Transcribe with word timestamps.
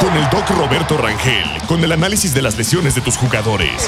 Con 0.00 0.16
el 0.16 0.28
doc 0.30 0.48
Roberto 0.50 0.96
Rangel, 0.96 1.44
con 1.66 1.84
el 1.84 1.92
análisis 1.92 2.32
de 2.32 2.40
las 2.40 2.56
lesiones 2.56 2.94
de 2.94 3.02
tus 3.02 3.16
jugadores. 3.16 3.86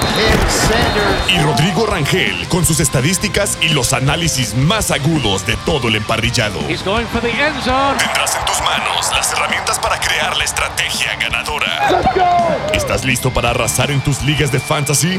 Y 1.28 1.38
Rodrigo 1.38 1.86
Rangel, 1.86 2.46
con 2.48 2.66
sus 2.66 2.80
estadísticas 2.80 3.56
y 3.62 3.70
los 3.70 3.92
análisis 3.92 4.54
más 4.54 4.90
agudos 4.90 5.46
de 5.46 5.56
todo 5.64 5.88
el 5.88 5.96
emparrillado. 5.96 6.60
Tendrás 6.60 8.36
en 8.36 8.44
tus 8.44 8.60
manos 8.60 9.10
las 9.12 9.32
herramientas 9.32 9.78
para 9.78 9.98
crear 9.98 10.36
la 10.36 10.44
estrategia 10.44 11.16
ganadora. 11.16 12.68
¿Estás 12.74 13.04
listo 13.04 13.32
para 13.32 13.50
arrasar 13.50 13.90
en 13.90 14.02
tus 14.02 14.22
ligas 14.22 14.52
de 14.52 14.60
fantasy? 14.60 15.18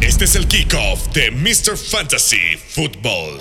Este 0.00 0.24
es 0.24 0.34
el 0.34 0.48
kickoff 0.48 1.08
de 1.12 1.30
Mr. 1.30 1.76
Fantasy 1.76 2.56
Football. 2.74 3.40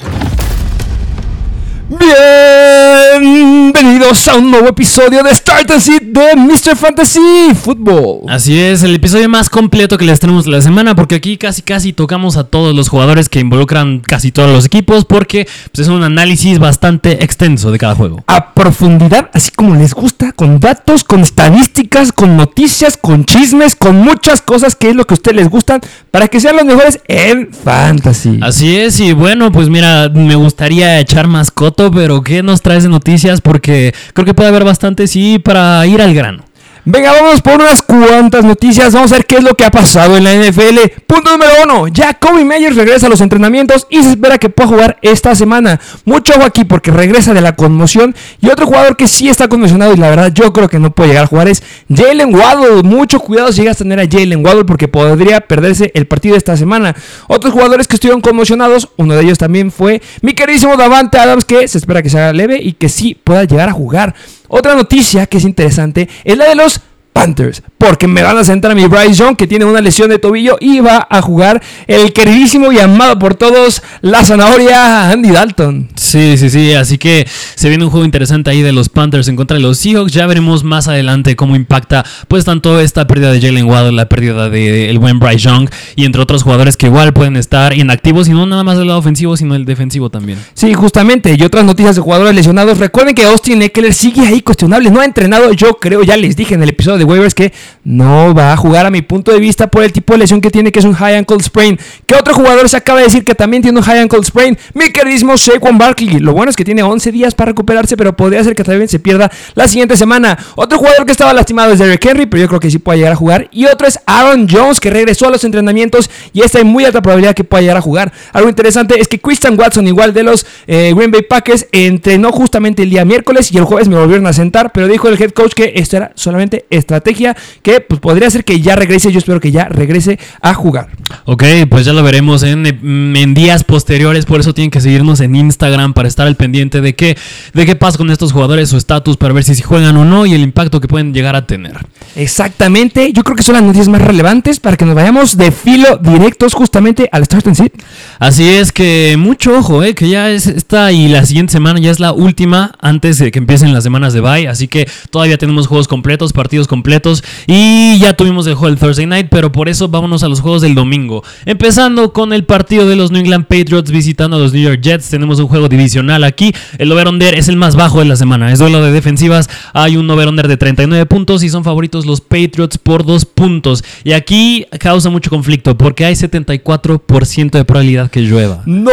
Bienvenidos 3.20 4.27
a 4.27 4.35
un 4.35 4.52
nuevo 4.52 4.67
episodio 4.67 5.23
de 5.23 5.34
Start 5.34 5.71
and 5.71 5.81
de 6.13 6.35
Mr. 6.35 6.75
Fantasy 6.75 7.55
Football. 7.55 8.30
Así 8.30 8.59
es, 8.59 8.84
el 8.84 8.93
episodio 8.93 9.27
más 9.27 9.49
completo 9.49 9.97
que 9.97 10.05
les 10.05 10.20
tenemos 10.20 10.45
la 10.45 10.61
semana, 10.61 10.94
porque 10.95 11.16
aquí 11.16 11.38
casi 11.38 11.63
casi 11.63 11.91
tocamos 11.91 12.38
a 12.38 12.44
todos 12.44 12.75
los 12.75 12.89
jugadores 12.89 13.27
que 13.27 13.39
involucran 13.39 14.02
casi 14.02 14.31
todos 14.31 14.52
los 14.52 14.67
equipos, 14.67 15.03
porque 15.05 15.47
pues, 15.71 15.88
es 15.88 15.91
un 15.91 16.03
análisis 16.03 16.59
bastante 16.59 17.23
extenso 17.23 17.71
de 17.71 17.80
cada 17.80 17.95
juego. 17.95 18.23
A 18.27 18.53
profundidad, 18.53 19.31
así 19.33 19.49
como 19.49 19.73
les 19.73 19.95
gusta, 19.95 20.31
con 20.33 20.59
datos, 20.59 21.03
con 21.03 21.21
estadísticas, 21.21 22.11
con 22.11 22.38
noticias, 22.38 22.97
con 22.97 23.25
chismes, 23.25 23.75
con 23.75 23.95
muchas 23.95 24.44
cosas 24.44 24.75
que 24.75 24.91
es 24.91 24.95
lo 24.95 25.08
que 25.08 25.16
a 25.16 25.17
ustedes 25.17 25.38
les 25.38 25.49
gustan, 25.49 25.81
para 26.11 26.27
que 26.27 26.39
sean 26.39 26.55
los 26.55 26.66
mejores 26.66 26.99
en 27.08 27.52
Fantasy. 27.52 28.39
Así 28.44 28.77
es, 28.77 28.99
y 28.99 29.14
bueno, 29.14 29.52
pues 29.52 29.69
mira, 29.69 30.08
me 30.09 30.36
gustaría 30.36 30.99
echar 30.99 31.27
más 31.27 31.49
pero 31.88 32.22
¿qué 32.22 32.44
nos 32.44 32.61
traes 32.61 32.83
de 32.83 32.89
noticias? 32.89 33.39
Porque 33.39 33.94
creo 34.13 34.25
que 34.25 34.33
puede 34.33 34.49
haber 34.49 34.66
bastante, 34.66 35.08
sí, 35.08 35.39
para 35.39 35.86
ir 35.88 36.02
al 36.02 36.13
grano. 36.13 36.44
Venga, 36.85 37.11
vamos 37.11 37.41
por 37.41 37.55
unas 37.55 37.81
cuantas 37.81 38.45
noticias. 38.45 38.94
Vamos 38.94 39.11
a 39.11 39.16
ver 39.16 39.25
qué 39.25 39.35
es 39.35 39.44
lo 39.44 39.55
que 39.55 39.66
ha 39.66 39.72
pasado 39.72 40.16
en 40.16 40.23
la 40.23 40.33
NFL. 40.33 41.02
Punto 41.05 41.31
número 41.31 41.52
uno. 41.63 41.88
Ya 41.88 42.13
Kobe 42.13 42.45
Meyers 42.45 42.75
regresa 42.75 43.08
a 43.08 43.09
los 43.09 43.19
entrenamientos 43.21 43.86
y 43.89 44.02
se 44.02 44.11
espera 44.11 44.38
que 44.38 44.49
pueda 44.49 44.69
jugar 44.69 44.97
esta 45.02 45.36
semana. 45.36 45.80
Mucho 46.05 46.33
ojo 46.36 46.45
aquí 46.45 46.63
porque 46.63 46.91
regresa 46.91 47.33
de 47.33 47.41
la 47.41 47.55
conmoción. 47.55 48.16
Y 48.39 48.49
otro 48.49 48.66
jugador 48.66 48.95
que 48.95 49.08
sí 49.08 49.27
está 49.30 49.49
conmocionado 49.49 49.94
y 49.94 49.97
la 49.97 50.09
verdad 50.09 50.31
yo 50.33 50.53
creo 50.53 50.69
que 50.69 50.80
no 50.80 50.91
puede 50.91 51.09
llegar 51.09 51.25
a 51.25 51.27
jugar 51.27 51.49
es 51.49 51.61
Jalen 51.94 52.33
Waddle. 52.33 52.83
Mucho 52.83 53.19
cuidado 53.19 53.52
si 53.52 53.61
llegas 53.61 53.75
a 53.75 53.83
tener 53.83 53.99
a 53.99 54.08
Jalen 54.09 54.43
Waddle 54.45 54.66
porque 54.66 54.88
podría 54.88 55.41
perderse 55.41 55.91
el 55.93 56.08
partido 56.08 56.38
esta 56.38 56.55
semana. 56.55 56.95
Otros 57.27 57.53
jugadores 57.53 57.88
que 57.88 57.95
estuvieron 57.95 58.21
conmocionados, 58.21 58.89
uno 58.95 59.16
de 59.16 59.23
ellos 59.23 59.38
también 59.38 59.71
fue 59.71 60.02
mi 60.21 60.33
queridísimo 60.33 60.77
Davante 60.77 61.17
Adams 61.17 61.43
que 61.43 61.67
se 61.67 61.77
espera 61.77 62.02
que 62.02 62.09
se 62.09 62.17
haga 62.17 62.33
leve 62.33 62.59
y 62.61 62.73
que 62.73 62.88
sí 62.88 63.17
pueda 63.21 63.43
llegar 63.43 63.67
a 63.67 63.73
jugar. 63.73 64.16
Otra 64.50 64.75
noticia 64.75 65.28
que 65.28 65.38
es 65.38 65.45
interesante 65.45 66.09
es 66.23 66.38
la 66.38 66.50
de 66.50 66.55
los 66.55 66.81
Panthers, 67.14 67.64
porque 67.80 68.08
me 68.08 68.22
van 68.22 68.38
a 68.38 68.44
sentar 68.44 68.72
a 68.72 68.75
mi 68.75 68.85
Bryce 68.85 69.13
Young 69.13 69.35
que 69.35 69.47
tiene 69.47 69.66
una 69.66 69.81
lesión 69.81 70.09
de 70.09 70.19
tobillo 70.19 70.58
y 70.59 70.81
va 70.81 71.08
a 71.09 71.22
jugar 71.22 71.63
el 71.88 72.13
queridísimo 72.13 72.71
y 72.71 72.77
amado 72.77 73.17
por 73.17 73.36
todos 73.36 73.81
la 74.02 74.23
zanahoria 74.23 75.09
Andy 75.09 75.31
Dalton. 75.31 75.88
Sí, 75.95 76.38
sí, 76.38 76.49
sí, 76.49 76.73
así 76.73 76.97
que 76.97 77.25
se 77.55 77.69
viene 77.69 77.86
un 77.86 77.89
juego 77.89 78.05
interesante 78.05 78.52
ahí 78.52 78.61
de 78.61 78.73
los 78.73 78.89
Panthers 78.89 79.30
en 79.30 79.38
contra 79.38 79.55
de 79.55 79.63
los 79.63 79.80
Seahawks. 79.80 80.11
Ya 80.11 80.27
veremos 80.27 80.63
más 80.63 80.89
adelante 80.89 81.38
cómo 81.38 81.55
impacta 81.55 82.05
pues 82.27 82.44
tanto 82.44 82.81
esta 82.81 83.08
pérdida 83.08 83.31
de 83.31 83.39
Jalen 83.39 83.66
Waddle, 83.66 83.93
la 83.93 84.09
pérdida 84.09 84.49
del 84.49 84.99
buen 84.99 85.19
Bryce 85.19 85.39
Young 85.39 85.69
y 85.95 86.03
entre 86.03 86.21
otros 86.21 86.43
jugadores 86.43 86.75
que 86.75 86.88
igual 86.88 87.14
pueden 87.14 87.38
estar 87.38 87.73
inactivos 87.73 88.27
y 88.27 88.31
no 88.31 88.45
nada 88.45 88.66
más 88.66 88.77
del 88.77 88.88
lado 88.88 88.99
ofensivo, 88.99 89.38
sino 89.38 89.55
el 89.55 89.64
defensivo 89.64 90.09
también. 90.09 90.38
Sí, 90.54 90.73
justamente, 90.73 91.36
y 91.39 91.43
otras 91.43 91.64
noticias 91.64 91.95
de 91.95 92.02
jugadores 92.02 92.36
lesionados. 92.36 92.77
Recuerden 92.77 93.15
que 93.15 93.23
Austin 93.23 93.61
Eckler 93.61 93.93
sigue 93.93 94.27
ahí 94.27 94.42
cuestionable, 94.42 94.92
no 94.92 94.99
ha 94.99 95.05
entrenado, 95.05 95.54
yo 95.54 95.77
creo, 95.77 96.04
ya 96.04 96.17
les 96.17 96.36
dije 96.36 96.55
en 96.55 96.64
el 96.64 96.70
episodio 96.70 96.98
de 96.98 97.05
waivers 97.05 97.33
que 97.33 97.54
no 97.83 98.33
va 98.33 98.53
a 98.53 98.57
jugar 98.57 98.85
a 98.85 98.89
mi 98.89 99.02
punto 99.02 99.31
de 99.31 99.39
vista 99.39 99.67
por 99.67 99.83
el 99.83 99.91
tipo 99.91 100.13
de 100.13 100.19
lesión 100.19 100.41
que 100.41 100.52
tiene, 100.52 100.71
que 100.71 100.80
es 100.80 100.85
un 100.85 100.93
high 100.93 101.15
ankle 101.15 101.41
sprain. 101.41 101.80
Que 102.05 102.15
otro 102.15 102.33
jugador 102.33 102.69
se 102.69 102.77
acaba 102.77 102.99
de 102.99 103.05
decir 103.05 103.23
que 103.23 103.35
también 103.35 103.63
tiene 103.63 103.80
un 103.80 103.83
high 103.83 103.99
ankle 103.99 104.23
sprain? 104.23 104.57
Mi 104.73 104.91
queridísimo 104.91 105.37
Saquon 105.37 105.77
Barkley. 105.77 106.19
Lo 106.19 106.33
bueno 106.33 106.49
es 106.49 106.55
que 106.55 106.65
tiene 106.65 106.83
11 106.83 107.11
días 107.11 107.35
para 107.35 107.49
recuperarse, 107.49 107.97
pero 107.97 108.15
podría 108.15 108.43
ser 108.43 108.55
que 108.55 108.63
también 108.63 108.87
se 108.87 108.99
pierda 108.99 109.31
la 109.55 109.67
siguiente 109.67 109.97
semana. 109.97 110.37
Otro 110.55 110.77
jugador 110.77 111.05
que 111.05 111.11
estaba 111.11 111.33
lastimado 111.33 111.73
es 111.73 111.80
Derrick 111.80 112.05
Henry, 112.05 112.25
pero 112.25 112.41
yo 112.41 112.47
creo 112.47 112.59
que 112.59 112.69
sí 112.69 112.80
puede 112.80 112.99
llegar 112.99 113.13
a 113.13 113.15
jugar. 113.15 113.47
Y 113.52 113.65
otro 113.65 113.87
es 113.87 113.99
Aaron 114.05 114.47
Jones, 114.49 114.80
que 114.80 114.89
regresó 114.89 115.27
a 115.27 115.31
los 115.31 115.43
entrenamientos 115.43 116.09
y 116.33 116.41
esta 116.41 116.59
hay 116.59 116.63
muy 116.63 116.86
alta 116.86 117.01
probabilidad 117.01 117.33
que 117.33 117.43
pueda 117.43 117.61
llegar 117.61 117.77
a 117.77 117.81
jugar. 117.81 118.11
Algo 118.33 118.49
interesante 118.49 118.99
es 118.99 119.07
que 119.07 119.19
Christian 119.19 119.59
Watson, 119.59 119.87
igual 119.87 120.13
de 120.13 120.23
los 120.23 120.45
eh, 120.67 120.93
Green 120.95 121.11
Bay 121.11 121.21
Packers, 121.21 121.67
entrenó 121.71 122.31
justamente 122.31 122.83
el 122.83 122.89
día 122.89 123.05
miércoles 123.05 123.51
y 123.51 123.57
el 123.57 123.63
jueves 123.63 123.87
me 123.87 123.97
volvieron 123.97 124.27
a 124.27 124.33
sentar, 124.33 124.71
pero 124.71 124.87
dijo 124.87 125.07
el 125.07 125.21
head 125.21 125.31
coach 125.31 125.53
que 125.53 125.73
esto 125.75 125.97
era 125.97 126.11
solamente 126.15 126.65
estrategia 126.69 127.36
que 127.61 127.81
pues 127.81 127.99
podría 127.99 128.30
ser 128.30 128.44
que 128.44 128.62
ya 128.62 128.75
regrese, 128.75 129.12
yo 129.12 129.19
espero 129.19 129.39
que 129.39 129.51
ya 129.51 129.65
regrese 129.65 130.19
a 130.42 130.53
jugar. 130.53 130.89
Ok, 131.25 131.44
pues 131.69 131.86
ya 131.86 131.94
lo 131.94 132.03
veremos 132.03 132.44
en, 132.44 132.65
en 132.65 133.33
días 133.33 133.63
posteriores, 133.63 134.25
por 134.25 134.39
eso 134.39 134.53
tienen 134.53 134.71
que 134.71 134.81
seguirnos 134.81 135.19
en 135.21 135.36
Instagram 135.36 135.94
para 135.94 136.07
estar 136.07 136.27
al 136.27 136.36
pendiente 136.36 136.81
de 136.81 136.95
qué, 136.95 137.18
de 137.53 137.65
qué 137.65 137.75
pasa 137.75 137.98
con 137.98 138.09
estos 138.09 138.31
jugadores, 138.31 138.69
su 138.69 138.77
estatus, 138.77 139.18
para 139.18 139.33
ver 139.33 139.44
si, 139.44 139.56
si 139.56 139.62
juegan 139.62 139.95
o 139.98 140.06
no 140.06 140.25
y 140.25 140.33
el 140.33 140.42
impacto 140.42 140.80
que 140.80 140.88
pueden 140.88 141.13
llegar 141.13 141.36
a 141.36 141.45
tener. 141.45 141.77
Exactamente, 142.15 143.12
yo 143.13 143.24
creo 143.24 143.36
que 143.36 143.44
son 143.44 143.53
las 143.53 143.63
noticias 143.63 143.88
más 143.88 144.01
relevantes 144.01 144.59
para 144.59 144.77
que 144.77 144.86
nos 144.86 144.95
vayamos 144.95 145.38
de 145.38 145.51
filo 145.51 145.98
directos 145.98 146.53
justamente 146.53 147.09
al 147.12 147.25
Start 147.25 147.48
and 147.48 147.56
Sit. 147.56 147.74
Así 148.19 148.48
es 148.48 148.71
que 148.71 149.15
mucho 149.18 149.57
ojo, 149.57 149.83
eh, 149.83 149.94
que 149.95 150.09
ya 150.09 150.30
es 150.30 150.48
esta 150.48 150.92
y 150.92 151.07
la 151.07 151.25
siguiente 151.25 151.51
semana 151.51 151.80
ya 151.80 151.92
es 151.92 152.00
la 152.00 152.13
última 152.13 152.71
antes 152.81 153.18
de 153.18 153.31
que 153.31 153.39
empiecen 153.39 153.74
las 153.74 153.83
semanas 153.83 154.13
de 154.13 154.21
bye, 154.21 154.48
así 154.48 154.68
que 154.68 154.88
todavía 155.09 155.38
tenemos 155.38 155.68
juegos 155.68 155.88
completos, 155.88 156.33
partidos 156.33 156.68
completos 156.68 157.24
y 157.51 157.98
ya 157.98 158.13
tuvimos 158.13 158.45
el 158.45 158.54
juego 158.54 158.68
del 158.68 158.80
Thursday 158.80 159.07
Night, 159.07 159.27
pero 159.31 159.51
por 159.51 159.69
eso 159.69 159.88
vámonos 159.88 160.21
a 160.21 160.27
los 160.27 160.39
juegos 160.39 160.62
del 160.62 160.75
domingo. 160.75 161.24
Empezando 161.48 162.13
con 162.13 162.31
el 162.31 162.44
partido 162.44 162.88
de 162.88 162.95
los 162.95 163.10
New 163.10 163.21
England 163.21 163.48
Patriots 163.48 163.89
visitando 163.89 164.38
a 164.38 164.39
los 164.39 164.54
New 164.54 164.62
York 164.62 164.81
Jets, 164.81 165.10
tenemos 165.10 165.39
un 165.39 165.48
juego 165.48 165.68
divisional 165.68 166.24
aquí, 166.25 166.54
el 166.77 166.92
over-under 166.92 167.33
es 167.33 167.48
el 167.48 167.56
más 167.56 167.75
bajo 167.75 167.98
de 167.98 168.06
la 168.06 168.18
semana, 168.18 168.51
es 168.51 168.60
duelo 168.60 168.83
de 168.83 168.92
defensivas, 168.92 169.50
hay 169.74 169.98
un 169.98 170.07
over-under 170.12 170.48
de 170.48 170.57
39 170.57 171.07
puntos 171.07 171.42
y 171.42 171.50
son 171.50 171.63
favoritos 171.63 172.06
los 172.06 172.21
Patriots 172.21 172.77
por 172.77 173.04
2 173.04 173.25
puntos. 173.25 173.83
Y 174.04 174.12
aquí 174.12 174.68
causa 174.80 175.10
mucho 175.10 175.31
conflicto 175.31 175.75
porque 175.75 176.06
hay 176.06 176.13
74% 176.13 177.50
de 177.50 177.66
probabilidad 177.66 178.12
que 178.12 178.21
llueva. 178.21 178.62
No, 178.68 178.92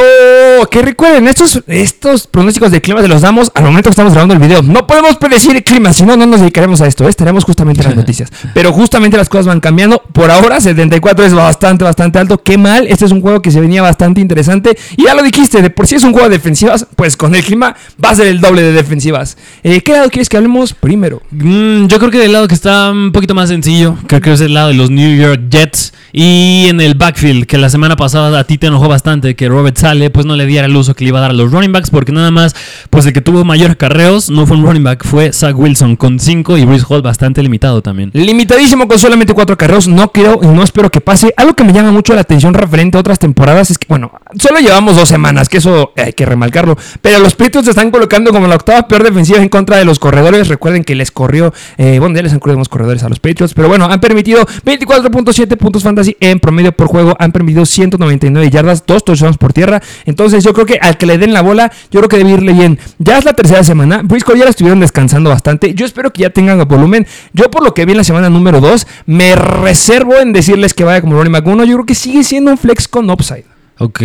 que 0.71 0.81
recuerden, 0.81 1.29
estos, 1.29 1.63
estos 1.67 2.27
pronósticos 2.27 2.71
de 2.71 2.81
clima 2.81 3.03
se 3.03 3.09
los 3.09 3.21
damos 3.21 3.53
al 3.55 3.65
momento 3.65 3.91
que 3.91 3.93
estamos 3.93 4.15
grabando 4.15 4.33
el 4.33 4.41
video. 4.41 4.63
No 4.63 4.87
podemos 4.87 5.17
predecir 5.17 5.55
el 5.55 5.63
clima, 5.63 5.93
si 5.93 6.05
no, 6.05 6.17
no 6.17 6.25
nos 6.25 6.41
dedicaremos 6.41 6.81
a 6.81 6.87
esto, 6.87 7.05
¿eh? 7.05 7.11
estaremos 7.11 7.45
justamente 7.45 7.83
en 7.83 7.89
las 7.89 7.97
noticias. 8.07 8.31
Pero 8.55 8.73
justamente 8.73 9.17
las 9.17 9.29
cosas 9.29 9.47
van 9.47 9.61
cambiando. 9.61 10.03
Por 10.13 10.31
ahora, 10.31 10.61
74 10.61 11.25
es 11.25 11.35
bastante, 11.35 11.85
bastante 11.85 12.19
alto. 12.19 12.43
Qué 12.43 12.59
mal, 12.59 12.87
este 12.89 13.05
es 13.05 13.13
un 13.13 13.21
juego 13.21 13.43
que 13.43 13.51
se 13.51 13.61
venía 13.61 13.83
bastante 13.83 14.21
interesante. 14.21 14.77
Y 14.97 15.05
ya 15.05 15.15
lo 15.15 15.23
dijiste, 15.23 15.63
de 15.63 15.71
por 15.71 15.87
sí 15.87 15.97
es 15.97 16.05
un 16.05 16.13
juego 16.13 16.29
de 16.29 16.37
defensivas, 16.37 16.87
pues 16.97 17.17
con 17.17 17.35
el 17.35 17.45
clima 17.45 17.77
va 18.03 18.11
a 18.11 18.15
ser 18.15 18.27
el 18.27 18.41
doble 18.41 18.63
de 18.63 18.73
defensivas. 18.73 19.37
Eh, 19.63 19.81
¿Qué 19.81 19.93
lado 19.93 20.09
quieres 20.11 20.29
que 20.29 20.37
hablemos 20.37 20.73
primero? 20.73 21.23
Mm, 21.31 21.87
yo 21.87 21.99
creo 21.99 22.11
que 22.11 22.19
del 22.19 22.33
lado 22.33 22.49
que 22.49 22.55
está 22.55 22.91
un 22.91 23.13
poquito 23.13 23.35
más 23.35 23.49
sencillo, 23.49 23.97
creo 24.07 24.21
que 24.21 24.33
es 24.33 24.41
el 24.41 24.55
lado 24.55 24.69
de 24.69 24.75
los 24.75 24.91
New 24.91 25.17
York 25.17 25.43
Jets. 25.51 25.93
Y 26.19 26.69
en 26.71 26.81
el 26.81 26.95
backfield, 26.95 27.45
que 27.45 27.59
la 27.59 27.69
semana 27.69 27.95
pasada 27.95 28.39
a 28.39 28.45
ti 28.45 28.57
te 28.57 28.69
enojó 28.69 28.89
bastante 28.89 29.37
que 29.37 29.51
Robert 29.51 29.77
Sale 29.77 30.09
pues 30.09 30.25
no 30.25 30.35
le 30.35 30.47
diera 30.47 30.65
el 30.65 30.75
uso 30.75 30.95
que 30.95 31.05
le 31.05 31.09
iba 31.11 31.19
a 31.19 31.21
dar 31.21 31.33
a 31.33 31.35
los 31.35 31.53
running 31.53 31.73
backs, 31.73 31.91
porque 31.91 32.11
nada 32.11 32.31
más, 32.31 32.57
pues 32.89 33.05
el 33.05 33.13
que 33.13 33.21
tuvo 33.21 33.45
mayor 33.45 33.77
carreos 33.77 34.31
no 34.31 34.47
fue 34.47 34.57
un 34.57 34.65
running 34.65 34.83
back, 34.83 35.05
fue 35.05 35.35
Zach 35.35 35.55
Wilson 35.55 35.95
con 35.97 36.19
5 36.19 36.57
y 36.57 36.65
Bruce 36.65 36.87
Hall 36.89 37.03
bastante 37.03 37.43
limitado 37.43 37.83
también. 37.83 38.13
Limitadísimo 38.15 38.89
con 38.89 38.99
solamente 38.99 39.35
4 39.35 39.59
carreos, 39.59 39.89
no 39.89 40.11
quiero 40.11 40.41
y 40.43 40.47
no 40.47 40.63
espero 40.63 40.91
que 40.91 41.03
pase. 41.03 41.35
Algo 41.37 41.53
que 41.53 41.65
me 41.65 41.75
llama 41.75 41.93
mucho 41.93 42.15
la 42.15 42.23
atención 42.23 42.55
referente 42.55 42.97
a 42.97 43.01
otras 43.01 43.19
temporadas 43.19 43.71
es 43.71 43.77
que, 43.77 43.85
bueno, 43.87 44.11
solo 44.39 44.61
llevamos 44.61 44.97
dos 44.97 45.11
semanas, 45.11 45.51
que 45.51 45.59
eso 45.59 45.93
hay 45.99 46.15
que 46.15 46.25
remarcarlo, 46.25 46.79
pero 47.03 47.19
los 47.19 47.35
Patriots 47.35 47.67
se 47.67 47.73
están 47.73 47.91
colocando 47.91 48.33
como 48.33 48.47
la 48.47 48.55
octava 48.55 48.89
peor 48.89 49.05
defensiva 49.05 49.43
en 49.43 49.51
contra 49.51 49.77
de 49.77 49.85
los 49.85 49.99
corredores. 49.99 50.49
Recuerden 50.49 50.83
que 50.83 50.95
les 50.95 51.11
corrió, 51.11 51.53
eh, 51.77 51.99
bueno, 51.99 52.17
ya 52.17 52.23
les 52.23 52.33
han 52.33 52.39
corrido 52.39 52.59
más 52.59 52.71
corredores 52.71 53.03
a 53.03 53.11
los 53.11 53.21
Patriots, 53.21 53.53
pero 53.53 53.69
bueno, 53.69 53.85
han 53.85 54.01
permitido 54.01 54.47
24.7 54.65 55.59
puntos 55.59 55.83
fantasy 55.83 56.06
en 56.21 56.39
promedio 56.39 56.73
por 56.73 56.87
juego, 56.89 57.17
han 57.19 57.33
permitido 57.33 57.65
199 57.65 58.51
yardas, 58.51 58.85
dos 58.87 59.05
touchdowns 59.05 59.39
por 59.39 59.53
tierra. 59.53 59.83
Entonces, 60.05 60.45
yo 60.45 60.53
creo 60.53 60.67
que 60.67 60.79
al 60.81 60.99
que 60.99 61.07
le 61.07 61.19
den 61.19 61.33
la 61.33 61.41
bola, 61.43 61.73
yo 61.91 62.01
creo 62.01 62.09
que 62.09 62.19
debe 62.19 62.33
irle 62.33 62.53
bien. 62.53 62.79
Ya 62.99 63.19
es 63.19 63.25
la 63.25 63.33
tercera 63.33 63.65
semana, 63.65 64.03
Briscoe 64.03 64.39
ya 64.39 64.45
la 64.45 64.51
estuvieron 64.51 64.81
descansando 64.81 65.31
bastante. 65.31 65.75
Yo 65.75 65.87
espero 65.87 66.13
que 66.13 66.23
ya 66.23 66.31
tengan 66.31 66.67
volumen. 66.69 67.07
Yo, 67.33 67.51
por 67.51 67.63
lo 67.63 67.75
que 67.75 67.85
vi 67.85 67.93
en 67.93 67.99
la 67.99 68.05
semana 68.05 68.31
número 68.31 68.61
2, 68.61 68.87
me 69.07 69.35
reservo 69.37 70.17
en 70.17 70.33
decirles 70.33 70.75
que 70.75 70.85
vaya 70.85 71.01
como 71.01 71.17
Ronnie 71.17 71.31
Mac 71.31 71.47
1. 71.47 71.65
Yo 71.65 71.75
creo 71.75 71.87
que 71.87 71.95
sigue 71.95 72.25
siendo 72.25 72.51
un 72.51 72.59
flex 72.59 72.89
con 72.89 73.09
upside. 73.11 73.45
Ok, 73.79 74.01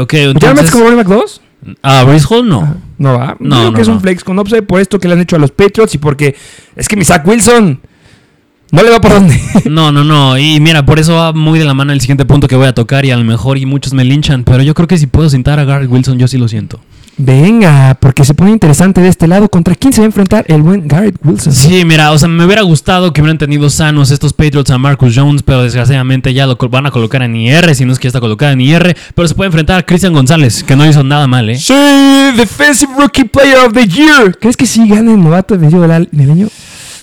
ok. 0.00 0.12
¿Ya 0.12 0.22
Entonces, 0.22 0.54
metes 0.54 0.70
como 0.70 0.84
Ronnie 0.84 0.96
Mac 0.96 1.08
2? 1.08 1.40
Ah, 1.82 2.04
Bruce 2.04 2.26
Hall 2.28 2.48
no. 2.48 2.76
No 2.98 3.18
va. 3.18 3.36
No, 3.38 3.56
Yo 3.56 3.60
creo 3.60 3.70
no, 3.70 3.72
que 3.74 3.82
es 3.82 3.88
un 3.88 4.00
flex 4.00 4.24
con 4.24 4.38
upside 4.38 4.62
por 4.62 4.80
esto 4.80 4.98
que 4.98 5.08
le 5.08 5.14
han 5.14 5.20
hecho 5.20 5.36
a 5.36 5.38
los 5.38 5.50
Patriots 5.50 5.94
y 5.94 5.98
porque 5.98 6.34
es 6.76 6.88
que 6.88 6.96
mi 6.96 7.04
Zach 7.04 7.26
Wilson. 7.26 7.80
No 8.72 8.82
le 8.82 8.90
va 8.90 9.00
por 9.00 9.12
dónde. 9.12 9.40
No, 9.70 9.92
no, 9.92 10.04
no. 10.04 10.38
Y 10.38 10.58
mira, 10.60 10.84
por 10.84 10.98
eso 10.98 11.14
va 11.14 11.32
muy 11.32 11.58
de 11.58 11.64
la 11.64 11.74
mano 11.74 11.92
el 11.92 12.00
siguiente 12.00 12.24
punto 12.24 12.48
que 12.48 12.56
voy 12.56 12.66
a 12.66 12.74
tocar 12.74 13.04
y 13.04 13.10
a 13.10 13.16
lo 13.16 13.24
mejor 13.24 13.58
y 13.58 13.66
muchos 13.66 13.92
me 13.92 14.04
linchan, 14.04 14.44
pero 14.44 14.62
yo 14.62 14.74
creo 14.74 14.88
que 14.88 14.98
si 14.98 15.06
puedo 15.06 15.28
sentar 15.28 15.58
a 15.58 15.64
Garrett 15.64 15.90
Wilson, 15.90 16.18
yo 16.18 16.26
sí 16.28 16.38
lo 16.38 16.48
siento. 16.48 16.80
Venga, 17.22 17.98
porque 18.00 18.24
se 18.24 18.32
pone 18.32 18.50
interesante 18.50 19.02
de 19.02 19.08
este 19.08 19.26
lado. 19.28 19.48
¿Contra 19.50 19.74
quién 19.74 19.92
se 19.92 20.00
va 20.00 20.04
a 20.04 20.06
enfrentar 20.06 20.44
el 20.48 20.62
buen 20.62 20.88
Garrett 20.88 21.16
Wilson? 21.22 21.52
Sí, 21.52 21.84
mira, 21.84 22.12
o 22.12 22.18
sea, 22.18 22.28
me 22.28 22.46
hubiera 22.46 22.62
gustado 22.62 23.12
que 23.12 23.20
hubieran 23.20 23.36
tenido 23.36 23.68
sanos 23.68 24.10
estos 24.10 24.32
Patriots 24.32 24.70
a 24.70 24.78
Marcus 24.78 25.14
Jones, 25.14 25.42
pero 25.42 25.62
desgraciadamente 25.62 26.32
ya 26.32 26.46
lo 26.46 26.56
van 26.56 26.86
a 26.86 26.90
colocar 26.90 27.22
en 27.22 27.36
IR, 27.36 27.74
si 27.74 27.84
no 27.84 27.92
es 27.92 27.98
que 27.98 28.04
ya 28.04 28.08
está 28.08 28.20
colocado 28.20 28.52
en 28.52 28.62
IR, 28.62 28.96
pero 29.14 29.28
se 29.28 29.34
puede 29.34 29.48
enfrentar 29.48 29.78
a 29.80 29.82
Christian 29.82 30.14
González, 30.14 30.64
que 30.64 30.74
no 30.76 30.86
hizo 30.86 31.04
nada 31.04 31.26
mal, 31.26 31.50
¿eh? 31.50 31.58
Sí, 31.58 31.74
Defensive 32.36 32.92
Rookie 32.98 33.24
Player 33.24 33.58
of 33.66 33.74
the 33.74 33.86
Year. 33.86 34.38
¿Crees 34.38 34.56
que 34.56 34.64
sí 34.64 34.88
gana 34.88 35.12
el 35.12 35.22
novato 35.22 35.58
de 35.58 35.68
del 35.68 36.30
año? 36.30 36.48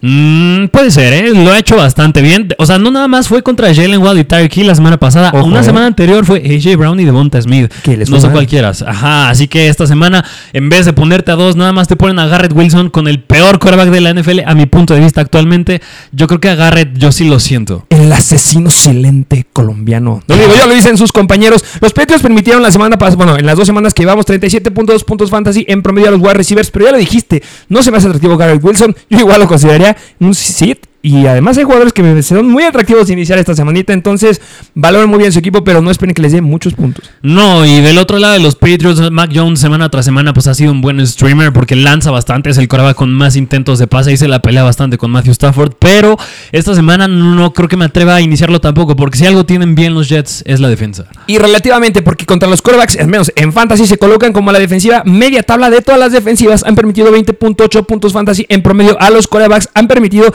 Mm, 0.01 0.67
puede 0.67 0.91
ser, 0.91 1.13
¿eh? 1.13 1.33
Lo 1.33 1.51
ha 1.51 1.59
hecho 1.59 1.75
bastante 1.75 2.21
bien. 2.21 2.49
O 2.57 2.65
sea, 2.65 2.77
no 2.77 2.91
nada 2.91 3.07
más 3.07 3.27
fue 3.27 3.43
contra 3.43 3.73
Jalen 3.73 4.01
Waddle 4.01 4.21
y 4.21 4.23
Tyreek 4.23 4.57
Hill 4.57 4.67
la 4.67 4.75
semana 4.75 4.97
pasada. 4.97 5.31
Ojo, 5.33 5.45
Una 5.45 5.61
eh. 5.61 5.63
semana 5.63 5.87
anterior 5.87 6.25
fue 6.25 6.39
AJ 6.39 6.77
Brown 6.77 6.99
y 6.99 7.05
Devonta 7.05 7.41
Smith. 7.41 7.71
Que 7.83 7.97
les 7.97 8.09
no 8.09 8.19
son 8.19 8.31
cualquiera. 8.31 8.71
Ajá, 8.85 9.29
así 9.29 9.47
que 9.47 9.67
esta 9.67 9.87
semana, 9.87 10.23
en 10.53 10.69
vez 10.69 10.85
de 10.85 10.93
ponerte 10.93 11.31
a 11.31 11.35
dos, 11.35 11.55
nada 11.55 11.71
más 11.71 11.87
te 11.87 11.95
ponen 11.95 12.19
a 12.19 12.27
Garrett 12.27 12.53
Wilson 12.53 12.89
con 12.89 13.07
el 13.07 13.21
peor 13.21 13.59
quarterback 13.59 13.89
de 13.89 14.01
la 14.01 14.13
NFL, 14.13 14.41
a 14.45 14.55
mi 14.55 14.65
punto 14.65 14.93
de 14.93 14.99
vista 14.99 15.21
actualmente. 15.21 15.81
Yo 16.11 16.27
creo 16.27 16.39
que 16.39 16.49
a 16.49 16.55
Garrett 16.55 16.97
yo 16.97 17.11
sí 17.11 17.27
lo 17.27 17.39
siento. 17.39 17.85
El 17.89 18.11
asesino 18.11 18.69
silente 18.69 19.45
colombiano. 19.53 20.21
Lo 20.27 20.35
digo 20.35 20.53
yo, 20.57 20.67
lo 20.67 20.73
dicen 20.73 20.97
sus 20.97 21.11
compañeros. 21.11 21.63
Los 21.81 21.93
Patriots 21.93 22.21
permitieron 22.21 22.61
la 22.61 22.71
semana 22.71 22.97
pasada, 22.97 23.17
bueno, 23.17 23.37
en 23.37 23.45
las 23.45 23.57
dos 23.57 23.65
semanas 23.65 23.93
que 23.93 24.03
llevamos 24.03 24.25
37.2 24.25 25.03
puntos 25.05 25.29
fantasy 25.29 25.65
en 25.67 25.81
promedio 25.81 26.09
a 26.09 26.11
los 26.11 26.21
wide 26.21 26.33
receivers, 26.33 26.71
pero 26.71 26.85
ya 26.85 26.91
lo 26.91 26.97
dijiste, 26.97 27.43
no 27.69 27.83
se 27.83 27.91
me 27.91 27.97
hace 27.97 28.07
atractivo 28.07 28.37
Garrett 28.37 28.63
Wilson. 28.63 28.95
Yo 29.09 29.19
igual 29.19 29.39
lo 29.39 29.47
consideraría 29.47 29.86
un 30.19 30.33
sit. 30.33 30.87
Y 31.01 31.25
además 31.27 31.57
hay 31.57 31.63
jugadores 31.63 31.93
que 31.93 32.03
me 32.03 32.21
serán 32.21 32.47
muy 32.47 32.63
atractivos 32.63 33.07
de 33.07 33.13
iniciar 33.13 33.39
esta 33.39 33.55
semanita. 33.55 33.93
Entonces, 33.93 34.41
valoren 34.73 35.09
muy 35.09 35.19
bien 35.19 35.31
su 35.31 35.39
equipo, 35.39 35.63
pero 35.63 35.81
no 35.81 35.91
esperen 35.91 36.13
que 36.13 36.21
les 36.21 36.31
dé 36.31 36.41
muchos 36.41 36.73
puntos. 36.73 37.09
No, 37.21 37.65
y 37.65 37.81
del 37.81 37.97
otro 37.97 38.19
lado 38.19 38.33
de 38.33 38.39
los 38.39 38.55
Patriots, 38.55 39.11
Mac 39.11 39.31
Jones 39.33 39.59
semana 39.59 39.89
tras 39.89 40.05
semana 40.05 40.33
pues 40.33 40.47
ha 40.47 40.53
sido 40.53 40.71
un 40.71 40.81
buen 40.81 41.05
streamer 41.05 41.53
porque 41.53 41.75
lanza 41.75 42.11
bastante, 42.11 42.49
es 42.49 42.57
el 42.57 42.67
quarterback 42.67 42.97
con 42.97 43.13
más 43.13 43.35
intentos 43.35 43.79
de 43.79 43.87
pase 43.87 44.11
y 44.11 44.17
se 44.17 44.27
la 44.27 44.41
pelea 44.41 44.63
bastante 44.63 44.97
con 44.97 45.11
Matthew 45.11 45.31
Stafford, 45.33 45.73
pero 45.79 46.17
esta 46.51 46.73
semana 46.75 47.07
no 47.07 47.53
creo 47.53 47.67
que 47.67 47.77
me 47.77 47.85
atreva 47.85 48.15
a 48.15 48.21
iniciarlo 48.21 48.59
tampoco 48.59 48.95
porque 48.95 49.17
si 49.17 49.25
algo 49.25 49.45
tienen 49.45 49.75
bien 49.75 49.93
los 49.93 50.09
Jets 50.09 50.43
es 50.45 50.59
la 50.59 50.69
defensa. 50.69 51.05
Y 51.27 51.37
relativamente, 51.37 52.01
porque 52.01 52.25
contra 52.25 52.49
los 52.49 52.61
quarterbacks, 52.61 52.97
al 52.99 53.07
menos 53.07 53.31
en 53.35 53.53
fantasy, 53.53 53.85
se 53.85 53.97
colocan 53.97 54.33
como 54.33 54.51
la 54.51 54.59
defensiva 54.59 55.03
media 55.05 55.43
tabla 55.43 55.69
de 55.69 55.81
todas 55.81 55.99
las 55.99 56.11
defensivas. 56.11 56.63
Han 56.63 56.75
permitido 56.75 57.11
20.8 57.11 57.85
puntos 57.85 58.13
fantasy 58.13 58.45
en 58.49 58.61
promedio 58.61 58.97
a 58.99 59.09
los 59.09 59.27
quarterbacks. 59.27 59.69
Han 59.73 59.87
permitido 59.87 60.33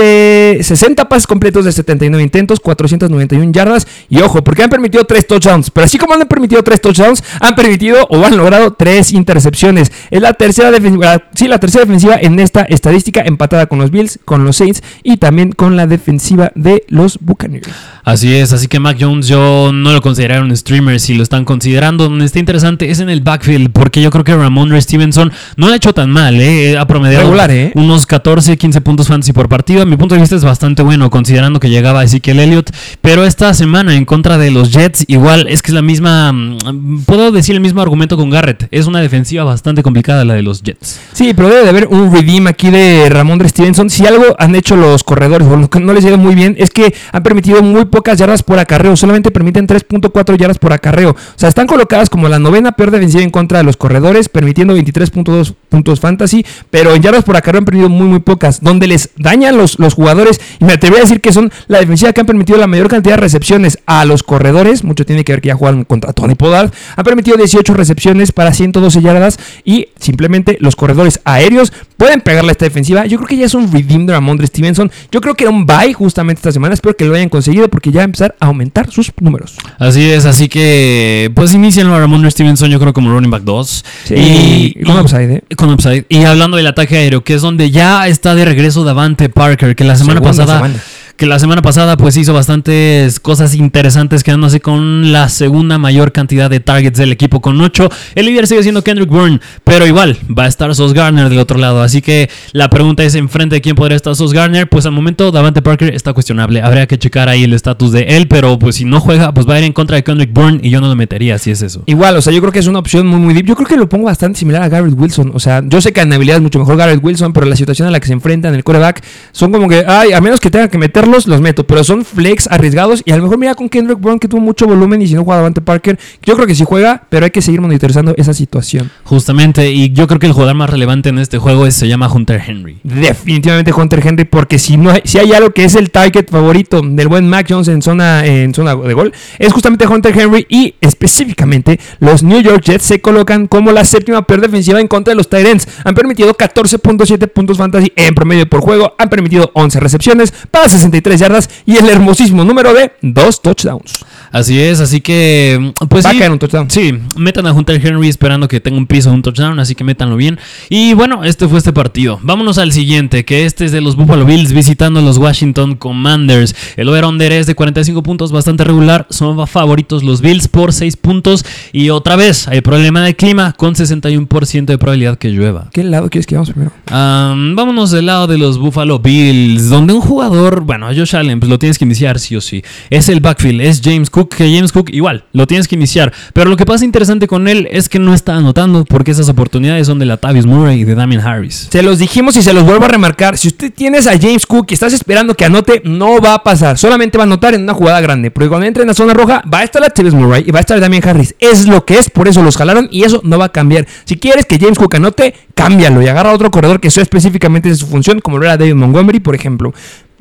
se- 0.00 0.58
60 0.62 1.08
pases 1.08 1.26
completos 1.26 1.64
de 1.64 1.72
79 1.72 2.22
intentos, 2.22 2.60
491 2.60 3.52
yardas. 3.52 3.86
Y 4.08 4.20
ojo, 4.20 4.42
porque 4.42 4.62
han 4.62 4.70
permitido 4.70 5.04
3 5.04 5.26
touchdowns. 5.26 5.70
Pero 5.70 5.84
así 5.84 5.98
como 5.98 6.14
han 6.14 6.20
permitido 6.26 6.62
3 6.62 6.80
touchdowns, 6.80 7.22
han 7.40 7.54
permitido 7.54 8.06
o 8.10 8.24
han 8.24 8.36
logrado 8.36 8.72
3 8.72 9.12
intercepciones. 9.12 9.92
Es 10.10 10.20
la 10.20 10.32
tercera 10.32 10.70
defensiva, 10.70 11.22
sí, 11.34 11.48
la 11.48 11.58
tercera 11.58 11.84
defensiva 11.84 12.16
en 12.20 12.38
esta 12.40 12.62
estadística, 12.62 13.20
empatada 13.22 13.66
con 13.66 13.78
los 13.78 13.90
Bills, 13.90 14.18
con 14.24 14.44
los 14.44 14.56
Saints 14.56 14.82
y 15.02 15.16
también 15.18 15.52
con 15.52 15.76
la 15.76 15.86
defensiva 15.86 16.52
de 16.54 16.84
los 16.88 17.18
Buccaneers. 17.20 17.68
Así 18.04 18.34
es, 18.34 18.52
así 18.52 18.66
que 18.66 18.80
Mac 18.80 18.96
Jones 18.98 19.28
yo 19.28 19.70
no 19.72 19.92
lo 19.92 20.00
consideraría 20.00 20.42
un 20.42 20.56
streamer, 20.56 20.98
si 21.00 21.14
lo 21.14 21.22
están 21.22 21.44
considerando, 21.44 22.04
donde 22.08 22.24
está 22.24 22.38
interesante 22.38 22.90
es 22.90 23.00
en 23.00 23.10
el 23.10 23.20
backfield, 23.20 23.70
porque 23.72 24.00
yo 24.02 24.10
creo 24.10 24.24
que 24.24 24.34
Ramon 24.34 24.80
Stevenson 24.80 25.30
no 25.56 25.66
lo 25.66 25.72
ha 25.74 25.76
hecho 25.76 25.92
tan 25.92 26.10
mal, 26.10 26.40
¿eh? 26.40 26.76
ha 26.78 26.86
promediado 26.86 27.24
Regular, 27.24 27.50
¿eh? 27.50 27.72
unos 27.74 28.06
14, 28.06 28.56
15 28.56 28.80
puntos 28.80 29.08
fantasy 29.08 29.32
por 29.32 29.48
partido, 29.48 29.84
mi 29.90 29.96
punto 29.96 30.14
de 30.14 30.20
vista 30.20 30.36
es 30.36 30.44
bastante 30.44 30.82
bueno, 30.82 31.10
considerando 31.10 31.58
que 31.58 31.68
llegaba 31.68 32.04
Ezekiel 32.04 32.38
Elliott, 32.38 32.70
pero 33.00 33.24
esta 33.24 33.52
semana 33.54 33.96
en 33.96 34.04
contra 34.04 34.38
de 34.38 34.50
los 34.50 34.72
Jets, 34.72 35.04
igual 35.08 35.48
es 35.48 35.62
que 35.62 35.72
es 35.72 35.74
la 35.74 35.82
misma, 35.82 36.32
mm, 36.32 37.02
puedo 37.06 37.32
decir 37.32 37.56
el 37.56 37.60
mismo 37.60 37.82
argumento 37.82 38.16
con 38.16 38.30
Garrett, 38.30 38.68
es 38.70 38.86
una 38.86 39.00
defensiva 39.00 39.44
bastante 39.44 39.82
complicada 39.82 40.24
la 40.24 40.34
de 40.34 40.42
los 40.42 40.62
Jets. 40.62 41.00
Sí, 41.12 41.32
pero 41.34 41.48
debe 41.48 41.64
de 41.64 41.68
haber 41.68 41.86
un 41.88 42.12
redeem 42.12 42.46
aquí 42.46 42.70
de 42.70 43.08
Ramón 43.10 43.40
Stevenson. 43.48 43.90
Si 43.90 44.06
algo 44.06 44.24
han 44.38 44.54
hecho 44.54 44.76
los 44.76 45.02
corredores, 45.02 45.48
o 45.48 45.56
lo 45.56 45.68
que 45.68 45.80
no 45.80 45.92
les 45.92 46.04
ido 46.04 46.18
muy 46.18 46.34
bien, 46.34 46.54
es 46.58 46.70
que 46.70 46.94
han 47.12 47.22
permitido 47.22 47.62
muy 47.62 47.86
pocas 47.86 48.18
yardas 48.18 48.42
por 48.42 48.58
acarreo. 48.58 48.96
Solamente 48.96 49.30
permiten 49.30 49.66
3.4 49.66 50.36
yardas 50.36 50.58
por 50.58 50.72
acarreo. 50.72 51.10
O 51.10 51.38
sea, 51.38 51.48
están 51.48 51.66
colocadas 51.66 52.10
como 52.10 52.28
la 52.28 52.38
novena 52.38 52.72
peor 52.72 52.90
defensiva 52.90 53.22
en 53.22 53.30
contra 53.30 53.58
de 53.58 53.64
los 53.64 53.76
corredores, 53.76 54.28
permitiendo 54.28 54.76
23.2 54.76 55.54
puntos 55.70 56.00
fantasy, 56.00 56.44
pero 56.70 56.94
en 56.94 57.00
yardas 57.00 57.24
por 57.24 57.36
acarreo 57.36 57.60
han 57.60 57.64
permitido 57.64 57.88
muy, 57.88 58.06
muy 58.06 58.18
pocas. 58.18 58.60
Donde 58.60 58.86
les 58.86 59.10
dañan 59.16 59.56
los, 59.56 59.78
los 59.78 59.94
jugadores, 59.94 60.40
y 60.60 60.64
me 60.66 60.74
atrevería 60.74 61.00
a 61.00 61.04
decir 61.04 61.22
que 61.22 61.32
son 61.32 61.50
la 61.68 61.78
defensiva 61.78 62.12
que 62.12 62.20
han 62.20 62.26
permitido 62.26 62.58
la 62.58 62.66
mayor 62.66 62.88
cantidad 62.88 63.14
de 63.14 63.22
recepciones 63.22 63.78
a 63.86 64.04
los 64.04 64.22
corredores. 64.22 64.84
Mucho 64.84 65.06
tiene 65.06 65.24
que 65.24 65.32
ver 65.32 65.40
que 65.40 65.48
ya 65.48 65.54
jugaron 65.54 65.84
contra 65.84 66.12
Tony 66.12 66.34
Pollard. 66.34 66.70
Han 66.96 67.04
permitido 67.04 67.36
18 67.38 67.72
recepciones 67.72 68.32
para 68.32 68.52
112 68.52 69.00
yardas 69.00 69.38
y 69.64 69.88
simplemente 69.98 70.58
los 70.60 70.76
corredores 70.76 71.20
aéreos 71.24 71.72
pueden 71.96 72.20
pegarle 72.20 72.50
a 72.50 72.52
esta 72.52 72.64
defensiva. 72.64 73.06
Yo 73.06 73.18
creo 73.18 73.28
que 73.28 73.36
ya 73.36 73.46
es 73.46 73.54
un 73.54 73.70
redeem 73.72 74.06
de 74.06 74.12
Ramondre 74.12 74.46
Stevenson. 74.46 74.90
Yo 75.12 75.20
creo 75.20 75.34
que 75.34 75.44
era 75.44 75.52
un 75.52 75.66
buy 75.66 75.92
justamente 75.92 76.40
esta 76.40 76.52
semana. 76.52 76.74
Espero 76.74 76.96
que 76.96 77.04
lo 77.04 77.14
hayan 77.14 77.28
conseguido 77.28 77.68
porque 77.68 77.90
ya 77.90 77.98
va 77.98 78.02
a 78.02 78.04
empezar 78.04 78.34
a 78.40 78.46
aumentar 78.46 78.90
sus 78.90 79.12
números. 79.20 79.56
Así 79.78 80.10
es, 80.10 80.24
así 80.24 80.48
que 80.48 81.30
pues 81.34 81.54
inician 81.54 81.86
a 81.88 81.98
Ramon 81.98 82.28
Stevenson 82.30 82.70
yo 82.70 82.80
creo 82.80 82.92
como 82.92 83.10
running 83.10 83.30
back 83.30 83.42
2. 83.42 83.84
Sí, 84.04 84.74
con 84.84 84.98
upside, 84.98 85.34
¿eh? 85.36 85.42
Con 85.60 85.70
upside. 85.70 86.06
Y 86.08 86.24
hablando 86.24 86.56
del 86.56 86.66
ataque 86.66 86.96
aéreo, 86.96 87.22
que 87.22 87.34
es 87.34 87.42
donde 87.42 87.70
ya 87.70 88.08
está 88.08 88.34
de 88.34 88.46
regreso 88.46 88.82
Davante 88.82 89.28
Parker, 89.28 89.76
que 89.76 89.84
la 89.84 89.94
semana 89.94 90.20
Segunda 90.20 90.30
pasada... 90.30 90.56
semana. 90.56 90.80
Que 91.20 91.26
la 91.26 91.38
semana 91.38 91.60
pasada 91.60 91.98
pues 91.98 92.16
hizo 92.16 92.32
bastantes 92.32 93.20
cosas 93.20 93.54
interesantes 93.54 94.24
quedándose 94.24 94.60
con 94.62 95.12
la 95.12 95.28
segunda 95.28 95.76
mayor 95.76 96.12
cantidad 96.12 96.48
de 96.48 96.60
targets 96.60 96.96
del 96.96 97.12
equipo 97.12 97.42
con 97.42 97.60
8. 97.60 97.90
El 98.14 98.24
líder 98.24 98.46
sigue 98.46 98.62
siendo 98.62 98.82
Kendrick 98.82 99.10
Bourne, 99.10 99.38
pero 99.62 99.86
igual 99.86 100.16
va 100.26 100.44
a 100.44 100.46
estar 100.46 100.74
Sos 100.74 100.94
Garner 100.94 101.28
del 101.28 101.38
otro 101.38 101.58
lado. 101.58 101.82
Así 101.82 102.00
que 102.00 102.30
la 102.52 102.70
pregunta 102.70 103.04
es 103.04 103.14
enfrente 103.16 103.56
de 103.56 103.60
quién 103.60 103.76
podría 103.76 103.96
estar 103.96 104.16
Sos 104.16 104.32
Garner. 104.32 104.66
Pues 104.66 104.86
al 104.86 104.92
momento 104.92 105.30
Davante 105.30 105.60
Parker 105.60 105.94
está 105.94 106.14
cuestionable. 106.14 106.62
Habría 106.62 106.86
que 106.86 106.96
checar 106.96 107.28
ahí 107.28 107.44
el 107.44 107.52
estatus 107.52 107.92
de 107.92 108.04
él, 108.16 108.26
pero 108.26 108.58
pues 108.58 108.76
si 108.76 108.86
no 108.86 108.98
juega 108.98 109.34
pues 109.34 109.46
va 109.46 109.56
a 109.56 109.58
ir 109.58 109.66
en 109.66 109.74
contra 109.74 109.96
de 109.96 110.04
Kendrick 110.04 110.32
Bourne 110.32 110.60
y 110.62 110.70
yo 110.70 110.80
no 110.80 110.88
lo 110.88 110.96
metería 110.96 111.36
si 111.36 111.50
es 111.50 111.60
eso. 111.60 111.82
Igual, 111.84 112.16
o 112.16 112.22
sea, 112.22 112.32
yo 112.32 112.40
creo 112.40 112.50
que 112.50 112.60
es 112.60 112.66
una 112.66 112.78
opción 112.78 113.06
muy, 113.06 113.20
muy 113.20 113.34
deep. 113.34 113.44
Yo 113.44 113.56
creo 113.56 113.68
que 113.68 113.76
lo 113.76 113.90
pongo 113.90 114.06
bastante 114.06 114.38
similar 114.38 114.62
a 114.62 114.70
Garrett 114.70 114.98
Wilson. 114.98 115.32
O 115.34 115.38
sea, 115.38 115.62
yo 115.66 115.82
sé 115.82 115.92
que 115.92 116.00
en 116.00 116.14
habilidad 116.14 116.38
es 116.38 116.42
mucho 116.42 116.58
mejor 116.58 116.78
Garrett 116.78 117.04
Wilson, 117.04 117.34
pero 117.34 117.44
la 117.44 117.56
situación 117.56 117.88
en 117.88 117.92
la 117.92 118.00
que 118.00 118.06
se 118.06 118.14
enfrentan 118.14 118.54
el 118.54 118.64
coreback 118.64 119.04
son 119.32 119.52
como 119.52 119.68
que, 119.68 119.84
ay, 119.86 120.14
a 120.14 120.20
menos 120.22 120.40
que 120.40 120.48
tenga 120.50 120.68
que 120.68 120.78
meterlos, 121.10 121.26
los 121.26 121.40
meto. 121.40 121.64
Pero 121.66 121.84
son 121.84 122.04
flex 122.04 122.46
arriesgados. 122.50 123.02
Y 123.04 123.12
a 123.12 123.16
lo 123.16 123.22
mejor 123.24 123.38
mira 123.38 123.54
con 123.54 123.68
Kendrick 123.68 124.00
Bourne 124.00 124.18
que 124.18 124.28
tuvo 124.28 124.40
mucho 124.40 124.66
volumen 124.66 125.02
y 125.02 125.08
si 125.08 125.14
no 125.14 125.24
juega 125.24 125.36
Davante 125.38 125.60
Parker. 125.60 125.98
Yo 126.22 126.34
creo 126.34 126.46
que 126.46 126.54
sí 126.54 126.64
juega, 126.66 127.04
pero 127.08 127.24
hay 127.24 127.30
que 127.30 127.42
seguir 127.42 127.60
monitorizando 127.60 128.14
esa 128.16 128.32
situación. 128.34 128.90
Justamente, 129.04 129.70
y 129.70 129.90
yo 129.92 130.06
creo 130.06 130.18
que 130.18 130.26
el 130.26 130.32
jugador 130.32 130.54
más 130.54 130.70
relevante 130.70 131.08
en 131.08 131.18
este 131.18 131.38
juego 131.38 131.66
es- 131.66 131.74
se 131.74 131.88
llama 131.88 132.10
Hunter 132.12 132.40
Henry. 132.46 132.78
Definitivamente 132.82 133.72
Hunter 133.72 134.00
Henry, 134.06 134.24
porque 134.24 134.58
si 134.58 134.76
no 134.76 134.90
hay, 134.90 135.02
si 135.04 135.18
hay 135.18 135.32
algo 135.32 135.50
que 135.50 135.64
es 135.64 135.74
el 135.74 135.90
target 135.90 136.28
favorito 136.30 136.80
del 136.82 137.08
buen 137.08 137.28
Mac 137.28 137.46
Jones 137.48 137.68
en 137.68 137.82
zona, 137.82 138.24
en 138.26 138.54
zona 138.54 138.74
de 138.74 138.94
gol, 138.94 139.12
es 139.38 139.52
justamente 139.52 139.86
Hunter 139.86 140.18
Henry 140.18 140.46
y 140.48 140.74
específicamente 140.80 141.80
los 141.98 142.22
New 142.22 142.40
York 142.40 142.62
Jets 142.64 142.84
se 142.84 143.00
colocan 143.00 143.46
como 143.46 143.72
la 143.72 143.84
séptima 143.84 144.22
peor 144.22 144.40
defensiva 144.40 144.80
en 144.80 144.88
contra 144.88 145.12
de 145.12 145.16
los 145.16 145.28
Tyrants. 145.28 145.66
Han 145.84 145.94
permitido 145.94 146.34
14.7 146.34 147.26
puntos 147.28 147.58
fantasy 147.58 147.92
en 147.96 148.14
promedio 148.14 148.48
por 148.48 148.60
juego, 148.60 148.94
han 148.98 149.08
permitido 149.08 149.50
11 149.54 149.80
recepciones 149.80 150.32
para 150.50 150.68
63 151.00 151.20
yardas 151.20 151.50
y 151.66 151.76
el 151.76 151.88
hermosísimo 151.88 152.44
número 152.44 152.74
de 152.74 152.92
dos 153.00 153.40
touchdowns. 153.42 154.04
Así 154.32 154.60
es, 154.60 154.80
así 154.80 155.00
que 155.00 155.72
pues 155.88 156.04
Va 156.04 156.10
a 156.10 156.12
sí, 156.12 156.18
caer 156.18 156.30
un 156.30 156.38
touchdown. 156.38 156.70
Sí, 156.70 156.94
metan 157.16 157.46
a 157.46 157.52
Hunter 157.52 157.84
Henry 157.84 158.08
esperando 158.08 158.46
que 158.46 158.60
tenga 158.60 158.76
un 158.76 158.86
piso, 158.86 159.10
un 159.10 159.22
touchdown, 159.22 159.58
así 159.58 159.74
que 159.74 159.82
métanlo 159.82 160.16
bien. 160.16 160.38
Y 160.68 160.94
bueno, 160.94 161.24
este 161.24 161.48
fue 161.48 161.58
este 161.58 161.72
partido. 161.72 162.20
Vámonos 162.22 162.58
al 162.58 162.72
siguiente, 162.72 163.24
que 163.24 163.44
este 163.44 163.64
es 163.64 163.72
de 163.72 163.80
los 163.80 163.96
Buffalo 163.96 164.24
Bills 164.24 164.52
visitando 164.52 165.00
a 165.00 165.02
los 165.02 165.18
Washington 165.18 165.74
Commanders. 165.74 166.54
El 166.76 166.88
over-under 166.88 167.32
es 167.32 167.46
de 167.46 167.54
45 167.54 168.02
puntos, 168.02 168.30
bastante 168.30 168.62
regular. 168.64 169.06
Son 169.10 169.46
favoritos 169.48 170.04
los 170.04 170.20
Bills 170.20 170.48
por 170.48 170.72
6 170.72 170.96
puntos. 170.96 171.44
Y 171.72 171.90
otra 171.90 172.14
vez, 172.16 172.46
hay 172.46 172.60
problema 172.60 173.02
de 173.02 173.16
clima 173.16 173.52
con 173.54 173.74
61% 173.74 174.64
de 174.64 174.78
probabilidad 174.78 175.18
que 175.18 175.30
llueva. 175.30 175.70
¿Qué 175.72 175.82
lado 175.82 176.08
quieres 176.08 176.26
que 176.26 176.36
vamos 176.36 176.50
primero? 176.50 176.72
Vámonos 176.86 177.90
del 177.90 178.06
lado 178.06 178.26
de 178.26 178.38
los 178.38 178.58
Buffalo 178.58 179.00
Bills, 179.00 179.68
donde 179.68 179.92
un 179.92 180.00
jugador, 180.00 180.60
bueno, 180.60 180.86
Josh 180.94 181.16
Allen, 181.16 181.40
pues 181.40 181.50
lo 181.50 181.58
tienes 181.58 181.78
que 181.78 181.84
iniciar 181.84 182.18
sí 182.18 182.36
o 182.36 182.40
sí. 182.40 182.62
Es 182.90 183.08
el 183.08 183.20
backfield, 183.20 183.60
es 183.60 183.80
James 183.82 184.08
Cook, 184.10 184.19
que 184.28 184.54
James 184.54 184.72
Cook 184.72 184.90
igual, 184.90 185.24
lo 185.32 185.46
tienes 185.46 185.68
que 185.68 185.76
iniciar. 185.76 186.12
Pero 186.32 186.50
lo 186.50 186.56
que 186.56 186.66
pasa 186.66 186.84
interesante 186.84 187.26
con 187.26 187.48
él 187.48 187.68
es 187.70 187.88
que 187.88 187.98
no 187.98 188.14
está 188.14 188.36
anotando 188.36 188.84
porque 188.84 189.10
esas 189.10 189.28
oportunidades 189.28 189.86
son 189.86 189.98
de 189.98 190.06
Latavius 190.06 190.46
Murray 190.46 190.80
y 190.80 190.84
de 190.84 190.94
Damien 190.94 191.20
Harris. 191.20 191.68
Se 191.70 191.82
los 191.82 191.98
dijimos 191.98 192.36
y 192.36 192.42
se 192.42 192.52
los 192.52 192.64
vuelvo 192.64 192.84
a 192.84 192.88
remarcar. 192.88 193.38
Si 193.38 193.48
usted 193.48 193.72
tienes 193.72 194.06
a 194.06 194.18
James 194.18 194.46
Cook 194.46 194.66
y 194.70 194.74
estás 194.74 194.92
esperando 194.92 195.34
que 195.34 195.44
anote, 195.44 195.82
no 195.84 196.20
va 196.20 196.34
a 196.34 196.42
pasar. 196.42 196.78
Solamente 196.78 197.18
va 197.18 197.24
a 197.24 197.26
anotar 197.26 197.54
en 197.54 197.62
una 197.62 197.74
jugada 197.74 198.00
grande. 198.00 198.30
Porque 198.30 198.48
cuando 198.48 198.66
entre 198.66 198.82
en 198.82 198.88
la 198.88 198.94
zona 198.94 199.14
roja, 199.14 199.42
va 199.52 199.58
a 199.58 199.64
estar 199.64 199.80
la 199.80 199.90
Travis 199.90 200.14
Murray 200.14 200.44
y 200.46 200.50
va 200.50 200.58
a 200.58 200.60
estar 200.60 200.78
Damien 200.80 201.06
Harris. 201.06 201.34
Es 201.38 201.66
lo 201.66 201.84
que 201.84 201.98
es, 201.98 202.10
por 202.10 202.28
eso 202.28 202.42
los 202.42 202.56
jalaron 202.56 202.88
y 202.90 203.04
eso 203.04 203.20
no 203.24 203.38
va 203.38 203.46
a 203.46 203.52
cambiar. 203.52 203.86
Si 204.04 204.16
quieres 204.16 204.46
que 204.46 204.58
James 204.58 204.78
Cook 204.78 204.96
anote, 204.96 205.34
cámbialo 205.54 206.02
y 206.02 206.08
agarra 206.08 206.30
a 206.30 206.34
otro 206.34 206.50
corredor 206.50 206.80
que 206.80 206.90
sea 206.90 207.02
específicamente 207.02 207.68
de 207.68 207.74
su 207.74 207.86
función, 207.86 208.20
como 208.20 208.38
lo 208.38 208.44
era 208.44 208.56
David 208.56 208.74
Montgomery, 208.74 209.20
por 209.20 209.34
ejemplo. 209.34 209.72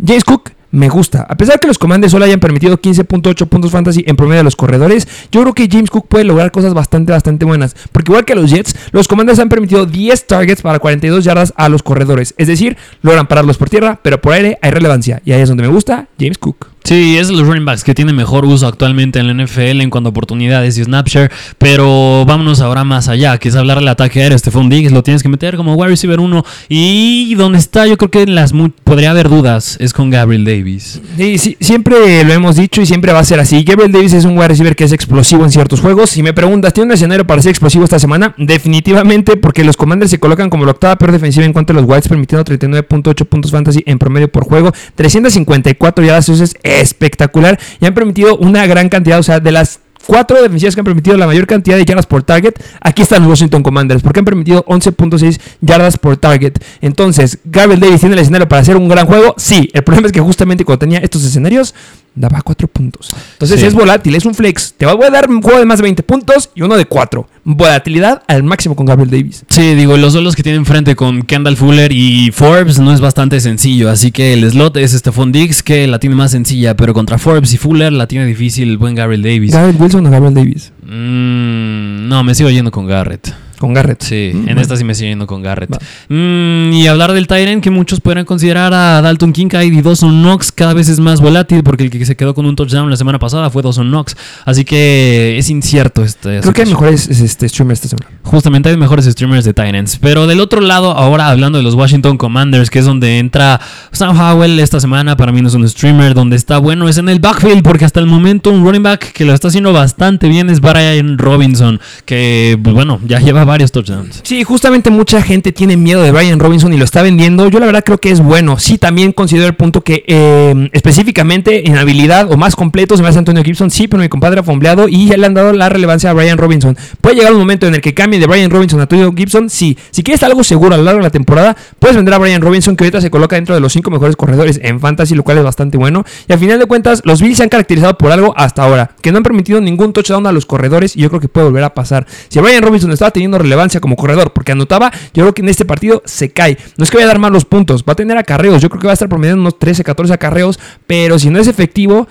James 0.03 0.23
Cook 0.23 0.51
me 0.71 0.89
gusta. 0.89 1.25
A 1.27 1.35
pesar 1.35 1.59
que 1.59 1.67
los 1.67 1.77
Commanders 1.77 2.11
solo 2.11 2.25
hayan 2.25 2.39
permitido 2.39 2.79
15.8 2.79 3.47
puntos 3.47 3.71
fantasy 3.71 4.03
en 4.07 4.15
promedio 4.15 4.41
a 4.41 4.43
los 4.43 4.55
corredores, 4.55 5.07
yo 5.31 5.41
creo 5.41 5.53
que 5.53 5.67
James 5.69 5.89
Cook 5.89 6.07
puede 6.07 6.23
lograr 6.23 6.51
cosas 6.51 6.73
bastante, 6.73 7.11
bastante 7.11 7.45
buenas. 7.45 7.75
Porque 7.91 8.11
igual 8.11 8.25
que 8.25 8.35
los 8.35 8.49
Jets, 8.51 8.75
los 8.91 9.07
Commanders 9.07 9.39
han 9.39 9.49
permitido 9.49 9.85
10 9.85 10.27
targets 10.27 10.61
para 10.61 10.79
42 10.79 11.23
yardas 11.23 11.53
a 11.55 11.69
los 11.69 11.83
corredores. 11.83 12.33
Es 12.37 12.47
decir, 12.47 12.77
logran 13.01 13.27
pararlos 13.27 13.57
por 13.57 13.69
tierra, 13.69 13.99
pero 14.01 14.21
por 14.21 14.33
aire 14.33 14.57
hay 14.61 14.71
relevancia. 14.71 15.21
Y 15.25 15.31
ahí 15.31 15.41
es 15.41 15.49
donde 15.49 15.63
me 15.63 15.69
gusta 15.69 16.07
James 16.19 16.37
Cook. 16.37 16.78
Sí, 16.83 17.17
es 17.17 17.29
los 17.29 17.45
running 17.45 17.65
backs 17.65 17.83
que 17.83 17.93
tiene 17.93 18.13
mejor 18.13 18.45
uso 18.45 18.65
actualmente 18.65 19.19
en 19.19 19.27
la 19.27 19.43
NFL 19.43 19.81
en 19.81 19.89
cuanto 19.89 20.09
a 20.09 20.11
oportunidades 20.11 20.77
y 20.77 20.83
snapshare. 20.83 21.31
Pero 21.57 22.25
vámonos 22.25 22.61
ahora 22.61 22.83
más 22.83 23.07
allá, 23.07 23.37
que 23.37 23.49
es 23.49 23.55
hablar 23.55 23.77
del 23.79 23.87
ataque 23.87 24.21
aéreo. 24.21 24.37
Stephon 24.37 24.69
Diggs 24.69 24.91
lo 24.91 25.03
tienes 25.03 25.21
que 25.21 25.29
meter 25.29 25.55
como 25.55 25.75
wide 25.75 25.89
receiver 25.89 26.19
1. 26.19 26.43
Y 26.67 27.35
donde 27.35 27.59
está, 27.59 27.85
yo 27.85 27.97
creo 27.97 28.09
que 28.09 28.25
las 28.25 28.53
podría 28.83 29.11
haber 29.11 29.29
dudas, 29.29 29.77
es 29.79 29.93
con 29.93 30.09
Gabriel 30.09 30.45
Davis. 30.45 31.01
Sí, 31.17 31.37
sí, 31.37 31.57
siempre 31.59 32.23
lo 32.23 32.33
hemos 32.33 32.55
dicho 32.55 32.81
y 32.81 32.85
siempre 32.85 33.13
va 33.13 33.19
a 33.19 33.23
ser 33.23 33.39
así. 33.39 33.63
Gabriel 33.63 33.91
Davis 33.91 34.13
es 34.13 34.25
un 34.25 34.37
wide 34.37 34.47
receiver 34.47 34.75
que 34.75 34.85
es 34.85 34.91
explosivo 34.91 35.43
en 35.43 35.51
ciertos 35.51 35.81
juegos. 35.81 36.09
Si 36.09 36.23
me 36.23 36.33
preguntas, 36.33 36.73
¿tiene 36.73 36.87
un 36.87 36.93
escenario 36.93 37.27
para 37.27 37.41
ser 37.41 37.51
explosivo 37.51 37.83
esta 37.83 37.99
semana? 37.99 38.33
Definitivamente, 38.37 39.37
porque 39.37 39.63
los 39.63 39.77
Commanders 39.77 40.09
se 40.11 40.19
colocan 40.19 40.49
como 40.49 40.65
la 40.65 40.71
octava 40.71 40.95
peor 40.95 41.11
defensiva 41.11 41.45
en 41.45 41.53
cuanto 41.53 41.73
a 41.73 41.75
los 41.75 41.85
Whites, 41.85 42.07
permitiendo 42.07 42.43
39.8 42.43 43.25
puntos 43.25 43.51
fantasy 43.51 43.83
en 43.85 43.99
promedio 43.99 44.31
por 44.31 44.45
juego, 44.45 44.71
354 44.95 46.03
yardas. 46.03 46.29
Eso 46.29 46.43
es 46.43 46.55
espectacular 46.69 47.59
y 47.79 47.85
han 47.85 47.93
permitido 47.93 48.37
una 48.37 48.65
gran 48.67 48.89
cantidad, 48.89 49.19
o 49.19 49.23
sea, 49.23 49.39
de 49.39 49.51
las 49.51 49.79
cuatro 50.09 50.41
defensivas 50.41 50.73
que 50.73 50.81
han 50.81 50.85
permitido 50.85 51.17
la 51.17 51.27
mayor 51.27 51.45
cantidad 51.45 51.77
de 51.77 51.85
yardas 51.85 52.07
por 52.07 52.23
target, 52.23 52.53
aquí 52.81 53.03
están 53.03 53.21
los 53.21 53.29
Washington 53.29 53.61
Commanders, 53.61 54.01
porque 54.01 54.19
han 54.19 54.25
permitido 54.25 54.65
11.6 54.65 55.39
yardas 55.61 55.97
por 55.97 56.17
target. 56.17 56.53
Entonces, 56.81 57.37
Gabriel 57.45 57.79
Davis 57.79 57.99
tiene 57.99 58.15
el 58.15 58.21
escenario 58.21 58.47
para 58.47 58.61
hacer 58.61 58.75
un 58.75 58.87
gran 58.87 59.05
juego. 59.05 59.35
Sí, 59.37 59.69
el 59.73 59.83
problema 59.83 60.07
es 60.07 60.11
que 60.11 60.19
justamente 60.19 60.65
cuando 60.65 60.79
tenía 60.79 60.99
estos 60.99 61.23
escenarios, 61.23 61.75
daba 62.15 62.41
4 62.41 62.67
puntos. 62.67 63.11
Entonces 63.33 63.63
es 63.63 63.73
volátil, 63.73 64.15
es 64.15 64.25
un 64.25 64.33
flex. 64.33 64.73
Te 64.77 64.85
voy 64.85 65.05
a 65.05 65.09
dar 65.09 65.29
un 65.29 65.41
juego 65.41 65.59
de 65.59 65.65
más 65.65 65.79
de 65.79 65.83
20 65.83 66.03
puntos 66.03 66.49
y 66.55 66.61
uno 66.61 66.75
de 66.75 66.85
4. 66.85 67.27
Volatilidad 67.43 68.23
al 68.27 68.43
máximo 68.43 68.75
con 68.75 68.85
Gabriel 68.85 69.09
Davis. 69.09 69.43
Sí, 69.49 69.75
digo, 69.75 69.97
los 69.97 70.13
duelos 70.13 70.35
que 70.35 70.43
tienen 70.43 70.65
frente 70.65 70.95
con 70.95 71.23
Kendall 71.23 71.57
Fuller 71.57 71.91
y 71.91 72.31
Forbes 72.31 72.79
no 72.79 72.93
es 72.93 73.01
bastante 73.01 73.39
sencillo. 73.39 73.89
Así 73.89 74.11
que 74.11 74.33
el 74.33 74.49
slot 74.49 74.77
es 74.77 74.91
Stephon 74.91 75.31
Diggs, 75.31 75.63
que 75.63 75.87
la 75.87 75.99
tiene 75.99 76.15
más 76.15 76.31
sencilla, 76.31 76.75
pero 76.75 76.93
contra 76.93 77.17
Forbes 77.17 77.53
y 77.53 77.57
Fuller 77.57 77.91
la 77.91 78.07
tiene 78.07 78.25
difícil 78.25 78.69
el 78.69 78.77
buen 78.77 78.95
Gabriel 78.95 79.23
Davis. 79.23 79.51
¿Gabriel 79.51 79.77
Wilson 79.79 80.05
o 80.05 80.11
Gabriel 80.11 80.33
Davis? 80.33 80.71
Mm, 80.83 82.07
no, 82.07 82.23
me 82.23 82.35
sigo 82.35 82.49
yendo 82.49 82.71
con 82.71 82.87
Garrett. 82.87 83.33
Con 83.59 83.73
Garrett. 83.73 84.01
Sí, 84.01 84.31
mm, 84.33 84.49
en 84.49 84.57
esta 84.57 84.77
sí 84.77 84.85
me 84.85 84.95
sigue 84.95 85.09
yendo 85.09 85.27
con 85.27 85.43
Garrett. 85.43 85.69
Mm, 86.07 86.71
y 86.71 86.87
hablar 86.87 87.11
del 87.11 87.27
Tyrant, 87.27 87.61
que 87.61 87.69
muchos 87.69 87.99
podrían 87.99 88.25
considerar 88.25 88.73
a 88.73 89.01
Dalton 89.01 89.33
Kincaid 89.33 89.73
y 89.73 89.81
Dawson 89.81 90.21
Knox 90.21 90.51
cada 90.53 90.73
vez 90.73 90.87
es 90.87 90.99
más 91.01 91.19
volátil, 91.19 91.61
porque 91.61 91.83
el 91.83 91.89
que 91.89 92.05
se 92.05 92.15
quedó 92.15 92.33
con 92.33 92.45
un 92.45 92.55
touchdown 92.55 92.89
la 92.89 92.95
semana 92.95 93.19
pasada 93.19 93.49
fue 93.49 93.61
Dawson 93.61 93.89
Knox. 93.89 94.15
Así 94.45 94.63
que 94.63 95.37
es 95.37 95.49
incierto 95.49 96.03
este. 96.03 96.39
Creo 96.39 96.53
que 96.53 96.61
hay 96.61 96.69
mejores 96.69 97.09
este, 97.09 97.49
streamers 97.49 97.83
esta 97.83 97.97
semana. 97.97 98.17
Justamente 98.23 98.69
hay 98.69 98.77
mejores 98.77 99.05
streamers 99.05 99.43
de 99.43 99.53
Tyrants. 99.53 99.97
Pero 99.97 100.25
del 100.25 100.39
otro 100.39 100.61
lado, 100.61 100.91
ahora 100.91 101.27
hablando 101.27 101.57
de 101.57 101.63
los 101.63 101.75
Washington 101.75 102.17
Commanders, 102.17 102.69
que 102.69 102.79
es 102.79 102.85
donde 102.85 103.19
entra 103.19 103.59
Sam 103.91 104.17
Howell 104.17 104.57
esta 104.59 104.79
semana, 104.79 105.17
para 105.17 105.33
mí 105.33 105.41
no 105.41 105.49
es 105.49 105.53
un 105.53 105.67
streamer, 105.67 106.13
donde 106.13 106.37
está 106.37 106.59
bueno 106.59 106.87
es 106.87 106.97
en 106.97 107.09
el 107.09 107.19
backfield, 107.19 107.61
porque 107.61 107.83
hasta 107.83 107.99
el 107.99 108.05
momento 108.05 108.51
un 108.51 108.63
running 108.63 108.83
back 108.83 109.11
que 109.11 109.25
lo 109.25 109.33
está 109.33 109.49
haciendo 109.49 109.73
bastante 109.73 110.29
bien 110.29 110.49
es 110.49 110.61
Brian 110.61 111.17
Robinson, 111.17 111.81
que, 112.05 112.57
pues, 112.63 112.73
bueno, 112.73 112.99
ya 113.05 113.19
lleva 113.19 113.48
varios 113.49 113.71
touchdowns. 113.71 114.21
Sí, 114.23 114.43
justamente 114.43 114.89
mucha 114.89 115.21
gente 115.21 115.51
tiene 115.51 115.77
miedo 115.77 116.01
de 116.01 116.11
Brian 116.11 116.39
Robinson 116.39 116.73
y 116.73 116.77
lo 116.77 116.85
está 116.85 117.01
vendiendo. 117.01 117.49
Yo 117.49 117.59
la 117.59 117.65
verdad 117.65 117.83
creo 117.83 117.97
que 117.97 118.11
es 118.11 118.21
bueno. 118.21 118.57
Sí, 118.59 118.77
también 118.77 119.11
considero 119.11 119.47
el 119.47 119.55
punto 119.55 119.81
que 119.81 120.03
eh, 120.07 120.69
específicamente 120.71 121.67
en 121.67 121.77
habilidad 121.77 122.31
o 122.31 122.37
más 122.37 122.55
completo 122.55 122.95
se 122.95 123.03
me 123.03 123.09
hace 123.09 123.19
Antonio 123.19 123.43
Gibson. 123.43 123.69
Sí, 123.69 123.87
pero 123.87 124.01
mi 124.01 124.09
compadre 124.09 124.39
ha 124.39 124.43
fombleado 124.43 124.87
y 124.87 125.07
ya 125.07 125.17
le 125.17 125.25
han 125.25 125.33
dado 125.33 125.53
la 125.53 125.69
relevancia 125.69 126.09
a 126.09 126.13
Brian 126.13 126.37
Robinson. 126.37 126.77
Puede 127.01 127.15
llegar 127.15 127.33
un 127.33 127.39
momento 127.39 127.67
en 127.67 127.75
el 127.75 127.81
que 127.81 127.93
cambie 127.93 128.19
de 128.19 128.27
Brian 128.27 128.49
Robinson 128.49 128.79
a 128.79 128.83
Antonio 128.83 129.11
Gibson. 129.15 129.49
Sí, 129.49 129.77
si 129.91 130.03
quieres 130.03 130.23
algo 130.23 130.43
seguro 130.43 130.75
a 130.75 130.77
lo 130.77 130.83
largo 130.83 130.99
de 130.99 131.03
la 131.03 131.09
temporada, 131.09 131.57
puedes 131.79 131.95
vender 131.95 132.13
a 132.13 132.17
Brian 132.17 132.41
Robinson 132.41 132.75
que 132.75 132.83
ahorita 132.83 133.01
se 133.01 133.09
coloca 133.09 133.35
dentro 133.35 133.55
de 133.55 133.61
los 133.61 133.73
cinco 133.73 133.89
mejores 133.89 134.15
corredores 134.15 134.59
en 134.63 134.79
fantasy, 134.79 135.15
lo 135.15 135.23
cual 135.23 135.39
es 135.39 135.43
bastante 135.43 135.77
bueno. 135.77 136.05
Y 136.27 136.33
al 136.33 136.39
final 136.39 136.59
de 136.59 136.65
cuentas, 136.65 137.01
los 137.03 137.21
Bills 137.21 137.37
se 137.37 137.43
han 137.43 137.49
caracterizado 137.49 137.97
por 137.97 138.11
algo 138.11 138.33
hasta 138.37 138.63
ahora, 138.63 138.91
que 139.01 139.11
no 139.11 139.17
han 139.17 139.23
permitido 139.23 139.59
ningún 139.59 139.93
touchdown 139.93 140.27
a 140.27 140.31
los 140.31 140.45
corredores 140.45 140.95
y 140.95 141.01
yo 141.01 141.09
creo 141.09 141.19
que 141.19 141.27
puede 141.27 141.47
volver 141.47 141.63
a 141.63 141.73
pasar. 141.73 142.05
Si 142.27 142.39
Brian 142.39 142.61
Robinson 142.61 142.91
estaba 142.91 143.11
teniendo 143.11 143.38
relevancia 143.39 143.79
como 143.79 143.95
corredor 143.95 144.33
porque 144.33 144.51
anotaba, 144.51 144.91
yo 145.13 145.23
creo 145.23 145.33
que 145.33 145.41
en 145.41 145.49
este 145.49 145.65
partido 145.65 146.01
se 146.05 146.31
cae. 146.31 146.57
No 146.77 146.83
es 146.83 146.91
que 146.91 146.97
vaya 146.97 147.07
a 147.07 147.09
dar 147.09 147.19
más 147.19 147.31
los 147.31 147.45
puntos, 147.45 147.83
va 147.87 147.93
a 147.93 147.95
tener 147.95 148.17
acarreos. 148.17 148.61
Yo 148.61 148.69
creo 148.69 148.81
que 148.81 148.87
va 148.87 148.93
a 148.93 148.93
estar 148.93 149.09
promediando 149.09 149.41
unos 149.41 149.57
13, 149.57 149.83
14 149.83 150.13
acarreos, 150.13 150.59
pero 150.85 151.17
si 151.19 151.29
no 151.29 151.39
es 151.39 151.47
efectivo, 151.47 152.07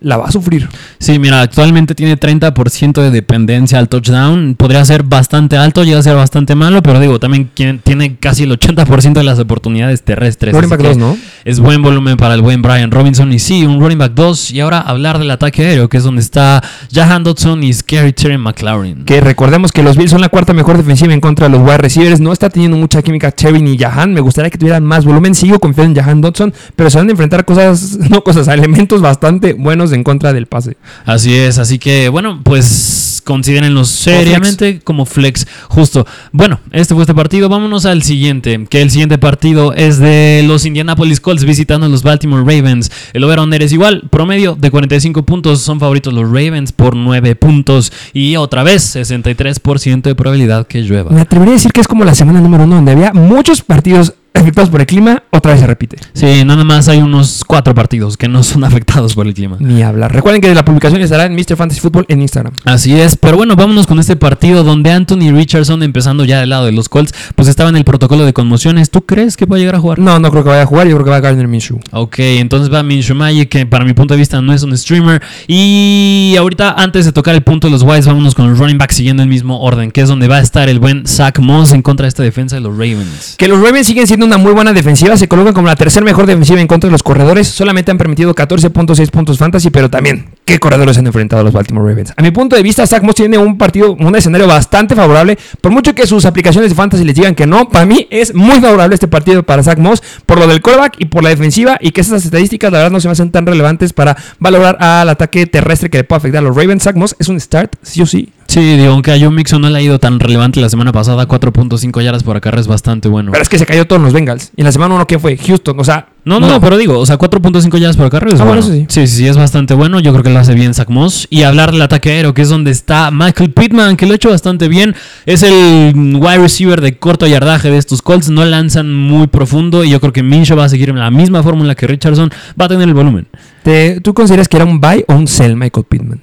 la 0.00 0.16
va 0.16 0.26
a 0.26 0.32
sufrir. 0.32 0.68
Sí, 0.98 1.18
mira, 1.18 1.40
actualmente 1.40 1.94
tiene 1.94 2.18
30% 2.18 3.02
de 3.02 3.10
dependencia 3.10 3.78
al 3.78 3.88
touchdown. 3.88 4.54
Podría 4.56 4.84
ser 4.84 5.02
bastante 5.02 5.56
alto, 5.56 5.84
llega 5.84 5.98
a 5.98 6.02
ser 6.02 6.14
bastante 6.14 6.54
malo, 6.54 6.82
pero 6.82 7.00
digo, 7.00 7.18
también 7.18 7.50
tiene 7.54 8.16
casi 8.16 8.44
el 8.44 8.58
80% 8.58 9.14
de 9.14 9.24
las 9.24 9.38
oportunidades 9.38 10.02
terrestres. 10.02 10.54
Running 10.54 10.70
back 10.70 10.80
2, 10.80 10.96
¿no? 10.96 11.16
Es 11.44 11.60
buen 11.60 11.82
volumen 11.82 12.16
para 12.16 12.34
el 12.34 12.42
buen 12.42 12.62
Brian 12.62 12.90
Robinson. 12.90 13.32
Y 13.32 13.38
sí, 13.38 13.64
un 13.64 13.80
running 13.80 13.98
back 13.98 14.12
2. 14.14 14.52
Y 14.52 14.60
ahora 14.60 14.80
hablar 14.80 15.18
del 15.18 15.30
ataque 15.30 15.66
aéreo, 15.66 15.88
que 15.88 15.96
es 15.96 16.04
donde 16.04 16.20
está 16.20 16.62
Jahan 16.92 17.24
Dodson 17.24 17.62
y 17.62 17.72
Scary 17.72 18.12
Terry 18.12 18.38
McLaurin. 18.38 19.04
Que 19.04 19.20
recordemos 19.20 19.72
que 19.72 19.82
los 19.82 19.96
Bills 19.96 20.10
son 20.10 20.20
la 20.20 20.28
cuarta 20.28 20.52
mejor 20.52 20.76
defensiva 20.76 21.12
en 21.12 21.20
contra 21.20 21.48
de 21.48 21.56
los 21.56 21.62
wide 21.62 21.78
receivers. 21.78 22.20
No 22.20 22.32
está 22.32 22.50
teniendo 22.50 22.76
mucha 22.76 23.02
química 23.02 23.30
Terry 23.30 23.60
ni 23.60 23.76
Jahan. 23.76 24.12
Me 24.12 24.20
gustaría 24.20 24.50
que 24.50 24.58
tuvieran 24.58 24.84
más 24.84 25.04
volumen. 25.04 25.34
Sigo 25.34 25.58
confiando 25.58 25.98
en 25.98 26.04
Jahan 26.04 26.20
Dodson, 26.20 26.54
pero 26.76 26.90
se 26.90 26.98
van 26.98 27.08
a 27.08 27.10
enfrentar 27.10 27.44
cosas, 27.44 27.98
no 28.10 28.22
cosas, 28.22 28.48
elementos 28.58 29.00
bastante 29.00 29.54
buenos 29.54 29.87
en 29.92 30.04
contra 30.04 30.32
del 30.32 30.46
pase. 30.46 30.76
Así 31.04 31.34
es, 31.34 31.58
así 31.58 31.78
que 31.78 32.08
bueno, 32.08 32.40
pues 32.42 33.22
considérenlos 33.28 33.88
seriamente 33.88 34.80
como 34.80 35.04
flex. 35.04 35.46
Justo. 35.68 36.06
Bueno, 36.32 36.60
este 36.72 36.94
fue 36.94 37.02
este 37.02 37.14
partido. 37.14 37.50
Vámonos 37.50 37.84
al 37.84 38.02
siguiente. 38.02 38.66
Que 38.70 38.80
el 38.80 38.90
siguiente 38.90 39.18
partido 39.18 39.74
es 39.74 39.98
de 39.98 40.42
los 40.46 40.64
Indianapolis 40.64 41.20
Colts 41.20 41.44
visitando 41.44 41.84
a 41.84 41.88
los 41.90 42.02
Baltimore 42.02 42.40
Ravens. 42.40 42.90
El 43.12 43.24
over-under 43.24 43.62
es 43.62 43.74
igual. 43.74 44.04
Promedio 44.08 44.56
de 44.58 44.70
45 44.70 45.24
puntos. 45.24 45.60
Son 45.60 45.78
favoritos 45.78 46.14
los 46.14 46.24
Ravens 46.24 46.72
por 46.72 46.96
9 46.96 47.36
puntos. 47.36 47.92
Y 48.14 48.36
otra 48.36 48.62
vez, 48.62 48.96
63% 48.96 50.00
de 50.00 50.14
probabilidad 50.14 50.66
que 50.66 50.80
llueva. 50.80 51.10
Me 51.10 51.20
atrevería 51.20 51.52
a 51.52 51.56
decir 51.56 51.72
que 51.72 51.82
es 51.82 51.88
como 51.88 52.04
la 52.04 52.14
semana 52.14 52.40
número 52.40 52.64
uno, 52.64 52.76
donde 52.76 52.92
había 52.92 53.12
muchos 53.12 53.60
partidos 53.60 54.14
afectados 54.34 54.70
por 54.70 54.80
el 54.80 54.86
clima, 54.86 55.22
otra 55.30 55.52
vez 55.52 55.60
se 55.60 55.66
repite. 55.66 55.98
Sí, 56.12 56.44
nada 56.44 56.64
más 56.64 56.88
hay 56.88 56.98
unos 56.98 57.44
cuatro 57.46 57.74
partidos 57.74 58.16
que 58.16 58.28
no 58.28 58.42
son 58.42 58.64
afectados 58.68 59.14
por 59.14 59.26
el 59.26 59.34
clima. 59.34 59.56
Ni 59.60 59.82
hablar. 59.82 60.12
Recuerden 60.12 60.40
que 60.40 60.54
la 60.54 60.64
publicación 60.64 61.00
estará 61.02 61.26
en 61.26 61.34
Mr. 61.34 61.56
Fantasy 61.56 61.80
Football 61.80 62.06
en 62.08 62.22
Instagram. 62.22 62.54
Así 62.64 62.98
es, 62.98 63.16
pero 63.16 63.36
bueno, 63.36 63.56
vámonos 63.56 63.86
con 63.86 63.98
este 63.98 64.16
partido 64.16 64.64
donde 64.64 64.90
Anthony 64.90 65.32
Richardson, 65.32 65.82
empezando 65.82 66.24
ya 66.24 66.40
del 66.40 66.50
lado 66.50 66.66
de 66.66 66.72
los 66.72 66.88
Colts, 66.88 67.14
pues 67.34 67.48
estaba 67.48 67.70
en 67.70 67.76
el 67.76 67.84
protocolo 67.84 68.24
de 68.24 68.32
conmociones. 68.32 68.90
¿Tú 68.90 69.02
crees 69.02 69.36
que 69.36 69.46
puede 69.46 69.60
llegar 69.60 69.76
a 69.76 69.80
jugar? 69.80 69.98
No, 69.98 70.18
no 70.18 70.30
creo 70.30 70.44
que 70.44 70.50
vaya 70.50 70.62
a 70.62 70.66
jugar, 70.66 70.86
yo 70.86 70.94
creo 70.94 71.04
que 71.04 71.10
va 71.10 71.16
a 71.16 71.20
Gardner 71.20 71.48
Minshew. 71.48 71.80
Ok, 71.92 72.18
entonces 72.18 72.72
va 72.72 72.82
Minshew 72.82 73.16
Magic, 73.16 73.48
que 73.48 73.66
para 73.66 73.84
mi 73.84 73.94
punto 73.94 74.14
de 74.14 74.18
vista 74.18 74.40
no 74.40 74.52
es 74.52 74.62
un 74.62 74.76
streamer. 74.76 75.22
Y 75.46 76.34
ahorita, 76.38 76.74
antes 76.74 77.04
de 77.04 77.12
tocar 77.12 77.34
el 77.34 77.42
punto 77.42 77.66
de 77.66 77.72
los 77.72 77.82
Whites, 77.82 78.06
vámonos 78.06 78.34
con 78.34 78.46
el 78.46 78.56
running 78.56 78.78
back 78.78 78.92
siguiendo 78.92 79.22
el 79.22 79.28
mismo 79.28 79.60
orden, 79.60 79.90
que 79.90 80.02
es 80.02 80.08
donde 80.08 80.28
va 80.28 80.36
a 80.36 80.40
estar 80.40 80.68
el 80.68 80.78
buen 80.78 81.06
Zach 81.06 81.38
Moss 81.38 81.72
en 81.72 81.82
contra 81.82 82.04
de 82.04 82.08
esta 82.08 82.22
defensa 82.22 82.56
de 82.56 82.60
los 82.60 82.72
Ravens. 82.72 83.34
Que 83.36 83.48
los 83.48 83.60
Ravens 83.60 83.86
siguen 83.86 84.06
siendo 84.06 84.27
una 84.28 84.36
muy 84.36 84.52
buena 84.52 84.74
defensiva 84.74 85.16
se 85.16 85.26
colocan 85.26 85.54
como 85.54 85.68
la 85.68 85.76
tercera 85.76 86.04
mejor 86.04 86.26
defensiva 86.26 86.60
en 86.60 86.66
contra 86.66 86.88
de 86.88 86.92
los 86.92 87.02
corredores. 87.02 87.48
Solamente 87.48 87.90
han 87.90 87.98
permitido 87.98 88.34
14.6 88.34 89.10
puntos 89.10 89.38
fantasy, 89.38 89.70
pero 89.70 89.88
también, 89.88 90.26
¿qué 90.44 90.58
corredores 90.58 90.98
han 90.98 91.06
enfrentado 91.06 91.40
a 91.40 91.44
los 91.44 91.54
Baltimore 91.54 91.88
Ravens? 91.88 92.12
A 92.14 92.22
mi 92.22 92.30
punto 92.30 92.54
de 92.54 92.62
vista, 92.62 92.86
Zach 92.86 93.02
Moss 93.02 93.14
tiene 93.14 93.38
un 93.38 93.56
partido, 93.56 93.94
un 93.94 94.14
escenario 94.14 94.46
bastante 94.46 94.94
favorable. 94.94 95.38
Por 95.62 95.72
mucho 95.72 95.94
que 95.94 96.06
sus 96.06 96.26
aplicaciones 96.26 96.70
de 96.70 96.76
fantasy 96.76 97.04
les 97.04 97.14
digan 97.14 97.34
que 97.34 97.46
no, 97.46 97.70
para 97.70 97.86
mí 97.86 98.06
es 98.10 98.34
muy 98.34 98.60
favorable 98.60 98.94
este 98.94 99.08
partido 99.08 99.42
para 99.42 99.62
Zach 99.62 99.78
Moss 99.78 100.02
por 100.26 100.38
lo 100.38 100.46
del 100.46 100.60
callback 100.60 100.96
y 100.98 101.06
por 101.06 101.22
la 101.22 101.30
defensiva 101.30 101.78
y 101.80 101.92
que 101.92 102.02
esas 102.02 102.24
estadísticas, 102.24 102.70
la 102.70 102.78
verdad, 102.78 102.92
no 102.92 103.00
se 103.00 103.08
me 103.08 103.12
hacen 103.12 103.30
tan 103.30 103.46
relevantes 103.46 103.94
para 103.94 104.16
valorar 104.38 104.76
al 104.80 105.08
ataque 105.08 105.46
terrestre 105.46 105.88
que 105.88 105.98
le 105.98 106.04
puede 106.04 106.18
afectar 106.18 106.40
a 106.40 106.42
los 106.42 106.54
Ravens. 106.54 106.82
Zach 106.82 106.96
Moss 106.96 107.16
es 107.18 107.28
un 107.28 107.40
start, 107.40 107.76
sí 107.82 108.02
o 108.02 108.06
sí. 108.06 108.30
Sí, 108.50 108.60
digo, 108.78 108.92
aunque 108.92 109.12
a 109.12 109.18
Joe 109.20 109.30
Mixon 109.30 109.60
no 109.60 109.68
le 109.68 109.76
ha 109.78 109.82
ido 109.82 109.98
tan 109.98 110.18
relevante 110.18 110.58
la 110.58 110.70
semana 110.70 110.90
pasada, 110.90 111.28
4.5 111.28 112.00
yardas 112.02 112.22
por 112.22 112.34
acá 112.38 112.48
es 112.58 112.66
bastante 112.66 113.06
bueno. 113.06 113.30
Pero 113.30 113.42
es 113.42 113.48
que 113.50 113.58
se 113.58 113.66
cayó 113.66 113.86
todos 113.86 114.00
los 114.00 114.14
Bengals. 114.14 114.52
Y 114.56 114.62
en 114.62 114.64
la 114.64 114.72
semana 114.72 114.94
uno, 114.94 115.06
¿quién 115.06 115.20
fue? 115.20 115.36
Houston, 115.36 115.78
o 115.78 115.84
sea. 115.84 116.08
No, 116.24 116.40
no, 116.40 116.48
no, 116.48 116.58
pero 116.60 116.78
digo, 116.78 116.98
o 116.98 117.04
sea, 117.04 117.18
4.5 117.18 117.78
yardas 117.78 117.98
por 117.98 118.06
acá 118.06 118.20
es 118.26 118.40
Ah, 118.40 118.44
bueno. 118.44 118.62
sí. 118.62 118.86
sí, 118.88 119.06
sí, 119.06 119.16
sí, 119.18 119.26
es 119.28 119.36
bastante 119.36 119.74
bueno. 119.74 120.00
Yo 120.00 120.12
creo 120.12 120.22
que 120.24 120.30
lo 120.30 120.38
hace 120.38 120.54
bien 120.54 120.72
Zach 120.72 120.88
Moss. 120.88 121.26
Y 121.28 121.42
hablar 121.42 121.72
del 121.72 121.82
ataque 121.82 122.10
aéreo, 122.10 122.32
que 122.32 122.40
es 122.40 122.48
donde 122.48 122.70
está 122.70 123.10
Michael 123.10 123.52
Pittman, 123.52 123.96
que 123.98 124.06
lo 124.06 124.12
ha 124.12 124.16
hecho 124.16 124.30
bastante 124.30 124.68
bien. 124.68 124.94
Es 125.26 125.42
el 125.42 125.92
wide 126.18 126.38
receiver 126.38 126.80
de 126.80 126.96
corto 126.98 127.26
yardaje 127.26 127.70
de 127.70 127.76
estos 127.76 128.00
Colts. 128.00 128.30
No 128.30 128.46
lanzan 128.46 128.94
muy 128.94 129.26
profundo. 129.26 129.84
Y 129.84 129.90
yo 129.90 130.00
creo 130.00 130.14
que 130.14 130.22
Minshew 130.22 130.56
va 130.56 130.64
a 130.64 130.68
seguir 130.70 130.88
en 130.88 130.98
la 130.98 131.10
misma 131.10 131.42
fórmula 131.42 131.74
que 131.74 131.86
Richardson. 131.86 132.30
Va 132.58 132.64
a 132.64 132.68
tener 132.68 132.88
el 132.88 132.94
volumen. 132.94 133.28
¿Te- 133.62 134.00
¿Tú 134.00 134.14
consideras 134.14 134.48
que 134.48 134.56
era 134.56 134.64
un 134.64 134.80
buy 134.80 135.04
o 135.06 135.14
un 135.14 135.26
sell 135.26 135.54
Michael 135.54 135.84
Pittman? 135.86 136.20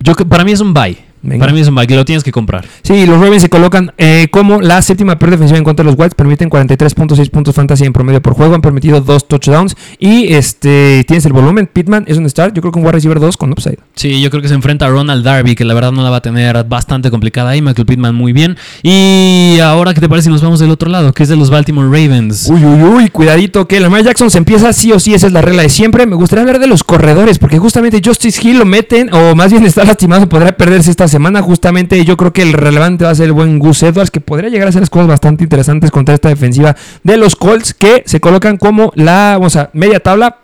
Yo 0.00 0.14
para 0.16 0.42
mí 0.44 0.50
es 0.52 0.60
un 0.60 0.74
buy. 0.74 0.96
Venga. 1.22 1.40
Para 1.40 1.52
mí 1.52 1.60
es 1.60 1.68
un 1.68 1.76
que 1.76 1.96
lo 1.96 2.04
tienes 2.04 2.24
que 2.24 2.32
comprar. 2.32 2.64
Sí, 2.82 3.06
los 3.06 3.20
Ravens 3.20 3.42
se 3.42 3.48
colocan 3.48 3.92
eh, 3.98 4.28
como 4.30 4.60
la 4.60 4.82
séptima 4.82 5.18
peor 5.18 5.32
defensiva 5.32 5.58
en 5.58 5.64
contra 5.64 5.84
de 5.84 5.90
los 5.90 5.98
Whites. 5.98 6.14
Permiten 6.14 6.50
43.6 6.50 7.30
puntos 7.30 7.54
fantasy 7.54 7.84
en 7.84 7.92
promedio 7.92 8.20
por 8.20 8.34
juego. 8.34 8.54
Han 8.54 8.60
permitido 8.60 9.00
dos 9.00 9.26
touchdowns. 9.26 9.76
Y 9.98 10.32
este 10.32 11.04
tienes 11.06 11.24
el 11.26 11.32
volumen. 11.32 11.68
Pittman 11.72 12.04
es 12.06 12.18
un 12.18 12.28
start. 12.28 12.54
Yo 12.54 12.62
creo 12.62 12.72
que 12.72 12.78
un 12.78 12.84
wide 12.84 12.92
receiver 12.92 13.20
2 13.20 13.36
con 13.36 13.52
upside. 13.52 13.78
Sí, 13.94 14.20
yo 14.20 14.30
creo 14.30 14.42
que 14.42 14.48
se 14.48 14.54
enfrenta 14.54 14.86
a 14.86 14.88
Ronald 14.90 15.24
Darby, 15.24 15.54
que 15.54 15.64
la 15.64 15.74
verdad 15.74 15.92
no 15.92 16.02
la 16.02 16.10
va 16.10 16.18
a 16.18 16.22
tener 16.22 16.64
bastante 16.64 17.10
complicada 17.10 17.50
ahí. 17.50 17.62
Michael 17.62 17.86
Pittman 17.86 18.14
muy 18.14 18.32
bien. 18.32 18.56
Y 18.82 19.58
ahora, 19.62 19.94
¿qué 19.94 20.00
te 20.00 20.08
parece 20.08 20.26
si 20.26 20.30
nos 20.30 20.42
vamos 20.42 20.60
del 20.60 20.70
otro 20.70 20.90
lado? 20.90 21.12
Que 21.12 21.22
es 21.22 21.28
de 21.28 21.36
los 21.36 21.50
Baltimore 21.50 21.86
Ravens. 21.86 22.48
Uy, 22.50 22.64
uy, 22.64 22.82
uy, 22.82 23.10
cuidadito 23.10 23.66
que 23.66 23.80
Lamar 23.80 24.02
Jackson 24.02 24.30
se 24.30 24.38
empieza 24.38 24.72
sí 24.72 24.92
o 24.92 25.00
sí, 25.00 25.14
esa 25.14 25.26
es 25.26 25.32
la 25.32 25.42
regla 25.42 25.62
de 25.62 25.68
siempre. 25.68 26.06
Me 26.06 26.16
gustaría 26.16 26.42
hablar 26.42 26.58
de 26.58 26.66
los 26.66 26.84
corredores, 26.84 27.38
porque 27.38 27.58
justamente 27.58 28.00
Justice 28.04 28.40
Hill 28.42 28.58
lo 28.58 28.64
meten, 28.64 29.12
o 29.12 29.34
más 29.34 29.50
bien 29.50 29.64
está 29.64 29.84
lastimado, 29.84 30.28
podrá 30.28 30.56
perderse 30.56 30.90
esta 30.90 31.07
semana. 31.08 31.42
Justamente 31.42 32.04
yo 32.04 32.16
creo 32.16 32.32
que 32.32 32.42
el 32.42 32.52
relevante 32.52 33.04
va 33.04 33.10
a 33.10 33.14
ser 33.14 33.26
el 33.26 33.32
buen 33.32 33.58
Gus 33.58 33.82
Edwards, 33.82 34.10
que 34.10 34.20
podría 34.20 34.50
llegar 34.50 34.66
a 34.66 34.70
hacer 34.70 34.82
las 34.82 34.90
cosas 34.90 35.08
bastante 35.08 35.44
interesantes 35.44 35.90
contra 35.90 36.14
esta 36.14 36.28
defensiva 36.28 36.76
de 37.02 37.16
los 37.16 37.36
Colts, 37.36 37.74
que 37.74 38.02
se 38.06 38.20
colocan 38.20 38.56
como 38.56 38.92
la, 38.94 39.36
vamos 39.38 39.56
a, 39.56 39.70
media 39.72 40.00
tabla. 40.00 40.38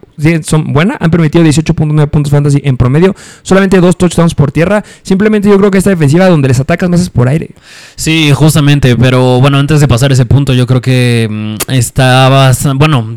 Son 0.44 0.72
buena, 0.72 0.96
han 1.00 1.10
permitido 1.10 1.44
18.9 1.44 2.08
puntos 2.08 2.30
fantasy 2.30 2.60
en 2.62 2.76
promedio, 2.76 3.16
solamente 3.42 3.80
dos 3.80 3.98
touchdowns 3.98 4.34
por 4.36 4.52
tierra. 4.52 4.84
Simplemente 5.02 5.48
yo 5.48 5.58
creo 5.58 5.72
que 5.72 5.78
esta 5.78 5.90
defensiva 5.90 6.28
donde 6.28 6.46
les 6.46 6.60
atacas 6.60 6.88
más 6.88 7.00
es 7.00 7.10
por 7.10 7.28
aire. 7.28 7.50
Sí, 7.96 8.30
justamente, 8.32 8.96
pero 8.96 9.40
bueno, 9.40 9.58
antes 9.58 9.80
de 9.80 9.88
pasar 9.88 10.12
ese 10.12 10.24
punto, 10.24 10.54
yo 10.54 10.68
creo 10.68 10.80
que 10.80 11.28
mm, 11.28 11.72
estaba, 11.72 12.52
bueno, 12.76 13.16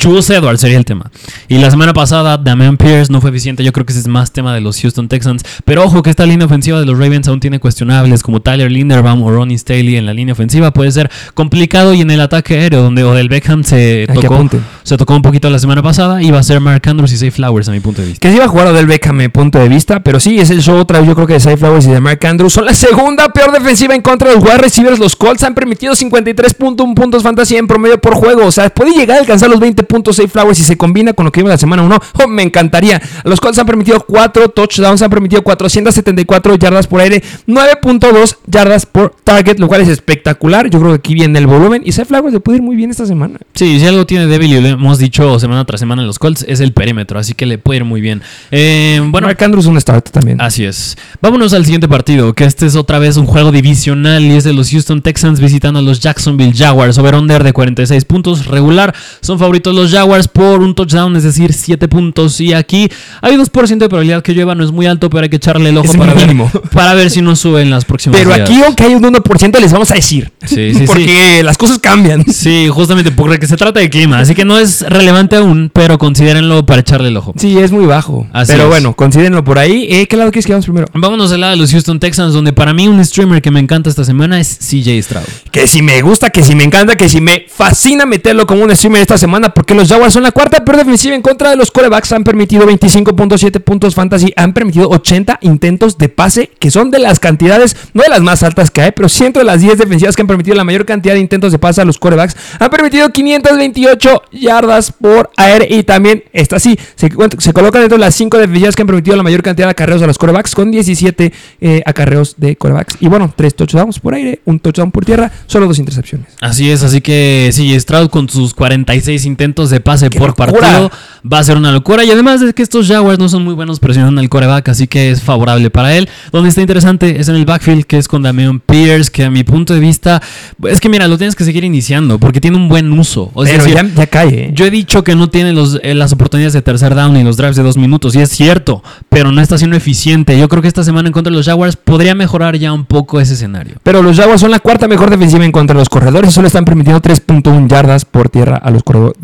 Jules 0.00 0.30
Edwards 0.30 0.60
sería 0.60 0.78
el 0.78 0.84
tema. 0.84 1.10
Y 1.48 1.58
la 1.58 1.70
semana 1.70 1.92
pasada, 1.92 2.38
Damian 2.38 2.76
Pierce 2.76 3.12
no 3.12 3.20
fue 3.20 3.30
eficiente. 3.30 3.62
Yo 3.62 3.72
creo 3.72 3.84
que 3.84 3.92
ese 3.92 4.00
es 4.00 4.08
más 4.08 4.32
tema 4.32 4.54
de 4.54 4.60
los 4.60 4.80
Houston 4.80 5.08
Texans. 5.08 5.44
Pero 5.64 5.84
ojo 5.84 6.02
que 6.02 6.10
esta 6.10 6.24
línea 6.24 6.46
ofensiva 6.46 6.80
de 6.80 6.86
los 6.86 6.98
Ravens 6.98 7.28
aún 7.28 7.40
tiene 7.40 7.60
cuestionables 7.60 8.22
como 8.22 8.40
Tyler 8.40 8.70
Linderbaum 8.72 9.22
o 9.22 9.30
Ronnie 9.30 9.58
Staley 9.58 9.96
en 9.96 10.06
la 10.06 10.14
línea 10.14 10.32
ofensiva. 10.32 10.72
Puede 10.72 10.92
ser 10.92 11.10
complicado 11.34 11.92
y 11.92 12.00
en 12.00 12.10
el 12.10 12.20
ataque 12.20 12.54
aéreo, 12.58 12.82
donde 12.82 13.04
Odell 13.04 13.28
Beckham 13.28 13.64
se 13.64 14.06
tocó, 14.12 14.48
se 14.82 14.96
tocó 14.96 15.14
un 15.14 15.22
poquito 15.22 15.50
la 15.50 15.58
semana 15.58 15.82
pasada. 15.82 16.20
Va 16.26 16.38
a 16.38 16.42
ser 16.42 16.60
Mark 16.60 16.82
Andrews 16.88 17.12
y 17.12 17.18
Zay 17.18 17.30
Flowers, 17.30 17.68
a 17.68 17.72
mi 17.72 17.80
punto 17.80 18.00
de 18.02 18.08
vista. 18.08 18.20
Que 18.20 18.32
sí 18.32 18.38
va 18.38 18.46
a 18.46 18.48
jugar 18.48 18.68
Odell 18.68 18.86
Beckham, 18.86 19.16
mi 19.16 19.28
punto 19.28 19.58
de 19.58 19.68
vista. 19.68 20.00
Pero 20.00 20.20
sí, 20.20 20.38
es 20.38 20.50
el 20.50 20.62
show 20.62 20.78
otra 20.78 21.00
vez. 21.00 21.08
Yo 21.08 21.14
creo 21.14 21.26
que 21.26 21.38
de 21.38 21.56
Flowers 21.56 21.86
y 21.86 21.90
de 21.90 22.00
Mark 22.00 22.24
Andrews 22.26 22.54
son 22.54 22.64
la 22.64 22.74
segunda 22.74 23.28
peor 23.28 23.52
defensiva 23.52 23.94
en 23.94 24.02
contra 24.02 24.30
de 24.30 24.36
los 24.36 24.44
wide 24.44 24.58
receivers. 24.58 24.98
Los 24.98 25.16
Colts 25.16 25.42
han 25.42 25.54
permitido 25.54 25.94
53.1 25.94 26.94
puntos 26.94 27.22
fantasy 27.22 27.56
en 27.56 27.66
promedio 27.66 28.00
por 28.00 28.14
juego. 28.14 28.46
O 28.46 28.50
sea, 28.50 28.70
puede 28.70 28.92
llegar 28.92 29.18
a 29.18 29.20
alcanzar 29.20 29.50
los 29.50 29.60
20 29.60 29.65
puntos 29.74 30.16
Cy 30.16 30.28
Flowers 30.28 30.58
si 30.58 30.64
se 30.64 30.76
combina 30.76 31.12
con 31.12 31.24
lo 31.24 31.32
que 31.32 31.40
vimos 31.40 31.50
la 31.50 31.58
semana 31.58 31.82
1. 31.82 31.98
Oh, 32.24 32.28
me 32.28 32.42
encantaría. 32.42 33.00
Los 33.24 33.40
Colts 33.40 33.58
han 33.58 33.66
permitido 33.66 34.00
4 34.00 34.48
touchdowns, 34.48 35.02
han 35.02 35.10
permitido 35.10 35.42
474 35.42 36.56
yardas 36.56 36.86
por 36.86 37.00
aire, 37.00 37.22
9.2 37.46 38.36
yardas 38.46 38.86
por 38.86 39.14
target, 39.24 39.58
lo 39.58 39.68
cual 39.68 39.82
es 39.82 39.88
espectacular. 39.88 40.70
Yo 40.70 40.78
creo 40.80 40.92
que 40.92 40.96
aquí 40.96 41.14
viene 41.14 41.38
el 41.38 41.46
volumen. 41.46 41.82
Y 41.84 41.92
Cy 41.92 42.04
Flowers 42.04 42.32
le 42.32 42.40
puede 42.40 42.58
ir 42.58 42.62
muy 42.62 42.76
bien 42.76 42.90
esta 42.90 43.06
semana. 43.06 43.38
Sí, 43.54 43.78
si 43.80 43.86
algo 43.86 44.06
tiene 44.06 44.26
débil 44.26 44.52
y 44.52 44.60
lo 44.60 44.68
hemos 44.68 44.98
dicho 44.98 45.38
semana 45.38 45.64
tras 45.64 45.80
semana 45.80 46.02
en 46.02 46.06
los 46.06 46.18
Colts 46.18 46.44
es 46.48 46.60
el 46.60 46.72
perímetro, 46.72 47.18
así 47.18 47.34
que 47.34 47.46
le 47.46 47.58
puede 47.58 47.78
ir 47.78 47.84
muy 47.84 48.00
bien. 48.00 48.22
Eh, 48.50 49.00
bueno, 49.10 49.26
Mark 49.26 49.42
Andrews 49.42 49.66
un 49.66 49.80
start 49.80 50.10
también. 50.10 50.40
Así 50.40 50.64
es. 50.64 50.96
Vámonos 51.20 51.52
al 51.52 51.64
siguiente 51.64 51.88
partido, 51.88 52.32
que 52.34 52.44
este 52.44 52.66
es 52.66 52.76
otra 52.76 52.98
vez 52.98 53.16
un 53.16 53.26
juego 53.26 53.52
divisional 53.52 54.22
y 54.24 54.32
es 54.32 54.44
de 54.44 54.52
los 54.52 54.70
Houston 54.70 55.02
Texans 55.02 55.40
visitando 55.40 55.80
a 55.80 55.82
los 55.82 56.00
Jacksonville 56.00 56.52
Jaguars. 56.54 56.98
Over-under 56.98 57.42
de 57.44 57.52
46 57.52 58.04
puntos 58.04 58.46
regular. 58.46 58.94
Son 59.20 59.38
favoritos 59.38 59.55
los 59.64 59.90
Jaguars 59.92 60.28
por 60.28 60.60
un 60.60 60.74
touchdown, 60.74 61.16
es 61.16 61.24
decir, 61.24 61.52
7 61.52 61.88
puntos. 61.88 62.40
Y 62.40 62.52
aquí 62.52 62.88
hay 63.22 63.36
2% 63.36 63.78
de 63.78 63.88
probabilidad 63.88 64.22
que 64.22 64.32
llueva, 64.32 64.54
no 64.54 64.64
es 64.64 64.72
muy 64.72 64.86
alto, 64.86 65.10
pero 65.10 65.24
hay 65.24 65.28
que 65.28 65.36
echarle 65.36 65.70
el 65.70 65.78
ojo 65.78 65.86
Es 65.90 65.96
para 65.96 66.14
ver, 66.14 66.34
para 66.72 66.94
ver 66.94 67.10
si 67.10 67.22
no 67.22 67.36
sube 67.36 67.62
en 67.62 67.70
las 67.70 67.84
próximas 67.84 68.18
Pero 68.18 68.34
días. 68.34 68.48
aquí, 68.48 68.62
aunque 68.64 68.84
hay 68.84 68.94
un 68.94 69.02
1%, 69.02 69.60
les 69.60 69.72
vamos 69.72 69.90
a 69.90 69.94
decir. 69.94 70.32
Sí, 70.44 70.72
sí, 70.72 70.74
sí. 70.80 70.86
Porque 70.86 71.42
las 71.42 71.58
cosas 71.58 71.78
cambian. 71.78 72.24
Sí, 72.26 72.68
justamente 72.70 73.10
porque 73.12 73.46
se 73.46 73.56
trata 73.56 73.80
de 73.80 73.90
clima, 73.90 74.18
así 74.18 74.34
que 74.34 74.44
no 74.44 74.58
es 74.58 74.82
relevante 74.82 75.36
aún, 75.36 75.70
pero 75.72 75.98
considérenlo 75.98 76.64
para 76.66 76.80
echarle 76.80 77.08
el 77.08 77.16
ojo. 77.16 77.34
Sí, 77.36 77.58
es 77.58 77.72
muy 77.72 77.86
bajo. 77.86 78.26
Así 78.32 78.52
Pero 78.52 78.64
es. 78.64 78.68
bueno, 78.70 78.94
considérenlo 78.94 79.44
por 79.44 79.58
ahí. 79.58 79.86
Eh, 79.90 80.06
¿Qué 80.06 80.16
lado 80.16 80.30
quieres 80.30 80.46
que 80.46 80.52
vamos 80.52 80.66
primero? 80.66 80.86
Vámonos 80.94 81.32
al 81.32 81.40
lado 81.40 81.52
de 81.52 81.58
los 81.58 81.70
Houston 81.70 81.98
Texans, 82.00 82.32
donde 82.32 82.52
para 82.52 82.72
mí 82.72 82.88
un 82.88 83.04
streamer 83.04 83.42
que 83.42 83.50
me 83.50 83.60
encanta 83.60 83.90
esta 83.90 84.04
semana 84.04 84.40
es 84.40 84.58
CJ 84.58 85.02
Stroud. 85.02 85.24
Que 85.50 85.66
si 85.66 85.82
me 85.82 86.00
gusta, 86.02 86.30
que 86.30 86.42
si 86.42 86.54
me 86.54 86.64
encanta, 86.64 86.96
que 86.96 87.08
si 87.08 87.20
me 87.20 87.46
fascina 87.48 88.06
meterlo 88.06 88.46
como 88.46 88.62
un 88.64 88.74
streamer 88.74 89.02
esta 89.02 89.18
semana, 89.18 89.45
porque 89.54 89.74
los 89.74 89.88
Jaguars 89.88 90.12
son 90.12 90.22
la 90.22 90.32
cuarta 90.32 90.64
peor 90.64 90.78
defensiva 90.78 91.14
en 91.14 91.22
contra 91.22 91.50
de 91.50 91.56
los 91.56 91.70
corebacks. 91.70 92.12
Han 92.12 92.24
permitido 92.24 92.66
25.7 92.66 93.60
puntos 93.60 93.94
fantasy, 93.94 94.32
han 94.36 94.52
permitido 94.52 94.88
80 94.88 95.38
intentos 95.42 95.98
de 95.98 96.08
pase, 96.08 96.50
que 96.58 96.70
son 96.70 96.90
de 96.90 96.98
las 96.98 97.20
cantidades, 97.20 97.76
no 97.94 98.02
de 98.02 98.08
las 98.08 98.20
más 98.20 98.42
altas 98.42 98.70
que 98.70 98.82
hay, 98.82 98.92
pero 98.92 99.08
sí 99.08 99.24
entre 99.24 99.44
las 99.44 99.60
10 99.60 99.78
defensivas 99.78 100.16
que 100.16 100.22
han 100.22 100.28
permitido 100.28 100.56
la 100.56 100.64
mayor 100.64 100.84
cantidad 100.84 101.14
de 101.14 101.20
intentos 101.20 101.52
de 101.52 101.58
pase 101.58 101.80
a 101.80 101.84
los 101.84 101.98
corebacks. 101.98 102.36
Han 102.58 102.70
permitido 102.70 103.10
528 103.10 104.22
yardas 104.32 104.92
por 104.92 105.30
aire 105.36 105.66
y 105.70 105.82
también, 105.82 106.24
esta 106.32 106.58
sí, 106.58 106.78
se, 106.94 107.10
se 107.38 107.52
colocan 107.52 107.82
dentro 107.82 107.98
de 107.98 108.04
las 108.04 108.14
5 108.14 108.38
defensivas 108.38 108.76
que 108.76 108.82
han 108.82 108.88
permitido 108.88 109.16
la 109.16 109.22
mayor 109.22 109.42
cantidad 109.42 109.66
de 109.66 109.72
acarreos 109.72 110.02
a 110.02 110.06
los 110.06 110.18
corebacks, 110.18 110.54
con 110.54 110.70
17 110.70 111.32
eh, 111.60 111.82
acarreos 111.84 112.34
de 112.36 112.56
corebacks. 112.56 112.96
Y 113.00 113.08
bueno, 113.08 113.32
3 113.34 113.54
touchdowns 113.54 114.00
por 114.00 114.14
aire, 114.14 114.40
un 114.44 114.58
touchdown 114.60 114.90
por 114.90 115.04
tierra, 115.04 115.30
solo 115.46 115.66
dos 115.66 115.78
intercepciones. 115.78 116.28
Así 116.40 116.70
es, 116.70 116.82
así 116.82 117.00
que 117.00 117.50
sí, 117.52 117.78
Stroud 117.78 118.10
con 118.10 118.28
sus 118.28 118.54
46 118.54 119.26
intentos 119.36 119.68
de 119.68 119.80
pase 119.80 120.08
¡Qué 120.08 120.18
por 120.18 120.28
locura! 120.30 120.46
partido 120.46 120.90
va 121.32 121.38
a 121.38 121.44
ser 121.44 121.56
una 121.56 121.72
locura. 121.72 122.04
Y 122.04 122.10
además 122.10 122.40
de 122.40 122.52
que 122.52 122.62
estos 122.62 122.88
Jaguars 122.88 123.18
no 123.18 123.28
son 123.28 123.44
muy 123.44 123.54
buenos 123.54 123.80
presionando 123.80 124.20
al 124.20 124.28
coreback, 124.28 124.68
así 124.68 124.86
que 124.86 125.10
es 125.10 125.22
favorable 125.22 125.70
para 125.70 125.94
él. 125.96 126.08
Donde 126.32 126.48
está 126.48 126.60
interesante 126.60 127.20
es 127.20 127.28
en 127.28 127.36
el 127.36 127.44
backfield, 127.44 127.84
que 127.84 127.98
es 127.98 128.08
con 128.08 128.22
Damian 128.22 128.60
Pierce, 128.60 129.10
que 129.10 129.24
a 129.24 129.30
mi 129.30 129.44
punto 129.44 129.74
de 129.74 129.80
vista, 129.80 130.22
es 130.64 130.80
que 130.80 130.88
mira, 130.88 131.08
lo 131.08 131.18
tienes 131.18 131.34
que 131.34 131.44
seguir 131.44 131.64
iniciando 131.64 132.18
porque 132.18 132.40
tiene 132.40 132.56
un 132.56 132.68
buen 132.68 132.92
uso. 132.92 133.30
O 133.34 133.44
sea, 133.44 133.58
Pero 133.58 133.74
ya, 133.74 133.94
ya 133.94 134.06
cae, 134.06 134.28
¿eh? 134.28 134.50
Yo 134.52 134.64
he 134.64 134.70
dicho 134.70 135.02
que 135.04 135.14
no 135.14 135.28
tiene 135.28 135.52
los, 135.52 135.80
eh, 135.82 135.94
las 135.94 136.12
oportunidades 136.12 136.52
de 136.52 136.62
tercer 136.62 136.94
down 136.94 137.16
y 137.16 137.24
los 137.24 137.36
drives 137.36 137.56
de 137.56 137.62
dos 137.62 137.76
minutos, 137.76 138.14
y 138.14 138.20
es 138.20 138.30
cierto, 138.30 138.82
pero 139.08 139.32
no 139.32 139.40
está 139.40 139.58
siendo 139.58 139.76
eficiente. 139.76 140.38
Yo 140.38 140.48
creo 140.48 140.62
que 140.62 140.68
esta 140.68 140.84
semana 140.84 141.08
en 141.08 141.12
contra 141.12 141.30
de 141.30 141.36
los 141.36 141.46
Jaguars 141.46 141.76
podría 141.76 142.14
mejorar 142.14 142.56
ya 142.56 142.72
un 142.72 142.84
poco 142.84 143.20
ese 143.20 143.34
escenario. 143.34 143.76
Pero 143.82 144.02
los 144.02 144.16
Jaguars 144.16 144.40
son 144.40 144.50
la 144.50 144.60
cuarta 144.60 144.88
mejor 144.88 145.10
defensiva 145.10 145.44
en 145.44 145.52
contra 145.52 145.74
de 145.74 145.80
los 145.80 145.88
corredores. 145.88 146.32
Solo 146.32 146.46
están 146.46 146.64
permitiendo 146.64 147.00
3.1 147.00 147.68
yardas 147.68 148.04
por 148.04 148.28
tierra 148.28 148.56
a 148.56 148.70
los, 148.70 148.82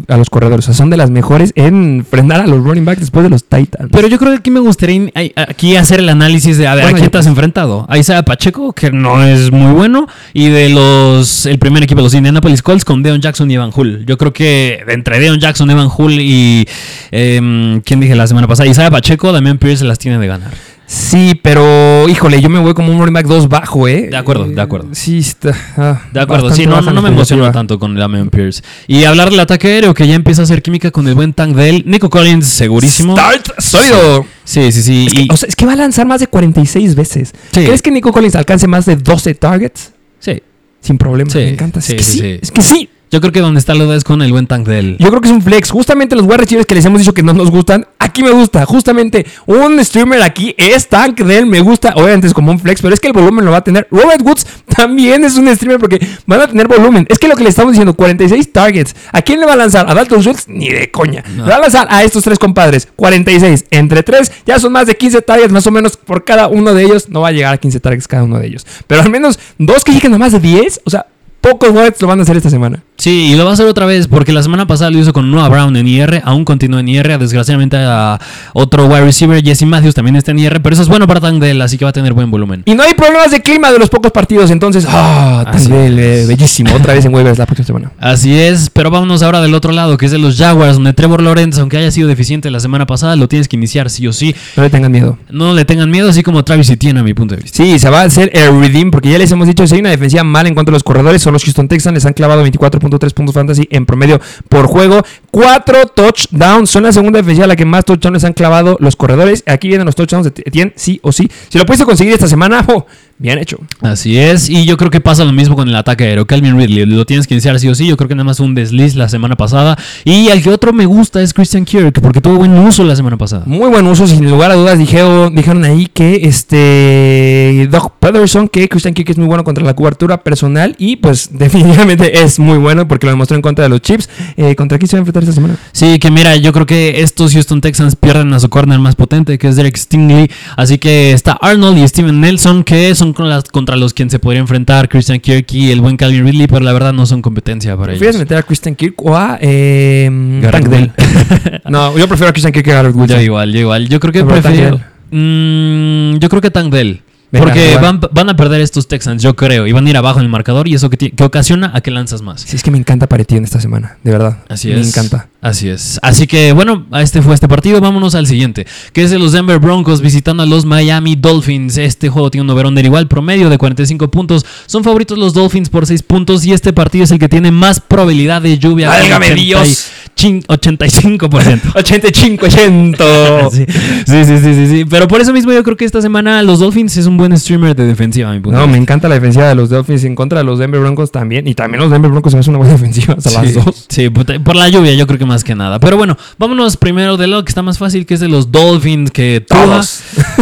a 0.09 0.17
los 0.17 0.31
corredores. 0.31 0.65
O 0.65 0.67
sea, 0.67 0.75
son 0.75 0.91
de 0.91 0.97
las 0.97 1.11
mejores 1.11 1.53
en 1.57 1.92
frenar 2.09 2.41
a 2.41 2.47
los 2.47 2.63
running 2.63 2.85
backs 2.85 3.01
después 3.01 3.23
de 3.25 3.31
los 3.31 3.45
Titans. 3.45 3.91
Pero 3.93 4.09
yo 4.09 4.19
creo 4.19 4.33
que 4.33 4.39
aquí 4.39 4.51
me 4.51 4.61
gustaría 4.61 5.11
aquí 5.37 5.77
hacer 5.77 6.01
el 6.01 6.09
análisis 6.09 6.59
de 6.59 6.67
a 6.67 6.75
ver 6.75 6.85
Bueno, 6.85 6.97
a 6.97 7.01
quién 7.01 7.11
te 7.11 7.19
has 7.19 7.27
enfrentado. 7.27 7.87
A 7.89 7.99
Isaiah 7.99 8.23
Pacheco, 8.23 8.73
que 8.73 8.91
no 8.91 9.25
es 9.25 9.51
muy 9.53 9.73
bueno, 9.73 10.07
y 10.33 10.49
de 10.49 10.69
los 10.69 11.47
el 11.47 11.59
primer 11.59 11.83
equipo 11.83 12.01
de 12.01 12.05
los 12.05 12.15
Indianapolis 12.15 12.63
Colts 12.63 12.85
con 12.85 13.03
Deon 13.03 13.21
Jackson 13.21 13.51
y 13.51 13.55
Evan 13.55 13.71
Hull. 13.75 14.05
Yo 14.07 14.19
creo 14.19 14.33
que 14.33 14.83
entre 14.89 15.21
Deon 15.21 15.39
Jackson, 15.39 15.71
Evan 15.71 15.89
Hull 15.97 16.19
y 16.21 16.67
em, 17.11 17.81
quién 17.83 18.01
dije 18.01 18.15
la 18.15 18.27
semana 18.27 18.49
pasada, 18.49 18.69
Isaiah 18.69 18.91
Pacheco, 18.91 19.33
Damián 19.33 19.59
Pierce 19.59 19.79
se 19.79 19.85
las 19.85 19.99
tiene 19.99 20.19
de 20.19 20.27
ganar. 20.27 20.51
Sí, 20.95 21.41
pero 21.43 22.07
híjole, 22.07 22.43
yo 22.43 22.51
me 22.51 22.59
voy 22.59 22.75
como 22.75 22.93
un 22.93 22.99
running 22.99 23.15
back 23.15 23.25
2 23.27 23.49
bajo, 23.49 23.89
¿eh? 23.89 24.09
De 24.11 24.17
acuerdo, 24.17 24.45
de 24.45 24.55
Eh, 24.55 24.61
acuerdo. 24.61 24.89
Sí, 24.93 25.19
está. 25.21 25.57
ah, 25.79 26.03
De 26.13 26.21
acuerdo, 26.21 26.53
sí, 26.53 26.67
no, 26.67 26.83
no, 26.83 26.93
me 27.01 27.09
emociono 27.09 27.45
expectativa. 27.45 27.53
tanto 27.53 27.79
con 27.79 27.95
Damian 27.95 28.29
Pierce. 28.29 28.63
Y 28.87 29.05
hablar 29.05 29.31
del 29.31 29.41
ataque 29.41 29.69
aéreo, 29.69 29.95
que 29.95 30.07
ya 30.07 30.15
empieza 30.15 30.43
a 30.43 30.45
hacer 30.45 30.61
química 30.63 30.91
con 30.91 31.09
el 31.09 31.15
buen 31.15 31.33
tank 31.33 31.57
de 31.57 31.71
él. 31.71 31.85
Nico 31.87 32.11
Collins, 32.11 32.47
segurísimo. 32.47 33.17
Start 33.17 33.59
sólido. 33.59 34.27
Sí, 34.45 34.71
sí, 34.71 34.83
sí. 34.83 35.07
Es 35.09 35.15
que, 35.15 35.21
y- 35.23 35.29
o 35.31 35.37
sea, 35.39 35.49
es 35.49 35.57
que 35.57 35.65
va 35.65 35.73
a 35.73 35.77
lanzar 35.77 36.05
más 36.07 36.21
de 36.21 36.27
46 36.27 36.95
veces. 36.95 37.33
Sí. 37.53 37.65
¿Crees 37.65 37.81
que 37.81 37.91
Nico 37.91 38.13
Collins 38.13 38.35
alcance 38.37 38.67
más 38.69 38.85
de 38.85 38.97
12 38.97 39.35
targets? 39.35 39.93
sí. 40.21 40.43
Sin 40.83 40.99
problema. 40.99 41.31
Sí, 41.31 41.39
me 41.39 41.49
encanta. 41.51 41.81
sí, 41.81 41.93
es 41.93 41.99
que 41.99 42.03
sí, 42.05 42.13
sí, 42.13 42.19
sí. 42.19 42.39
Es 42.43 42.51
que 42.51 42.61
sí. 42.61 42.89
Yo 43.13 43.21
creo 43.21 43.31
que 43.31 43.41
donde 43.41 43.61
está 43.61 43.75
la 43.75 43.85
duda 43.85 43.95
es 43.95 44.05
con 44.05 44.23
el 44.23 44.33
buen 44.33 44.47
tank 44.47 44.67
de 44.67 44.79
él. 44.79 44.97
Yo 44.99 45.09
creo 45.09 45.21
que 45.21 45.29
es 45.29 45.35
un 45.35 45.43
flex. 45.43 45.71
Justamente 45.71 46.17
los 46.17 46.25
wide 46.25 46.39
receivers 46.39 46.65
que 46.65 46.75
les 46.75 46.83
hemos 46.87 46.99
dicho 46.99 47.13
que 47.13 47.23
no 47.23 47.35
nos 47.35 47.51
gustan, 47.51 47.87
aquí 47.99 48.23
me 48.23 48.31
gusta. 48.31 48.65
Justamente 48.65 49.27
un 49.45 49.85
streamer 49.85 50.23
aquí 50.23 50.55
es 50.57 50.89
tank 50.89 51.21
de 51.21 51.37
él, 51.37 51.45
me 51.45 51.61
gusta. 51.61 51.93
Obviamente 51.95 52.27
es 52.27 52.33
como 52.33 52.51
un 52.51 52.59
flex, 52.59 52.81
pero 52.81 52.95
es 52.95 53.01
que 53.01 53.09
el 53.09 53.13
volumen 53.13 53.45
lo 53.45 53.51
va 53.51 53.59
a 53.59 53.65
tener. 53.65 53.87
Robert 53.91 54.23
Woods 54.23 54.47
también 54.75 55.25
es 55.25 55.37
un 55.37 55.47
streamer 55.55 55.79
porque 55.79 56.01
van 56.27 56.41
a 56.41 56.47
tener 56.47 56.69
volumen. 56.69 57.05
Es 57.11 57.19
que 57.19 57.29
lo 57.29 57.37
que 57.37 57.43
le 57.43 57.51
estamos 57.51 57.73
diciendo, 57.73 57.93
46 57.93 58.51
targets. 58.51 58.97
¿A 59.13 59.21
quién 59.21 59.41
le 59.41 59.45
va 59.45 59.53
a 59.53 59.57
lanzar? 59.57 59.91
¿A 59.91 59.95
Dalton 59.95 60.23
Schultz? 60.23 60.49
Ni 60.49 60.71
de 60.71 60.91
coña. 60.91 61.23
No. 61.37 61.45
Le 61.45 61.51
va 61.51 61.57
a 61.57 61.61
lanzar 61.61 61.89
a 61.91 62.05
estos 62.05 62.25
tres 62.25 62.39
compadres. 62.39 62.89
46 62.97 63.67
entre 63.73 64.03
3, 64.03 64.33
ya 64.47 64.59
son 64.59 64.73
más 64.73 64.87
de 64.87 64.97
15 64.97 65.21
targets 65.21 65.53
más 65.53 65.67
o 65.67 65.71
menos 65.71 65.99
por 65.99 66.25
cada 66.25 66.49
uno 66.49 66.73
de 66.73 66.85
ellos. 66.85 67.11
No 67.11 67.21
va 67.21 67.29
a 67.29 67.33
llegar 67.33 67.53
a 67.53 67.59
15 67.59 67.79
targets 67.79 68.09
cada 68.09 68.23
uno 68.23 68.39
de 68.39 68.47
ellos. 68.47 68.67
Pero 68.87 69.03
al 69.03 69.11
menos 69.11 69.39
dos 69.59 69.85
que 69.85 69.93
lleguen 69.93 70.15
a 70.15 70.19
más 70.19 70.33
de 70.33 70.41
10. 70.41 70.81
O 70.85 70.89
sea, 70.89 71.05
pocos 71.43 71.69
webs 71.71 72.01
lo 72.01 72.09
van 72.09 72.21
a 72.21 72.23
hacer 72.23 72.39
esta 72.39 72.49
semana. 72.49 72.83
Sí, 73.03 73.33
y 73.33 73.35
lo 73.35 73.43
va 73.43 73.51
a 73.51 73.55
hacer 73.55 73.67
otra 73.67 73.85
vez 73.85 74.07
porque 74.07 74.31
la 74.31 74.45
semana 74.45 74.69
pasada 74.69 74.93
lo 74.93 74.97
hizo 74.97 75.13
con 75.13 75.29
Noah 75.29 75.49
Brown 75.49 75.75
en 75.75 75.89
IR, 75.89 76.23
aún 76.25 76.45
continúa 76.45 76.79
en 76.79 76.89
IR, 76.89 77.19
desgraciadamente 77.19 77.77
a 77.77 78.21
otro 78.53 78.87
wide 78.87 79.01
receiver, 79.01 79.43
Jesse 79.43 79.65
Matthews 79.65 79.97
también 79.97 80.15
está 80.15 80.31
en 80.31 80.39
IR, 80.39 80.63
pero 80.63 80.75
eso 80.75 80.83
es 80.83 80.89
bueno 80.89 81.09
para 81.09 81.21
Tangdell, 81.21 81.61
así 81.63 81.77
que 81.77 81.85
va 81.85 81.89
a 81.89 81.93
tener 81.93 82.13
buen 82.13 82.31
volumen. 82.31 82.63
Y 82.65 82.77
no 82.77 82.85
hay 82.85 82.95
problemas 82.95 83.33
de 83.33 83.43
clima 83.43 83.73
de 83.73 83.81
los 83.81 83.91
pocos 83.91 84.13
partidos, 84.13 84.53
entonces, 84.53 84.87
ah, 84.89 85.45
Tangdell, 85.51 85.99
eh, 85.99 86.27
bellísimo, 86.29 86.73
otra 86.77 86.95
vez 86.95 87.05
en 87.05 87.13
waivers 87.13 87.39
la 87.39 87.47
próxima 87.47 87.67
semana. 87.67 87.91
Así 87.99 88.39
es, 88.39 88.71
pero 88.71 88.89
vámonos 88.93 89.25
ahora 89.25 89.41
del 89.41 89.53
otro 89.55 89.73
lado, 89.73 89.97
que 89.97 90.07
es 90.07 90.13
de 90.13 90.19
los 90.19 90.39
Jaguars, 90.39 90.75
donde 90.75 90.93
Trevor 90.93 91.23
Lawrence, 91.23 91.61
aunque 91.61 91.79
haya 91.79 91.91
sido 91.91 92.07
deficiente 92.07 92.53
la 92.53 92.61
semana 92.61 92.87
pasada, 92.87 93.17
lo 93.17 93.27
tienes 93.27 93.49
que 93.49 93.57
iniciar 93.57 93.91
sí 93.91 94.07
o 94.07 94.13
sí. 94.13 94.33
No 94.57 94.63
le 94.63 94.71
tengan 94.71 94.93
miedo. 94.93 95.19
No 95.29 95.55
le 95.55 95.65
tengan 95.65 95.91
miedo, 95.91 96.09
así 96.09 96.23
como 96.23 96.45
Travis 96.45 96.71
Etienne 96.71 97.01
a 97.01 97.03
mi 97.03 97.15
punto 97.15 97.35
de 97.35 97.43
vista. 97.43 97.65
Sí, 97.65 97.81
se 97.81 97.91
va 97.91 98.03
a 98.03 98.05
hacer 98.05 98.31
el 98.33 98.61
redeem, 98.61 98.93
porque 98.93 99.11
ya 99.11 99.19
les 99.19 99.33
hemos 99.33 99.49
dicho, 99.49 99.67
si 99.67 99.75
hay 99.75 99.81
una 99.81 99.91
defensiva 99.91 100.23
mala 100.23 100.47
en 100.47 100.55
cuanto 100.55 100.71
a 100.71 100.75
los 100.75 100.85
corredores, 100.85 101.21
son 101.21 101.33
los 101.33 101.43
Houston 101.43 101.67
Texans, 101.67 101.95
les 101.95 102.07
han 102.07 102.13
clavado 102.13 102.47
24.3 102.47 102.79
puntos 102.79 102.92
fantasy 103.33 103.69
en 103.71 103.87
promedio 103.87 104.21
por 104.49 104.67
juego. 104.67 105.03
Cuatro 105.31 105.87
touchdowns, 105.87 106.71
son 106.71 106.85
la 106.85 106.93
segunda 106.93 107.19
defensiva 107.19 107.45
a 107.45 107.49
la 107.49 107.57
que 107.57 107.65
más 107.65 107.85
touchdowns 107.85 108.25
han 108.25 108.33
clavado 108.33 108.77
los 108.81 108.97
corredores. 108.97 109.43
Aquí 109.47 109.69
vienen 109.69 109.87
los 109.87 109.95
touchdowns 109.95 110.25
de 110.25 110.43
Etienne, 110.45 110.73
sí 110.77 111.01
o 111.03 111.13
sí. 111.13 111.31
Si 111.49 111.59
lo 111.59 111.67
pudiste 111.67 111.85
conseguir 111.85 112.13
esta 112.13 112.27
semana, 112.29 112.65
oh, 112.69 112.87
bien 113.23 113.39
hecho. 113.39 113.59
Así 113.81 114.19
es, 114.19 114.51
y 114.51 114.67
yo 114.67 114.77
creo 114.77 114.91
que 114.91 115.01
pasa 115.01 115.25
lo 115.25 115.33
mismo 115.33 115.55
con 115.55 115.69
el 115.69 115.77
ataque 115.77 116.05
aéreo. 116.05 116.27
Calvin 116.27 116.59
Ridley, 116.59 116.85
lo 116.87 117.07
tienes 117.07 117.27
que 117.27 117.35
iniciar 117.35 117.59
sí 117.61 117.69
o 117.69 117.75
sí. 117.75 117.87
Yo 117.87 117.97
creo 117.97 118.09
que 118.09 118.17
nada 118.17 118.25
más 118.25 118.41
un 118.41 118.55
desliz 118.55 118.97
la 118.97 119.09
semana 119.09 119.37
pasada. 119.37 119.79
Y 120.05 120.29
al 120.29 120.43
que 120.43 120.51
otro 120.51 120.73
me 120.73 120.87
gusta 120.87 121.23
es 121.23 121.33
Christian 121.33 121.65
Kirk, 121.65 122.01
porque 122.01 122.21
tuvo 122.21 122.39
buen 122.39 122.59
uso 122.59 122.83
la 122.85 122.97
semana 122.97 123.17
pasada. 123.17 123.45
Muy 123.47 123.69
buen 123.71 123.87
uso, 123.87 124.07
sin 124.09 124.29
lugar 124.29 124.51
a 124.51 124.55
dudas. 124.55 124.77
Dijeron, 124.77 125.35
dijeron 125.35 125.65
ahí 125.65 125.87
que 125.87 126.27
este 126.27 127.69
Doug 127.71 127.93
Pederson, 128.01 128.49
que 128.49 128.69
Christian 128.69 128.93
Kirk 128.93 129.11
es 129.11 129.19
muy 129.19 129.29
bueno 129.29 129.45
contra 129.45 129.65
la 129.65 129.75
cobertura 129.75 130.25
personal. 130.25 130.75
Y 130.79 130.97
pues 130.97 131.31
definitivamente 131.39 132.23
es 132.23 132.41
muy 132.41 132.59
bueno 132.59 132.89
porque 132.89 133.07
lo 133.07 133.13
demostró 133.13 133.37
en 133.37 133.43
contra 133.43 133.63
de 133.65 133.69
los 133.69 133.81
Chips. 133.81 134.09
Eh, 134.37 134.57
¿Contra 134.57 134.79
quién 134.79 134.89
se 134.89 134.97
va 134.97 134.99
a 134.99 135.03
enfrentar 135.03 135.23
esta 135.23 135.35
semana? 135.35 135.57
Sí, 135.71 136.01
que 136.01 136.11
mira, 136.11 136.35
yo 136.37 136.53
creo 136.53 136.67
que 136.67 137.03
estos 137.03 137.33
Houston 137.33 137.61
Texans 137.61 137.95
pierden 137.95 138.33
a 138.33 138.41
su 138.41 138.49
corner 138.49 138.81
más 138.81 138.97
potente, 138.97 139.39
que 139.39 139.47
es 139.47 139.55
Derek 139.55 139.77
Stingley. 139.77 140.29
Así 140.57 140.79
que 140.79 141.13
está 141.13 141.33
Arnold 141.41 141.79
y 141.79 141.87
Steven 141.87 142.21
Nelson, 142.21 142.65
que 142.65 142.95
son 142.95 143.12
con 143.13 143.29
las- 143.29 143.45
contra 143.45 143.77
los 143.77 143.95
quien 143.95 144.11
se 144.11 144.19
podría 144.19 144.41
enfrentar 144.41 144.89
Christian 144.89 145.21
Kirk 145.21 145.47
y 145.53 145.71
el 145.71 145.81
buen 145.81 145.97
Calvin 145.97 146.25
Ridley, 146.25 146.47
pero 146.47 146.61
la 146.61 146.73
verdad 146.73 146.93
no 146.93 147.07
son 147.07 147.23
competencia 147.23 147.75
para 147.77 147.89
¿Prefieres 147.89 148.17
ellos. 148.17 148.25
meter 148.25 148.39
a 148.39 148.43
Christian 148.43 148.75
Kirk 148.75 148.95
o 149.05 149.17
a 149.17 149.39
eh, 149.41 150.49
Tank 150.51 150.69
Dell? 150.69 150.93
no, 151.69 151.97
yo 151.99 152.07
prefiero 152.09 152.31
a 152.31 152.33
Christian 152.33 152.53
Kirk 152.53 152.65
que 152.65 152.73
a 152.73 152.77
Garrett 152.77 152.95
Wilson. 152.97 153.17
Yo 153.19 153.23
igual, 153.23 153.53
yo 153.53 153.61
igual. 153.61 153.89
Yo 153.89 154.01
creo 154.01 154.13
que 154.13 154.25
Pero 154.25 154.41
prefiero. 154.43 154.81
Mm, 155.11 156.19
yo 156.19 156.29
creo 156.29 156.41
que 156.41 156.51
Tank 156.51 156.73
Dell. 156.73 157.03
Venga, 157.31 157.47
Porque 157.47 157.77
van, 157.81 157.99
van 158.13 158.29
a 158.29 158.37
perder 158.37 158.61
estos 158.61 158.89
Texans, 158.89 159.23
yo 159.23 159.35
creo. 159.35 159.67
Y 159.67 159.73
van 159.73 159.87
a 159.87 159.91
ir 159.91 159.97
abajo 159.97 160.19
en 160.19 160.25
el 160.25 160.31
marcador 160.31 160.69
y 160.69 160.75
eso 160.75 160.91
que, 160.91 161.15
ocasiona 161.25 161.71
a 161.75 161.81
que 161.81 161.91
lanzas 161.91 162.21
más. 162.21 162.43
Sí, 162.43 162.57
es 162.57 162.63
que 162.63 162.71
me 162.71 162.77
encanta 162.77 163.07
Paretti 163.07 163.37
en 163.37 163.45
esta 163.45 163.59
semana, 163.59 163.97
de 164.03 164.11
verdad. 164.11 164.39
Así 164.51 164.69
me 164.69 164.81
es. 164.81 164.89
encanta. 164.89 165.29
Así 165.43 165.69
es. 165.69 165.99
Así 166.03 166.29
que 166.29 166.53
bueno, 166.53 166.87
a 166.93 167.03
este 167.03 167.21
fue 167.21 167.35
este 167.35 167.49
partido. 167.49 167.81
Vámonos 167.81 168.15
al 168.15 168.29
siguiente, 168.29 168.65
que 168.93 169.03
es 169.03 169.11
de 169.11 169.19
los 169.19 169.33
Denver 169.33 169.59
Broncos 169.59 170.01
visitando 170.01 170.45
a 170.45 170.47
los 170.47 170.65
Miami 170.65 171.17
Dolphins. 171.17 171.77
Este 171.79 172.09
juego 172.09 172.31
tiene 172.31 172.45
un 172.45 172.51
over-under 172.51 172.85
igual, 172.85 173.09
promedio 173.09 173.51
de 173.51 173.59
45 173.59 174.09
puntos. 174.09 174.47
Son 174.67 174.85
favoritos 174.85 175.19
los 175.19 175.35
Dolphins 175.35 175.69
por 175.69 175.85
6 175.85 176.05
puntos 176.05 176.45
y 176.47 176.53
este 176.53 176.73
partido 176.73 177.03
es 177.05 177.11
el 177.11 177.19
que 177.19 177.29
tiene 177.29 177.51
más 177.51 177.81
probabilidad 177.81 178.41
de 178.41 178.57
lluvia. 178.57 178.89
¡Válgame 178.89 179.27
80 179.27 179.41
y- 179.41 179.45
Dios! 179.45 179.89
chin- 180.15 180.43
85%. 180.47 181.73
85 181.75 182.47
80. 182.47 183.51
Sí, 183.51 183.65
sí, 184.07 184.25
sí, 184.25 184.39
sí, 184.55 184.67
sí. 184.69 184.85
Pero 184.89 185.09
por 185.09 185.21
eso 185.21 185.33
mismo 185.33 185.53
yo 185.53 185.63
creo 185.65 185.77
que 185.77 185.85
esta 185.85 186.01
semana 186.01 186.43
los 186.43 186.61
Dolphins 186.61 186.97
es 186.97 187.07
un 187.07 187.17
buen 187.17 187.37
streamer 187.37 187.75
de 187.75 187.87
defensiva, 187.87 188.31
a 188.31 188.35
mi 188.35 188.41
punto 188.41 188.59
No, 188.59 188.67
me 188.69 188.77
encanta 188.79 189.09
la 189.09 189.15
defensiva 189.17 189.49
de 189.49 189.55
los 189.55 189.71
Dolphins 189.71 190.05
en 190.05 190.15
contra 190.15 190.39
de 190.39 190.45
los 190.45 190.59
Denver 190.59 190.81
Broncos 190.81 191.11
también. 191.11 191.47
Y 191.49 191.55
también 191.55 191.81
los 191.83 191.91
Denver 191.91 192.11
Broncos 192.11 192.35
hace 192.35 192.49
una 192.51 192.59
buena 192.59 192.75
defensiva 192.75 193.15
hasta 193.19 193.31
las 193.43 193.49
Sí, 193.49 193.53
dos. 193.55 193.87
Sí, 193.89 194.09
por 194.11 194.55
la 194.55 194.69
lluvia 194.69 194.93
yo 194.95 195.07
creo 195.07 195.19
que 195.19 195.27
más 195.33 195.45
que 195.45 195.55
nada. 195.55 195.81
Pero 195.81 195.97
bueno, 195.97 196.17
vámonos 196.39 196.77
primero 196.77 197.17
de 197.17 197.27
lo 197.27 197.43
que 197.45 197.49
está 197.49 197.63
más 197.63 197.79
fácil, 197.79 198.05
que 198.05 198.15
es 198.15 198.21
de 198.21 198.29
los 198.29 198.53
Dolphins, 198.53 199.11
que 199.11 199.45
Tua- 199.49 199.65
Todos. 199.65 200.01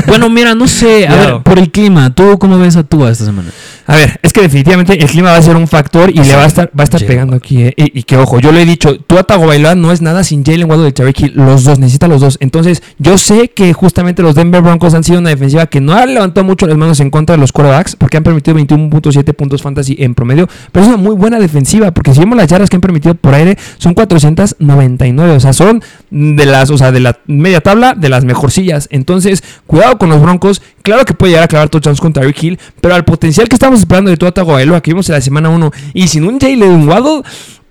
Bueno, 0.09 0.29
mira, 0.29 0.55
no 0.57 0.67
sé, 0.67 1.07
a 1.07 1.15
ver, 1.17 1.43
por 1.45 1.59
el 1.61 1.71
clima, 1.71 2.13
¿tú 2.15 2.39
cómo 2.39 2.59
ves 2.59 2.77
a 2.77 2.83
Tua 2.83 3.11
esta 3.11 3.25
semana? 3.25 3.51
A 3.91 3.97
ver, 3.97 4.21
es 4.23 4.33
que 4.33 4.41
definitivamente 4.41 4.93
el 4.93 5.11
clima 5.11 5.33
va 5.33 5.37
a 5.37 5.43
ser 5.43 5.57
un 5.57 5.67
factor 5.67 6.11
y 6.11 6.23
le 6.23 6.37
va 6.37 6.45
a 6.45 6.47
estar, 6.47 6.71
va 6.79 6.83
a 6.83 6.85
estar 6.85 7.05
pegando 7.05 7.35
aquí. 7.35 7.63
eh. 7.63 7.75
Y, 7.77 7.99
y 7.99 8.03
que 8.05 8.17
ojo, 8.17 8.39
yo 8.39 8.53
le 8.53 8.63
he 8.63 8.65
dicho, 8.65 8.97
Tua 9.01 9.25
Tagovailoa 9.25 9.75
no 9.75 9.91
es 9.91 10.01
nada 10.01 10.23
sin 10.23 10.45
Jalen 10.45 10.71
Waddle 10.71 10.93
Tyreek 10.93 11.21
Hill. 11.21 11.33
Los 11.35 11.65
dos, 11.65 11.81
necesita 11.81 12.07
los 12.07 12.21
dos. 12.21 12.37
Entonces, 12.41 12.85
yo 12.99 13.19
sé 13.19 13.49
que 13.49 13.73
justamente 13.73 14.23
los 14.23 14.37
Denver 14.37 14.63
Broncos 14.63 14.95
han 14.95 15.03
sido 15.03 15.19
una 15.19 15.31
defensiva 15.31 15.67
que 15.67 15.81
no 15.81 15.95
ha 15.95 16.07
levantado 16.07 16.45
mucho 16.47 16.69
las 16.69 16.77
manos 16.77 17.01
en 17.01 17.11
contra 17.11 17.35
de 17.35 17.41
los 17.41 17.51
quarterbacks 17.51 17.97
porque 17.97 18.17
han 18.17 18.23
permitido 18.23 18.57
21.7 18.57 19.35
puntos 19.35 19.61
fantasy 19.61 19.97
en 19.99 20.15
promedio. 20.15 20.49
Pero 20.71 20.85
es 20.85 20.89
una 20.89 20.97
muy 20.97 21.17
buena 21.17 21.41
defensiva 21.41 21.91
porque 21.91 22.15
si 22.15 22.21
vemos 22.21 22.37
las 22.37 22.47
yardas 22.47 22.71
que 22.71 22.77
han 22.77 22.83
permitido 22.83 23.17
por 23.17 23.35
aire, 23.35 23.59
son 23.79 23.95
499. 23.95 25.33
O 25.33 25.41
sea, 25.41 25.53
son 25.53 25.83
de 26.11 26.47
las, 26.47 26.71
o 26.71 26.79
sea, 26.79 26.93
de 26.93 27.01
la 27.01 27.19
media 27.27 27.61
tabla 27.61 27.95
de 27.95 28.09
las 28.09 28.25
mejorcillas. 28.25 28.87
Entonces, 28.93 29.43
cuidado 29.67 29.99
con 29.99 30.11
los 30.11 30.23
Broncos. 30.23 30.63
Claro 30.83 31.05
que 31.05 31.15
puede 31.15 31.33
llegar 31.33 31.45
a 31.45 31.49
clavar 31.49 31.69
touchdowns 31.69 32.01
con 32.01 32.13
Tyreek 32.13 32.43
Hill, 32.43 32.59
pero 32.81 32.95
al 32.95 33.05
potencial 33.05 33.49
que 33.49 33.57
estamos 33.57 33.81
esperando 33.81 34.11
de 34.11 34.17
Tua 34.17 34.33
Tagovailoa 34.33 34.81
que 34.81 34.93
vimos 34.93 35.09
en 35.09 35.15
la 35.15 35.21
semana 35.21 35.49
1 35.51 35.71
y 35.95 36.09
sin 36.09 36.25
un 36.25 36.39
Jalen 36.39 36.89
Waddle, 36.89 37.23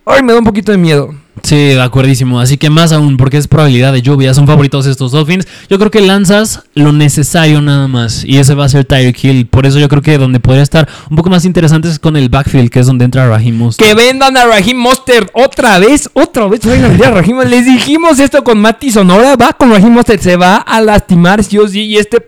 ay, 0.06 0.24
me 0.24 0.34
da 0.34 0.40
un 0.40 0.46
poquito 0.46 0.72
de 0.72 0.78
miedo. 0.78 1.14
Sí, 1.44 1.56
de 1.56 1.82
acuerdísimo. 1.82 2.40
Así 2.40 2.58
que 2.58 2.70
más 2.70 2.92
aún, 2.92 3.18
porque 3.18 3.38
es 3.38 3.48
probabilidad 3.48 3.94
de 3.94 4.02
lluvia, 4.02 4.34
son 4.34 4.48
favoritos 4.48 4.86
estos 4.86 5.12
Dolphins. 5.12 5.48
Yo 5.70 5.78
creo 5.80 5.92
que 5.92 6.02
lanzas 6.02 6.64
lo 6.74 6.92
necesario 6.92 7.62
nada 7.62 7.88
más. 7.88 8.24
Y 8.26 8.38
ese 8.38 8.56
va 8.56 8.66
a 8.66 8.70
ser 8.70 8.86
Tyreek 8.86 9.24
Hill. 9.24 9.48
Por 9.48 9.66
eso 9.66 9.80
yo 9.80 9.88
creo 9.88 10.02
que 10.02 10.18
donde 10.18 10.40
podría 10.40 10.64
estar 10.64 10.88
un 11.10 11.16
poco 11.16 11.30
más 11.30 11.46
interesante 11.46 11.88
es 11.88 12.00
con 12.00 12.16
el 12.16 12.30
backfield, 12.30 12.70
que 12.70 12.80
es 12.80 12.88
donde 12.88 13.06
entra 13.06 13.28
Raheem 13.28 13.58
Mostert. 13.58 13.88
Que 13.88 13.96
vendan 13.96 14.36
a 14.38 14.46
Raheem 14.46 14.78
Mostert 14.78 15.30
otra 15.34 15.80
vez, 15.80 16.10
otra 16.14 16.48
vez. 16.48 16.62
a 16.66 17.12
Raheem. 17.12 17.40
Les 17.48 17.66
dijimos 17.66 18.20
esto 18.20 18.44
con 18.44 18.60
Mati 18.60 18.92
Sonora. 18.92 19.36
Va 19.36 19.54
con 19.54 19.72
Raheem 19.72 19.94
Mostert, 19.94 20.22
se 20.22 20.36
va 20.36 20.58
a 20.58 20.82
lastimar 20.82 21.44
sí 21.44 21.58
o 21.58 21.68
sí. 21.68 21.82
Y 21.82 21.98
este 21.98 22.28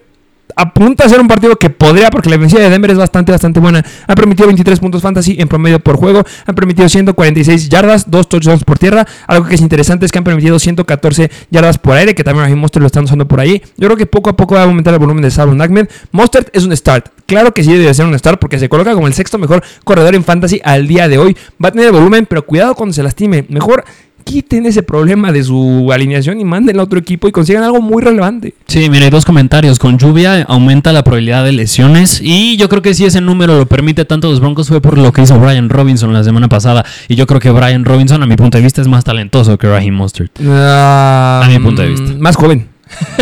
apunta 0.56 1.06
a 1.06 1.10
ser 1.10 1.20
un 1.20 1.28
partido 1.28 1.56
que 1.58 1.70
podría, 1.70 2.10
porque 2.10 2.30
la 2.30 2.36
defensiva 2.36 2.62
de 2.62 2.70
Denver 2.70 2.92
es 2.92 2.98
bastante, 2.98 3.32
bastante 3.32 3.60
buena. 3.60 3.84
Ha 4.08 4.16
permitido 4.16 4.48
23 4.48 4.80
puntos 4.80 5.02
fantasy 5.02 5.36
en 5.40 5.48
promedio 5.48 5.80
por 5.80 5.98
juego. 5.98 6.24
Han 6.46 6.56
permitido 6.56 6.88
146 6.88 7.70
yardas, 7.70 8.10
2 8.10 8.30
touchdowns 8.30 8.64
por 8.64 8.78
tierra. 8.80 9.06
Algo 9.28 9.48
que 9.48 9.56
es 9.56 9.62
interesante 9.62 10.06
es 10.06 10.12
que 10.12 10.18
han 10.18 10.24
permitido 10.24 10.60
114 10.60 11.32
yardas 11.50 11.78
por 11.78 11.96
aire, 11.96 12.16
que 12.16 12.24
también 12.24 12.58
Mostert 12.58 12.82
lo 12.82 12.88
están 12.88 13.04
usando 13.04 13.28
por 13.28 13.40
ahí. 13.40 13.62
Yo 13.78 13.88
creo 13.88 13.98
que 13.98 14.06
poco 14.06 14.30
a 14.30 14.36
poco 14.36 14.56
va 14.56 14.62
a 14.62 14.66
aumentar 14.66 14.94
el 14.94 15.00
volumen 15.00 15.24
de 15.24 15.32
Salvon 15.32 15.62
Ahmed. 15.62 15.88
Mostert 16.12 16.50
es 16.56 16.64
un 16.64 16.76
start. 16.76 17.08
Claro 17.26 17.54
que 17.54 17.64
sí 17.64 17.72
debe 17.72 17.94
ser 17.94 18.06
un 18.06 18.18
start 18.18 18.40
porque 18.40 18.60
se 18.60 18.68
coloca 18.68 18.94
como 18.94 19.08
el 19.08 19.14
sexto 19.14 19.38
mejor 19.38 19.64
corredor 19.84 20.16
en 20.16 20.24
fantasy 20.24 20.60
al 20.64 20.88
día 20.88 21.08
de 21.08 21.18
hoy. 21.18 21.38
Va 21.64 21.70
a 21.70 21.72
tener 21.72 21.92
volumen, 21.92 22.26
pero 22.26 22.46
cuidado 22.46 22.76
cuando 22.76 22.94
se 22.94 23.04
lastime. 23.04 23.46
Mejor 23.48 23.86
quiten 24.24 24.66
ese 24.66 24.84
problema 24.84 25.32
de 25.32 25.44
su 25.44 25.90
alineación 25.94 26.40
y 26.40 26.46
manden 26.46 26.80
a 26.80 26.84
otro 26.84 26.98
equipo 27.00 27.28
y 27.28 27.32
consigan 27.32 27.64
algo 27.64 27.82
muy 27.82 28.02
relevante. 28.02 28.54
Sí, 28.68 28.90
mira, 28.90 29.06
hay 29.06 29.12
dos 29.12 29.26
comentarios. 29.26 29.80
Con 29.80 29.98
lluvia 29.98 30.44
aumenta 30.48 30.92
la 30.94 31.04
probabilidad 31.04 31.44
de 31.44 31.52
lesiones. 31.52 32.20
Y 32.24 32.58
yo 32.58 32.70
creo 32.70 32.82
que 32.82 32.94
si 32.94 33.06
ese 33.06 33.22
número 33.22 33.58
lo 33.58 33.66
permite 33.66 34.06
tanto 34.06 34.30
los 34.30 34.40
Broncos 34.40 34.68
fue 34.70 34.82
por 34.82 34.98
lo 34.98 35.12
que 35.12 35.22
hizo 35.24 35.40
Brian 35.40 35.70
Robinson 35.70 36.14
la 36.14 36.24
semana 36.24 36.48
pasada. 36.50 36.86
Y 37.08 37.16
yo 37.16 37.28
creo 37.28 37.40
que 37.40 37.52
Brian 37.52 37.86
Robinson, 37.86 38.22
a 38.24 38.26
mi 38.26 38.36
punto 38.36 38.58
de 38.58 38.64
vista, 38.64 38.82
es 38.82 38.88
más 38.88 39.04
talentoso 39.04 39.58
que 39.58 39.68
Raheem 39.68 39.94
Mostert. 39.96 40.32
a 40.42 41.46
mi 41.50 41.60
punto 41.60 41.82
de 41.82 41.90
vista. 41.90 42.12
Más 42.20 42.36
joven. 42.36 42.68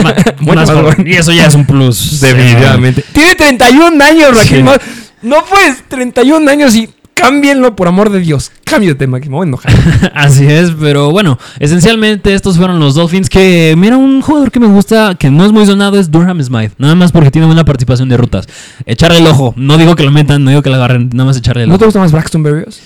Ma- 0.03 0.15
más 0.41 0.55
más 0.55 0.71
joven. 0.71 1.05
Y 1.07 1.13
eso 1.13 1.31
ya 1.31 1.45
es 1.45 1.55
un 1.55 1.65
plus. 1.65 2.19
Definitivamente. 2.21 3.03
Tiene 3.13 3.35
31 3.35 4.03
años, 4.03 4.35
Raquel. 4.37 4.65
Sí. 4.67 4.89
No 5.21 5.37
pues, 5.49 5.83
31 5.89 6.49
años 6.49 6.73
y 6.75 6.89
cámbienlo 7.21 7.75
por 7.75 7.87
amor 7.87 8.09
de 8.09 8.19
Dios. 8.19 8.51
Cámbiate, 8.63 9.07
Maki. 9.07 9.29
Me 9.29 9.35
voy 9.35 9.45
a 9.45 9.47
enojar. 9.47 9.71
Así 10.15 10.45
es, 10.45 10.71
pero 10.71 11.11
bueno, 11.11 11.37
esencialmente 11.59 12.33
estos 12.33 12.57
fueron 12.57 12.79
los 12.79 12.95
Dolphins 12.95 13.29
que, 13.29 13.75
mira, 13.77 13.97
un 13.97 14.21
jugador 14.21 14.51
que 14.51 14.59
me 14.59 14.67
gusta, 14.67 15.15
que 15.15 15.29
no 15.29 15.45
es 15.45 15.51
muy 15.51 15.65
sonado, 15.65 15.99
es 15.99 16.11
Durham 16.11 16.41
Smythe. 16.41 16.75
Nada 16.77 16.95
más 16.95 17.11
porque 17.11 17.31
tiene 17.31 17.47
buena 17.47 17.65
participación 17.65 18.09
de 18.09 18.17
rutas. 18.17 18.47
Echarle 18.85 19.19
el 19.19 19.27
ojo. 19.27 19.53
No 19.57 19.77
digo 19.77 19.95
que 19.95 20.03
lo 20.03 20.11
metan, 20.11 20.43
no 20.43 20.49
digo 20.49 20.61
que 20.61 20.69
lo 20.69 20.75
agarren, 20.75 21.09
nada 21.13 21.25
más 21.25 21.37
echarle 21.37 21.63
el 21.63 21.69
¿No 21.69 21.77
te 21.77 21.83
ojo. 21.83 21.87
gusta 21.87 21.99
más 21.99 22.11
Braxton 22.11 22.43
Berrios? 22.43 22.79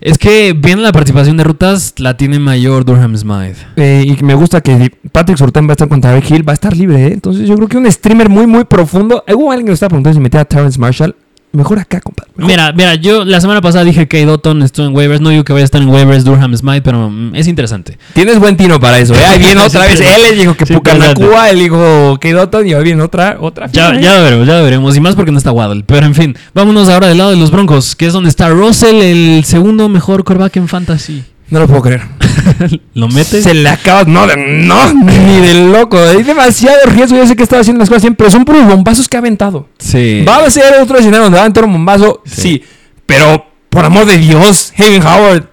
Es 0.00 0.18
que 0.18 0.52
viendo 0.52 0.82
la 0.82 0.92
participación 0.92 1.38
de 1.38 1.44
rutas, 1.44 1.94
la 1.96 2.16
tiene 2.18 2.38
mayor 2.38 2.84
Durham 2.84 3.16
Smythe. 3.16 3.56
Eh, 3.76 4.04
y 4.06 4.22
me 4.22 4.34
gusta 4.34 4.60
que 4.60 4.92
Patrick 5.10 5.38
Surtain 5.38 5.66
va 5.66 5.70
a 5.70 5.72
estar 5.72 5.88
contra 5.88 6.10
Tyreek 6.12 6.30
Hill, 6.30 6.46
va 6.46 6.52
a 6.52 6.54
estar 6.54 6.76
libre, 6.76 7.06
¿eh? 7.06 7.12
Entonces 7.14 7.48
yo 7.48 7.56
creo 7.56 7.68
que 7.68 7.78
un 7.78 7.90
streamer 7.90 8.28
muy, 8.28 8.46
muy 8.46 8.64
profundo. 8.64 9.24
Hubo 9.34 9.50
alguien 9.50 9.66
que 9.66 9.70
me 9.70 9.74
estaba 9.74 9.88
preguntando 9.88 10.14
si 10.14 10.20
metía 10.20 10.40
a 10.40 10.44
Terrence 10.44 10.78
Marshall. 10.78 11.16
Mejor 11.56 11.78
acá, 11.78 12.00
compadre. 12.02 12.30
Mejor. 12.36 12.50
Mira, 12.50 12.72
mira, 12.72 12.94
yo 12.96 13.24
la 13.24 13.40
semana 13.40 13.62
pasada 13.62 13.82
dije 13.84 14.06
que 14.08 14.26
Dotton 14.26 14.62
estuvo 14.62 14.86
en 14.86 14.94
waivers. 14.94 15.22
No 15.22 15.30
digo 15.30 15.42
que 15.42 15.54
vaya 15.54 15.62
a 15.62 15.64
estar 15.64 15.80
en 15.80 15.88
waivers 15.88 16.22
Durham 16.22 16.54
Smythe, 16.54 16.82
pero 16.82 17.08
mm, 17.08 17.34
es 17.34 17.46
interesante. 17.48 17.96
Tienes 18.12 18.38
buen 18.38 18.58
tino 18.58 18.78
para 18.78 18.98
eso, 18.98 19.14
¿eh? 19.14 19.24
Ahí 19.24 19.38
viene 19.40 19.60
otra 19.62 19.84
Sí, 19.84 19.88
vez. 19.88 20.00
Él 20.00 20.22
les 20.22 20.38
dijo 20.38 20.54
que 20.54 20.66
Sí, 20.66 20.74
Pucanacua, 20.74 21.48
él 21.48 21.58
dijo 21.58 22.18
que 22.20 22.34
Dotton 22.34 22.66
y 22.66 22.74
hoy 22.74 22.84
viene 22.84 23.02
otra, 23.02 23.38
otra. 23.40 23.68
Ya, 23.72 23.86
firma, 23.86 24.00
¿eh? 24.00 24.02
ya 24.04 24.16
lo 24.16 24.22
veremos, 24.24 24.46
ya 24.46 24.58
lo 24.58 24.64
veremos. 24.64 24.96
Y 24.96 25.00
más 25.00 25.14
porque 25.14 25.32
no 25.32 25.38
está 25.38 25.50
Waddle. 25.50 25.84
Pero 25.86 26.04
en 26.04 26.14
fin, 26.14 26.36
vámonos 26.52 26.90
ahora 26.90 27.06
del 27.08 27.16
lado 27.16 27.30
de 27.30 27.36
los 27.36 27.50
Broncos, 27.50 27.96
que 27.96 28.06
es 28.06 28.12
donde 28.12 28.28
está 28.28 28.50
Russell, 28.50 28.96
el 28.96 29.44
segundo 29.44 29.88
mejor 29.88 30.24
quarterback 30.24 30.56
en 30.56 30.68
fantasy. 30.68 31.24
No 31.48 31.60
lo 31.60 31.66
puedo 31.68 31.80
creer. 31.80 32.02
¿Lo 32.94 33.08
metes? 33.08 33.44
Se 33.44 33.54
le 33.54 33.68
acaba. 33.68 34.04
No, 34.04 34.26
de- 34.26 34.36
no, 34.36 34.92
ni 34.94 35.40
de 35.46 35.54
loco. 35.70 35.98
Hay 35.98 36.22
demasiado 36.22 36.76
riesgo. 36.86 37.16
Yo 37.16 37.26
sé 37.26 37.36
que 37.36 37.42
estaba 37.42 37.60
haciendo 37.60 37.80
las 37.80 37.88
cosas 37.88 38.02
bien, 38.02 38.14
pero 38.14 38.30
son 38.30 38.44
puros 38.44 38.66
bombazos 38.66 39.08
que 39.08 39.16
ha 39.16 39.20
aventado. 39.20 39.68
Sí. 39.78 40.24
¿Va 40.26 40.38
a 40.44 40.50
ser 40.50 40.74
otro 40.80 40.98
escenario 40.98 41.24
donde 41.24 41.36
va 41.36 41.42
a 41.42 41.44
aventar 41.44 41.64
un 41.64 41.72
bombazo? 41.72 42.22
Sí. 42.24 42.40
Sí. 42.42 42.64
Pero, 43.06 43.46
por 43.70 43.84
amor 43.84 44.06
de 44.06 44.18
Dios, 44.18 44.72
Hayden 44.76 45.02
Howard, 45.06 45.44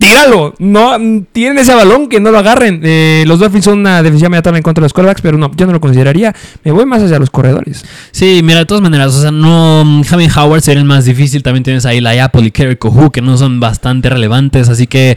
tíralo. 0.00 0.54
No, 0.58 0.96
tienen 1.32 1.58
ese 1.58 1.74
balón 1.74 2.08
que 2.08 2.20
no 2.20 2.30
lo 2.30 2.38
agarren. 2.38 2.80
Eh, 2.82 3.24
los 3.26 3.38
Dolphins 3.38 3.66
son 3.66 3.80
una 3.80 4.02
defensiva 4.02 4.30
media 4.30 4.42
tabla 4.42 4.58
en 4.58 4.62
contra 4.62 4.80
de 4.80 4.86
los 4.86 4.92
quarterbacks, 4.94 5.20
pero 5.20 5.36
no, 5.36 5.50
yo 5.54 5.66
no 5.66 5.72
lo 5.72 5.80
consideraría. 5.80 6.34
Me 6.64 6.72
voy 6.72 6.86
más 6.86 7.02
hacia 7.02 7.18
los 7.18 7.30
corredores. 7.30 7.84
Sí, 8.10 8.40
mira, 8.42 8.60
de 8.60 8.66
todas 8.66 8.82
maneras, 8.82 9.14
o 9.14 9.20
sea, 9.20 9.30
no. 9.30 9.84
mm, 9.84 10.02
Jamin 10.04 10.30
Howard 10.34 10.62
sería 10.62 10.80
el 10.80 10.86
más 10.86 11.04
difícil. 11.04 11.42
También 11.42 11.62
tienes 11.62 11.84
ahí 11.84 12.00
la 12.00 12.24
Apple 12.24 12.42
y 12.46 12.50
Kerry 12.50 12.76
Kohu, 12.76 13.10
que 13.10 13.20
no 13.20 13.36
son 13.36 13.60
bastante 13.60 14.08
relevantes. 14.08 14.68
Así 14.70 14.86
que 14.86 15.16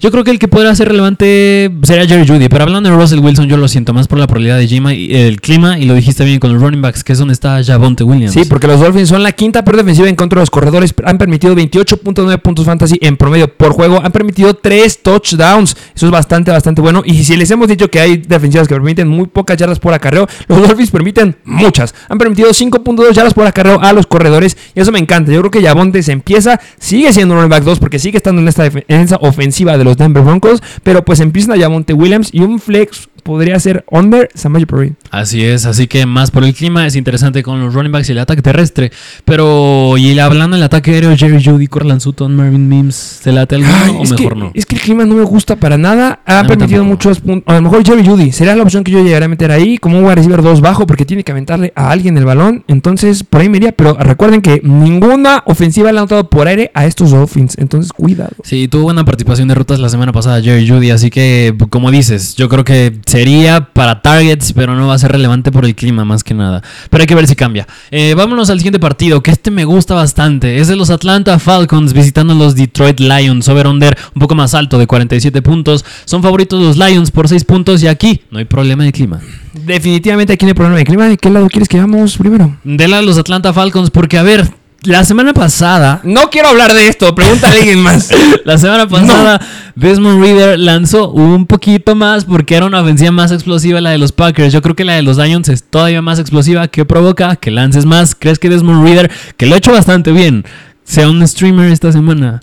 yo 0.00 0.10
creo 0.12 0.22
que 0.22 0.30
el 0.30 0.38
que 0.38 0.48
podrá 0.48 0.74
ser 0.76 0.88
relevante 0.88 1.70
sería 1.82 2.06
Jerry 2.06 2.26
Judy. 2.26 2.48
Pero 2.48 2.62
hablando 2.62 2.90
de 2.90 2.96
Russell 2.96 3.18
Wilson, 3.18 3.48
yo 3.48 3.56
lo 3.56 3.66
siento 3.66 3.92
más 3.92 4.06
por 4.06 4.18
la 4.18 4.28
probabilidad 4.28 4.58
de 4.58 4.68
Jima 4.68 4.94
y 4.94 5.12
el 5.12 5.40
clima. 5.40 5.78
Y 5.80 5.84
lo 5.86 5.94
dijiste 5.94 6.24
bien 6.24 6.38
con 6.38 6.52
los 6.52 6.62
running 6.62 6.80
backs, 6.80 7.02
que 7.02 7.12
es 7.12 7.18
donde 7.18 7.34
está 7.34 7.62
Javonte 7.64 8.04
Williams. 8.04 8.34
Sí, 8.34 8.44
porque 8.48 8.68
los 8.68 8.78
Dolphins 8.78 9.08
son 9.08 9.24
la 9.24 9.32
quinta 9.32 9.64
peor 9.64 9.78
defensiva 9.78 10.08
en 10.08 10.14
contra 10.14 10.38
de 10.38 10.42
los 10.42 10.50
corredores. 10.50 10.94
Han 11.04 11.18
permitido 11.18 11.56
28.9 11.56 12.38
puntos 12.40 12.66
fantasy 12.66 12.98
en 13.00 13.16
promedio 13.16 13.52
por 13.52 13.72
juego. 13.72 14.00
Han 14.02 14.11
permitido 14.12 14.54
3 14.54 15.02
touchdowns. 15.02 15.76
Eso 15.94 16.06
es 16.06 16.12
bastante, 16.12 16.50
bastante 16.50 16.80
bueno. 16.80 17.02
Y 17.04 17.24
si 17.24 17.36
les 17.36 17.50
hemos 17.50 17.68
dicho 17.68 17.90
que 17.90 18.00
hay 18.00 18.16
defensivas 18.18 18.68
que 18.68 18.74
permiten 18.74 19.08
muy 19.08 19.26
pocas 19.26 19.56
yardas 19.56 19.78
por 19.78 19.92
acarreo, 19.94 20.26
los 20.48 20.60
Dolphins 20.60 20.90
permiten 20.90 21.36
muchas. 21.44 21.94
Han 22.08 22.18
permitido 22.18 22.50
5.2 22.50 23.12
yardas 23.12 23.34
por 23.34 23.46
acarreo 23.46 23.80
a 23.80 23.92
los 23.92 24.06
corredores. 24.06 24.56
Y 24.74 24.80
eso 24.80 24.92
me 24.92 24.98
encanta. 24.98 25.32
Yo 25.32 25.40
creo 25.40 25.50
que 25.50 25.62
Javonte 25.62 26.02
se 26.02 26.12
empieza, 26.12 26.60
sigue 26.78 27.12
siendo 27.12 27.34
un 27.34 27.40
running 27.40 27.50
back 27.50 27.64
2 27.64 27.78
porque 27.78 27.98
sigue 27.98 28.18
estando 28.18 28.40
en 28.40 28.48
esta 28.48 28.66
en 28.66 29.00
esa 29.00 29.16
ofensiva 29.16 29.76
de 29.76 29.84
los 29.84 29.96
Denver 29.96 30.22
Broncos. 30.22 30.62
Pero 30.82 31.04
pues 31.04 31.20
empiezan 31.20 31.58
a 31.58 31.60
Javonte 31.60 31.92
Williams 31.92 32.30
y 32.32 32.40
un 32.40 32.60
flex 32.60 33.08
podría 33.22 33.58
ser 33.60 33.84
under 33.90 34.28
Samaje 34.34 34.66
Perine. 34.66 34.96
Así 35.10 35.44
es, 35.44 35.66
así 35.66 35.86
que 35.86 36.06
más 36.06 36.30
por 36.30 36.44
el 36.44 36.54
clima 36.54 36.86
es 36.86 36.96
interesante 36.96 37.42
con 37.42 37.60
los 37.60 37.74
running 37.74 37.92
backs 37.92 38.08
y 38.08 38.12
el 38.12 38.18
ataque 38.18 38.42
terrestre. 38.42 38.92
Pero, 39.24 39.96
y 39.98 40.18
hablando 40.18 40.56
del 40.56 40.64
ataque 40.64 40.92
aéreo, 40.92 41.16
Jerry 41.16 41.42
Judy, 41.42 41.66
Corland 41.66 42.00
Sutton, 42.00 42.34
Marvin 42.34 42.68
Mims, 42.68 42.94
¿se 42.94 43.32
late 43.32 43.56
alguno 43.56 43.74
Ay, 43.74 43.90
o 43.98 44.02
mejor 44.04 44.34
que, 44.34 44.40
no? 44.40 44.50
es 44.54 44.66
que 44.66 44.76
el 44.76 44.80
clima 44.80 45.04
no 45.04 45.14
me 45.14 45.24
gusta 45.24 45.56
para 45.56 45.78
nada. 45.78 46.20
Ha 46.26 46.42
mí 46.42 46.48
permitido 46.48 46.84
muchos 46.84 47.20
puntos. 47.20 47.52
A 47.52 47.56
lo 47.56 47.62
mejor 47.62 47.84
Jerry 47.84 48.06
Judy 48.06 48.32
sería 48.32 48.56
la 48.56 48.62
opción 48.62 48.84
que 48.84 48.92
yo 48.92 49.02
llegaría 49.02 49.26
a 49.26 49.28
meter 49.28 49.50
ahí 49.50 49.78
como 49.78 49.98
un 49.98 50.04
wide 50.04 50.16
receiver 50.16 50.42
2 50.42 50.60
bajo 50.60 50.86
porque 50.86 51.04
tiene 51.04 51.24
que 51.24 51.32
aventarle 51.32 51.72
a 51.76 51.90
alguien 51.90 52.16
el 52.16 52.24
balón. 52.24 52.64
Entonces, 52.68 53.24
por 53.24 53.40
ahí 53.40 53.48
me 53.48 53.58
iría. 53.58 53.72
Pero 53.72 53.94
recuerden 53.94 54.42
que 54.42 54.60
ninguna 54.64 55.42
ofensiva 55.46 55.92
le 55.92 55.98
ha 55.98 56.02
notado 56.02 56.28
por 56.28 56.48
aire 56.48 56.70
a 56.74 56.86
estos 56.86 57.10
Dolphins. 57.10 57.56
Entonces, 57.58 57.92
cuidado. 57.92 58.32
Sí, 58.42 58.68
tuvo 58.68 58.84
buena 58.84 59.04
participación 59.04 59.48
de 59.48 59.54
rutas 59.54 59.78
la 59.80 59.88
semana 59.88 60.12
pasada 60.12 60.40
Jerry 60.40 60.68
Judy, 60.68 60.90
así 60.90 61.10
que, 61.10 61.54
como 61.70 61.90
dices, 61.90 62.34
yo 62.34 62.48
creo 62.48 62.64
que 62.64 62.92
sería 63.12 63.68
para 63.74 64.00
targets, 64.00 64.54
pero 64.54 64.74
no 64.74 64.86
va 64.86 64.94
a 64.94 64.98
ser 64.98 65.12
relevante 65.12 65.52
por 65.52 65.66
el 65.66 65.74
clima 65.74 66.02
más 66.02 66.24
que 66.24 66.32
nada. 66.32 66.62
Pero 66.88 67.02
hay 67.02 67.06
que 67.06 67.14
ver 67.14 67.26
si 67.26 67.36
cambia. 67.36 67.66
Eh, 67.90 68.14
vámonos 68.16 68.48
al 68.48 68.58
siguiente 68.58 68.80
partido, 68.80 69.22
que 69.22 69.30
este 69.30 69.50
me 69.50 69.66
gusta 69.66 69.94
bastante. 69.94 70.56
Es 70.56 70.68
de 70.68 70.76
los 70.76 70.88
Atlanta 70.88 71.38
Falcons 71.38 71.92
visitando 71.92 72.32
a 72.32 72.36
los 72.36 72.56
Detroit 72.56 73.00
Lions. 73.00 73.50
Over-under 73.50 73.98
un 74.14 74.20
poco 74.20 74.34
más 74.34 74.54
alto 74.54 74.78
de 74.78 74.86
47 74.86 75.42
puntos. 75.42 75.84
Son 76.06 76.22
favoritos 76.22 76.58
los 76.58 76.78
Lions 76.78 77.10
por 77.10 77.28
6 77.28 77.44
puntos 77.44 77.82
y 77.82 77.86
aquí 77.86 78.22
no 78.30 78.38
hay 78.38 78.46
problema 78.46 78.84
de 78.84 78.92
clima. 78.92 79.20
Definitivamente 79.52 80.32
aquí 80.32 80.46
no 80.46 80.50
hay 80.50 80.54
problema 80.54 80.78
de 80.78 80.84
clima. 80.86 81.06
¿De 81.06 81.18
qué 81.18 81.28
lado 81.28 81.48
quieres 81.48 81.68
que 81.68 81.78
vamos 81.78 82.16
primero? 82.16 82.56
De 82.64 82.88
la 82.88 83.02
los 83.02 83.18
Atlanta 83.18 83.52
Falcons, 83.52 83.90
porque 83.90 84.16
a 84.16 84.22
ver, 84.22 84.48
la 84.84 85.04
semana 85.04 85.32
pasada 85.32 86.00
No 86.02 86.30
quiero 86.30 86.48
hablar 86.48 86.74
de 86.74 86.88
esto. 86.88 87.14
Pregúntale 87.14 87.56
a 87.56 87.58
alguien 87.58 87.80
más. 87.80 88.10
La 88.44 88.58
semana 88.58 88.88
pasada, 88.88 89.40
Desmond 89.76 90.20
Reader 90.20 90.58
lanzó 90.58 91.10
un 91.10 91.46
poquito 91.46 91.94
más 91.94 92.24
porque 92.24 92.56
era 92.56 92.66
una 92.66 92.80
ofensiva 92.80 93.12
más 93.12 93.30
explosiva 93.32 93.80
la 93.80 93.90
de 93.90 93.98
los 93.98 94.12
Packers. 94.12 94.52
Yo 94.52 94.62
creo 94.62 94.74
que 94.74 94.84
la 94.84 94.94
de 94.94 95.02
los 95.02 95.18
Lions 95.18 95.48
es 95.48 95.62
todavía 95.62 96.02
más 96.02 96.18
explosiva. 96.18 96.68
¿Qué 96.68 96.84
provoca? 96.84 97.36
Que 97.36 97.50
lances 97.50 97.86
más. 97.86 98.14
¿Crees 98.14 98.38
que 98.38 98.48
Desmond 98.48 98.84
Reader, 98.84 99.10
que 99.36 99.46
lo 99.46 99.54
ha 99.54 99.58
hecho 99.58 99.72
bastante 99.72 100.12
bien, 100.12 100.44
sea 100.84 101.08
un 101.08 101.26
streamer 101.26 101.70
esta 101.70 101.92
semana? 101.92 102.40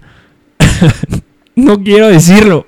No 1.60 1.84
quiero 1.84 2.08
decirlo. 2.08 2.67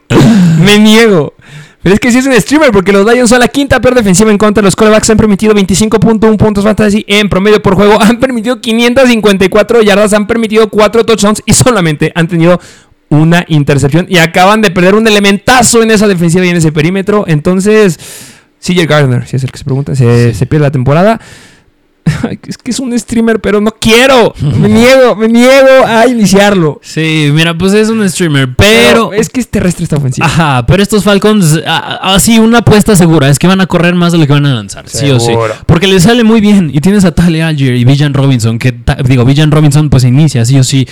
Me 0.59 0.77
niego. 0.77 1.33
Pero 1.83 1.95
es 1.95 1.99
que 1.99 2.11
sí 2.11 2.19
es 2.19 2.25
un 2.27 2.33
streamer 2.33 2.71
porque 2.71 2.91
los 2.91 3.11
Lions 3.11 3.29
son 3.29 3.39
la 3.39 3.47
quinta 3.47 3.81
peor 3.81 3.95
defensiva 3.95 4.29
en 4.29 4.37
contra 4.37 4.61
de 4.61 4.65
los 4.65 4.75
quarterbacks. 4.75 5.09
Han 5.09 5.17
permitido 5.17 5.53
25.1 5.53 6.37
puntos 6.37 6.63
fantasy 6.63 7.03
en 7.07 7.27
promedio 7.27 7.61
por 7.61 7.75
juego. 7.75 7.99
Han 7.99 8.19
permitido 8.19 8.61
554 8.61 9.81
yardas. 9.81 10.13
Han 10.13 10.27
permitido 10.27 10.69
4 10.69 11.05
touchdowns 11.05 11.41
y 11.45 11.53
solamente 11.53 12.11
han 12.13 12.27
tenido 12.27 12.59
una 13.09 13.45
intercepción. 13.47 14.05
Y 14.09 14.17
acaban 14.17 14.61
de 14.61 14.69
perder 14.69 14.93
un 14.93 15.07
elementazo 15.07 15.81
en 15.81 15.89
esa 15.89 16.07
defensiva 16.07 16.45
y 16.45 16.49
en 16.49 16.57
ese 16.57 16.71
perímetro. 16.71 17.25
Entonces, 17.27 17.99
CJ 18.59 18.85
Gardner, 18.85 19.27
si 19.27 19.37
es 19.37 19.43
el 19.43 19.51
que 19.51 19.57
se 19.57 19.63
pregunta, 19.63 19.95
se, 19.95 20.35
se 20.35 20.45
pierde 20.45 20.67
la 20.67 20.71
temporada. 20.71 21.19
Es 22.47 22.57
que 22.57 22.71
es 22.71 22.79
un 22.79 22.97
streamer, 22.97 23.39
pero 23.39 23.61
no 23.61 23.71
quiero. 23.71 24.33
Me 24.41 24.69
niego, 24.69 25.15
me 25.15 25.27
niego 25.27 25.85
a 25.85 26.07
iniciarlo. 26.07 26.79
Sí, 26.83 27.29
mira, 27.33 27.57
pues 27.57 27.73
es 27.73 27.89
un 27.89 28.07
streamer, 28.09 28.55
pero... 28.55 29.13
es 29.13 29.29
que 29.29 29.39
es 29.39 29.49
terrestre 29.49 29.83
esta 29.83 29.97
ofensiva. 29.97 30.25
Ajá, 30.25 30.65
pero 30.65 30.81
estos 30.83 31.03
Falcons, 31.03 31.59
así 31.65 32.39
una 32.39 32.59
apuesta 32.59 32.95
segura, 32.95 33.29
es 33.29 33.39
que 33.39 33.47
van 33.47 33.61
a 33.61 33.67
correr 33.67 33.95
más 33.95 34.11
de 34.11 34.17
lo 34.17 34.27
que 34.27 34.33
van 34.33 34.45
a 34.45 34.53
lanzar, 34.53 34.87
sí 34.87 35.09
o 35.09 35.19
sí. 35.19 35.33
Porque 35.65 35.87
les 35.87 36.03
sale 36.03 36.23
muy 36.23 36.41
bien. 36.41 36.71
Y 36.73 36.81
tienes 36.81 37.05
a 37.05 37.11
Tale 37.11 37.41
Algier 37.43 37.75
y 37.75 37.85
Villan 37.85 38.13
Robinson, 38.13 38.59
que 38.59 38.73
digo, 39.05 39.25
Villan 39.25 39.51
Robinson 39.51 39.89
pues 39.89 40.03
inicia, 40.03 40.45
sí 40.45 40.57
o 40.57 40.63
sí. 40.63 40.87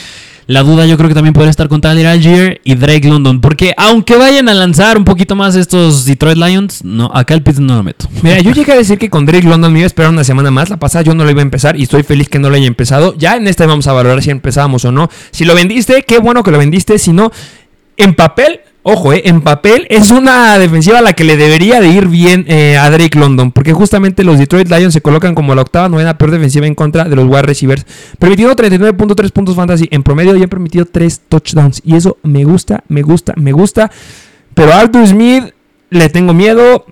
La 0.50 0.64
duda 0.64 0.88
yo 0.88 0.98
creo 0.98 1.10
que 1.10 1.14
también 1.14 1.36
podría 1.36 1.52
estar 1.52 1.68
con 1.68 1.80
Tyler 1.80 2.08
Algier 2.08 2.60
y 2.64 2.74
Drake 2.74 3.08
London. 3.08 3.40
Porque 3.40 3.76
aunque 3.78 4.16
vayan 4.16 4.50
a 4.50 4.56
lanzar 4.56 4.98
un 4.98 5.06
poquito 5.06 5.36
más 5.36 5.56
estos 5.56 6.06
Detroit 6.06 6.40
Lions, 6.40 6.84
no, 6.84 7.12
acá 7.14 7.36
el 7.36 7.44
Pitts 7.44 7.60
no 7.60 7.76
lo 7.76 7.84
meto. 7.84 8.08
Mira, 8.24 8.40
yo 8.40 8.50
llegué 8.56 8.72
a 8.72 8.76
decir 8.76 8.98
que 8.98 9.12
con 9.12 9.28
Drake 9.28 9.48
London 9.48 9.72
me 9.72 9.78
iba 9.78 9.86
a 9.86 9.86
esperar 9.86 10.10
una 10.10 10.24
semana 10.24 10.50
más. 10.50 10.72
La 10.72 10.78
pasada 10.78 11.04
yo 11.04 11.14
no 11.14 11.24
lo 11.24 11.30
iba 11.30 11.42
a 11.42 11.44
empezar 11.44 11.78
y 11.78 11.84
estoy 11.84 12.02
feliz 12.02 12.30
que 12.30 12.40
no 12.40 12.50
lo 12.50 12.56
haya 12.56 12.66
empezado. 12.66 13.14
Ya 13.16 13.36
en 13.36 13.48
esta 13.48 13.68
vamos 13.68 13.86
a 13.86 13.94
valorar 13.94 14.24
si 14.24 14.32
empezábamos 14.32 14.84
o 14.86 14.92
no. 14.92 15.08
Si 15.30 15.46
lo 15.46 15.54
vendiste, 15.54 16.02
qué 16.02 16.18
bueno 16.18 16.42
que 16.42 16.50
lo 16.50 16.58
vendiste. 16.58 16.98
Si 16.98 17.14
no, 17.14 17.32
en 17.96 18.16
papel, 18.16 18.62
ojo, 18.84 19.14
eh, 19.14 19.24
en 19.26 19.42
papel 19.42 19.86
es 19.90 20.12
una 20.12 20.58
defensiva 20.58 21.00
a 21.00 21.02
la 21.02 21.14
que 21.14 21.24
le 21.24 21.38
debería 21.38 21.82
de 21.82 21.90
ir 21.90 22.08
bien 22.08 22.46
eh, 22.48 22.78
a 22.78 22.90
Drake 22.90 23.18
London. 23.18 23.52
Porque 23.52 23.74
justamente 23.74 24.24
los 24.24 24.38
Detroit 24.38 24.70
Lions 24.70 24.94
se 24.94 25.02
colocan 25.02 25.36
como 25.36 25.56
la 25.56 25.62
octava, 25.62 25.90
novena 25.90 26.18
peor 26.18 26.32
defensiva 26.32 26.68
en 26.68 26.76
contra 26.76 27.06
de 27.06 27.16
los 27.16 27.26
wide 27.26 27.44
receivers. 27.44 27.86
Permitiendo 28.18 28.56
39.3 28.56 29.32
puntos 29.32 29.56
fantasy 29.56 29.88
en 29.92 30.04
promedio 30.04 30.36
y 30.36 30.44
han 30.44 30.50
permitido 30.50 30.86
3 30.86 31.22
touchdowns. 31.30 31.82
Y 31.84 31.96
eso 31.96 32.18
me 32.24 32.44
gusta, 32.44 32.84
me 32.88 33.02
gusta, 33.02 33.34
me 33.36 33.52
gusta. 33.52 33.92
Pero 34.54 34.74
a 34.74 34.80
Arthur 34.80 35.08
Smith 35.08 35.54
le 35.90 36.10
tengo 36.10 36.34
miedo. 36.34 36.86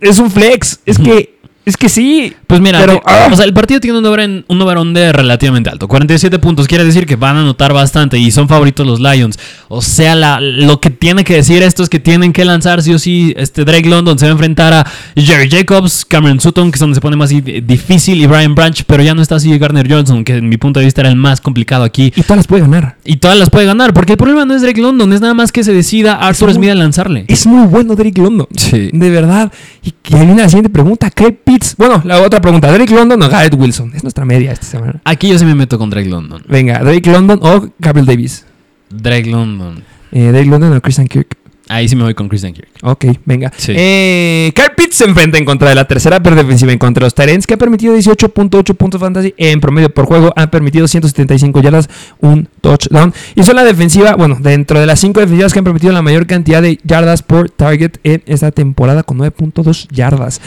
Es 0.00 0.18
un 0.18 0.30
flex. 0.30 0.80
Es 0.84 0.98
que, 0.98 1.35
es 1.66 1.76
que 1.76 1.88
sí. 1.90 2.32
Pues 2.46 2.60
mira, 2.60 2.78
Pero, 2.80 2.94
te- 2.94 3.02
ah. 3.06 3.28
o 3.30 3.36
sea, 3.36 3.44
el 3.44 3.52
partido 3.52 3.80
tiene 3.80 3.98
un 3.98 4.06
over, 4.06 4.20
en- 4.20 4.44
un 4.48 4.62
over 4.62 4.78
de 4.78 5.12
relativamente 5.12 5.68
alto. 5.68 5.88
47 5.88 6.38
puntos 6.38 6.66
quiere 6.68 6.84
decir 6.84 7.04
que 7.06 7.16
van 7.16 7.36
a 7.36 7.40
anotar 7.40 7.72
bastante 7.74 8.18
y 8.18 8.30
son 8.30 8.48
favoritos 8.48 8.86
los 8.86 9.00
Lions. 9.00 9.38
O 9.68 9.82
sea, 9.82 10.14
la- 10.14 10.40
lo 10.40 10.80
que 10.80 10.90
tiene 10.90 11.24
que 11.24 11.34
decir 11.34 11.62
esto 11.62 11.82
es 11.82 11.88
que 11.88 11.98
tienen 12.00 12.32
que 12.32 12.44
lanzar 12.44 12.82
sí 12.82 12.94
o 12.94 12.98
sí. 12.98 13.34
Este 13.36 13.64
Drake 13.64 13.88
London 13.88 14.18
se 14.18 14.26
va 14.26 14.30
a 14.30 14.32
enfrentar 14.32 14.72
a 14.72 14.86
Jerry 15.16 15.50
Jacobs, 15.50 16.04
Cameron 16.04 16.40
Sutton, 16.40 16.70
que 16.70 16.76
es 16.76 16.80
donde 16.80 16.94
se 16.94 17.00
pone 17.00 17.16
más 17.16 17.30
di- 17.30 17.40
difícil, 17.40 18.20
y 18.22 18.26
Brian 18.26 18.54
Branch, 18.54 18.84
pero 18.86 19.02
ya 19.02 19.14
no 19.14 19.20
está 19.22 19.34
así 19.36 19.58
Garner 19.58 19.90
Johnson, 19.92 20.24
que 20.24 20.36
en 20.36 20.48
mi 20.48 20.56
punto 20.56 20.78
de 20.80 20.86
vista 20.86 21.00
era 21.00 21.10
el 21.10 21.16
más 21.16 21.40
complicado 21.40 21.82
aquí. 21.84 22.12
Y 22.14 22.22
todas 22.22 22.36
las 22.38 22.46
puede 22.46 22.62
ganar. 22.62 22.96
Y 23.04 23.16
todas 23.16 23.36
las 23.38 23.50
puede 23.50 23.66
ganar, 23.66 23.92
porque 23.92 24.12
el 24.12 24.18
problema 24.18 24.44
no 24.44 24.54
es 24.54 24.62
Drake 24.62 24.80
London, 24.80 25.12
es 25.12 25.20
nada 25.20 25.34
más 25.34 25.50
que 25.50 25.64
se 25.64 25.72
decida 25.72 26.14
Arthur 26.14 26.48
muy- 26.48 26.54
Smith 26.54 26.70
a 26.70 26.74
lanzarle. 26.76 27.24
Es 27.26 27.46
muy 27.46 27.66
bueno 27.66 27.96
Drake 27.96 28.20
London. 28.20 28.46
Sí. 28.56 28.90
De 28.92 29.10
verdad. 29.10 29.50
Y 29.82 29.92
que 30.02 30.14
viene 30.16 30.36
la 30.36 30.48
siguiente 30.48 30.70
pregunta. 30.70 31.10
¿Qué 31.10 31.32
Bueno, 31.76 32.02
la 32.04 32.20
otra 32.22 32.40
pregunta. 32.40 32.70
¿Drake 32.72 32.94
London 32.94 33.22
o 33.22 33.28
Garrett 33.28 33.54
Wilson? 33.54 33.92
Es 33.94 34.02
nuestra 34.02 34.24
media 34.24 34.52
esta 34.52 34.66
semana. 34.66 35.00
Aquí 35.04 35.28
yo 35.28 35.38
sí 35.38 35.44
me 35.44 35.54
meto 35.54 35.78
con 35.78 35.90
Drake 35.90 36.08
London. 36.08 36.42
Venga, 36.48 36.78
Drake 36.80 37.10
London 37.10 37.38
o 37.42 37.68
Gabriel 37.78 38.06
Davis. 38.06 38.44
Drake 38.90 39.30
London. 39.30 39.82
Eh, 40.12 40.30
Drake 40.30 40.48
London 40.48 40.72
o 40.74 40.80
Christian 40.80 41.08
Kirk. 41.08 41.36
Ahí 41.68 41.88
sí 41.88 41.96
me 41.96 42.04
voy 42.04 42.14
con 42.14 42.28
Christian 42.28 42.52
Kirk. 42.52 42.68
Ok, 42.82 43.06
venga. 43.24 43.52
Sí. 43.56 43.72
Eh, 43.74 44.52
Kyle 44.54 44.70
Pitts 44.76 44.96
se 44.96 45.04
enfrenta 45.04 45.36
en 45.36 45.44
contra 45.44 45.68
de 45.68 45.74
la 45.74 45.84
tercera 45.84 46.22
peor 46.22 46.36
defensiva 46.36 46.70
en 46.70 46.78
contra 46.78 47.00
de 47.00 47.06
los 47.06 47.14
Tyrants, 47.14 47.44
que 47.44 47.54
ha 47.54 47.58
permitido 47.58 47.96
18.8 47.96 48.74
puntos 48.76 49.00
fantasy 49.00 49.34
en 49.36 49.60
promedio 49.60 49.92
por 49.92 50.06
juego. 50.06 50.32
Han 50.36 50.48
permitido 50.48 50.86
175 50.86 51.60
yardas, 51.60 51.88
un 52.20 52.48
touchdown. 52.60 53.12
Y 53.34 53.42
son 53.42 53.56
la 53.56 53.64
defensiva, 53.64 54.14
bueno, 54.14 54.38
dentro 54.40 54.78
de 54.78 54.86
las 54.86 55.00
cinco 55.00 55.18
defensivas 55.18 55.52
que 55.52 55.58
han 55.58 55.64
permitido 55.64 55.92
la 55.92 56.02
mayor 56.02 56.28
cantidad 56.28 56.62
de 56.62 56.78
yardas 56.84 57.22
por 57.22 57.50
target 57.50 57.98
en 58.04 58.22
esta 58.26 58.52
temporada, 58.52 59.02
con 59.02 59.18
9.2 59.18 59.88
yardas. 59.90 60.40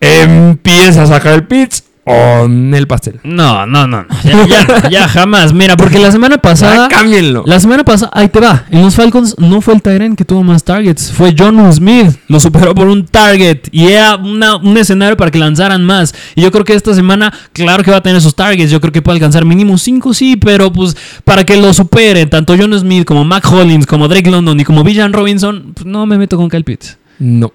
Empieza 0.00 1.02
a 1.02 1.06
sacar 1.06 1.34
el 1.34 1.44
Pitts 1.46 1.84
on 2.06 2.74
el 2.74 2.86
pastel. 2.88 3.20
No, 3.22 3.66
no, 3.66 3.86
no. 3.86 4.02
no. 4.02 4.06
Ya, 4.24 4.46
ya, 4.46 4.88
ya 4.88 5.08
jamás. 5.08 5.52
Mira, 5.52 5.76
porque 5.76 5.98
la 5.98 6.10
semana 6.10 6.38
pasada. 6.38 6.88
Ya, 6.88 6.96
cámbienlo. 6.96 7.44
La 7.46 7.60
semana 7.60 7.84
pasada, 7.84 8.10
ahí 8.14 8.28
te 8.28 8.40
va. 8.40 8.64
En 8.70 8.80
los 8.82 8.94
Falcons 8.96 9.36
no 9.38 9.60
fue 9.60 9.74
el 9.74 9.82
Tyrant 9.82 10.16
que 10.16 10.24
tuvo 10.24 10.42
más 10.42 10.64
targets. 10.64 11.12
Fue 11.12 11.34
John 11.38 11.70
Smith. 11.72 12.16
Lo 12.28 12.40
superó 12.40 12.74
por 12.74 12.88
un 12.88 13.04
target. 13.06 13.68
Y 13.70 13.88
era 13.88 14.16
una- 14.16 14.56
un 14.56 14.76
escenario 14.78 15.16
para 15.16 15.30
que 15.30 15.38
lanzaran 15.38 15.84
más. 15.84 16.14
Y 16.34 16.40
yo 16.42 16.50
creo 16.50 16.64
que 16.64 16.74
esta 16.74 16.94
semana, 16.94 17.32
claro 17.52 17.84
que 17.84 17.90
va 17.90 17.98
a 17.98 18.02
tener 18.02 18.20
sus 18.22 18.34
targets. 18.34 18.70
Yo 18.72 18.80
creo 18.80 18.92
que 18.92 19.02
puede 19.02 19.16
alcanzar 19.16 19.44
mínimo 19.44 19.76
5, 19.78 20.14
sí. 20.14 20.36
Pero 20.36 20.72
pues 20.72 20.96
para 21.24 21.44
que 21.44 21.56
lo 21.58 21.72
supere, 21.74 22.24
tanto 22.26 22.56
John 22.58 22.76
Smith 22.76 23.04
como 23.04 23.24
Mac 23.24 23.44
Hollins, 23.52 23.86
como 23.86 24.08
Drake 24.08 24.30
London 24.30 24.58
y 24.58 24.64
como 24.64 24.82
Villan 24.82 25.12
Robinson, 25.12 25.72
pues 25.74 25.86
no 25.86 26.06
me 26.06 26.16
meto 26.18 26.36
con 26.38 26.48
Kyle 26.48 26.64
Pitts. 26.64 26.96
No. 27.18 27.52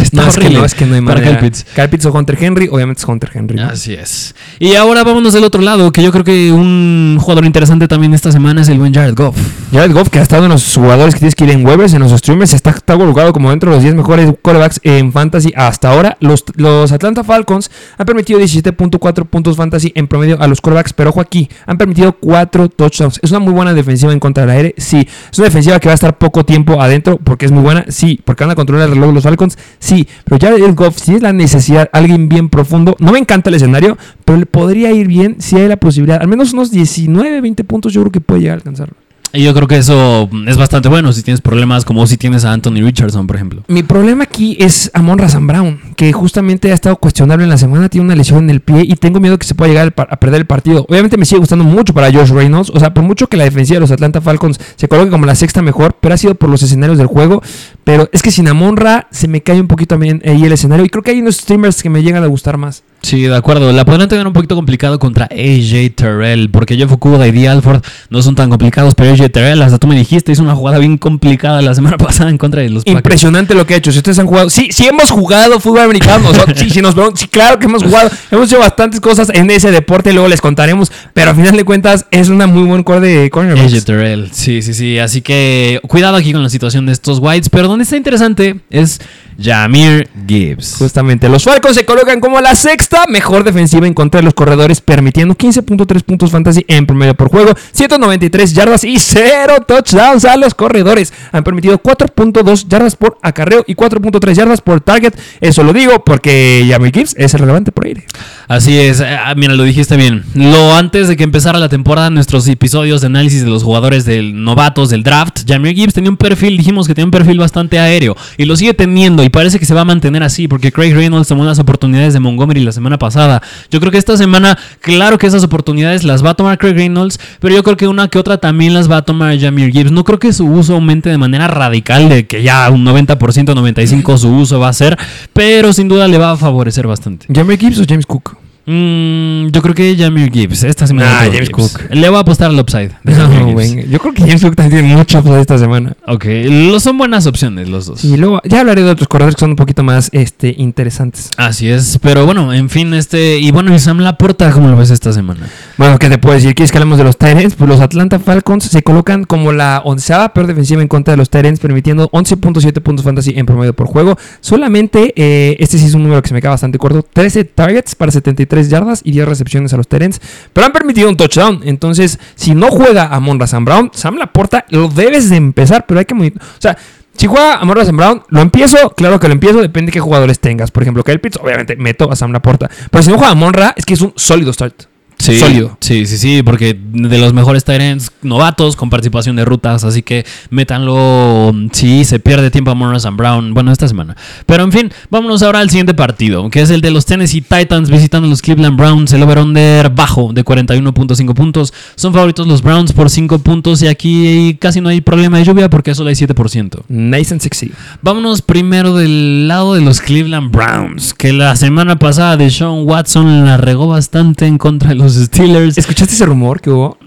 Está 0.10 0.22
no, 0.22 0.28
es 0.28 0.36
que 0.36 0.50
no, 0.50 0.64
es 0.64 0.74
que 0.74 0.86
no 0.86 0.94
hay 0.94 1.00
para 1.02 1.20
manera. 1.20 1.38
Kyle 1.38 1.50
Pitts. 1.50 1.66
Kyle 1.74 1.88
Pitts 1.88 2.06
o 2.06 2.12
Hunter 2.12 2.38
Henry, 2.40 2.68
obviamente 2.70 3.00
es 3.00 3.08
Hunter 3.08 3.30
Henry. 3.32 3.56
¿no? 3.56 3.66
Así 3.66 3.94
es. 3.94 4.34
Y 4.58 4.74
ahora 4.74 5.04
vámonos 5.04 5.32
del 5.32 5.44
otro 5.44 5.60
lado, 5.60 5.92
que 5.92 6.02
yo 6.02 6.10
creo 6.12 6.24
que 6.24 6.52
un 6.52 7.18
jugador 7.20 7.44
interesante 7.44 7.88
también 7.88 8.14
esta 8.14 8.32
semana 8.32 8.62
es 8.62 8.68
el 8.68 8.78
buen 8.78 8.94
Jared 8.94 9.14
Goff. 9.14 9.36
Jared 9.72 9.92
Goff, 9.92 10.08
que 10.08 10.18
ha 10.18 10.22
estado 10.22 10.44
en 10.44 10.50
los 10.50 10.74
jugadores 10.74 11.14
que 11.14 11.20
tienes 11.20 11.34
que 11.34 11.44
ir 11.44 11.50
en 11.50 11.64
waivers, 11.64 11.92
en 11.94 12.00
los 12.00 12.12
streamers, 12.12 12.52
está, 12.54 12.70
está 12.70 12.96
colocado 12.96 13.32
como 13.32 13.50
dentro 13.50 13.70
de 13.70 13.76
los 13.76 13.82
10 13.82 13.94
mejores 13.94 14.32
quarterbacks 14.42 14.80
en 14.82 15.12
fantasy 15.12 15.52
hasta 15.56 15.90
ahora. 15.90 16.16
Los, 16.20 16.44
los 16.56 16.92
Atlanta 16.92 17.24
Falcons 17.24 17.70
han 17.98 18.06
permitido 18.06 18.40
17.4 18.40 19.26
puntos 19.26 19.56
fantasy 19.56 19.92
en 19.94 20.08
promedio 20.08 20.40
a 20.40 20.46
los 20.46 20.60
quarterbacks, 20.60 20.92
pero 20.92 21.10
ojo 21.10 21.20
aquí, 21.20 21.48
han 21.66 21.78
permitido 21.78 22.12
4 22.12 22.68
touchdowns. 22.70 23.20
Es 23.22 23.30
una 23.30 23.40
muy 23.40 23.52
buena 23.52 23.74
defensiva 23.74 24.12
en 24.12 24.20
contra 24.20 24.46
del 24.46 24.56
aire, 24.56 24.74
sí. 24.78 25.06
Es 25.30 25.38
una 25.38 25.46
defensiva 25.46 25.78
que 25.78 25.88
va 25.88 25.92
a 25.92 25.94
estar 25.94 26.18
poco 26.18 26.44
tiempo 26.44 26.80
adentro 26.80 27.18
porque 27.22 27.46
es 27.46 27.52
muy 27.52 27.62
buena, 27.62 27.84
sí. 27.88 28.20
Porque 28.24 28.44
van 28.44 28.52
a 28.52 28.54
controlar 28.54 28.88
el 28.88 28.94
reloj 28.94 29.14
los 29.14 29.24
Falcons, 29.24 29.58
sí. 29.78 29.89
Pero 30.24 30.38
Jared 30.40 30.74
Goff, 30.74 30.98
si 30.98 31.14
es 31.14 31.22
la 31.22 31.32
necesidad, 31.32 31.88
alguien 31.92 32.28
bien 32.28 32.48
profundo, 32.48 32.96
no 32.98 33.12
me 33.12 33.18
encanta 33.18 33.50
el 33.50 33.56
escenario, 33.56 33.98
pero 34.24 34.38
le 34.38 34.46
podría 34.46 34.92
ir 34.92 35.06
bien 35.06 35.36
si 35.38 35.56
hay 35.56 35.68
la 35.68 35.76
posibilidad. 35.76 36.20
Al 36.20 36.28
menos 36.28 36.52
unos 36.52 36.70
19, 36.70 37.40
20 37.40 37.64
puntos 37.64 37.92
yo 37.92 38.00
creo 38.02 38.12
que 38.12 38.20
puede 38.20 38.40
llegar 38.40 38.54
a 38.54 38.56
alcanzarlo. 38.56 38.94
Y 39.32 39.44
yo 39.44 39.54
creo 39.54 39.68
que 39.68 39.76
eso 39.76 40.28
es 40.48 40.56
bastante 40.56 40.88
bueno 40.88 41.12
si 41.12 41.22
tienes 41.22 41.40
problemas 41.40 41.84
como 41.84 42.04
si 42.06 42.16
tienes 42.16 42.44
a 42.44 42.52
Anthony 42.52 42.82
Richardson, 42.82 43.28
por 43.28 43.36
ejemplo. 43.36 43.62
Mi 43.68 43.84
problema 43.84 44.24
aquí 44.24 44.56
es 44.58 44.90
Amon 44.92 45.18
Razan 45.18 45.46
Brown, 45.46 45.80
que 45.94 46.12
justamente 46.12 46.72
ha 46.72 46.74
estado 46.74 46.96
cuestionable 46.96 47.44
en 47.44 47.50
la 47.50 47.56
semana, 47.56 47.88
tiene 47.88 48.06
una 48.06 48.16
lesión 48.16 48.44
en 48.44 48.50
el 48.50 48.60
pie 48.60 48.82
y 48.82 48.96
tengo 48.96 49.20
miedo 49.20 49.38
que 49.38 49.46
se 49.46 49.54
pueda 49.54 49.68
llegar 49.68 49.94
a 49.96 50.16
perder 50.16 50.40
el 50.40 50.46
partido. 50.46 50.84
Obviamente 50.88 51.16
me 51.16 51.24
sigue 51.24 51.38
gustando 51.38 51.64
mucho 51.64 51.94
para 51.94 52.12
Josh 52.12 52.30
Reynolds, 52.30 52.70
o 52.74 52.80
sea, 52.80 52.92
por 52.92 53.04
mucho 53.04 53.28
que 53.28 53.36
la 53.36 53.44
defensiva 53.44 53.76
de 53.76 53.80
los 53.80 53.92
Atlanta 53.92 54.20
Falcons 54.20 54.58
se 54.74 54.88
coloque 54.88 55.10
como 55.10 55.26
la 55.26 55.36
sexta 55.36 55.62
mejor, 55.62 55.96
pero 56.00 56.14
ha 56.14 56.18
sido 56.18 56.34
por 56.34 56.50
los 56.50 56.62
escenarios 56.62 56.98
del 56.98 57.06
juego. 57.06 57.40
Pero 57.84 58.08
es 58.12 58.22
que 58.22 58.32
sin 58.32 58.48
Amon 58.48 58.76
Ra 58.76 59.06
se 59.12 59.28
me 59.28 59.42
cae 59.42 59.60
un 59.60 59.68
poquito 59.68 59.96
ahí 59.96 60.44
el 60.44 60.52
escenario 60.52 60.84
y 60.84 60.88
creo 60.88 61.04
que 61.04 61.12
hay 61.12 61.20
unos 61.20 61.36
streamers 61.36 61.82
que 61.82 61.90
me 61.90 62.02
llegan 62.02 62.24
a 62.24 62.26
gustar 62.26 62.56
más. 62.56 62.82
Sí, 63.02 63.22
de 63.22 63.34
acuerdo. 63.34 63.72
La 63.72 63.84
podrán 63.84 64.08
tener 64.08 64.26
un 64.26 64.32
poquito 64.32 64.54
complicado 64.54 64.98
contra 64.98 65.26
AJ 65.26 65.94
Terrell, 65.94 66.50
porque 66.50 66.76
Jeff 66.76 66.92
Okuda 66.92 67.26
y 67.26 67.32
D. 67.32 67.48
Alford 67.48 67.82
no 68.10 68.22
son 68.22 68.34
tan 68.34 68.50
complicados, 68.50 68.94
pero 68.94 69.12
AJ 69.12 69.30
Terrell, 69.30 69.62
hasta 69.62 69.78
tú 69.78 69.86
me 69.86 69.96
dijiste, 69.96 70.32
hizo 70.32 70.42
una 70.42 70.54
jugada 70.54 70.78
bien 70.78 70.98
complicada 70.98 71.62
la 71.62 71.74
semana 71.74 71.96
pasada 71.98 72.30
en 72.30 72.38
contra 72.38 72.62
de 72.62 72.70
los 72.70 72.84
Packers. 72.84 72.98
Impresionante 72.98 73.54
lo 73.54 73.66
que 73.66 73.74
ha 73.74 73.76
hecho. 73.78 73.90
Si 73.90 73.98
ustedes 73.98 74.18
han 74.18 74.26
jugado, 74.26 74.50
sí, 74.50 74.68
sí 74.70 74.86
hemos 74.86 75.10
jugado 75.10 75.60
fútbol 75.60 75.80
americano. 75.80 76.30
sí, 76.54 76.70
sí, 76.70 76.82
nos 76.82 76.94
sí, 77.14 77.26
claro 77.28 77.58
que 77.58 77.66
hemos 77.66 77.82
jugado. 77.82 78.10
Hemos 78.30 78.50
hecho 78.50 78.60
bastantes 78.60 79.00
cosas 79.00 79.30
en 79.32 79.50
ese 79.50 79.70
deporte, 79.70 80.12
luego 80.12 80.28
les 80.28 80.40
contaremos. 80.40 80.92
Pero 81.14 81.30
a 81.30 81.34
final 81.34 81.56
de 81.56 81.64
cuentas, 81.64 82.06
es 82.10 82.28
una 82.28 82.46
muy 82.46 82.64
buen 82.64 82.82
core 82.82 83.00
de 83.00 83.30
cornerbacks. 83.30 83.72
AJ 83.72 83.84
Terrell, 83.84 84.28
sí, 84.32 84.62
sí, 84.62 84.74
sí. 84.74 84.98
Así 84.98 85.22
que 85.22 85.80
cuidado 85.88 86.16
aquí 86.16 86.32
con 86.32 86.42
la 86.42 86.50
situación 86.50 86.86
de 86.86 86.92
estos 86.92 87.18
Whites, 87.18 87.48
pero 87.48 87.68
donde 87.68 87.84
está 87.84 87.96
interesante 87.96 88.60
es 88.70 89.00
Jamir 89.40 90.08
Gibbs. 90.26 90.76
Justamente, 90.78 91.28
los 91.28 91.44
Falcons 91.44 91.74
se 91.76 91.84
colocan 91.84 92.20
como 92.20 92.40
la 92.40 92.54
sexta 92.54 93.04
mejor 93.08 93.44
defensiva 93.44 93.86
en 93.86 93.94
contra 93.94 94.20
de 94.20 94.24
los 94.24 94.34
corredores, 94.34 94.80
permitiendo 94.80 95.34
15.3 95.34 96.02
puntos 96.02 96.30
fantasy 96.30 96.64
en 96.68 96.86
promedio 96.86 97.14
por 97.14 97.28
juego, 97.28 97.52
193 97.72 98.52
yardas 98.52 98.84
y 98.84 98.98
0 98.98 99.64
touchdowns 99.66 100.24
a 100.24 100.36
los 100.36 100.54
corredores. 100.54 101.12
Han 101.32 101.44
permitido 101.44 101.80
4.2 101.82 102.68
yardas 102.68 102.96
por 102.96 103.18
acarreo 103.22 103.64
y 103.66 103.74
4.3 103.74 104.32
yardas 104.34 104.60
por 104.60 104.80
target. 104.80 105.14
Eso 105.40 105.62
lo 105.62 105.72
digo 105.72 106.04
porque 106.04 106.66
Jamie 106.68 106.92
Gibbs 106.92 107.14
es 107.16 107.32
relevante 107.34 107.72
por 107.72 107.86
aire. 107.86 108.04
Así 108.48 108.78
es, 108.78 109.00
eh, 109.00 109.06
ah, 109.06 109.34
mira, 109.36 109.54
lo 109.54 109.62
dijiste 109.62 109.96
bien. 109.96 110.24
Lo 110.34 110.74
antes 110.74 111.08
de 111.08 111.16
que 111.16 111.24
empezara 111.24 111.58
la 111.58 111.68
temporada, 111.68 112.10
nuestros 112.10 112.46
episodios 112.48 113.00
de 113.00 113.06
análisis 113.06 113.44
de 113.44 113.50
los 113.50 113.62
jugadores 113.62 114.04
del 114.04 114.44
novatos 114.44 114.90
del 114.90 115.02
draft, 115.02 115.40
Jamir 115.46 115.74
Gibbs 115.74 115.94
tenía 115.94 116.10
un 116.10 116.16
perfil, 116.16 116.56
dijimos 116.56 116.86
que 116.86 116.94
tenía 116.94 117.06
un 117.06 117.10
perfil 117.10 117.38
bastante 117.38 117.78
aéreo 117.78 118.16
y 118.36 118.44
lo 118.44 118.56
sigue 118.56 118.74
teniendo 118.74 119.22
y 119.22 119.29
parece 119.30 119.58
que 119.58 119.66
se 119.66 119.74
va 119.74 119.82
a 119.82 119.84
mantener 119.84 120.22
así 120.22 120.48
porque 120.48 120.72
Craig 120.72 120.94
Reynolds 120.94 121.28
tomó 121.28 121.44
las 121.44 121.58
oportunidades 121.58 122.12
de 122.12 122.20
Montgomery 122.20 122.60
la 122.60 122.72
semana 122.72 122.98
pasada. 122.98 123.42
Yo 123.70 123.80
creo 123.80 123.92
que 123.92 123.98
esta 123.98 124.16
semana, 124.16 124.58
claro 124.80 125.18
que 125.18 125.26
esas 125.26 125.44
oportunidades 125.44 126.04
las 126.04 126.24
va 126.24 126.30
a 126.30 126.34
tomar 126.34 126.58
Craig 126.58 126.74
Reynolds, 126.74 127.18
pero 127.40 127.54
yo 127.54 127.62
creo 127.62 127.76
que 127.76 127.88
una 127.88 128.08
que 128.08 128.18
otra 128.18 128.38
también 128.38 128.74
las 128.74 128.90
va 128.90 128.98
a 128.98 129.02
tomar 129.02 129.38
Jamir 129.38 129.72
Gibbs. 129.72 129.92
No 129.92 130.04
creo 130.04 130.18
que 130.18 130.32
su 130.32 130.46
uso 130.46 130.74
aumente 130.74 131.10
de 131.10 131.18
manera 131.18 131.48
radical, 131.48 132.08
de 132.08 132.26
que 132.26 132.42
ya 132.42 132.68
un 132.70 132.84
90%, 132.84 133.16
95% 133.16 134.18
su 134.18 134.28
uso 134.28 134.60
va 134.60 134.68
a 134.68 134.72
ser, 134.72 134.98
pero 135.32 135.72
sin 135.72 135.88
duda 135.88 136.08
le 136.08 136.18
va 136.18 136.32
a 136.32 136.36
favorecer 136.36 136.86
bastante. 136.86 137.26
¿Jamie 137.32 137.56
Gibbs 137.56 137.80
o 137.80 137.84
James 137.88 138.06
Cook? 138.06 138.36
Mm, 138.66 139.48
yo 139.48 139.62
creo 139.62 139.74
que 139.74 139.96
Jamir 139.96 140.30
Gibbs. 140.30 140.62
Esta 140.64 140.86
semana. 140.86 141.20
Tengo 141.20 141.32
James 141.32 141.48
Gibbs. 141.48 141.72
Cook. 141.72 141.90
Le 141.90 142.08
voy 142.08 142.18
a 142.18 142.20
apostar 142.20 142.50
al 142.50 142.58
upside. 142.58 142.90
de 143.02 143.14
No. 143.14 143.60
Yo 143.60 143.98
creo 143.98 144.14
que 144.14 144.22
James 144.22 144.42
Cook 144.42 144.56
también 144.56 144.82
tiene 144.82 144.96
mucho 144.96 145.18
upside 145.18 145.40
esta 145.40 145.58
semana. 145.58 145.96
Ok, 146.06 146.24
los 146.44 146.82
son 146.82 146.98
buenas 146.98 147.26
opciones 147.26 147.68
los 147.68 147.86
dos. 147.86 148.04
Y 148.04 148.16
luego 148.16 148.40
ya 148.44 148.60
hablaré 148.60 148.82
de 148.82 148.90
otros 148.90 149.08
corredores 149.08 149.34
que 149.36 149.40
son 149.40 149.50
un 149.50 149.56
poquito 149.56 149.82
más 149.82 150.08
este, 150.12 150.54
interesantes. 150.58 151.30
Así 151.36 151.68
es, 151.68 151.98
pero 152.02 152.26
bueno, 152.26 152.52
en 152.52 152.68
fin, 152.68 152.94
este. 152.94 153.38
Y 153.38 153.50
bueno, 153.50 153.74
y 153.74 153.78
Sam 153.78 153.98
Laporta, 153.98 154.50
¿cómo 154.52 154.68
lo 154.68 154.76
ves 154.76 154.90
esta 154.90 155.12
semana? 155.12 155.48
Bueno, 155.78 155.98
¿qué 155.98 156.08
te 156.08 156.18
puedo 156.18 156.34
decir? 156.34 156.54
¿Quieres 156.54 156.70
que 156.70 156.78
hablemos 156.78 156.98
de 156.98 157.04
los 157.04 157.16
Tyrants? 157.16 157.54
Pues 157.54 157.68
los 157.68 157.80
Atlanta 157.80 158.18
Falcons 158.18 158.64
se 158.64 158.82
colocan 158.82 159.24
como 159.24 159.52
la 159.52 159.82
onceava 159.84 160.32
peor 160.32 160.46
defensiva 160.46 160.82
en 160.82 160.88
contra 160.88 161.12
de 161.12 161.16
los 161.16 161.30
Tyrants, 161.30 161.60
permitiendo 161.60 162.10
11.7 162.10 162.80
puntos 162.80 163.04
fantasy 163.04 163.32
en 163.36 163.46
promedio 163.46 163.74
por 163.74 163.86
juego. 163.86 164.16
Solamente, 164.40 165.12
eh, 165.16 165.56
este 165.60 165.78
sí 165.78 165.86
es 165.86 165.94
un 165.94 166.02
número 166.02 166.22
que 166.22 166.28
se 166.28 166.34
me 166.34 166.40
queda 166.40 166.50
bastante 166.50 166.78
corto, 166.78 167.02
13 167.02 167.44
targets 167.44 167.94
para 167.94 168.12
73 168.12 168.49
yardas 168.68 169.00
y 169.04 169.12
10 169.12 169.28
recepciones 169.28 169.72
a 169.72 169.76
los 169.76 169.88
Tyrants, 169.88 170.20
pero 170.52 170.66
han 170.66 170.72
permitido 170.72 171.08
un 171.08 171.16
touchdown. 171.16 171.60
Entonces, 171.64 172.18
si 172.34 172.54
no 172.54 172.70
juega 172.70 173.06
a 173.06 173.20
Monra 173.20 173.46
Sam 173.46 173.64
Brown, 173.64 173.90
Sam 173.94 174.16
Laporta 174.16 174.64
lo 174.70 174.88
debes 174.88 175.30
de 175.30 175.36
empezar, 175.36 175.86
pero 175.86 176.00
hay 176.00 176.06
que... 176.06 176.14
O 176.14 176.32
sea... 176.58 176.76
Si 177.12 177.26
juega 177.26 177.56
a 177.56 177.64
Morris 177.66 177.90
Brown, 177.92 178.22
¿lo 178.28 178.40
empiezo? 178.40 178.94
Claro 178.96 179.20
que 179.20 179.26
lo 179.28 179.34
empiezo, 179.34 179.60
depende 179.60 179.90
de 179.90 179.92
qué 179.92 180.00
jugadores 180.00 180.40
tengas. 180.40 180.70
Por 180.70 180.84
ejemplo, 180.84 181.04
Kyle 181.04 181.20
Pitts, 181.20 181.38
obviamente 181.42 181.76
meto 181.76 182.10
a 182.10 182.16
Sam 182.16 182.32
Laporta. 182.32 182.70
Pero 182.90 183.02
si 183.02 183.10
no 183.10 183.18
juega 183.18 183.32
a 183.32 183.34
Monra, 183.34 183.74
es 183.76 183.84
que 183.84 183.92
es 183.92 184.00
un 184.00 184.14
sólido 184.16 184.54
start. 184.54 184.84
Sólido. 185.20 185.76
Sí, 185.80 186.06
sí, 186.06 186.18
sí, 186.18 186.42
porque 186.42 186.78
de 186.92 187.18
los 187.18 187.32
mejores 187.32 187.64
Tyrants 187.64 188.12
novatos 188.22 188.76
con 188.76 188.90
participación 188.90 189.36
de 189.36 189.44
rutas, 189.44 189.84
así 189.84 190.02
que 190.02 190.24
métanlo. 190.50 191.54
Sí, 191.72 192.04
se 192.04 192.18
pierde 192.18 192.50
tiempo 192.50 192.70
a 192.70 192.74
Morris 192.74 193.04
and 193.04 193.16
Brown. 193.16 193.54
Bueno, 193.54 193.72
esta 193.72 193.86
semana. 193.88 194.16
Pero 194.46 194.64
en 194.64 194.72
fin, 194.72 194.92
vámonos 195.10 195.42
ahora 195.42 195.60
al 195.60 195.70
siguiente 195.70 195.94
partido, 195.94 196.48
que 196.50 196.62
es 196.62 196.70
el 196.70 196.80
de 196.80 196.90
los 196.90 197.06
Tennessee 197.06 197.40
Titans 197.40 197.90
visitando 197.90 198.26
a 198.26 198.30
los 198.30 198.42
Cleveland 198.42 198.76
Browns. 198.76 199.12
El 199.12 199.22
over-under 199.22 199.90
bajo 199.90 200.32
de 200.32 200.44
41.5 200.44 201.34
puntos. 201.34 201.72
Son 201.94 202.12
favoritos 202.12 202.46
los 202.46 202.62
Browns 202.62 202.92
por 202.92 203.10
5 203.10 203.38
puntos 203.40 203.82
y 203.82 203.88
aquí 203.88 204.56
casi 204.60 204.80
no 204.80 204.88
hay 204.88 205.00
problema 205.00 205.38
de 205.38 205.44
lluvia 205.44 205.70
porque 205.70 205.94
solo 205.94 206.08
hay 206.08 206.14
7%. 206.14 206.82
Nice 206.88 207.32
and 207.32 207.40
sexy. 207.40 207.72
Vámonos 208.02 208.42
primero 208.42 208.94
del 208.94 209.48
lado 209.48 209.74
de 209.74 209.80
los 209.80 210.00
Cleveland 210.00 210.50
Browns, 210.50 211.14
que 211.14 211.32
la 211.32 211.56
semana 211.56 211.98
pasada 211.98 212.36
de 212.36 212.50
Sean 212.50 212.84
Watson 212.84 213.44
la 213.44 213.56
regó 213.56 213.88
bastante 213.88 214.46
en 214.46 214.58
contra 214.58 214.90
de 214.90 214.94
los 214.96 215.09
Steelers. 215.14 215.78
¿Escuchaste 215.78 216.14
ese 216.14 216.26
rumor 216.26 216.60
que 216.60 216.70
hubo? 216.70 216.98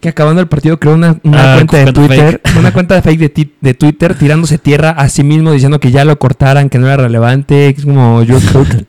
Que 0.00 0.08
acabando 0.08 0.40
el 0.40 0.48
partido 0.48 0.80
creó 0.80 0.94
una, 0.94 1.16
una 1.22 1.52
Ah, 1.52 1.56
cuenta 1.56 1.76
de 1.78 1.84
Twitter, 1.92 2.40
una 2.58 2.72
cuenta 2.72 2.94
de 2.96 3.02
fake 3.02 3.20
de, 3.20 3.28
ti- 3.28 3.52
de 3.60 3.74
Twitter 3.74 4.14
tirándose 4.18 4.58
tierra 4.58 4.90
a 4.90 5.08
sí 5.08 5.22
mismo 5.22 5.52
diciendo 5.52 5.78
que 5.78 5.90
ya 5.92 6.04
lo 6.04 6.18
cortaran, 6.18 6.68
que 6.68 6.78
no 6.78 6.86
era 6.88 6.96
relevante, 6.96 7.68
es 7.68 7.84
como 7.84 8.22
yo 8.24 8.38
creo 8.40 8.64
que- 8.64 8.86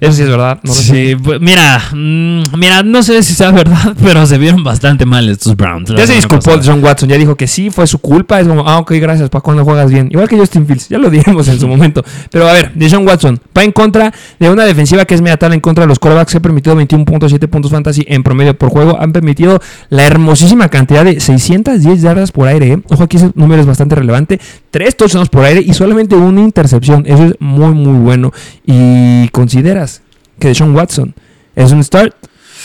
Eso 0.00 0.12
sí 0.12 0.22
es 0.22 0.28
verdad. 0.28 0.60
No. 0.62 0.72
Sí, 0.72 1.16
pues, 1.22 1.40
mira, 1.40 1.82
mm, 1.92 2.42
mira, 2.56 2.82
no 2.82 3.02
sé 3.02 3.22
si 3.22 3.34
sea 3.34 3.50
verdad, 3.52 3.94
pero 4.02 4.26
se 4.26 4.38
vieron 4.38 4.64
bastante 4.64 5.06
mal 5.06 5.28
estos 5.28 5.56
Browns. 5.56 5.90
Ya 5.90 6.06
se 6.06 6.14
disculpó 6.14 6.44
pasada. 6.44 6.62
John 6.64 6.84
Watson, 6.84 7.08
ya 7.08 7.16
dijo 7.16 7.36
que 7.36 7.46
sí, 7.46 7.70
fue 7.70 7.86
su 7.86 7.98
culpa. 7.98 8.40
Es 8.40 8.48
como, 8.48 8.68
ah, 8.68 8.78
ok, 8.78 8.92
gracias, 8.92 9.30
para 9.30 9.42
cuando 9.42 9.64
juegas 9.64 9.90
bien. 9.90 10.08
Igual 10.10 10.28
que 10.28 10.36
Justin 10.36 10.66
Fields, 10.66 10.88
ya 10.88 10.98
lo 10.98 11.10
dijimos 11.10 11.48
en 11.48 11.58
su 11.58 11.68
momento. 11.68 12.04
Pero 12.30 12.48
a 12.48 12.52
ver, 12.52 12.72
de 12.74 12.90
John 12.90 13.06
Watson 13.06 13.40
va 13.56 13.64
en 13.64 13.72
contra 13.72 14.12
de 14.38 14.50
una 14.50 14.64
defensiva 14.64 15.04
que 15.04 15.14
es 15.14 15.20
media 15.20 15.36
tabla 15.36 15.54
en 15.54 15.60
contra 15.60 15.84
de 15.84 15.88
los 15.88 15.98
corebacks 15.98 16.32
que 16.32 16.38
ha 16.38 16.42
permitido 16.42 16.76
21.7 16.76 17.48
puntos 17.48 17.70
fantasy 17.70 18.04
en 18.08 18.22
promedio 18.22 18.56
por 18.56 18.70
juego. 18.70 18.98
Han 19.00 19.12
permitido 19.12 19.60
la 19.88 20.04
hermosísima 20.04 20.68
cantidad 20.68 21.04
de 21.04 21.20
610 21.20 22.02
yardas 22.02 22.32
por 22.32 22.48
aire. 22.48 22.72
¿eh? 22.72 22.82
Ojo, 22.88 23.04
aquí 23.04 23.16
ese 23.16 23.30
número 23.34 23.60
es 23.60 23.66
bastante 23.66 23.94
relevante. 23.94 24.40
Tres 24.70 24.96
touchdowns 24.96 25.28
por 25.28 25.44
aire 25.44 25.60
y 25.60 25.74
solamente 25.74 26.14
una 26.14 26.40
intercepción. 26.40 27.04
Eso 27.06 27.24
es 27.24 27.34
muy, 27.38 27.72
muy 27.72 27.98
bueno. 27.98 28.32
Y 28.66 29.28
consideras 29.28 29.93
que 30.38 30.48
de 30.48 30.54
John 30.58 30.74
Watson 30.74 31.14
es 31.56 31.72
un 31.72 31.82
start. 31.82 32.14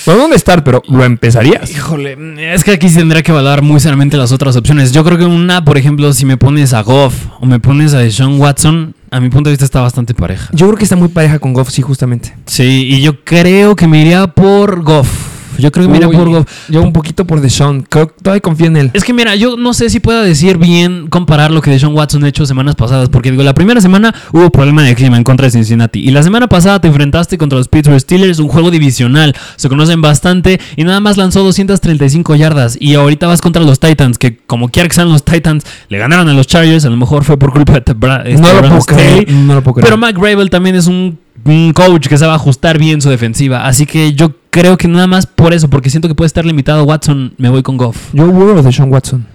No, 0.08 0.26
un 0.26 0.38
start, 0.38 0.64
pero 0.64 0.82
lo 0.88 1.04
empezarías. 1.04 1.70
Híjole, 1.70 2.18
es 2.54 2.64
que 2.64 2.72
aquí 2.72 2.90
tendría 2.90 3.22
que 3.22 3.32
evaluar 3.32 3.62
muy 3.62 3.80
seriamente 3.80 4.16
las 4.18 4.32
otras 4.32 4.56
opciones. 4.56 4.92
Yo 4.92 5.04
creo 5.04 5.18
que 5.18 5.26
una, 5.26 5.66
por 5.66 5.78
ejemplo, 5.78 6.14
si 6.14 6.26
me 6.26 6.38
pones 6.38 6.74
a 6.74 6.82
Goff 6.84 7.28
o 7.40 7.46
me 7.46 7.60
pones 7.60 7.94
a 7.94 8.10
Sean 8.10 8.40
Watson, 8.40 8.96
a 9.12 9.20
mi 9.20 9.30
punto 9.30 9.50
de 9.50 9.54
vista 9.54 9.66
está 9.66 9.82
bastante 9.82 10.14
pareja. 10.14 10.50
Yo 10.54 10.68
creo 10.68 10.78
que 10.78 10.86
está 10.86 10.96
muy 10.96 11.10
pareja 11.10 11.40
con 11.40 11.54
Goff, 11.54 11.70
sí, 11.70 11.82
justamente. 11.82 12.34
Sí, 12.46 12.88
y 12.90 13.02
yo 13.02 13.24
creo 13.24 13.76
que 13.76 13.88
me 13.88 14.02
iría 14.02 14.28
por 14.28 14.82
Goff. 14.84 15.39
Yo 15.60 15.72
creo 15.72 15.88
que 15.88 15.94
mira 15.94 16.08
Goff. 16.08 16.70
Yo 16.70 16.82
un 16.82 16.94
poquito 16.94 17.26
por 17.26 17.42
Deshaun. 17.42 17.82
Creo 17.84 18.08
todavía 18.08 18.42
confío 18.42 18.68
en 18.68 18.78
él. 18.78 18.92
Es 18.94 19.04
que 19.04 19.14
mira, 19.14 19.36
yo 19.36 19.58
no 19.58 19.74
sé 19.74 19.90
si 19.90 20.00
pueda 20.00 20.22
decir 20.24 20.58
bien 20.58 21.08
comparar 21.08 21.52
lo 21.52 21.62
que 21.62 21.72
Deshaun 21.72 21.96
Watson 21.96 22.24
ha 22.24 22.28
hecho 22.28 22.46
semanas 22.46 22.76
pasadas, 22.76 23.10
porque 23.10 23.32
digo, 23.32 23.44
la 23.44 23.54
primera 23.54 23.82
semana 23.82 24.14
hubo 24.32 24.50
problema 24.50 24.84
de 24.84 24.96
clima 24.96 25.18
en 25.18 25.24
contra 25.24 25.46
de 25.46 25.52
Cincinnati 25.52 26.00
y 26.00 26.12
la 26.12 26.24
semana 26.24 26.48
pasada 26.48 26.80
te 26.80 26.88
enfrentaste 26.88 27.38
contra 27.38 27.58
los 27.58 27.68
Pittsburgh 27.68 28.00
Steelers, 28.00 28.40
un 28.40 28.48
juego 28.48 28.72
divisional, 28.72 29.36
se 29.56 29.70
conocen 29.70 30.02
bastante 30.02 30.60
y 30.76 30.84
nada 30.84 31.00
más 31.00 31.18
lanzó 31.18 31.44
235 31.44 32.36
yardas 32.36 32.78
y 32.80 32.96
ahorita 32.96 33.28
vas 33.28 33.42
contra 33.42 33.64
los 33.64 33.80
Titans, 33.80 34.18
que 34.18 34.38
como 34.38 34.70
quiera 34.70 34.88
que 34.88 34.96
sean 34.96 35.10
los 35.10 35.24
Titans, 35.24 35.66
le 35.90 35.98
ganaron 35.98 36.28
a 36.30 36.34
los 36.34 36.48
Chargers, 36.48 36.86
a 36.86 36.90
lo 36.90 36.98
mejor 36.98 37.24
fue 37.24 37.38
por 37.38 37.52
culpa 37.52 37.74
de 37.74 37.80
este, 37.80 38.42
no 38.42 38.54
lo 38.54 38.62
puedo 38.62 38.82
creer. 38.82 39.32
No 39.32 39.56
lo 39.56 39.64
puedo 39.64 39.76
creer. 39.76 39.86
pero 39.86 39.98
Mike 39.98 40.20
Gravel 40.20 40.50
también 40.50 40.76
es 40.76 40.88
un, 40.88 41.18
un 41.46 41.74
coach 41.74 42.08
que 42.08 42.18
sabe 42.18 42.34
ajustar 42.34 42.78
bien 42.78 43.02
su 43.02 43.10
defensiva, 43.10 43.66
así 43.66 43.86
que 43.86 44.14
yo 44.14 44.32
creo 44.60 44.78
que 44.78 44.88
nada 44.88 45.08
más 45.08 45.26
por 45.26 45.54
eso, 45.54 45.70
porque 45.70 45.90
siento 45.90 46.08
que 46.08 46.16
puede 46.16 46.28
estar 46.28 46.46
limitado 46.46 46.84
Watson, 46.84 47.34
me 47.38 47.50
voy 47.50 47.64
con 47.64 47.78
Goff. 47.78 48.10
Yo 48.14 48.26
Burrow 48.28 48.58
o 48.58 48.62
Deshaun 48.64 48.92
Watson. 48.92 49.26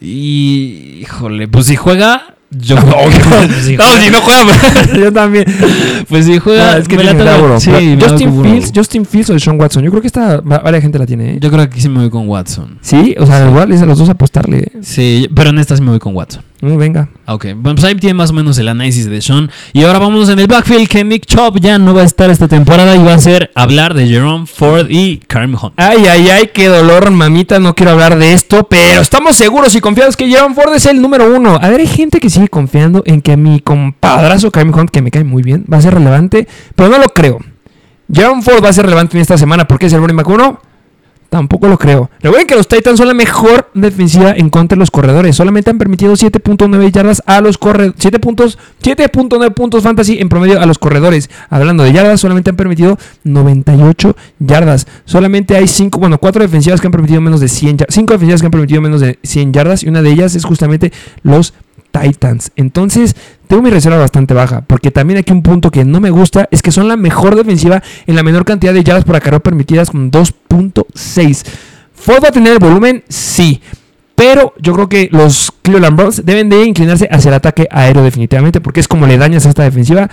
Y. 0.00 0.98
Híjole, 1.02 1.48
pues 1.48 1.66
si 1.66 1.76
juega. 1.76 2.32
Yo 2.50 2.76
creo 2.80 3.10
que- 3.10 3.18
pues 3.48 3.64
si 3.64 3.76
No, 3.76 3.84
juega- 3.84 4.00
si 4.04 4.10
no 4.10 4.20
juega. 4.20 4.94
yo 4.98 5.12
también. 5.12 5.44
Pues 6.08 6.26
si 6.26 6.38
juega. 6.38 6.72
No, 6.72 6.78
es 6.78 6.88
que 6.88 6.96
me 6.96 7.04
la- 7.04 7.36
Burrow. 7.38 7.60
sí, 7.60 7.70
Justin. 8.00 8.42
Fields, 8.42 8.72
Justin 8.74 9.04
Fields 9.04 9.30
o 9.30 9.32
Deshaun 9.32 9.60
Watson. 9.60 9.82
Yo 9.82 9.90
creo 9.90 10.00
que 10.00 10.06
esta 10.06 10.40
va- 10.40 10.58
varias 10.60 10.82
gente 10.82 10.98
la 10.98 11.06
tiene. 11.06 11.34
¿eh? 11.34 11.38
Yo 11.40 11.50
creo 11.50 11.68
que 11.68 11.80
sí 11.80 11.88
me 11.88 12.00
voy 12.00 12.10
con 12.10 12.28
Watson. 12.28 12.78
Sí, 12.82 13.14
o 13.18 13.26
sea, 13.26 13.46
igual 13.48 13.72
es 13.72 13.82
a 13.82 13.86
los 13.86 13.98
dos 13.98 14.08
apostarle. 14.08 14.70
Sí, 14.82 15.28
pero 15.34 15.50
en 15.50 15.58
esta 15.58 15.76
sí 15.76 15.82
me 15.82 15.90
voy 15.90 15.98
con 15.98 16.14
Watson. 16.14 16.42
Mm, 16.62 16.76
venga. 16.78 17.08
Ok, 17.26 17.46
bueno, 17.56 17.74
pues 17.74 17.84
ahí 17.84 17.94
tiene 17.96 18.14
más 18.14 18.30
o 18.30 18.32
menos 18.32 18.56
el 18.58 18.68
análisis 18.68 19.08
de 19.08 19.20
Sean. 19.20 19.50
Y 19.72 19.84
ahora 19.84 19.98
vamos 19.98 20.28
en 20.28 20.38
el 20.38 20.46
backfield 20.46 20.88
que 20.88 21.04
Nick 21.04 21.26
Chubb 21.26 21.60
ya 21.60 21.78
no 21.78 21.94
va 21.94 22.02
a 22.02 22.04
estar 22.04 22.30
esta 22.30 22.48
temporada 22.48 22.96
y 22.96 23.02
va 23.02 23.14
a 23.14 23.18
ser 23.18 23.50
hablar 23.54 23.94
de 23.94 24.06
Jerome 24.06 24.46
Ford 24.46 24.86
y 24.88 25.18
Kareem 25.18 25.54
Hunt. 25.54 25.74
Ay, 25.76 26.06
ay, 26.06 26.28
ay, 26.30 26.50
qué 26.54 26.68
dolor, 26.68 27.10
mamita. 27.10 27.58
No 27.58 27.74
quiero 27.74 27.92
hablar 27.92 28.18
de 28.18 28.32
esto, 28.32 28.66
pero 28.68 29.02
estamos 29.02 29.36
seguros 29.36 29.74
y 29.74 29.80
confiados 29.80 30.16
que 30.16 30.28
Jerome 30.28 30.54
Ford 30.54 30.74
es 30.74 30.86
el 30.86 31.02
número 31.02 31.34
uno. 31.34 31.58
A 31.60 31.68
ver, 31.68 31.80
hay 31.80 31.86
gente 31.86 32.20
que 32.20 32.30
sigue 32.30 32.48
confiando 32.48 33.02
en 33.06 33.20
que 33.20 33.36
mi 33.36 33.60
compadrazo 33.60 34.50
Kareem 34.50 34.74
Hunt, 34.74 34.90
que 34.90 35.02
me 35.02 35.10
cae 35.10 35.24
muy 35.24 35.42
bien, 35.42 35.64
va 35.70 35.76
a 35.76 35.82
ser 35.82 35.94
relevante, 35.94 36.48
pero 36.74 36.88
no 36.88 36.98
lo 36.98 37.08
creo. 37.08 37.38
Jerome 38.12 38.42
Ford 38.42 38.64
va 38.64 38.70
a 38.70 38.72
ser 38.72 38.84
relevante 38.84 39.16
en 39.16 39.22
esta 39.22 39.36
semana 39.36 39.66
porque 39.66 39.86
es 39.86 39.92
el 39.92 40.00
running 40.00 40.16
back 40.16 40.28
uno. 40.28 40.60
Tampoco 41.28 41.66
lo 41.66 41.78
creo. 41.78 42.10
Recuerden 42.20 42.46
que 42.46 42.54
los 42.54 42.68
Titans 42.68 42.98
son 42.98 43.08
la 43.08 43.14
mejor 43.14 43.70
defensiva 43.74 44.32
en 44.32 44.48
contra 44.48 44.76
de 44.76 44.80
los 44.80 44.90
corredores. 44.90 45.36
Solamente 45.36 45.70
han 45.70 45.78
permitido 45.78 46.14
7.9 46.14 46.90
yardas 46.92 47.22
a 47.26 47.40
los 47.40 47.58
corredores. 47.58 47.94
7 47.98 48.18
puntos, 48.20 48.58
7.9 48.82 49.52
puntos 49.54 49.82
fantasy 49.82 50.18
en 50.20 50.28
promedio 50.28 50.60
a 50.60 50.66
los 50.66 50.78
corredores. 50.78 51.28
Hablando 51.50 51.82
de 51.84 51.92
yardas, 51.92 52.20
solamente 52.20 52.50
han 52.50 52.56
permitido 52.56 52.98
98 53.24 54.16
yardas. 54.38 54.86
Solamente 55.04 55.56
hay 55.56 55.66
5, 55.66 55.98
bueno, 55.98 56.18
4 56.18 56.42
defensivas 56.42 56.80
que 56.80 56.86
han 56.86 56.92
permitido 56.92 57.20
menos 57.20 57.40
de 57.40 57.48
100 57.48 57.78
yardas. 57.78 57.94
5 57.94 58.12
defensivas 58.12 58.40
que 58.40 58.46
han 58.46 58.52
permitido 58.52 58.80
menos 58.80 59.00
de 59.00 59.18
100 59.22 59.52
yardas. 59.52 59.82
Y 59.82 59.88
una 59.88 60.02
de 60.02 60.10
ellas 60.10 60.34
es 60.34 60.44
justamente 60.44 60.92
los 61.22 61.54
Titans. 61.90 62.52
Entonces, 62.56 63.16
tengo 63.46 63.62
mi 63.62 63.70
reserva 63.70 63.98
bastante 63.98 64.34
baja. 64.34 64.62
Porque 64.66 64.90
también 64.90 65.18
aquí 65.18 65.32
un 65.32 65.42
punto 65.42 65.70
que 65.70 65.84
no 65.84 66.00
me 66.00 66.10
gusta 66.10 66.48
es 66.50 66.62
que 66.62 66.72
son 66.72 66.88
la 66.88 66.96
mejor 66.96 67.36
defensiva 67.36 67.82
en 68.06 68.16
la 68.16 68.22
menor 68.22 68.44
cantidad 68.44 68.72
de 68.72 68.84
yardas 68.84 69.04
por 69.04 69.16
acarreo 69.16 69.40
permitidas 69.40 69.90
con 69.90 70.10
2.6. 70.10 71.44
¿Ford 71.94 72.22
va 72.22 72.28
a 72.28 72.32
tener 72.32 72.52
el 72.52 72.58
volumen? 72.58 73.04
Sí. 73.08 73.60
Pero 74.14 74.54
yo 74.58 74.72
creo 74.72 74.88
que 74.88 75.08
los 75.12 75.52
Cleveland 75.62 75.96
Browns 75.96 76.24
deben 76.24 76.48
de 76.48 76.64
inclinarse 76.64 77.08
hacia 77.10 77.28
el 77.28 77.34
ataque 77.34 77.68
aéreo 77.70 78.02
definitivamente. 78.02 78.60
Porque 78.60 78.80
es 78.80 78.88
como 78.88 79.06
le 79.06 79.18
dañas 79.18 79.46
a 79.46 79.50
esta 79.50 79.62
defensiva. 79.62 80.08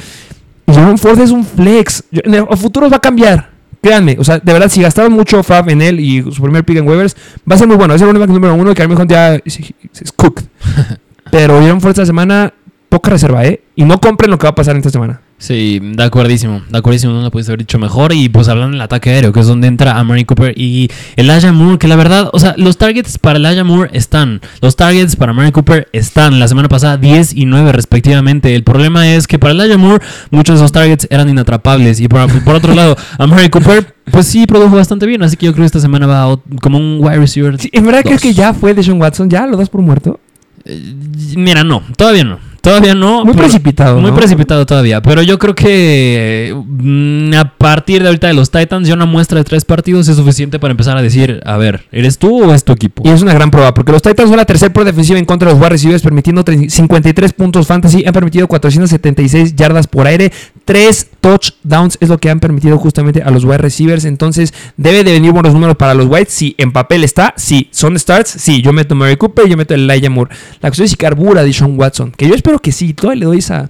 Y 0.65 0.73
Jerome 0.73 0.97
Ford 0.97 1.19
es 1.19 1.31
un 1.31 1.45
flex. 1.45 2.03
En 2.11 2.33
el 2.33 2.57
futuro 2.57 2.89
va 2.89 2.97
a 2.97 3.01
cambiar. 3.01 3.53
Créanme, 3.83 4.15
o 4.17 4.23
sea, 4.23 4.39
de 4.39 4.53
verdad, 4.53 4.69
si 4.69 4.81
gastaron 4.81 5.11
mucho 5.11 5.43
Fab 5.43 5.69
en 5.69 5.81
él 5.81 5.99
y 5.99 6.21
su 6.31 6.41
primer 6.41 6.63
pick 6.63 6.77
en 6.77 6.87
waivers, 6.87 7.17
va 7.49 7.55
a 7.55 7.57
ser 7.57 7.67
muy 7.67 7.75
bueno. 7.75 7.93
Es 7.93 8.01
el 8.01 8.07
running 8.07 8.21
back 8.21 8.29
número 8.29 8.55
uno 8.55 8.71
y 8.71 8.75
Kareem 8.75 8.97
Hunt 8.97 9.11
ya 9.11 9.35
es, 9.35 9.59
es 9.99 10.11
cooked. 10.13 10.45
Pero 11.31 11.61
Jerome 11.61 11.81
Ford 11.81 11.91
esta 11.91 12.05
semana, 12.05 12.53
poca 12.89 13.09
reserva, 13.11 13.43
¿eh? 13.45 13.61
Y 13.75 13.83
no 13.85 13.99
compren 13.99 14.29
lo 14.29 14.37
que 14.37 14.43
va 14.45 14.51
a 14.51 14.55
pasar 14.55 14.75
en 14.75 14.79
esta 14.79 14.91
semana. 14.91 15.21
Sí, 15.39 15.79
de 15.81 16.01
acuerdísimo, 16.03 16.61
de 16.69 16.77
acuerdísimo, 16.77 17.11
no 17.11 17.21
lo 17.21 17.29
pudiste 17.31 17.51
haber 17.51 17.59
dicho 17.61 17.77
mejor. 17.77 18.13
Y 18.13 18.29
pues 18.29 18.47
hablando 18.47 18.71
del 18.73 18.81
ataque 18.81 19.09
aéreo, 19.09 19.33
que 19.33 19.41
es 19.41 19.47
donde 19.47 19.67
entra 19.67 19.97
Amari 19.99 20.23
Cooper 20.23 20.53
y 20.55 20.89
Elijah 21.17 21.51
Moore, 21.51 21.79
que 21.79 21.89
la 21.89 21.97
verdad, 21.97 22.29
o 22.31 22.39
sea, 22.39 22.53
los 22.55 22.77
targets 22.77 23.17
para 23.17 23.39
Elijah 23.39 23.65
Moore 23.65 23.89
están, 23.93 24.39
los 24.61 24.77
targets 24.77 25.17
para 25.17 25.31
Amari 25.31 25.51
Cooper 25.51 25.89
están, 25.91 26.39
la 26.39 26.47
semana 26.47 26.69
pasada 26.69 26.95
10 26.95 27.33
y 27.35 27.45
9 27.45 27.73
respectivamente. 27.73 28.55
El 28.55 28.63
problema 28.63 29.11
es 29.11 29.27
que 29.27 29.37
para 29.37 29.51
Elijah 29.53 29.77
Moore 29.77 30.05
muchos 30.31 30.59
de 30.59 30.63
esos 30.63 30.71
targets 30.71 31.07
eran 31.09 31.27
inatrapables. 31.27 31.99
Y 31.99 32.07
por, 32.07 32.25
por 32.45 32.55
otro 32.55 32.73
lado, 32.73 32.95
Amari 33.17 33.49
Cooper, 33.49 33.95
pues 34.11 34.27
sí 34.27 34.45
produjo 34.45 34.77
bastante 34.77 35.05
bien, 35.07 35.23
así 35.23 35.35
que 35.35 35.47
yo 35.47 35.51
creo 35.51 35.63
que 35.63 35.67
esta 35.67 35.79
semana 35.81 36.05
va 36.07 36.31
a- 36.31 36.39
como 36.61 36.77
un 36.77 36.99
wide 37.01 37.17
receiver. 37.17 37.59
Sí, 37.59 37.69
¿En 37.73 37.85
verdad 37.85 38.01
crees 38.03 38.21
Dos. 38.21 38.29
que 38.29 38.33
ya 38.33 38.53
fue 38.53 38.73
Deshaun 38.73 39.01
Watson? 39.01 39.29
¿Ya 39.29 39.45
lo 39.45 39.57
das 39.57 39.67
por 39.69 39.81
muerto? 39.81 40.19
Mira, 40.65 41.63
no, 41.63 41.83
todavía 41.97 42.23
no. 42.23 42.52
Todavía 42.63 42.95
no. 42.95 43.25
Muy 43.25 43.33
pero- 43.33 43.43
precipitado, 43.43 43.99
Muy 43.99 44.11
¿no? 44.11 44.15
precipitado 44.15 44.65
todavía. 44.65 45.01
Pero 45.01 45.21
yo 45.21 45.37
creo 45.37 45.53
que 45.53 46.55
mm, 46.65 47.33
a 47.33 47.57
partir 47.57 48.01
de 48.01 48.07
ahorita 48.07 48.27
de 48.27 48.33
los 48.33 48.51
Titans, 48.51 48.87
ya 48.87 48.93
una 48.93 49.05
muestra 49.05 49.37
de 49.37 49.43
tres 49.43 49.65
partidos 49.65 50.07
es 50.07 50.15
suficiente 50.15 50.59
para 50.59 50.71
empezar 50.71 50.95
a 50.97 51.01
decir, 51.01 51.41
a 51.45 51.57
ver, 51.57 51.85
¿eres 51.91 52.17
tú 52.17 52.41
o 52.41 52.53
es 52.53 52.63
tu 52.63 52.71
equipo? 52.71 53.03
Y 53.05 53.09
es 53.09 53.21
una 53.21 53.33
gran 53.33 53.51
prueba, 53.51 53.73
porque 53.73 53.91
los 53.91 54.01
Titans 54.01 54.29
son 54.29 54.37
la 54.37 54.45
tercera 54.45 54.71
por 54.71 54.85
defensiva 54.85 55.19
en 55.19 55.25
contra 55.25 55.49
de 55.49 55.55
los 55.55 55.61
wide 55.61 55.71
receivers, 55.71 56.01
permitiendo 56.01 56.45
30 56.45 56.69
53 56.73 57.33
puntos 57.33 57.67
fantasy, 57.67 58.05
han 58.07 58.13
permitido 58.13 58.47
476 58.47 59.55
yardas 59.57 59.87
por 59.87 60.07
aire, 60.07 60.31
3 60.63 61.09
touchdowns 61.19 61.97
es 61.99 62.07
lo 62.07 62.17
que 62.17 62.29
han 62.29 62.39
permitido 62.39 62.77
justamente 62.77 63.21
a 63.21 63.29
los 63.29 63.43
wide 63.43 63.57
receivers, 63.57 64.05
entonces 64.05 64.53
debe 64.77 65.03
de 65.03 65.11
venir 65.11 65.33
buenos 65.33 65.53
números 65.53 65.75
para 65.75 65.93
los 65.93 66.05
Whites, 66.05 66.33
sí, 66.33 66.55
en 66.57 66.71
papel 66.71 67.03
está, 67.03 67.33
sí, 67.35 67.67
son 67.71 67.99
starts, 67.99 68.29
sí, 68.29 68.61
yo 68.61 68.71
meto 68.71 68.95
Mary 68.95 69.17
Cooper, 69.17 69.49
yo 69.49 69.57
meto 69.57 69.73
Elijah 69.73 70.09
Moore, 70.09 70.31
la 70.61 70.69
cuestión 70.69 70.85
es 70.85 70.91
si 70.91 70.95
carbura 70.97 71.43
de 71.43 71.51
Sean 71.51 71.77
Watson, 71.77 72.11
que 72.15 72.25
yo 72.27 72.35
espero 72.35 72.52
que 72.59 72.71
sí, 72.71 72.93
todavía 72.93 73.19
le 73.21 73.25
doy 73.25 73.37
esa, 73.39 73.69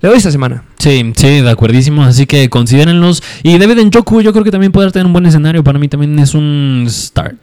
le 0.00 0.08
doy 0.08 0.18
esa 0.18 0.30
semana. 0.30 0.64
Sí, 0.78 1.12
sí, 1.16 1.40
de 1.40 1.50
acuerdísimo. 1.50 2.02
Así 2.04 2.26
que 2.26 2.48
considérenlos. 2.48 3.22
Y 3.42 3.56
David 3.58 3.84
Njoku, 3.84 4.20
yo 4.20 4.32
creo 4.32 4.44
que 4.44 4.50
también 4.50 4.72
puede 4.72 4.90
tener 4.90 5.06
un 5.06 5.12
buen 5.12 5.26
escenario. 5.26 5.62
Para 5.62 5.78
mí 5.78 5.88
también 5.88 6.18
es 6.18 6.34
un 6.34 6.86
start. 6.88 7.36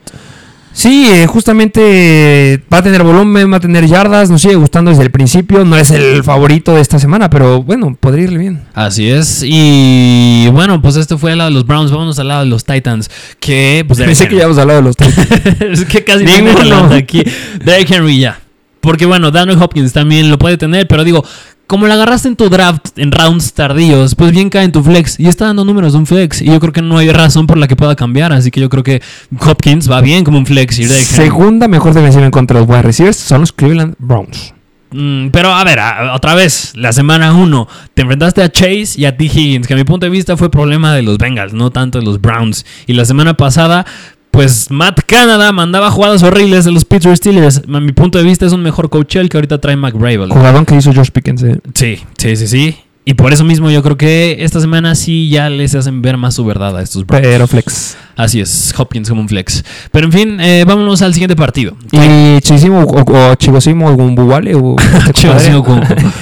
Sí, 0.71 1.07
eh, 1.09 1.25
justamente 1.27 2.63
va 2.71 2.77
a 2.77 2.83
tener 2.83 3.03
volumen, 3.03 3.51
va 3.51 3.57
a 3.57 3.59
tener 3.59 3.85
yardas, 3.87 4.29
nos 4.29 4.41
sigue 4.41 4.55
gustando 4.55 4.91
desde 4.91 5.03
el 5.03 5.11
principio, 5.11 5.65
no 5.65 5.75
es 5.75 5.89
el 5.89 6.23
favorito 6.23 6.75
de 6.75 6.81
esta 6.81 6.99
semana, 6.99 7.29
pero 7.29 7.63
bueno, 7.63 7.97
podría 7.99 8.25
irle 8.25 8.37
bien. 8.37 8.61
Así 8.75 9.09
es. 9.09 9.41
Y 9.43 10.47
bueno, 10.53 10.79
pues 10.81 10.95
esto 10.95 11.17
fue 11.17 11.31
al 11.33 11.39
lado 11.39 11.49
de 11.49 11.55
los 11.55 11.65
Browns. 11.65 11.91
Vámonos 11.91 12.19
al 12.19 12.27
lado 12.29 12.41
de 12.41 12.49
los 12.49 12.63
Titans. 12.65 13.09
Que 13.39 13.83
pues 13.87 13.99
Pensé 14.05 14.27
que 14.27 14.35
ya 14.35 14.43
habíamos 14.43 14.57
hablado 14.59 14.79
de 14.81 14.85
los 14.85 14.95
Titans. 14.97 15.79
es 15.81 15.85
que 15.85 16.03
casi 16.03 16.23
Ninguno. 16.23 16.93
aquí. 16.93 17.23
Derrick 17.65 17.91
Henry 17.91 18.19
ya. 18.19 18.39
Porque 18.81 19.05
bueno, 19.05 19.31
Daniel 19.31 19.57
Hopkins 19.61 19.93
también 19.93 20.29
lo 20.29 20.37
puede 20.37 20.57
tener, 20.57 20.87
pero 20.87 21.03
digo, 21.03 21.23
como 21.67 21.85
la 21.85 21.93
agarraste 21.95 22.27
en 22.29 22.35
tu 22.35 22.49
draft 22.49 22.97
en 22.97 23.11
rounds 23.11 23.53
tardíos, 23.53 24.15
pues 24.15 24.31
bien 24.31 24.49
cae 24.49 24.63
en 24.63 24.71
tu 24.71 24.81
flex 24.81 25.19
y 25.19 25.27
está 25.27 25.45
dando 25.45 25.63
números 25.65 25.91
de 25.93 25.99
un 25.99 26.05
flex. 26.07 26.41
Y 26.41 26.45
yo 26.45 26.59
creo 26.59 26.73
que 26.73 26.81
no 26.81 26.97
hay 26.97 27.09
razón 27.11 27.45
por 27.45 27.57
la 27.57 27.67
que 27.67 27.75
pueda 27.75 27.95
cambiar. 27.95 28.33
Así 28.33 28.49
que 28.51 28.59
yo 28.61 28.69
creo 28.69 28.81
que 28.83 29.01
Hopkins 29.39 29.89
va 29.91 30.01
bien 30.01 30.23
como 30.23 30.37
un 30.39 30.45
flex 30.45 30.79
y. 30.79 30.85
Segunda 30.85 31.67
mejor 31.67 31.93
defensiva 31.93 32.25
en 32.25 32.31
contra 32.31 32.55
de 32.59 32.65
los 32.65 32.69
wide 32.69 32.81
receivers 32.83 33.17
son 33.17 33.41
los 33.41 33.51
Cleveland 33.51 33.95
Browns. 33.99 34.53
Mm, 34.91 35.27
pero 35.29 35.53
a 35.53 35.63
ver, 35.63 35.77
a- 35.79 36.15
otra 36.15 36.33
vez, 36.33 36.71
la 36.75 36.91
semana 36.91 37.33
1, 37.33 37.67
te 37.93 38.01
enfrentaste 38.01 38.41
a 38.41 38.49
Chase 38.51 38.93
y 38.95 39.05
a 39.05 39.15
T. 39.15 39.25
Higgins, 39.25 39.67
que 39.67 39.73
a 39.75 39.77
mi 39.77 39.83
punto 39.83 40.07
de 40.07 40.09
vista 40.09 40.35
fue 40.35 40.49
problema 40.49 40.95
de 40.95 41.03
los 41.03 41.19
Bengals, 41.19 41.53
no 41.53 41.69
tanto 41.69 41.99
de 41.99 42.05
los 42.05 42.19
Browns. 42.19 42.65
Y 42.87 42.93
la 42.93 43.05
semana 43.05 43.35
pasada, 43.35 43.85
pues 44.31 44.69
Matt 44.71 45.01
Canada 45.05 45.51
mandaba 45.51 45.91
jugadas 45.91 46.23
horribles 46.23 46.65
de 46.65 46.71
los 46.71 46.85
Pittsburgh 46.85 47.17
Steelers. 47.17 47.61
A 47.67 47.79
mi 47.79 47.91
punto 47.91 48.17
de 48.17 48.23
vista 48.23 48.45
es 48.45 48.53
un 48.53 48.61
mejor 48.61 48.89
coach 48.89 49.15
el 49.15 49.29
que 49.29 49.37
ahorita 49.37 49.59
trae 49.59 49.75
McBravel. 49.75 50.31
Jugadón 50.31 50.65
que 50.65 50.75
hizo 50.75 50.93
Josh 50.93 51.09
Pickens. 51.11 51.43
eh. 51.43 51.59
Sí, 51.73 51.99
sí, 52.17 52.35
sí, 52.35 52.47
sí. 52.47 52.75
Y 53.05 53.15
por 53.15 53.33
eso 53.33 53.43
mismo 53.43 53.71
yo 53.71 53.81
creo 53.81 53.97
que 53.97 54.37
esta 54.39 54.59
semana 54.61 54.93
sí 54.93 55.29
ya 55.29 55.49
les 55.49 55.73
hacen 55.73 56.01
ver 56.03 56.17
más 56.17 56.35
su 56.35 56.45
verdad 56.45 56.77
a 56.77 56.81
estos 56.83 57.07
Browns. 57.07 57.25
Pero 57.25 57.47
flex. 57.47 57.97
Así 58.19 58.41
es, 58.41 58.73
Hopkins 58.77 59.07
como 59.07 59.21
un 59.21 59.29
flex. 59.29 59.63
Pero 59.91 60.07
en 60.07 60.11
fin, 60.11 60.41
eh, 60.41 60.65
vámonos 60.67 61.01
al 61.01 61.13
siguiente 61.13 61.37
partido. 61.37 61.77
Y 61.93 62.41
Chisimo 62.41 62.81
o, 62.81 63.31
o 63.31 63.35
Chigosimo 63.35 63.95
Gumbuwale 63.95 64.55
o. 64.55 64.75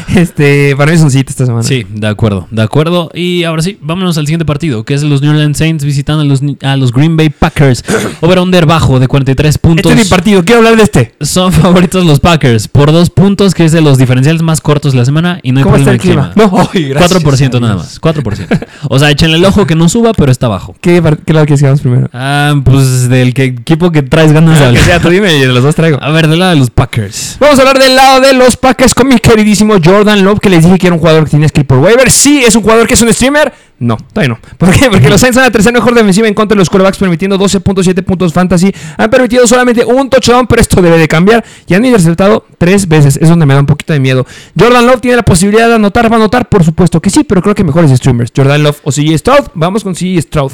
Este, 0.15 0.75
para 0.75 0.91
mí 0.91 0.97
es 0.97 1.03
un 1.03 1.11
sitio 1.11 1.29
esta 1.29 1.45
semana. 1.45 1.63
Sí, 1.63 1.85
de 1.89 2.07
acuerdo, 2.07 2.47
de 2.51 2.61
acuerdo. 2.61 3.09
Y 3.13 3.43
ahora 3.45 3.63
sí, 3.63 3.79
vámonos 3.81 4.17
al 4.19 4.25
siguiente 4.25 4.45
partido, 4.45 4.83
que 4.83 4.93
es 4.93 5.01
los 5.01 5.21
New 5.21 5.31
Orleans 5.31 5.57
Saints 5.57 5.83
visitando 5.83 6.21
a 6.21 6.25
los, 6.25 6.41
a 6.61 6.77
los 6.77 6.91
Green 6.91 7.17
Bay 7.17 7.29
Packers. 7.29 7.83
Over-under 8.21 8.67
bajo 8.67 8.99
de 8.99 9.07
43 9.07 9.57
puntos. 9.57 9.91
Este 9.91 9.99
es 9.99 10.07
mi 10.07 10.09
partido, 10.09 10.45
quiero 10.45 10.59
hablar 10.59 10.77
de 10.77 10.83
este. 10.83 11.15
Son 11.21 11.51
favoritos 11.53 12.05
los 12.05 12.19
Packers 12.19 12.67
por 12.67 12.91
dos 12.91 13.09
puntos, 13.09 13.55
que 13.55 13.65
es 13.65 13.71
de 13.71 13.81
los 13.81 13.97
diferenciales 13.97 14.43
más 14.43 14.61
cortos 14.61 14.93
de 14.93 14.99
la 14.99 15.05
semana 15.05 15.39
y 15.41 15.51
no 15.51 15.59
hay 15.59 15.63
¿Cómo 15.63 15.77
está 15.77 15.91
problema 15.91 16.25
el 16.25 16.33
de 16.33 16.33
clima? 16.33 16.33
clima. 16.33 16.51
No, 16.51 16.69
ay, 16.73 16.89
gracias 16.89 17.23
4% 17.23 17.57
a 17.57 17.59
nada 17.59 17.75
más, 17.75 17.99
4%. 17.99 18.67
O 18.89 18.99
sea, 18.99 19.09
échenle 19.09 19.37
el 19.37 19.45
ojo 19.45 19.65
que 19.65 19.75
no 19.75 19.89
suba, 19.89 20.13
pero 20.13 20.31
está 20.31 20.47
bajo. 20.47 20.75
¿Qué, 20.79 21.01
lado 21.01 21.45
que 21.45 21.53
hagamos 21.53 21.81
primero? 21.87 22.09
Ah, 22.13 22.53
pues 22.63 23.09
del 23.09 23.33
que, 23.33 23.43
equipo 23.45 23.91
que 23.91 24.01
traes 24.03 24.31
ganas 24.33 24.57
de 24.59 24.65
Ah, 24.65 24.67
hablar. 24.69 24.83
sea, 24.83 24.99
tú 24.99 25.09
dime 25.09 25.35
y 25.35 25.39
de 25.41 25.47
los 25.47 25.63
dos 25.63 25.75
traigo. 25.75 25.97
A 26.01 26.11
ver, 26.11 26.27
del 26.27 26.39
lado 26.39 26.51
de 26.51 26.57
los 26.59 26.69
Packers. 26.69 27.37
Vamos 27.39 27.57
a 27.57 27.61
hablar 27.61 27.79
del 27.79 27.95
lado 27.95 28.21
de 28.21 28.33
los 28.33 28.57
Packers 28.57 28.93
con 28.93 29.07
mi 29.07 29.17
queridísimo 29.19 29.75
Jordan 29.83 30.23
Love, 30.23 30.39
que 30.39 30.49
les 30.49 30.63
dije 30.63 30.77
que 30.77 30.87
era 30.87 30.93
un 30.93 30.99
jugador 30.99 31.25
que 31.25 31.31
tenía 31.31 31.49
que 31.49 31.61
ir 31.61 31.67
por 31.67 31.79
waiver. 31.79 32.09
Sí, 32.11 32.43
es 32.45 32.55
un 32.55 32.61
jugador 32.63 32.87
que 32.87 32.93
es 32.95 33.01
un 33.01 33.13
streamer. 33.13 33.53
No, 33.79 33.95
todavía 34.11 34.29
no. 34.33 34.39
¿Por 34.57 34.71
qué? 34.71 34.89
Porque 34.89 35.07
los 35.07 35.21
Saints 35.21 35.35
son 35.35 35.43
la 35.43 35.51
tercera 35.51 35.71
mejor 35.73 35.93
defensiva 35.93 36.27
en 36.27 36.33
contra 36.33 36.55
de 36.55 36.59
los 36.59 36.67
quarterbacks, 36.69 36.97
permitiendo 36.97 37.37
12.7 37.37 38.03
puntos 38.03 38.33
fantasy. 38.33 38.73
Han 38.97 39.09
permitido 39.11 39.45
solamente 39.45 39.85
un 39.85 40.09
touchdown, 40.09 40.47
pero 40.47 40.59
esto 40.61 40.81
debe 40.81 40.97
de 40.97 41.07
cambiar. 41.07 41.45
Y 41.67 41.75
han 41.75 41.85
interceptado 41.85 42.43
tres 42.57 42.87
veces. 42.87 43.17
Es 43.21 43.29
donde 43.29 43.45
me 43.45 43.53
da 43.53 43.59
un 43.59 43.67
poquito 43.67 43.93
de 43.93 43.99
miedo. 43.99 44.25
Jordan 44.59 44.87
Love 44.87 45.01
tiene 45.01 45.17
la 45.17 45.23
posibilidad 45.23 45.67
de 45.67 45.75
anotar. 45.75 46.11
¿Va 46.11 46.15
a 46.15 46.19
anotar? 46.19 46.49
Por 46.49 46.63
supuesto 46.63 46.99
que 46.99 47.11
sí, 47.11 47.23
pero 47.23 47.43
creo 47.43 47.53
que 47.53 47.63
mejores 47.63 47.91
streamers. 47.91 48.31
Jordan 48.35 48.63
Love 48.63 48.79
o 48.83 48.91
CJ 48.91 49.15
Stroud. 49.19 49.45
Vamos 49.53 49.83
con 49.83 49.93
CJ 49.93 50.21
Stroud. 50.23 50.53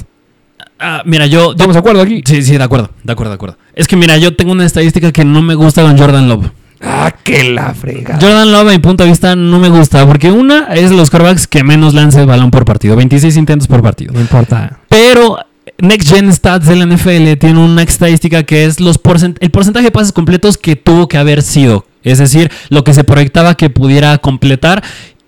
Ah, 0.83 1.01
mira, 1.05 1.25
yo, 1.27 1.51
¿Estamos 1.51 1.73
de 1.75 1.79
acuerdo 1.79 2.01
aquí? 2.01 2.21
Sí, 2.25 2.41
sí, 2.43 2.57
de 2.57 2.63
acuerdo, 2.63 2.89
de 3.03 3.13
acuerdo, 3.13 3.31
de 3.31 3.35
acuerdo. 3.35 3.57
Es 3.73 3.87
que 3.87 3.95
mira, 3.95 4.17
yo 4.17 4.35
tengo 4.35 4.51
una 4.51 4.65
estadística 4.65 5.11
que 5.11 5.23
no 5.23 5.41
me 5.41 5.55
gusta 5.55 5.81
con 5.81 5.97
Jordan 5.97 6.27
Love. 6.27 6.47
Ah, 6.81 7.13
que 7.23 7.45
la 7.45 7.73
frega. 7.73 8.17
Jordan 8.19 8.51
Love, 8.51 8.67
a 8.67 8.71
mi 8.73 8.79
punto 8.79 9.03
de 9.03 9.09
vista, 9.09 9.35
no 9.37 9.57
me 9.59 9.69
gusta. 9.69 10.05
Porque 10.05 10.29
una 10.31 10.65
es 10.73 10.91
los 10.91 11.09
quarterbacks 11.09 11.47
que 11.47 11.63
menos 11.63 11.93
lanza 11.93 12.19
el 12.19 12.27
balón 12.27 12.51
por 12.51 12.65
partido. 12.65 12.97
26 12.97 13.37
intentos 13.37 13.67
por 13.69 13.81
partido. 13.81 14.11
No 14.13 14.19
importa. 14.19 14.79
Pero 14.89 15.37
Next 15.79 16.09
Gen 16.13 16.31
Stats 16.33 16.67
de 16.67 16.75
la 16.75 16.85
NFL 16.85 17.37
tiene 17.39 17.59
una 17.59 17.83
estadística 17.83 18.43
que 18.43 18.65
es 18.65 18.81
los 18.81 19.01
porcent- 19.01 19.37
el 19.39 19.49
porcentaje 19.49 19.85
de 19.85 19.91
pases 19.91 20.11
completos 20.11 20.57
que 20.57 20.75
tuvo 20.75 21.07
que 21.07 21.17
haber 21.17 21.41
sido. 21.41 21.85
Es 22.03 22.17
decir, 22.19 22.51
lo 22.69 22.83
que 22.83 22.93
se 22.93 23.05
proyectaba 23.05 23.55
que 23.55 23.69
pudiera 23.69 24.17
completar. 24.17 24.83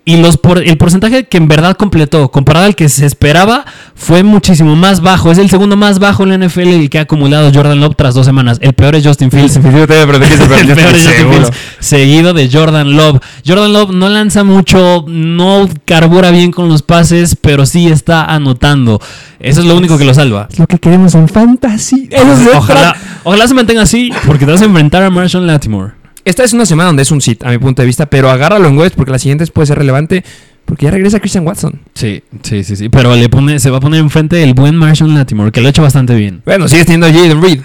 Y 0.08 0.18
los 0.18 0.36
por- 0.36 0.62
el 0.62 0.76
porcentaje 0.78 1.24
que 1.24 1.36
en 1.36 1.48
verdad 1.48 1.76
completó, 1.76 2.30
comparado 2.30 2.66
al 2.66 2.76
que 2.76 2.88
se 2.88 3.04
esperaba, 3.04 3.64
fue 3.96 4.22
muchísimo 4.22 4.76
más 4.76 5.00
bajo. 5.00 5.32
Es 5.32 5.38
el 5.38 5.50
segundo 5.50 5.76
más 5.76 5.98
bajo 5.98 6.22
en 6.22 6.28
la 6.28 6.34
NFL 6.36 6.60
el 6.74 6.88
que 6.90 7.00
ha 7.00 7.02
acumulado 7.02 7.50
Jordan 7.52 7.80
Love 7.80 7.96
tras 7.96 8.14
dos 8.14 8.24
semanas. 8.24 8.58
El 8.60 8.72
peor 8.72 8.94
es 8.94 9.04
Justin 9.04 9.32
Fields. 9.32 9.56
el 9.56 9.62
peor 9.62 10.22
es 10.22 10.38
Justin 10.38 11.28
Fields, 11.32 11.50
seguido 11.80 12.34
de 12.34 12.48
Jordan 12.48 12.96
Love. 12.96 13.18
Jordan 13.44 13.72
Love 13.72 13.90
no 13.90 14.08
lanza 14.08 14.44
mucho, 14.44 15.04
no 15.08 15.68
carbura 15.84 16.30
bien 16.30 16.52
con 16.52 16.68
los 16.68 16.82
pases, 16.82 17.34
pero 17.40 17.66
sí 17.66 17.88
está 17.88 18.26
anotando. 18.26 19.00
Eso 19.40 19.58
es 19.60 19.66
lo 19.66 19.76
único 19.76 19.98
que 19.98 20.04
lo 20.04 20.14
salva. 20.14 20.46
Es 20.52 20.60
lo 20.60 20.68
que 20.68 20.78
queremos 20.78 21.16
en 21.16 21.28
fantasy. 21.28 22.08
Eso 22.12 22.26
Ojalá, 22.56 22.96
ojalá 23.24 23.48
se 23.48 23.54
mantenga 23.54 23.82
así, 23.82 24.12
porque 24.24 24.46
te 24.46 24.52
vas 24.52 24.62
a 24.62 24.66
enfrentar 24.66 25.02
a 25.02 25.10
Marshall 25.10 25.48
Latimore. 25.48 25.94
Esta 26.26 26.42
es 26.42 26.52
una 26.52 26.66
semana 26.66 26.88
donde 26.88 27.04
es 27.04 27.12
un 27.12 27.20
sit, 27.20 27.44
a 27.44 27.50
mi 27.50 27.58
punto 27.58 27.82
de 27.82 27.86
vista, 27.86 28.06
pero 28.06 28.28
agárralo 28.28 28.66
en 28.66 28.76
webs 28.76 28.96
porque 28.96 29.12
la 29.12 29.18
siguiente 29.20 29.46
puede 29.46 29.66
ser 29.66 29.78
relevante. 29.78 30.24
Porque 30.64 30.86
ya 30.86 30.90
regresa 30.90 31.20
Christian 31.20 31.46
Watson. 31.46 31.80
Sí, 31.94 32.24
sí, 32.42 32.64
sí, 32.64 32.74
sí. 32.74 32.88
Pero 32.88 33.14
le 33.14 33.28
pone, 33.28 33.60
se 33.60 33.70
va 33.70 33.76
a 33.76 33.80
poner 33.80 34.00
enfrente 34.00 34.42
el 34.42 34.52
buen 34.52 34.74
Marshall 34.74 35.14
Latimore, 35.14 35.52
que 35.52 35.60
lo 35.60 35.68
ha 35.68 35.70
hecho 35.70 35.82
bastante 35.82 36.16
bien. 36.16 36.42
Bueno, 36.44 36.66
sigues 36.66 36.86
teniendo 36.86 37.06
a 37.06 37.12
Jaden 37.12 37.40
Reed. 37.40 37.60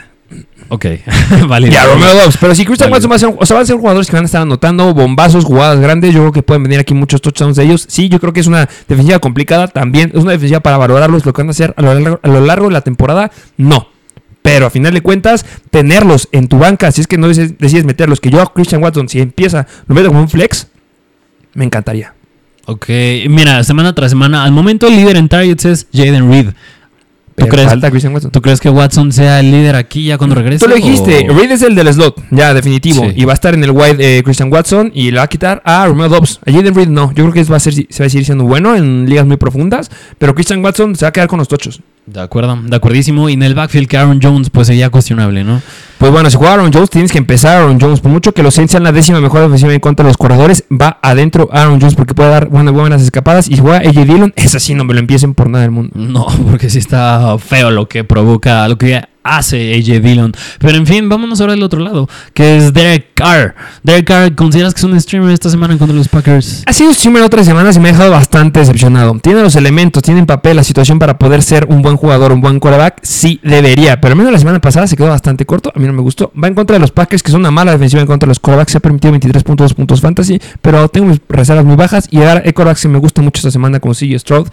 Ok, 0.70 0.86
vale. 1.48 1.70
Y 1.70 1.76
a 1.76 1.86
Romeo 1.86 2.14
Dobbs. 2.14 2.38
Pero 2.40 2.54
si 2.54 2.64
Christian. 2.64 2.92
Watson 2.92 3.10
va 3.10 3.16
a 3.16 3.20
ser, 3.20 3.36
o 3.36 3.46
sea, 3.48 3.56
van 3.56 3.64
a 3.64 3.66
ser 3.66 3.78
jugadores 3.78 4.08
que 4.08 4.16
van 4.16 4.26
a 4.26 4.28
estar 4.28 4.44
anotando 4.44 4.94
bombazos, 4.94 5.44
jugadas 5.44 5.80
grandes. 5.80 6.14
Yo 6.14 6.20
creo 6.20 6.32
que 6.32 6.44
pueden 6.44 6.62
venir 6.62 6.80
aquí 6.80 6.94
muchos 6.94 7.20
touchdowns 7.20 7.56
de 7.56 7.64
ellos. 7.64 7.88
Sí, 7.90 8.10
yo 8.10 8.20
creo 8.20 8.32
que 8.32 8.42
es 8.42 8.48
una 8.48 8.70
defensiva 8.88 9.18
complicada. 9.18 9.70
También 9.70 10.12
es 10.14 10.22
una 10.22 10.34
defensiva 10.34 10.60
para 10.60 10.78
valorarlos. 10.78 11.26
Lo 11.26 11.34
que 11.34 11.42
van 11.42 11.48
a 11.48 11.52
hacer 11.52 11.74
a 11.76 11.82
lo 11.82 11.94
largo, 11.96 12.20
a 12.22 12.28
lo 12.28 12.46
largo 12.46 12.68
de 12.68 12.74
la 12.74 12.82
temporada, 12.82 13.32
no. 13.58 13.88
Pero 14.42 14.66
a 14.66 14.70
final 14.70 14.94
de 14.94 15.02
cuentas, 15.02 15.46
tenerlos 15.70 16.28
en 16.32 16.48
tu 16.48 16.58
banca, 16.58 16.92
si 16.92 17.02
es 17.02 17.08
que 17.08 17.18
no 17.18 17.28
decides, 17.28 17.86
meterlos, 17.86 18.20
que 18.20 18.30
yo 18.30 18.42
a 18.42 18.52
Christian 18.54 18.82
Watson, 18.82 19.08
si 19.08 19.20
empieza, 19.20 19.68
lo 19.88 19.96
meto 19.96 20.08
como 20.08 20.22
un 20.22 20.30
flex, 20.30 20.68
me 21.54 21.66
encantaría. 21.66 22.14
Ok, 22.66 22.88
mira, 23.30 23.64
semana 23.64 23.94
tras 23.94 24.12
semana, 24.12 24.44
al 24.44 24.52
momento 24.52 24.88
el 24.88 24.96
líder 24.96 25.18
en 25.18 25.30
targets 25.30 25.66
es 25.66 25.88
Jaden 25.94 26.30
Reed. 26.30 26.48
¿Tú 27.46 27.50
crees, 27.50 27.68
Falta 27.68 27.90
Christian 27.92 28.14
Watson. 28.14 28.32
¿Tú 28.32 28.42
crees 28.42 28.60
que 28.60 28.70
Watson 28.70 29.12
sea 29.12 29.40
el 29.40 29.52
líder 29.52 29.76
aquí 29.76 30.06
ya 30.06 30.18
cuando 30.18 30.36
regrese? 30.36 30.64
Tú 30.66 30.70
lo 30.70 30.76
dijiste, 30.76 31.28
o- 31.30 31.34
Reed 31.34 31.52
es 31.52 31.62
el 31.62 31.76
del 31.76 31.94
slot, 31.94 32.22
ya, 32.32 32.54
definitivo. 32.54 33.04
Sí. 33.06 33.14
Y 33.16 33.26
va 33.26 33.34
a 33.34 33.36
estar 33.36 33.54
en 33.54 33.64
el 33.64 33.72
wide 33.72 33.98
eh, 34.20 34.24
Christian 34.24 34.52
Watson 34.52 34.92
y 34.94 35.12
le 35.12 35.18
va 35.18 35.24
a 35.24 35.28
quitar 35.28 35.62
a 35.66 35.86
Romeo 35.88 36.10
Dobbs. 36.10 36.40
A 36.46 36.52
Jaden 36.52 36.74
Reed 36.76 36.88
no. 36.88 37.10
Yo 37.14 37.24
creo 37.30 37.34
que 37.34 37.44
va 37.52 37.58
a 37.58 37.60
ser, 37.60 37.74
se 37.74 37.86
va 38.04 38.06
a 38.06 38.10
seguir 38.10 38.26
siendo 38.26 38.44
bueno 38.46 38.76
en 38.76 39.06
ligas 39.08 39.26
muy 39.26 39.38
profundas, 39.38 39.90
pero 40.18 40.34
Christian 40.36 40.64
Watson 40.64 40.96
se 40.96 41.06
va 41.06 41.10
a 41.10 41.14
quedar 41.14 41.28
con 41.28 41.40
los 41.40 41.48
tochos. 41.48 41.82
De 42.06 42.20
acuerdo, 42.20 42.60
de 42.64 42.76
acuerdísimo. 42.76 43.30
Y 43.30 43.34
en 43.34 43.44
el 43.44 43.54
backfield 43.56 43.88
que 43.88 43.98
Aaron 43.98 44.20
Jones 44.22 44.50
pues 44.50 44.68
sería 44.68 44.90
cuestionable, 44.90 45.44
¿no? 45.44 45.62
Pues 46.02 46.12
bueno, 46.12 46.32
si 46.32 46.38
juega 46.38 46.56
Aaron 46.56 46.74
Jones, 46.74 46.90
tienes 46.90 47.12
que 47.12 47.20
empezar 47.20 47.58
Aaron 47.58 47.80
Jones. 47.80 48.00
Por 48.00 48.12
mucho 48.12 48.32
que 48.32 48.42
los 48.42 48.56
Saints 48.56 48.72
sean 48.72 48.84
la 48.84 48.92
décima 48.92 49.22
mejor 49.22 49.44
ofensiva 49.44 49.72
en 49.72 49.80
contra 49.80 50.04
de 50.04 50.10
los 50.10 50.18
corredores, 50.18 50.64
va 50.72 50.98
adentro 51.04 51.48
Aaron 51.52 51.80
Jones 51.80 51.94
porque 51.94 52.16
puede 52.16 52.32
dar 52.32 52.50
buenas, 52.50 52.74
buenas 52.74 53.04
escapadas. 53.04 53.48
Y 53.48 53.54
si 53.54 53.62
juega 53.62 53.88
AJ 53.88 54.06
Dillon, 54.08 54.34
es 54.36 54.56
así, 54.56 54.74
no 54.74 54.84
me 54.84 54.96
lo 54.96 55.00
empiecen 55.00 55.36
por 55.36 55.48
nada 55.48 55.62
del 55.62 55.70
mundo. 55.70 55.92
No, 55.94 56.26
porque 56.50 56.72
sí 56.72 56.80
está 56.80 57.38
feo 57.38 57.70
lo 57.70 57.88
que 57.88 58.04
provoca, 58.04 58.68
lo 58.68 58.80
que 58.80 59.00
hace 59.24 59.74
AJ 59.76 60.02
Dillon. 60.02 60.34
Pero 60.60 60.78
en 60.78 60.86
fin, 60.86 61.10
vámonos 61.10 61.42
ahora 61.42 61.54
al 61.54 61.64
otro 61.64 61.80
lado, 61.80 62.10
que 62.34 62.58
es 62.58 62.74
Derek 62.74 63.14
Carr. 63.14 63.56
Derek 63.84 64.06
Carr, 64.06 64.36
¿consideras 64.36 64.74
que 64.74 64.80
es 64.80 64.84
un 64.84 65.00
streamer 65.00 65.32
esta 65.32 65.50
semana 65.50 65.78
contra 65.78 65.96
los 65.96 66.08
Packers? 66.08 66.64
Ha 66.66 66.74
sido 66.74 66.94
streamer 66.94 67.24
otras 67.24 67.46
semanas 67.46 67.76
y 67.76 67.80
me 67.80 67.90
ha 67.90 67.92
dejado 67.92 68.12
bastante 68.12 68.60
decepcionado. 68.60 69.18
Tiene 69.22 69.42
los 69.42 69.56
elementos, 69.56 70.04
tiene 70.04 70.20
en 70.20 70.26
papel 70.26 70.56
la 70.56 70.64
situación 70.64 71.00
para 71.00 71.18
poder 71.18 71.42
ser 71.44 71.68
un 71.70 71.82
buen 71.82 71.98
jugador, 71.98 72.32
un 72.32 72.42
buen 72.42 72.60
quarterback. 72.60 73.00
Sí, 73.04 73.40
debería. 73.44 74.00
Pero 74.00 74.14
al 74.14 74.18
menos 74.18 74.32
la 74.32 74.40
semana 74.40 74.60
pasada 74.60 74.88
se 74.88 74.96
quedó 74.96 75.10
bastante 75.10 75.46
corto. 75.46 75.72
A 75.76 75.80
mí 75.80 75.86
no 75.88 75.94
me 75.94 76.02
gustó. 76.02 76.32
Va 76.42 76.48
en 76.48 76.56
contra 76.56 76.76
de 76.76 76.80
los 76.80 76.92
Packers, 76.92 77.24
que 77.24 77.32
son 77.32 77.42
una 77.42 77.52
mala 77.52 77.72
defensiva 77.72 78.02
en 78.02 78.08
contra 78.08 78.28
de 78.28 78.32
los 78.32 78.40
quarterbacks. 78.40 78.72
Se 78.72 78.78
ha 78.78 78.82
permitido 78.82 79.14
23.2 79.14 79.74
puntos 79.74 80.02
fantasy. 80.02 80.42
Pero 80.62 80.88
tengo 80.90 81.08
mis 81.08 81.20
reservas 81.30 81.66
muy 81.66 81.76
bajas. 81.76 82.08
Y 82.12 82.18
ahora 82.18 82.42
hay 82.46 82.54
quarterbacks 82.54 82.82
que 82.82 82.88
me 82.88 83.00
gustan 83.00 83.26
mucho 83.26 83.40
esta 83.40 83.52
semana, 83.52 83.80
como 83.80 83.94
CJ 83.94 84.20
Stroud 84.20 84.48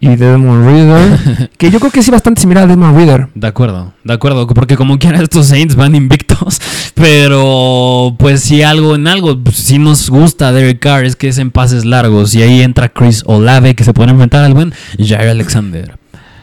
y 0.00 0.16
Desmond 0.16 0.64
Reader. 0.64 1.50
que 1.58 1.70
yo 1.70 1.78
creo 1.78 1.92
que 1.92 2.02
sí 2.02 2.10
bastante 2.10 2.40
similar 2.40 2.64
a 2.64 2.66
Desmond 2.66 2.96
Reader. 2.96 3.28
De 3.34 3.46
acuerdo, 3.46 3.92
de 4.02 4.12
acuerdo, 4.12 4.46
porque 4.46 4.76
como 4.76 4.98
quiera 4.98 5.22
estos 5.22 5.46
Saints 5.46 5.76
van 5.76 5.94
invictos, 5.94 6.60
pero 6.94 8.16
pues 8.18 8.40
si 8.40 8.62
algo 8.62 8.94
en 8.94 9.06
algo, 9.06 9.38
pues, 9.38 9.56
si 9.56 9.78
nos 9.78 10.08
gusta 10.08 10.52
Derek 10.52 10.80
Carr 10.80 11.04
es 11.04 11.16
que 11.16 11.28
es 11.28 11.38
en 11.38 11.50
pases 11.50 11.84
largos 11.84 12.34
y 12.34 12.42
ahí 12.42 12.62
entra 12.62 12.88
Chris 12.88 13.22
Olave 13.26 13.74
que 13.74 13.84
se 13.84 13.92
puede 13.92 14.10
enfrentar 14.10 14.44
al 14.44 14.54
buen 14.54 14.72
Jair 14.98 15.28
Alexander. 15.28 15.98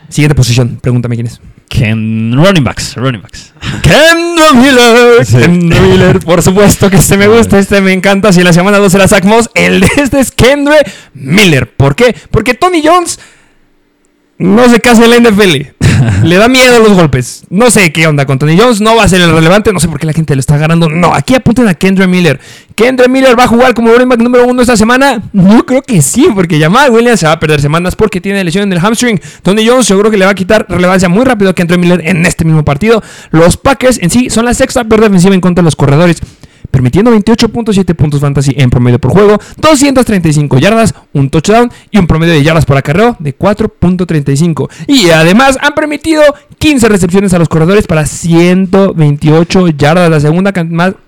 Siguiente 0.10 0.36
posición. 0.36 0.80
Pregúntame 0.82 1.16
quién 1.16 1.28
es. 1.28 1.42
Ken, 1.68 2.32
running 2.34 2.64
backs, 2.64 2.96
running 2.96 3.22
backs. 3.22 3.54
Kendra 3.82 4.54
Miller. 4.54 5.26
Sí. 5.26 5.38
Kendra 5.38 5.82
Miller, 5.82 6.20
por 6.20 6.42
supuesto 6.42 6.90
que 6.90 6.96
este 6.96 7.18
me 7.18 7.28
gusta, 7.28 7.60
este 7.60 7.82
me 7.82 7.92
encanta. 7.92 8.32
Si 8.32 8.40
en 8.40 8.46
la 8.46 8.54
semana 8.54 8.78
2 8.78 8.94
era 8.96 9.08
Zach 9.08 9.26
Moss, 9.26 9.50
el 9.54 9.82
de 9.82 9.90
este 9.98 10.20
es 10.20 10.32
Kendra 10.32 10.78
Miller. 11.14 11.70
¿Por 11.70 11.96
qué? 11.96 12.16
Porque 12.32 12.54
Tony 12.54 12.82
Jones 12.84 13.20
no 14.38 14.70
se 14.70 14.80
casa 14.80 15.04
en 15.06 15.10
la 15.10 15.30
NFL. 15.30 15.78
Le 16.24 16.38
da 16.38 16.48
miedo 16.48 16.80
los 16.80 16.94
golpes. 16.94 17.44
No 17.50 17.70
sé 17.72 17.92
qué 17.92 18.08
onda 18.08 18.26
con 18.26 18.38
Tony 18.38 18.58
Jones. 18.58 18.82
No 18.82 18.96
va 18.96 19.04
a 19.04 19.08
ser 19.08 19.22
el 19.22 19.32
relevante. 19.32 19.74
No 19.74 19.80
sé 19.80 19.88
por 19.88 20.00
qué 20.00 20.06
la 20.06 20.14
gente 20.14 20.36
lo 20.36 20.40
está 20.40 20.56
agarrando. 20.56 20.90
No, 20.90 21.14
aquí 21.14 21.36
apunten 21.36 21.68
a 21.68 21.74
Kendra 21.74 22.08
Miller. 22.08 22.40
¿Kendra 22.76 23.08
Miller 23.08 23.38
va 23.38 23.46
a 23.46 23.48
jugar 23.48 23.74
como 23.74 23.92
running 23.92 24.10
back 24.10 24.20
número 24.20 24.46
uno 24.46 24.62
esta 24.62 24.78
semana? 24.78 25.22
Yo 25.34 25.66
creo 25.66 25.82
que 25.82 26.02
sí, 26.02 26.28
porque 26.36 26.60
Jamal 26.60 26.92
Williams 26.92 27.20
se 27.20 27.26
va 27.26 27.32
a 27.34 27.40
perder 27.40 27.60
semanas 27.60 27.96
porque 27.96 28.22
tiene 28.22 28.44
lesión 28.44 28.64
en 28.64 28.74
el 28.74 28.80
hamstring. 28.80 29.20
Tony 29.42 29.68
Jones 29.68 29.88
seguro 29.88 30.12
que 30.12 30.18
le 30.18 30.26
va 30.26 30.32
a 30.32 30.36
quitar 30.36 30.66
relevancia 30.70 31.10
muy 31.10 31.26
rápido 31.26 31.50
a 31.50 31.56
Kendra 31.56 31.78
Miller 31.78 32.02
en 32.06 32.26
este 32.26 32.46
mismo 32.46 32.64
partido. 32.64 33.02
Los 33.32 33.58
Packers 33.58 33.98
en 34.02 34.12
sí 34.12 34.30
son 34.30 34.46
la 34.46 34.54
sexta 34.54 34.84
peor 34.84 35.02
defensiva 35.02 35.34
en 35.34 35.42
contra 35.42 35.64
de 35.64 35.66
los 35.66 35.76
corredores 35.76 36.22
permitiendo 36.72 37.12
28.7 37.12 37.96
puntos 37.96 38.22
fantasy 38.22 38.54
en 38.58 38.70
promedio 38.70 39.00
por 39.00 39.12
juego, 39.12 39.40
235 39.58 40.60
yardas, 40.60 40.94
un 41.14 41.30
touchdown 41.30 41.72
y 41.92 41.98
un 41.98 42.08
promedio 42.08 42.34
de 42.34 42.44
yardas 42.44 42.66
por 42.66 42.78
acarreo 42.78 43.16
de 43.20 43.38
4.35. 43.38 44.70
Y 44.88 45.10
además 45.10 45.58
han 45.62 45.74
permitido 45.74 46.22
15 46.60 46.90
recepciones 46.90 47.34
a 47.34 47.40
los 47.40 47.50
corredores 47.50 47.88
para 47.88 48.06
128 48.06 49.68
yardas, 49.70 50.10
la 50.10 50.20
segunda, 50.20 50.54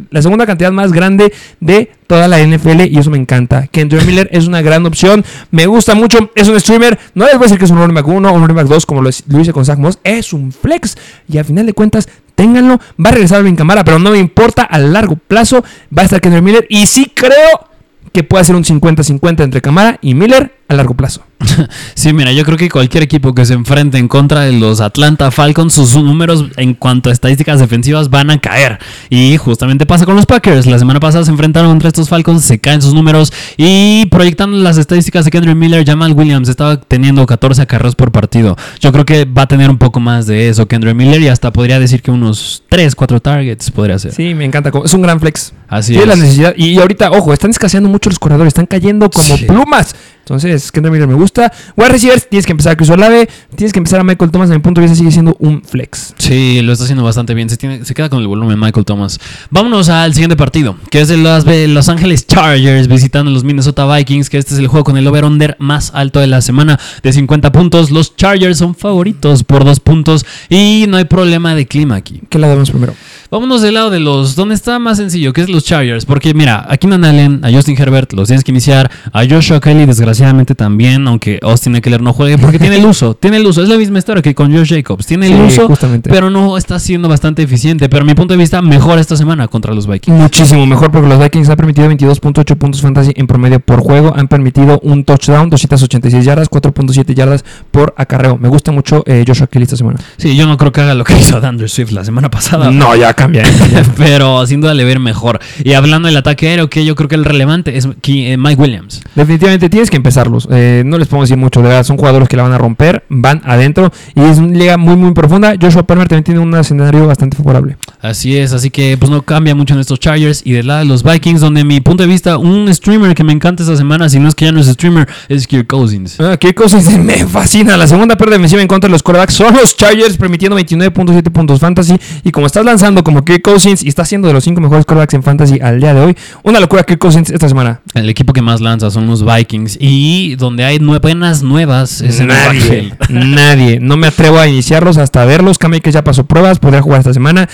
la 0.09 0.21
segunda 0.21 0.45
cantidad 0.45 0.71
más 0.71 0.91
grande 0.91 1.33
de 1.59 1.91
toda 2.07 2.27
la 2.27 2.39
NFL 2.39 2.81
y 2.89 2.97
eso 2.97 3.11
me 3.11 3.17
encanta. 3.17 3.67
Kendra 3.67 4.03
Miller 4.03 4.27
es 4.31 4.47
una 4.47 4.61
gran 4.61 4.85
opción, 4.85 5.23
me 5.51 5.67
gusta 5.67 5.93
mucho, 5.93 6.31
es 6.33 6.47
un 6.47 6.59
streamer, 6.59 6.97
no 7.13 7.25
les 7.25 7.35
voy 7.35 7.43
a 7.43 7.45
decir 7.45 7.59
que 7.59 7.65
es 7.65 7.71
un 7.71 7.77
running 7.77 7.93
back 7.93 8.07
1 8.07 8.29
o 8.29 8.33
un 8.33 8.41
running 8.41 8.55
back 8.55 8.67
2 8.67 8.85
como 8.87 9.03
lo 9.03 9.09
hice 9.09 9.53
con 9.53 9.63
Zach 9.63 9.77
Moss, 9.77 9.99
es 10.03 10.33
un 10.33 10.51
flex 10.51 10.97
y 11.27 11.37
al 11.37 11.45
final 11.45 11.67
de 11.67 11.73
cuentas 11.73 12.09
ténganlo, 12.39 12.79
va 13.05 13.09
a 13.09 13.11
regresar 13.11 13.45
en 13.45 13.57
cámara, 13.57 13.83
pero 13.83 13.99
no 13.99 14.11
me 14.11 14.17
importa, 14.17 14.63
a 14.63 14.79
largo 14.79 15.17
plazo 15.17 15.61
va 15.95 16.03
a 16.03 16.05
estar 16.05 16.21
Kendra 16.21 16.39
Miller 16.39 16.65
y 16.69 16.85
sí 16.85 17.11
creo 17.13 17.67
que 18.13 18.23
puede 18.23 18.45
ser 18.45 18.55
un 18.55 18.63
50-50 18.63 19.43
entre 19.43 19.59
cámara 19.59 19.99
y 20.01 20.13
Miller 20.13 20.57
a 20.69 20.73
largo 20.75 20.93
plazo. 20.95 21.23
Sí, 21.95 22.13
mira, 22.13 22.31
yo 22.31 22.45
creo 22.45 22.57
que 22.57 22.69
cualquier 22.69 23.03
equipo 23.03 23.33
que 23.35 23.45
se 23.45 23.53
enfrente 23.53 23.97
en 23.97 24.07
contra 24.07 24.41
de 24.41 24.53
los 24.53 24.79
Atlanta 24.79 25.31
Falcons, 25.31 25.73
sus 25.73 25.95
números 25.95 26.45
en 26.55 26.73
cuanto 26.73 27.09
a 27.09 27.13
estadísticas 27.13 27.59
defensivas 27.59 28.09
van 28.09 28.29
a 28.29 28.39
caer. 28.39 28.79
Y 29.09 29.35
justamente 29.37 29.85
pasa 29.85 30.05
con 30.05 30.15
los 30.15 30.25
Packers. 30.25 30.65
La 30.65 30.79
semana 30.79 30.99
pasada 31.01 31.25
se 31.25 31.31
enfrentaron 31.31 31.69
contra 31.71 31.89
estos 31.89 32.07
Falcons, 32.07 32.43
se 32.45 32.59
caen 32.59 32.81
sus 32.81 32.93
números. 32.93 33.33
Y 33.57 34.05
proyectando 34.05 34.55
las 34.57 34.77
estadísticas 34.77 35.25
de 35.25 35.31
Kendrick 35.31 35.57
Miller, 35.57 35.85
Jamal 35.85 36.13
Williams 36.13 36.47
estaba 36.47 36.79
teniendo 36.79 37.25
14 37.25 37.61
acarreos 37.61 37.95
por 37.95 38.11
partido. 38.13 38.55
Yo 38.79 38.93
creo 38.93 39.05
que 39.05 39.25
va 39.25 39.41
a 39.41 39.47
tener 39.47 39.69
un 39.69 39.77
poco 39.77 39.99
más 39.99 40.25
de 40.27 40.47
eso 40.49 40.67
Kendrick 40.67 40.95
Miller 40.95 41.21
y 41.21 41.27
hasta 41.27 41.51
podría 41.51 41.79
decir 41.79 42.01
que 42.01 42.11
unos 42.11 42.63
3, 42.69 42.95
4 42.95 43.19
targets 43.19 43.71
podría 43.71 43.99
ser. 43.99 44.13
Sí, 44.13 44.33
me 44.33 44.45
encanta, 44.45 44.71
es 44.85 44.93
un 44.93 45.01
gran 45.01 45.19
flex. 45.19 45.51
Así 45.67 45.91
Tiene 45.93 46.07
la 46.07 46.13
es. 46.13 46.19
necesidad. 46.19 46.53
Y 46.55 46.77
ahorita, 46.79 47.11
ojo, 47.11 47.33
están 47.33 47.51
escaseando 47.51 47.89
mucho 47.89 48.09
los 48.09 48.19
corredores, 48.19 48.51
están 48.51 48.65
cayendo 48.67 49.09
como 49.09 49.35
Sí. 49.35 49.45
plumas. 49.45 49.95
Entonces, 50.29 50.71
Kendrick 50.71 50.93
Miller 50.93 51.07
me 51.07 51.15
gusta. 51.15 51.51
Wide 51.75 51.89
receivers, 51.89 52.29
tienes 52.29 52.45
que 52.45 52.51
empezar 52.51 52.73
a 52.73 52.75
Chris 52.75 52.89
Olave, 52.91 53.27
tienes 53.55 53.73
que 53.73 53.79
empezar 53.79 53.99
a 53.99 54.03
Michael 54.03 54.29
Thomas. 54.29 54.49
A 54.51 54.53
mi 54.53 54.59
punto 54.59 54.79
de 54.79 54.85
vista, 54.87 54.95
sigue 54.97 55.11
siendo 55.11 55.35
un 55.39 55.63
flex. 55.63 56.13
Sí, 56.19 56.61
lo 56.61 56.71
está 56.71 56.83
haciendo 56.83 57.03
bastante 57.03 57.33
bien. 57.33 57.49
Se, 57.49 57.57
tiene- 57.57 57.83
se 57.83 57.93
queda 57.95 58.09
con 58.09 58.19
el 58.19 58.27
volumen 58.27 58.59
Michael 58.59 58.85
Thomas. 58.85 59.19
Vámonos 59.49 59.89
al 59.89 60.13
siguiente 60.13 60.35
partido, 60.35 60.75
que 60.91 61.01
es 61.01 61.07
de 61.07 61.17
los 61.17 61.45
Los 61.45 61.89
Ángeles 61.89 62.27
Chargers 62.27 62.87
visitando 62.87 63.31
a 63.31 63.33
los 63.33 63.43
Minnesota 63.43 63.85
Vikings, 63.91 64.29
que 64.29 64.37
este 64.37 64.53
es 64.53 64.59
el 64.59 64.67
juego 64.67 64.83
con 64.83 64.97
el 64.97 65.07
over-under 65.07 65.55
más 65.59 65.91
alto 65.95 66.19
de 66.19 66.27
la 66.27 66.41
semana 66.41 66.79
de 67.01 67.11
50 67.13 67.51
puntos. 67.51 67.89
Los 67.89 68.15
Chargers 68.15 68.57
son 68.59 68.75
favoritos 68.75 69.43
por 69.43 69.65
dos 69.65 69.79
puntos 69.79 70.25
y 70.49 70.85
no 70.87 70.97
hay 70.97 71.05
problema 71.05 71.55
de 71.55 71.65
clima 71.65 71.95
aquí. 71.95 72.21
¿Qué 72.29 72.37
lado 72.37 72.53
vemos 72.53 72.69
primero? 72.69 72.93
Vámonos 73.31 73.61
del 73.61 73.75
lado 73.75 73.89
de 73.91 73.99
los. 73.99 74.35
donde 74.35 74.55
está 74.55 74.79
más 74.79 74.97
sencillo, 74.97 75.33
que 75.33 75.41
es 75.41 75.49
los 75.49 75.63
Chargers. 75.63 76.05
Porque 76.05 76.33
mira, 76.33 76.65
a 76.67 76.77
Keenan 76.77 77.05
Allen, 77.05 77.41
a 77.43 77.51
Justin 77.51 77.75
Herbert 77.79 78.11
los 78.13 78.27
tienes 78.27 78.43
que 78.43 78.51
iniciar. 78.51 78.89
A 79.13 79.21
Joshua 79.29 79.59
Kelly, 79.59 79.85
desgraciadamente 79.85 80.55
también, 80.55 81.07
aunque 81.07 81.39
Austin 81.43 81.75
Eckler 81.75 82.01
no 82.01 82.11
juegue, 82.13 82.37
porque 82.39 82.57
tiene 82.57 82.77
el 82.77 82.85
uso. 82.85 83.13
Tiene 83.19 83.37
el 83.37 83.45
uso. 83.45 83.61
Es 83.61 83.69
la 83.69 83.77
misma 83.77 83.99
historia 83.99 84.21
que 84.23 84.33
con 84.33 84.51
Josh 84.51 84.69
Jacobs. 84.73 85.05
Tiene 85.05 85.27
el 85.27 85.33
Sí, 85.51 85.59
uso, 85.59 85.67
justamente. 85.67 86.09
pero 86.09 86.29
no 86.29 86.57
está 86.57 86.79
siendo 86.79 87.07
bastante 87.07 87.43
eficiente. 87.43 87.87
Pero 87.89 88.01
a 88.03 88.05
mi 88.05 88.15
punto 88.15 88.33
de 88.33 88.37
vista, 88.39 88.61
mejor 88.61 88.97
esta 88.97 89.15
semana 89.15 89.47
contra 89.47 89.73
los 89.73 89.85
Vikings. 89.87 90.17
Muchísimo 90.19 90.65
mejor 90.65 90.91
porque 90.91 91.07
los 91.07 91.19
Vikings 91.19 91.49
han 91.49 91.55
permitido 91.57 91.87
22.8 91.89 92.55
puntos 92.57 92.81
fantasy 92.81 93.11
en 93.15 93.27
promedio 93.27 93.59
por 93.59 93.79
juego. 93.81 94.13
Han 94.15 94.27
permitido 94.27 94.79
un 94.83 95.03
touchdown, 95.03 95.49
286 95.49 96.25
yardas, 96.25 96.49
4.7 96.49 97.13
yardas 97.13 97.45
por 97.71 97.93
acarreo. 97.97 98.37
Me 98.37 98.49
gusta 98.49 98.71
mucho 98.71 99.03
eh, 99.05 99.23
Joshua 99.27 99.47
Kelly 99.47 99.63
esta 99.63 99.77
semana. 99.77 99.99
Sí, 100.17 100.35
yo 100.35 100.47
no 100.47 100.57
creo 100.57 100.71
que 100.71 100.81
haga 100.81 100.95
lo 100.95 101.03
que 101.03 101.17
hizo 101.17 101.39
DeAndre 101.39 101.67
Swift 101.67 101.91
la 101.91 102.03
semana 102.03 102.29
pasada. 102.31 102.71
No, 102.71 102.95
ya 102.95 103.13
cambia. 103.19 103.43
¿eh? 103.43 103.83
pero 103.97 104.45
sin 104.47 104.61
duda 104.61 104.73
le 104.73 104.83
ver 104.83 104.99
mejor. 104.99 105.39
Y 105.63 105.73
hablando 105.73 106.07
del 106.07 106.17
ataque 106.17 106.47
aéreo, 106.47 106.69
que 106.69 106.85
yo 106.85 106.95
creo 106.95 107.09
que 107.09 107.15
el 107.15 107.25
relevante 107.25 107.77
es 107.77 107.87
eh, 108.07 108.37
Mike 108.37 108.61
Williams. 108.61 109.01
Definitivamente 109.15 109.69
tienes 109.69 109.89
que 109.89 109.97
empezarlos. 109.97 110.47
Eh, 110.51 110.83
no 110.85 110.97
les 110.97 111.07
puedo 111.07 111.23
decir 111.23 111.37
mucho. 111.37 111.61
De 111.61 111.67
verdad, 111.67 111.83
son 111.83 111.97
jugadores 111.97 112.29
que 112.29 112.37
la 112.37 112.43
van 112.43 112.53
a 112.53 112.57
romper, 112.57 113.03
van 113.09 113.41
adentro 113.45 113.91
y 114.15 114.21
es 114.21 114.37
una 114.37 114.57
liga 114.57 114.77
muy, 114.77 114.95
muy 114.95 115.11
profunda. 115.13 115.55
Joshua 115.61 115.83
Palmer 115.83 116.07
también 116.07 116.23
tiene 116.23 116.39
un 116.39 116.55
escenario 116.55 117.07
bastante 117.07 117.35
favorable. 117.35 117.77
Así 118.01 118.37
es, 118.37 118.53
así 118.53 118.69
que 118.69 118.97
pues 118.97 119.11
no 119.11 119.21
cambia 119.23 119.53
mucho 119.55 119.73
en 119.73 119.81
estos 119.81 119.99
Chargers 119.99 120.41
y 120.45 120.53
del 120.53 120.67
lado 120.67 120.79
de 120.79 120.85
los 120.85 121.03
Vikings, 121.03 121.41
donde 121.41 121.63
mi 121.63 121.81
punto 121.81 122.03
de 122.03 122.09
vista, 122.09 122.37
un 122.37 122.73
streamer 122.73 123.13
que 123.13 123.23
me 123.23 123.33
encanta 123.33 123.63
esta 123.63 123.75
semana, 123.75 124.07
si 124.07 124.19
no 124.19 124.29
es 124.29 124.35
que 124.35 124.45
ya 124.45 124.51
no 124.51 124.61
es 124.61 124.67
streamer, 124.67 125.07
es 125.27 125.47
Kirk 125.47 125.67
Cousins. 125.67 126.19
Ah, 126.19 126.37
Kirk 126.37 126.55
Cousins 126.55 126.89
me 126.99 127.25
fascina. 127.25 127.75
La 127.75 127.87
segunda 127.87 128.15
peor 128.15 128.29
defensiva 128.29 128.61
en 128.61 128.67
contra 128.67 128.87
de 128.87 128.93
los 128.93 129.03
quarterbacks 129.03 129.33
son 129.33 129.53
los 129.53 129.75
Chargers, 129.75 130.17
permitiendo 130.17 130.57
29.7 130.57 131.23
puntos 131.31 131.59
fantasy. 131.59 131.97
Y 132.23 132.31
como 132.31 132.47
estás 132.47 132.63
lanzando 132.63 133.03
como 133.09 133.25
Kirk 133.25 133.41
Cousins 133.41 133.81
y 133.83 133.87
estás 133.87 134.07
siendo 134.07 134.27
de 134.27 134.35
los 134.35 134.43
cinco 134.43 134.61
mejores 134.61 134.85
quarterbacks 134.85 135.15
en 135.15 135.23
fantasy 135.23 135.59
al 135.59 135.79
día 135.79 135.95
de 135.95 135.99
hoy, 136.01 136.17
una 136.43 136.59
locura 136.59 136.83
Kirk 136.83 136.99
Cousins 136.99 137.31
esta 137.31 137.49
semana. 137.49 137.81
El 137.95 138.07
equipo 138.07 138.33
que 138.33 138.43
más 138.43 138.61
lanza 138.61 138.91
son 138.91 139.07
los 139.07 139.25
Vikings 139.25 139.79
y 139.81 140.35
donde 140.35 140.63
hay 140.63 140.77
buenas 140.77 141.41
nuevas 141.41 142.01
es 142.01 142.21
Nadie, 142.21 142.93
nadie. 143.09 143.79
No 143.79 143.97
me 143.97 144.05
atrevo 144.05 144.37
a 144.37 144.47
iniciarlos 144.47 144.99
hasta 144.99 145.25
verlos. 145.25 145.57
Cam 145.57 145.71
que 145.79 145.91
ya 145.91 146.03
pasó 146.03 146.23
pruebas, 146.23 146.59
podría 146.59 146.83
jugar 146.83 146.99
esta 146.99 147.11
semana. 147.11 147.49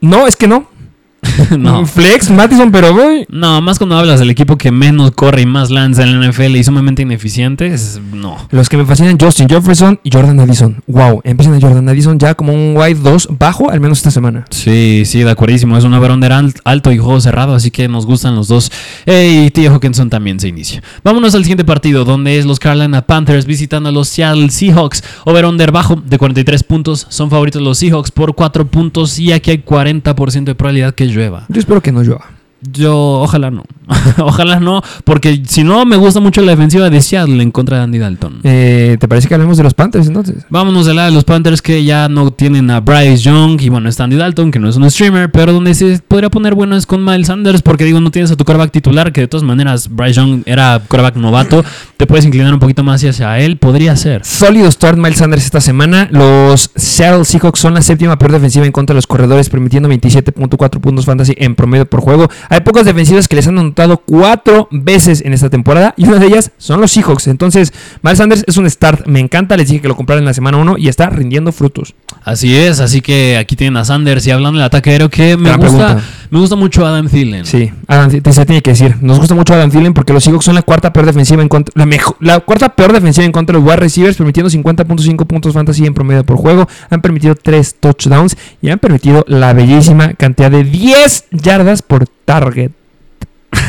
No, 0.00 0.26
es 0.26 0.36
que 0.36 0.48
no. 0.48 0.66
no. 1.58 1.84
Flex, 1.86 2.30
Mattison, 2.30 2.70
pero 2.70 2.94
uy, 2.94 3.26
No, 3.28 3.60
más 3.60 3.78
cuando 3.78 3.96
hablas 3.98 4.20
del 4.20 4.30
equipo 4.30 4.56
que 4.56 4.70
menos 4.70 5.10
corre 5.12 5.42
y 5.42 5.46
más 5.46 5.70
lanza 5.70 6.02
en 6.04 6.20
la 6.20 6.26
NFL 6.28 6.56
y 6.56 6.64
sumamente 6.64 7.02
ineficiente, 7.02 7.66
es- 7.66 8.00
no. 8.12 8.36
Los 8.50 8.68
que 8.68 8.76
me 8.76 8.84
fascinan, 8.84 9.18
Justin 9.20 9.48
Jefferson 9.48 9.98
y 10.04 10.10
Jordan 10.12 10.38
Addison. 10.40 10.82
Wow, 10.86 11.20
empiezan 11.24 11.54
a 11.54 11.60
Jordan 11.60 11.88
Addison 11.88 12.18
ya 12.18 12.34
como 12.34 12.52
un 12.52 12.76
wide 12.76 13.00
2 13.02 13.28
bajo, 13.38 13.70
al 13.70 13.80
menos 13.80 13.98
esta 13.98 14.10
semana. 14.10 14.44
Sí, 14.50 15.02
sí, 15.06 15.20
de 15.20 15.30
acuerdísimo. 15.30 15.76
Es 15.76 15.84
un 15.84 15.94
over-under 15.94 16.32
al- 16.32 16.54
alto 16.64 16.92
y 16.92 16.98
juego 16.98 17.20
cerrado, 17.20 17.54
así 17.54 17.70
que 17.70 17.88
nos 17.88 18.06
gustan 18.06 18.36
los 18.36 18.48
dos. 18.48 18.70
Eh, 19.06 19.44
y 19.46 19.50
T. 19.50 19.66
Hawkinson 19.68 20.10
también 20.10 20.38
se 20.38 20.48
inicia. 20.48 20.82
Vámonos 21.02 21.34
al 21.34 21.42
siguiente 21.42 21.64
partido, 21.64 22.04
donde 22.04 22.38
es 22.38 22.46
los 22.46 22.58
Carolina 22.60 23.02
Panthers 23.02 23.44
visitando 23.44 23.88
a 23.88 23.92
los 23.92 24.08
Seattle 24.08 24.50
Seahawks. 24.50 25.02
Over-under 25.24 25.72
bajo 25.72 25.96
de 25.96 26.16
43 26.18 26.62
puntos. 26.62 27.06
Son 27.08 27.28
favoritos 27.30 27.60
los 27.60 27.78
Seahawks 27.78 28.10
por 28.12 28.34
4 28.34 28.66
puntos 28.66 29.18
y 29.18 29.32
aquí 29.32 29.50
hay 29.50 29.58
40% 29.58 30.44
de 30.44 30.54
probabilidad 30.54 30.94
que 30.94 31.07
llueva. 31.08 31.44
Yo 31.48 31.60
espero 31.60 31.80
que 31.80 31.92
no 31.92 32.02
llueva. 32.02 32.26
Yo, 32.60 33.20
ojalá 33.20 33.50
no. 33.50 33.64
ojalá 34.18 34.60
no, 34.60 34.82
porque 35.04 35.42
si 35.46 35.64
no, 35.64 35.84
me 35.84 35.96
gusta 35.96 36.20
mucho 36.20 36.42
la 36.42 36.52
defensiva 36.52 36.90
de 36.90 37.00
Seattle 37.00 37.42
en 37.42 37.50
contra 37.50 37.78
de 37.78 37.82
Andy 37.84 37.98
Dalton. 37.98 38.40
Eh, 38.42 38.96
¿Te 39.00 39.08
parece 39.08 39.28
que 39.28 39.34
hablemos 39.34 39.56
de 39.56 39.62
los 39.62 39.74
Panthers 39.74 40.06
entonces? 40.06 40.44
Vámonos 40.50 40.86
del 40.86 40.96
lado 40.96 41.08
de 41.08 41.14
los 41.14 41.24
Panthers 41.24 41.62
que 41.62 41.84
ya 41.84 42.08
no 42.08 42.30
tienen 42.30 42.70
a 42.70 42.80
Bryce 42.80 43.18
Young 43.18 43.60
y 43.60 43.68
bueno, 43.68 43.88
está 43.88 44.04
Andy 44.04 44.16
Dalton, 44.16 44.50
que 44.50 44.58
no 44.58 44.68
es 44.68 44.76
un 44.76 44.90
streamer, 44.90 45.30
pero 45.30 45.52
donde 45.52 45.74
se 45.74 46.00
podría 46.06 46.30
poner 46.30 46.54
bueno 46.54 46.76
es 46.76 46.86
con 46.86 47.04
Miles 47.04 47.28
Sanders, 47.28 47.62
porque 47.62 47.84
digo, 47.84 48.00
no 48.00 48.10
tienes 48.10 48.30
a 48.30 48.36
tu 48.36 48.44
quarterback 48.44 48.72
titular, 48.72 49.12
que 49.12 49.22
de 49.22 49.28
todas 49.28 49.44
maneras 49.44 49.88
Bryce 49.88 50.14
Young 50.14 50.42
era 50.46 50.80
quarterback 50.86 51.16
novato, 51.16 51.64
te 51.96 52.06
puedes 52.06 52.24
inclinar 52.24 52.52
un 52.52 52.60
poquito 52.60 52.82
más 52.82 53.02
hacia 53.04 53.38
él, 53.38 53.56
podría 53.56 53.96
ser. 53.96 54.24
Sólido 54.24 54.70
start 54.70 54.98
Miles 54.98 55.18
Sanders 55.18 55.44
esta 55.44 55.60
semana. 55.60 56.08
Los 56.10 56.70
Seattle 56.74 57.24
Seahawks 57.24 57.60
son 57.60 57.74
la 57.74 57.82
séptima 57.82 58.18
peor 58.18 58.32
defensiva 58.32 58.66
en 58.66 58.72
contra 58.72 58.94
de 58.94 58.98
los 58.98 59.06
corredores, 59.06 59.48
permitiendo 59.48 59.88
27.4 59.88 60.80
puntos 60.80 61.04
fantasy 61.06 61.34
en 61.38 61.54
promedio 61.54 61.86
por 61.88 62.00
juego. 62.00 62.28
Hay 62.48 62.60
pocas 62.60 62.84
defensivas 62.84 63.28
que 63.28 63.36
les 63.36 63.46
han 63.46 63.54
anotado 63.78 64.02
cuatro 64.04 64.68
veces 64.70 65.22
en 65.24 65.32
esta 65.32 65.48
temporada 65.50 65.94
y 65.96 66.06
una 66.06 66.18
de 66.18 66.26
ellas 66.26 66.50
son 66.58 66.80
los 66.80 66.90
Seahawks. 66.92 67.28
Entonces, 67.28 67.72
Miles 68.02 68.18
Sanders 68.18 68.44
es 68.46 68.56
un 68.56 68.68
start. 68.68 69.06
Me 69.06 69.20
encanta, 69.20 69.56
les 69.56 69.68
dije 69.68 69.80
que 69.80 69.88
lo 69.88 69.96
compraron 69.96 70.22
en 70.22 70.26
la 70.26 70.34
semana 70.34 70.56
1 70.58 70.78
y 70.78 70.88
está 70.88 71.08
rindiendo 71.10 71.52
frutos. 71.52 71.94
Así 72.24 72.56
es, 72.56 72.80
así 72.80 73.00
que 73.00 73.36
aquí 73.36 73.56
tienen 73.56 73.76
a 73.76 73.84
Sanders 73.84 74.26
y 74.26 74.30
hablando 74.30 74.58
del 74.58 74.66
ataque 74.66 74.90
aéreo 74.90 75.08
que 75.08 75.36
me 75.36 75.48
Gran 75.50 75.60
gusta, 75.60 75.76
pregunta. 75.86 76.02
me 76.30 76.38
gusta 76.40 76.56
mucho 76.56 76.84
Adam 76.86 77.08
Thielen. 77.08 77.44
Sí, 77.46 77.72
Adam, 77.86 78.10
te- 78.10 78.32
se 78.32 78.46
tiene 78.46 78.62
que 78.62 78.70
decir. 78.70 78.96
Nos 79.00 79.18
gusta 79.18 79.34
mucho 79.34 79.54
Adam 79.54 79.70
Thielen 79.70 79.94
porque 79.94 80.12
los 80.12 80.24
Seahawks 80.24 80.44
son 80.44 80.54
la 80.54 80.62
cuarta 80.62 80.92
peor 80.92 81.06
defensiva 81.06 81.40
en 81.42 81.48
contra, 81.48 81.72
la, 82.20 82.40
cuarta 82.40 82.68
peor 82.70 82.92
defensiva 82.92 83.24
en 83.24 83.32
contra 83.32 83.54
de 83.54 83.60
los 83.60 83.66
wide 83.68 83.76
receivers, 83.80 84.16
permitiendo 84.16 84.50
50.5 84.50 85.26
puntos 85.26 85.54
fantasy 85.54 85.86
en 85.86 85.94
promedio 85.94 86.24
por 86.24 86.36
juego. 86.36 86.68
Han 86.90 87.00
permitido 87.00 87.34
3 87.34 87.76
touchdowns 87.80 88.36
y 88.60 88.70
han 88.70 88.78
permitido 88.78 89.24
la 89.28 89.52
bellísima 89.52 90.14
cantidad 90.14 90.50
de 90.50 90.64
10 90.64 91.26
yardas 91.30 91.82
por 91.82 92.06
target. 92.24 92.72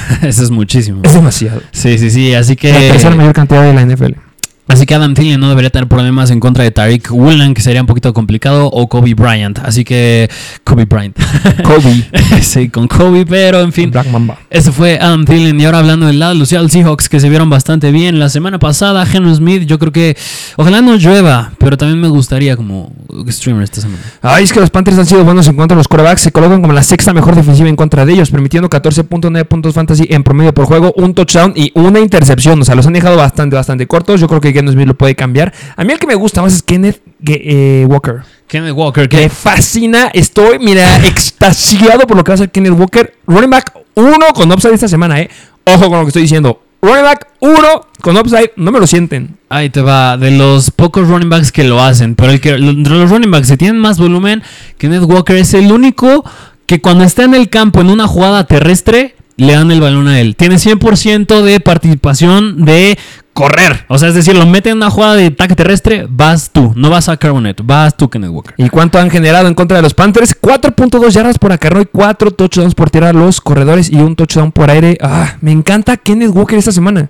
Eso 0.22 0.44
es 0.44 0.52
muchísimo. 0.52 1.02
Es 1.04 1.14
demasiado. 1.14 1.62
Sí, 1.72 1.98
sí, 1.98 2.10
sí, 2.10 2.34
así 2.34 2.56
que... 2.56 2.72
La 2.72 2.80
tercera 2.80 3.16
mayor 3.16 3.34
cantidad 3.34 3.64
de 3.64 3.74
la 3.74 3.86
NFL. 3.86 4.29
Así 4.70 4.86
que 4.86 4.94
Adam 4.94 5.16
Thielen 5.16 5.40
no 5.40 5.50
debería 5.50 5.72
tener 5.72 5.88
problemas 5.88 6.30
en 6.30 6.40
contra 6.40 6.64
de 6.64 6.70
Tariq 6.70 7.12
Woolen, 7.12 7.56
que 7.56 7.62
sería 7.62 7.82
un 7.82 7.88
poquito 7.88 8.14
complicado, 8.14 8.68
o 8.68 8.88
Kobe 8.88 9.16
Bryant. 9.16 9.58
Así 9.60 9.84
que 9.84 10.30
Kobe 10.64 10.86
Bryant. 10.86 11.18
Kobe. 11.64 12.08
sí, 12.42 12.70
con 12.70 12.88
Kobe, 12.88 13.26
pero 13.26 13.62
en 13.62 13.74
fin. 13.74 13.90
Black 13.90 14.08
Mamba. 14.12 14.38
Ese 14.52 14.72
fue 14.72 15.00
Adam 15.02 15.26
Thielen. 15.26 15.60
Y 15.60 15.66
ahora 15.66 15.80
hablando 15.80 16.06
del 16.06 16.20
lado 16.20 16.36
los 16.36 16.50
Seahawks, 16.50 17.10
que 17.10 17.20
se 17.20 17.30
vieron 17.30 17.50
bastante 17.50 17.92
bien 17.92 18.20
la 18.20 18.30
semana 18.30 18.60
pasada. 18.60 19.08
Geno 19.08 19.34
Smith, 19.34 19.64
yo 19.64 19.80
creo 19.80 19.92
que 19.92 20.16
ojalá 20.56 20.82
no 20.82 20.98
llueva, 20.98 21.52
pero 21.58 21.76
también 21.76 22.00
me 22.00 22.08
gustaría 22.08 22.56
como 22.56 22.94
streamer 23.28 23.64
esta 23.64 23.82
semana. 23.82 24.04
Ay, 24.22 24.44
es 24.44 24.54
que 24.54 24.60
los 24.60 24.70
Panthers 24.70 25.00
han 25.00 25.08
sido 25.08 25.26
buenos 25.26 25.48
en 25.48 25.56
contra 25.56 25.76
de 25.76 25.80
los 25.80 25.88
quarterbacks. 25.88 26.22
Se 26.22 26.32
colocan 26.32 26.62
como 26.62 26.74
la 26.74 26.84
sexta 26.84 27.12
mejor 27.12 27.36
defensiva 27.36 27.70
en 27.70 27.76
contra 27.76 28.06
de 28.06 28.14
ellos, 28.14 28.30
permitiendo 28.30 28.70
14.9 28.70 29.46
puntos 29.46 29.74
fantasy 29.74 30.06
en 30.12 30.24
promedio 30.24 30.54
por 30.54 30.66
juego, 30.66 30.94
un 30.96 31.16
touchdown 31.16 31.54
y 31.56 31.72
una 31.74 32.00
intercepción. 32.00 32.62
O 32.62 32.66
sea, 32.66 32.76
los 32.76 32.86
han 32.86 32.94
dejado 32.94 33.18
bastante, 33.18 33.56
bastante 33.56 33.88
cortos. 33.88 34.22
Yo 34.22 34.28
creo 34.28 34.42
que 34.42 34.59
Geno 34.60 34.72
Smith 34.72 34.88
lo 34.88 34.94
puede 34.94 35.16
cambiar. 35.16 35.54
A 35.76 35.84
mí 35.84 35.94
el 35.94 36.00
que 36.00 36.08
me 36.08 36.16
gusta 36.16 36.42
más 36.42 36.54
es 36.54 36.64
Kenneth 36.64 37.02
eh, 37.26 37.86
Walker. 37.88 38.24
Kenneth 38.48 38.74
Walker, 38.74 39.04
Me 39.04 39.10
que 39.10 39.30
fascina. 39.30 40.10
Estoy, 40.14 40.60
mira, 40.60 40.98
extasiado 41.06 42.06
por 42.08 42.18
lo 42.18 42.24
que 42.24 42.32
va 42.32 42.34
a 42.34 42.36
hacer 42.36 42.52
Kenneth 42.52 42.74
Walker. 42.78 43.14
Running 43.26 43.50
back 43.50 43.74
1 43.96 44.18
con 44.34 44.52
upside 44.52 44.74
esta 44.74 44.88
semana, 44.88 45.22
¿eh? 45.22 45.30
Ojo 45.66 45.90
con 45.90 46.00
lo 46.00 46.06
que 46.06 46.10
estoy 46.10 46.24
diciendo. 46.24 46.62
Running 46.82 47.04
back 47.04 47.28
1 47.40 47.58
con 48.02 48.18
upside, 48.18 48.52
no 48.58 48.72
me 48.72 48.80
lo 48.80 48.88
sienten. 48.88 49.38
Ahí 49.50 49.70
te 49.70 49.82
va, 49.82 50.18
de 50.18 50.32
los 50.32 50.72
pocos 50.72 51.08
running 51.08 51.30
backs 51.30 51.52
que 51.52 51.64
lo 51.64 51.82
hacen, 51.82 52.16
pero 52.16 52.32
el 52.32 52.42
que, 52.42 52.54
de 52.54 52.60
los 52.60 53.10
running 53.10 53.32
backs 53.32 53.50
que 53.50 53.58
tienen 53.58 53.80
más 53.80 53.98
volumen, 53.98 54.44
Kenneth 54.78 55.04
Walker 55.04 55.36
es 55.36 55.54
el 55.54 55.72
único 55.72 56.24
que 56.66 56.82
cuando 56.82 57.04
está 57.04 57.24
en 57.24 57.34
el 57.34 57.50
campo 57.50 57.82
en 57.82 57.90
una 57.90 58.08
jugada 58.08 58.46
terrestre, 58.46 59.16
le 59.40 59.54
dan 59.54 59.72
el 59.72 59.80
balón 59.82 60.08
a 60.08 60.20
él. 60.20 60.36
Tiene 60.36 60.56
100% 60.56 61.42
de 61.42 61.60
participación 61.60 62.66
de 62.66 62.98
correr. 63.34 63.86
O 63.88 63.98
sea, 63.98 64.10
es 64.10 64.16
decir, 64.16 64.36
lo 64.36 64.46
mete 64.46 64.70
en 64.70 64.78
una 64.78 64.90
jugada 64.90 65.16
de 65.16 65.28
ataque 65.28 65.56
terrestre, 65.56 66.08
vas 66.10 66.50
tú, 66.52 66.74
no 66.76 66.90
vas 66.90 67.10
a 67.10 67.18
Carbonet, 67.18 67.62
vas 67.64 67.96
tú, 67.96 68.10
Kenneth 68.10 68.32
Walker. 68.32 68.54
¿Y 68.58 68.70
cuánto 68.70 69.00
han 69.00 69.10
generado 69.10 69.48
en 69.48 69.54
contra 69.54 69.78
de 69.78 69.84
los 69.84 69.94
Panthers? 69.94 70.36
4.2 70.40 71.10
yardas 71.10 71.38
por 71.38 71.52
acarreo 71.52 71.82
y 71.82 71.86
4 71.86 72.32
touchdowns 72.32 72.76
por 72.76 72.90
tirar 72.90 73.16
a 73.16 73.20
los 73.20 73.42
corredores 73.42 73.90
y 73.90 73.98
un 73.98 74.16
touchdown 74.16 74.52
por 74.52 74.70
aire. 74.70 74.98
Ah, 75.02 75.38
me 75.42 75.52
encanta 75.52 75.98
Kenneth 75.98 76.32
Walker 76.34 76.58
esta 76.58 76.72
semana. 76.72 77.10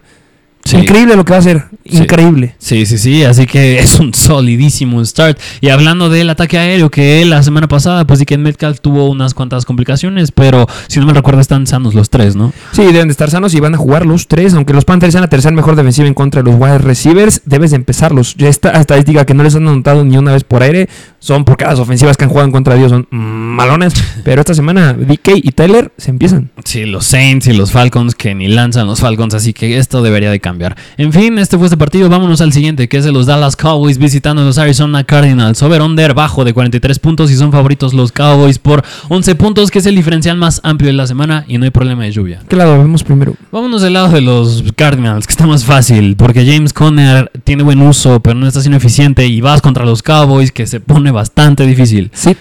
Sí. 0.70 0.78
Increíble 0.78 1.15
lo 1.15 1.26
que 1.26 1.32
va 1.32 1.38
a 1.38 1.39
hacer. 1.39 1.65
Sí. 1.84 1.97
Increíble. 1.97 2.55
Sí, 2.59 2.86
sí, 2.86 2.99
sí, 2.99 3.24
así 3.24 3.47
que 3.47 3.80
es 3.80 3.99
un 3.99 4.13
solidísimo 4.13 5.03
start. 5.03 5.39
Y 5.61 5.70
hablando 5.70 6.09
del 6.09 6.30
ataque 6.30 6.59
aéreo, 6.59 6.91
que 6.91 7.26
la 7.26 7.41
semana 7.41 7.67
pasada, 7.67 8.05
pues 8.05 8.20
sí 8.20 8.26
que 8.28 8.38
Metcalf 8.38 8.80
tuvo 8.80 9.09
unas 9.09 9.34
cuantas 9.34 9.65
complicaciones, 9.65 10.32
pero 10.32 10.67
si 10.88 10.99
no 10.99 11.07
me 11.07 11.13
recuerdo 11.13 11.41
están 11.41 11.65
sanos 11.65 11.95
los 11.95 12.11
tres, 12.11 12.36
¿no? 12.36 12.53
Sí, 12.72 12.84
deben 12.84 13.07
de 13.07 13.13
estar 13.13 13.32
sanos 13.32 13.55
y 13.55 13.59
van 13.59 13.74
a 13.74 13.78
jugar 13.80 14.05
los 14.05 14.28
tres. 14.28 14.53
Aunque 14.53 14.74
los 14.74 14.86
Panthers 14.86 15.13
sean 15.13 15.24
la 15.24 15.30
tercera 15.30 15.55
mejor 15.55 15.76
defensiva 15.76 16.07
en 16.07 16.13
contra 16.13 16.43
de 16.43 16.51
los 16.51 16.59
wide 16.59 16.78
receivers, 16.78 17.41
debes 17.45 17.72
de 17.72 17.78
empezarlos. 17.78 18.36
Ya 18.36 18.47
esta 18.47 18.70
estadística 18.80 19.26
que 19.26 19.34
no 19.34 19.41
les 19.41 19.55
han 19.55 19.67
anotado 19.67 20.05
ni 20.05 20.17
una 20.17 20.34
vez 20.34 20.43
por 20.43 20.61
aire, 20.61 20.88
son 21.20 21.45
porque 21.45 21.65
las 21.65 21.80
ofensivas 21.80 22.17
que 22.17 22.24
han 22.24 22.30
jugado 22.30 22.45
en 22.47 22.51
contra 22.51 22.74
de 22.74 22.80
Dios 22.80 22.91
son 22.91 23.07
malones. 23.11 23.93
Pero 24.24 24.41
esta 24.41 24.53
semana 24.53 24.93
DK 24.93 25.30
y 25.36 25.51
Tyler 25.51 25.91
se 25.97 26.11
empiezan. 26.11 26.49
Sí, 26.63 26.86
los 26.86 27.05
Saints 27.05 27.47
y 27.47 27.53
los 27.53 27.72
Falcons 27.72 28.15
que 28.15 28.36
ni 28.36 28.47
lanzan 28.47 28.88
los 28.88 28.99
Falcons, 28.99 29.34
así 29.34 29.53
que 29.53 29.78
esto 29.78 30.01
debería 30.01 30.32
de 30.32 30.39
cambiar. 30.39 30.78
En 30.97 31.13
fin, 31.13 31.38
este 31.38 31.57
fue 31.57 31.67
este 31.67 31.78
partido. 31.78 32.09
Vámonos 32.09 32.41
al 32.41 32.53
siguiente, 32.53 32.88
que 32.88 32.97
es 32.97 33.05
de 33.05 33.11
los 33.11 33.26
Dallas 33.26 33.55
Cowboys 33.55 33.97
visitando 33.97 34.41
a 34.41 34.45
los 34.45 34.57
Arizona 34.57 35.03
Cardinals. 35.03 35.61
Over 35.61 35.82
under 35.82 36.13
bajo 36.13 36.45
de 36.45 36.53
43 36.53 36.99
puntos 36.99 37.32
y 37.32 37.36
son 37.36 37.51
favoritos 37.51 37.93
los 37.93 38.11
Cowboys 38.11 38.59
por 38.59 38.84
11 39.09 39.36
puntos, 39.36 39.72
que 39.72 39.80
es 39.80 39.86
el 39.86 39.95
diferencial 39.95 40.38
más 40.38 40.61
amplio 40.63 40.88
de 40.88 40.93
la 40.93 41.07
semana 41.07 41.45
y 41.47 41.57
no 41.57 41.65
hay 41.65 41.72
problema 41.72 42.03
de 42.03 42.11
lluvia. 42.11 42.41
¿Qué 42.47 42.55
lado 42.55 42.78
vemos 42.78 43.03
primero? 43.03 43.36
Vámonos 43.51 43.82
del 43.82 43.93
lado 43.93 44.09
de 44.09 44.22
los 44.22 44.63
Cardinals, 44.76 45.28
que 45.28 45.32
está 45.32 45.45
más 45.47 45.65
fácil, 45.65 46.15
porque 46.15 46.45
James 46.45 46.74
Conner 46.74 47.32
tiene 47.43 47.63
buen 47.63 47.82
uso, 47.82 48.20
pero 48.22 48.36
no 48.36 48.47
está 48.47 48.61
siendo 48.61 48.78
eficiente 48.78 49.28
y 49.28 49.41
vas 49.41 49.61
contra 49.61 49.86
los 49.86 50.03
Cowboys, 50.03 50.51
que 50.51 50.67
se 50.67 50.80
pone 50.80 51.09
bastante 51.12 51.66
difícil. 51.66 52.10
Sit. 52.14 52.38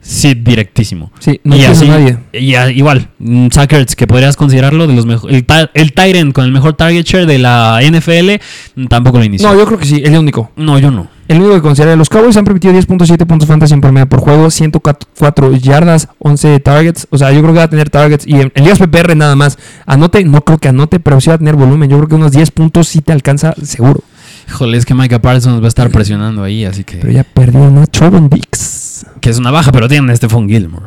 Sí, 0.00 0.34
directísimo. 0.34 1.10
Sí, 1.18 1.40
no 1.42 1.56
y 1.56 1.64
así, 1.64 1.88
nadie. 1.88 2.16
y 2.32 2.54
a- 2.54 2.70
igual, 2.70 3.08
mm, 3.18 3.48
Sackers, 3.50 3.96
que 3.96 4.06
podrías 4.06 4.36
considerarlo 4.36 4.86
de 4.86 4.94
los 4.94 5.04
mejores. 5.04 5.36
El, 5.48 5.68
el 5.74 5.92
Tyrant 5.94 6.32
con 6.32 6.44
el 6.44 6.52
mejor 6.52 6.74
target 6.74 7.04
share 7.04 7.26
de 7.26 7.38
la 7.40 7.80
NFL, 7.82 8.40
mm, 8.76 8.86
tampoco 8.86 9.18
lo 9.18 9.24
inició. 9.24 9.48
No, 9.50 9.58
yo 9.58 9.66
creo 9.66 9.78
que 9.80 9.84
sí, 9.84 10.02
el 10.04 10.16
único. 10.16 10.52
no, 10.54 10.78
yo 10.78 10.92
no. 10.92 11.08
El 11.26 11.38
único 11.40 11.54
que 11.56 11.60
considera 11.62 11.96
los 11.96 12.08
Cowboys 12.08 12.36
han 12.36 12.44
permitido 12.44 12.72
10.7 12.72 13.26
puntos 13.26 13.48
fantasy 13.48 13.74
en 13.74 13.80
promedio 13.80 14.08
por 14.08 14.20
juego, 14.20 14.48
104 14.48 15.56
yardas, 15.56 16.08
11 16.20 16.60
targets. 16.60 17.08
O 17.10 17.18
sea, 17.18 17.32
yo 17.32 17.40
creo 17.40 17.52
que 17.52 17.58
va 17.58 17.64
a 17.64 17.70
tener 17.70 17.90
targets. 17.90 18.24
Y 18.28 18.34
en, 18.40 18.52
en 18.54 18.62
ligas 18.62 18.78
PPR 18.78 19.16
nada 19.16 19.34
más. 19.34 19.58
Anote, 19.86 20.22
no 20.24 20.42
creo 20.42 20.58
que 20.58 20.68
anote, 20.68 21.00
pero 21.00 21.20
sí 21.20 21.28
va 21.30 21.34
a 21.34 21.38
tener 21.38 21.56
volumen. 21.56 21.90
Yo 21.90 21.96
creo 21.96 22.08
que 22.08 22.14
unos 22.14 22.30
10 22.30 22.52
puntos 22.52 22.86
sí 22.86 23.00
te 23.00 23.10
alcanza 23.12 23.54
seguro. 23.60 24.02
Híjole, 24.48 24.76
es 24.78 24.84
que 24.86 24.94
Micah 24.94 25.20
Parsons 25.20 25.60
va 25.60 25.64
a 25.66 25.68
estar 25.68 25.90
presionando 25.90 26.42
ahí, 26.42 26.64
así 26.64 26.84
que. 26.84 26.98
Pero 26.98 27.12
ya 27.12 27.24
perdió 27.24 27.64
a 27.80 27.86
Chobon 27.86 28.28
Dix. 28.28 29.04
Que 29.20 29.30
es 29.30 29.38
una 29.38 29.50
baja, 29.50 29.72
pero 29.72 29.88
tienen 29.88 30.08
a 30.10 30.16
Stephon 30.16 30.48
Gilmore. 30.48 30.86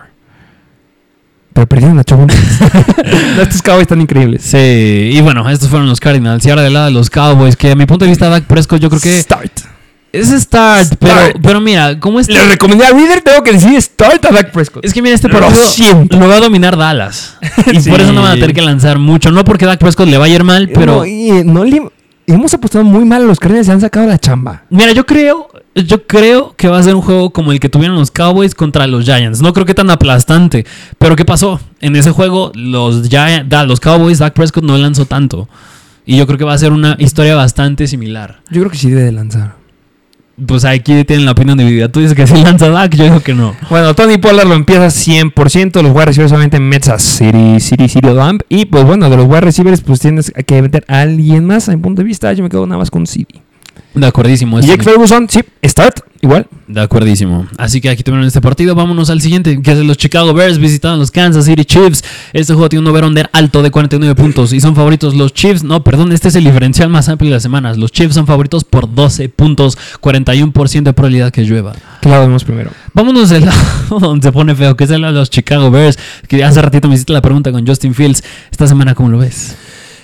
Pero 1.54 1.68
perdieron 1.68 2.00
a 2.00 2.04
Chobon 2.04 2.28
Dix. 2.28 2.40
Estos 3.42 3.62
Cowboys 3.62 3.84
están 3.84 4.02
increíbles. 4.02 4.44
Sí, 4.44 4.58
y 5.14 5.22
bueno, 5.22 5.48
estos 5.50 5.68
fueron 5.70 5.88
los 5.90 6.00
Cardinals. 6.00 6.46
Y 6.46 6.50
ahora 6.50 6.62
del 6.64 6.74
lado 6.74 6.86
de 6.86 6.92
los 6.92 7.10
Cowboys, 7.10 7.56
que 7.56 7.72
a 7.72 7.76
mi 7.76 7.86
punto 7.86 8.06
de 8.06 8.10
vista, 8.12 8.30
Dak 8.30 8.46
Prescott, 8.46 8.80
yo 8.80 8.90
creo 8.90 9.02
que 9.02 9.20
Start. 9.20 9.52
es 10.14 10.30
start, 10.30 10.94
pero, 11.00 11.14
Start. 11.14 11.38
pero 11.44 11.60
mira, 11.60 12.00
¿cómo 12.00 12.20
está? 12.20 12.34
Le 12.34 12.46
recomendé 12.46 12.86
a 12.86 12.92
Reader, 12.92 13.22
tengo 13.22 13.44
que 13.44 13.52
decir 13.54 13.80
Start 13.82 14.24
a 14.26 14.32
Dak 14.32 14.52
Prescott. 14.52 14.86
Es 14.86 14.94
que 14.94 15.02
mira, 15.02 15.16
este 15.16 15.28
Lo 15.28 15.40
partido 15.40 15.66
siento. 15.66 16.18
lo 16.18 16.28
va 16.30 16.36
a 16.36 16.40
dominar 16.40 16.78
Dallas. 16.78 17.38
Y 17.74 17.82
Sí. 17.82 17.90
por 17.90 18.00
eso 18.00 18.14
no 18.14 18.22
van 18.22 18.32
a 18.32 18.36
tener 18.36 18.54
que 18.54 18.62
lanzar 18.62 19.00
mucho. 19.00 19.32
No 19.32 19.44
porque 19.44 19.66
Dak 19.66 19.80
Prescott 19.80 20.08
le 20.08 20.18
vaya 20.18 20.34
a 20.34 20.36
ir 20.38 20.44
mal, 20.46 20.70
pero. 20.74 20.98
No, 20.98 21.06
y 21.06 21.44
no 21.44 21.66
le- 21.66 21.92
hemos 22.32 22.54
apostado 22.54 22.84
muy 22.84 23.06
mal 23.06 23.24
a 23.24 23.26
los 23.26 23.40
Cardinals 23.40 23.68
y 23.68 23.72
han 23.72 23.82
sacado 23.82 24.08
la 24.08 24.18
chamba. 24.18 24.64
Mira, 24.70 24.92
yo 24.94 25.06
creo, 25.06 25.50
yo 25.76 26.06
creo 26.06 26.54
que 26.58 26.68
va 26.68 26.78
a 26.80 26.84
ser 26.84 26.96
un 26.96 27.02
juego 27.02 27.32
como 27.32 27.52
el 27.52 27.60
que 27.60 27.70
tuvieron 27.70 27.96
los 27.98 28.12
Cowboys 28.12 28.56
contra 28.56 28.88
los 28.88 29.06
Giants. 29.06 29.42
No 29.42 29.54
creo 29.54 29.66
que 29.66 29.74
tan 29.74 29.90
aplastante. 29.90 30.66
Pero 30.98 31.16
¿qué 31.16 31.26
pasó? 31.26 31.60
En 31.82 31.96
ese 31.96 32.12
juego, 32.12 32.52
los, 32.56 33.10
Giant- 33.10 33.48
da, 33.48 33.66
los 33.66 33.80
Cowboys, 33.80 34.20
Dak 34.20 34.34
Prescott 34.34 34.64
no 34.64 34.78
lanzó 34.78 35.06
tanto. 35.06 35.48
Y 36.06 36.18
yo 36.18 36.26
creo 36.26 36.38
que 36.40 36.46
va 36.46 36.54
a 36.54 36.58
ser 36.58 36.72
una 36.72 36.96
historia 37.00 37.36
bastante 37.36 37.86
similar. 37.88 38.40
Yo 38.50 38.62
creo 38.62 38.72
que 38.72 38.78
sí 38.78 38.90
debe 38.90 39.04
de 39.04 39.12
lanzar. 39.12 39.59
Pues 40.48 40.66
aquí 40.66 41.04
tienen 41.04 41.26
la 41.26 41.32
opinión 41.32 41.58
dividida. 41.58 41.90
Tú 41.90 42.00
dices 42.00 42.16
que 42.16 42.26
sí 42.26 42.42
lanza 42.44 42.70
Dak, 42.70 42.96
yo 42.96 43.04
digo 43.04 43.20
que 43.20 43.34
no. 43.34 43.56
Bueno, 43.70 43.94
Tony 43.94 44.18
Pollard 44.18 44.48
lo 44.48 44.56
empieza 44.56 44.88
100%. 44.88 45.82
Los 45.82 45.92
wide 45.92 46.06
receivers 46.06 46.30
solamente 46.30 46.58
en 46.58 46.70
Mets 46.70 46.90
a 46.90 47.00
City, 47.00 47.60
City, 47.60 47.90
City 47.90 48.10
Lamp. 48.14 48.42
Y 48.50 48.66
pues 48.66 48.86
bueno, 48.86 49.10
de 49.10 49.18
los 49.18 49.28
wide 49.28 49.42
receivers, 49.42 49.82
pues 49.82 50.00
tienes 50.00 50.32
que 50.46 50.62
meter 50.62 50.86
a 50.88 51.02
alguien 51.02 51.46
más. 51.46 51.70
A 51.70 51.72
mi 51.72 51.78
punto 51.82 52.02
de 52.02 52.08
vista, 52.08 52.32
yo 52.34 52.44
me 52.44 52.50
quedo 52.50 52.66
nada 52.66 52.80
más 52.80 52.90
con 52.92 53.06
City. 53.06 53.42
De 53.94 54.06
acuerdísimo. 54.06 54.60
Y 54.60 54.64
Jake 54.64 54.84
Ferguson, 54.84 55.28
sí, 55.30 55.40
start, 55.66 56.02
igual. 56.22 56.48
De 56.68 56.80
acuerdísimo. 56.80 57.48
Así 57.58 57.82
que 57.82 57.90
aquí 57.90 58.04
tuvieron 58.04 58.28
este 58.28 58.40
partido. 58.40 58.76
Vámonos 58.76 59.10
al 59.10 59.20
siguiente, 59.20 59.60
que 59.62 59.72
es 59.72 59.78
de 59.78 59.84
los 59.84 59.98
Chicago 59.98 60.32
Bears 60.34 60.60
visitando 60.60 60.98
los 60.98 61.10
Kansas 61.10 61.46
City 61.46 61.66
Chiefs. 61.66 62.04
Este 62.32 62.54
juego 62.54 62.70
tiene 62.70 62.82
un 62.82 62.88
over-under 62.88 63.30
alto 63.34 63.64
de 63.64 63.72
49 63.72 64.14
puntos 64.14 64.54
y 64.54 64.62
son 64.62 64.76
favoritos 64.76 65.16
los 65.16 65.34
Chiefs. 65.34 65.64
No, 65.64 65.84
perdón, 65.84 66.12
este 66.12 66.28
es 66.28 66.36
el 66.36 66.44
diferencial 66.44 66.90
más 66.90 67.10
amplio 67.10 67.32
de 67.32 67.38
las 67.38 67.44
semanas. 67.44 67.78
Los 67.78 67.92
Chiefs 67.92 68.14
son 68.14 68.28
favoritos 68.28 68.64
por 68.64 68.94
12 68.94 69.30
puntos, 69.30 69.78
41% 70.02 70.84
de 70.84 70.94
probabilidad 70.94 71.32
que 71.32 71.44
llueva. 71.44 71.74
¿Qué 72.02 72.10
lado 72.10 72.28
vemos 72.28 72.44
primero? 72.44 72.70
Vámonos 72.94 73.30
del 73.30 73.46
lado 73.46 74.00
donde 74.00 74.28
se 74.28 74.32
pone 74.32 74.54
feo, 74.54 74.78
que 74.78 74.84
es 74.84 74.92
el 74.92 75.02
de 75.02 75.12
los 75.12 75.32
Chicago 75.32 75.72
Bears. 75.72 75.98
Que 76.28 76.44
hace 76.44 76.62
ratito 76.62 76.88
me 76.88 76.94
hiciste 76.94 77.12
la 77.12 77.22
pregunta 77.22 77.52
con 77.52 77.66
Justin 77.66 77.96
Fields. 77.96 78.24
Esta 78.52 78.68
semana, 78.68 78.94
¿cómo 78.94 79.10
lo 79.10 79.18
ves? 79.18 79.56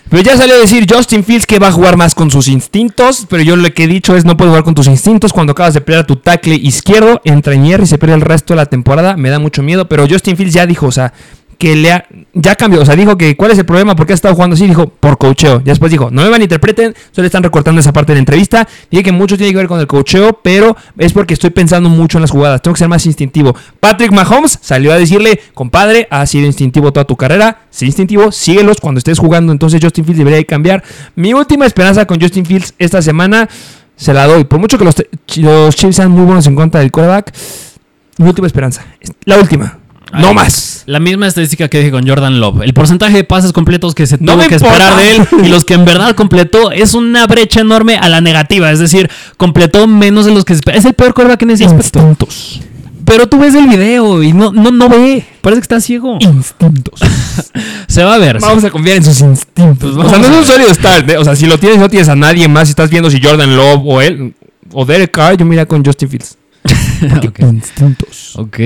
Pero 0.09 0.21
ya 0.21 0.37
salió 0.37 0.55
a 0.55 0.59
decir 0.59 0.85
Justin 0.89 1.23
Fields 1.23 1.47
que 1.47 1.57
va 1.57 1.67
a 1.67 1.71
jugar 1.71 1.97
más 1.97 2.13
con 2.13 2.29
sus 2.29 2.47
instintos, 2.47 3.25
pero 3.27 3.41
yo 3.41 3.55
lo 3.55 3.73
que 3.73 3.85
he 3.85 3.87
dicho 3.87 4.15
es 4.15 4.23
no 4.23 4.37
puedes 4.37 4.51
jugar 4.51 4.63
con 4.63 4.75
tus 4.75 4.87
instintos. 4.87 5.33
Cuando 5.33 5.53
acabas 5.53 5.73
de 5.73 5.81
perder 5.81 6.03
a 6.03 6.07
tu 6.07 6.15
tackle 6.17 6.55
izquierdo, 6.55 7.21
entra 7.25 7.53
en 7.53 7.65
y 7.65 7.85
se 7.87 7.97
pierde 7.97 8.15
el 8.15 8.21
resto 8.21 8.53
de 8.53 8.57
la 8.57 8.67
temporada, 8.67 9.17
me 9.17 9.29
da 9.29 9.39
mucho 9.39 9.63
miedo, 9.63 9.87
pero 9.89 10.07
Justin 10.07 10.37
Fields 10.37 10.53
ya 10.53 10.67
dijo, 10.67 10.85
o 10.85 10.91
sea, 10.91 11.13
que 11.57 11.75
le 11.75 11.91
ha- 11.91 12.05
ya 12.33 12.55
cambió, 12.55 12.81
o 12.81 12.85
sea, 12.85 12.95
dijo 12.95 13.17
que 13.17 13.35
cuál 13.37 13.51
es 13.51 13.57
el 13.57 13.65
problema, 13.65 13.95
por 13.95 14.05
qué 14.05 14.13
ha 14.13 14.15
estado 14.15 14.35
jugando 14.35 14.55
así, 14.55 14.67
dijo, 14.67 14.87
por 14.87 15.17
cocheo. 15.17 15.59
Ya 15.59 15.71
después 15.71 15.91
dijo, 15.91 16.09
no 16.11 16.23
me 16.23 16.29
malinterpreten, 16.29 16.93
solo 17.11 17.25
están 17.25 17.43
recortando 17.43 17.79
esa 17.79 17.93
parte 17.93 18.11
de 18.11 18.15
la 18.17 18.19
entrevista. 18.19 18.67
Dije 18.91 19.03
que 19.03 19.11
mucho 19.11 19.37
tiene 19.37 19.51
que 19.53 19.57
ver 19.57 19.67
con 19.67 19.79
el 19.79 19.87
cocheo, 19.87 20.39
pero 20.43 20.75
es 20.97 21.13
porque 21.13 21.33
estoy 21.33 21.49
pensando 21.51 21.89
mucho 21.89 22.17
en 22.17 22.23
las 22.23 22.31
jugadas, 22.31 22.61
tengo 22.61 22.73
que 22.73 22.79
ser 22.79 22.89
más 22.89 23.05
instintivo. 23.05 23.55
Patrick 23.79 24.11
Mahomes 24.11 24.59
salió 24.61 24.91
a 24.91 24.97
decirle, 24.97 25.39
compadre, 25.53 26.07
has 26.11 26.29
sido 26.29 26.45
instintivo 26.45 26.91
toda 26.91 27.05
tu 27.05 27.15
carrera, 27.15 27.59
sé 27.69 27.85
instintivo, 27.85 28.31
síguelos 28.31 28.77
cuando 28.81 28.99
estés 28.99 29.19
jugando, 29.19 29.51
entonces 29.51 29.79
Justin 29.81 30.05
Fields 30.05 30.17
debería 30.19 30.37
de 30.37 30.45
cambiar. 30.45 30.83
Mi 31.15 31.33
última 31.33 31.65
esperanza 31.65 32.05
con 32.05 32.19
Justin 32.19 32.45
Fields 32.45 32.73
esta 32.79 33.01
semana 33.01 33.47
se 33.95 34.13
la 34.13 34.27
doy. 34.27 34.43
Por 34.43 34.59
mucho 34.59 34.77
que 34.77 34.83
los, 34.83 34.95
los 35.37 35.75
Chiefs 35.75 35.95
sean 35.95 36.11
muy 36.11 36.25
buenos 36.25 36.45
en 36.47 36.55
contra 36.55 36.81
del 36.81 36.91
quarterback, 36.91 37.33
mi 38.17 38.27
última 38.27 38.47
esperanza, 38.47 38.85
la 39.25 39.37
última. 39.37 39.79
No 40.13 40.33
más. 40.33 40.74
La 40.85 40.99
misma 40.99 41.25
estadística 41.27 41.67
que 41.67 41.79
dije 41.79 41.91
con 41.91 42.07
Jordan 42.07 42.39
Love. 42.39 42.61
El 42.63 42.73
porcentaje 42.73 43.15
de 43.17 43.23
pases 43.23 43.51
completos 43.53 43.95
que 43.95 44.05
se 44.05 44.17
No 44.19 44.33
tuvo 44.33 44.47
que 44.47 44.55
importa. 44.55 44.73
esperar 44.73 44.97
de 44.97 45.15
él 45.15 45.27
y 45.45 45.47
los 45.49 45.65
que 45.65 45.73
en 45.73 45.83
verdad 45.85 46.15
completó 46.15 46.71
es 46.71 46.93
una 46.93 47.25
brecha 47.25 47.61
enorme 47.61 47.97
a 47.97 48.07
la 48.07 48.21
negativa. 48.21 48.71
Es 48.71 48.79
decir, 48.79 49.09
completó 49.37 49.87
menos 49.87 50.25
de 50.25 50.33
los 50.33 50.45
que 50.45 50.53
se 50.53 50.59
espera. 50.59 50.77
Es 50.77 50.85
el 50.85 50.93
peor 50.93 51.13
quarterback 51.13 51.41
en 51.41 51.49
ese 51.51 51.65
aspecto. 51.65 51.99
Instintos. 51.99 52.61
Pero 53.03 53.27
tú 53.27 53.39
ves 53.39 53.53
el 53.55 53.67
video 53.67 54.21
y 54.23 54.33
no, 54.33 54.51
no, 54.51 54.71
no 54.71 54.89
ve. 54.89 55.25
Parece 55.41 55.61
que 55.61 55.63
está 55.65 55.79
ciego. 55.79 56.17
Instintos. 56.19 56.99
Se 57.87 58.03
va 58.03 58.15
a 58.15 58.17
ver. 58.17 58.39
Vamos 58.39 58.63
a 58.63 58.69
confiar 58.71 58.97
en 58.97 59.03
sus 59.03 59.21
instintos. 59.21 59.95
Pues 59.95 60.07
o 60.07 60.09
sea, 60.09 60.17
no 60.19 60.25
es 60.27 60.37
un 60.37 60.45
sólido 60.45 60.73
start. 60.73 61.09
¿eh? 61.09 61.17
O 61.17 61.23
sea, 61.23 61.35
si 61.35 61.45
lo 61.45 61.57
tienes, 61.59 61.79
no 61.79 61.89
tienes 61.89 62.09
a 62.09 62.15
nadie 62.15 62.47
más. 62.47 62.67
Si 62.67 62.71
estás 62.71 62.89
viendo 62.89 63.09
si 63.11 63.21
Jordan 63.21 63.55
Love 63.55 63.81
o 63.85 64.01
él 64.01 64.33
o 64.73 64.85
Derek 64.85 65.11
Carr, 65.11 65.37
yo 65.37 65.45
mira 65.45 65.65
con 65.65 65.83
Justin 65.85 66.09
Fields. 66.09 66.37
Ok. 67.25 67.39
Instintos. 67.39 68.33
Ok, 68.35 68.57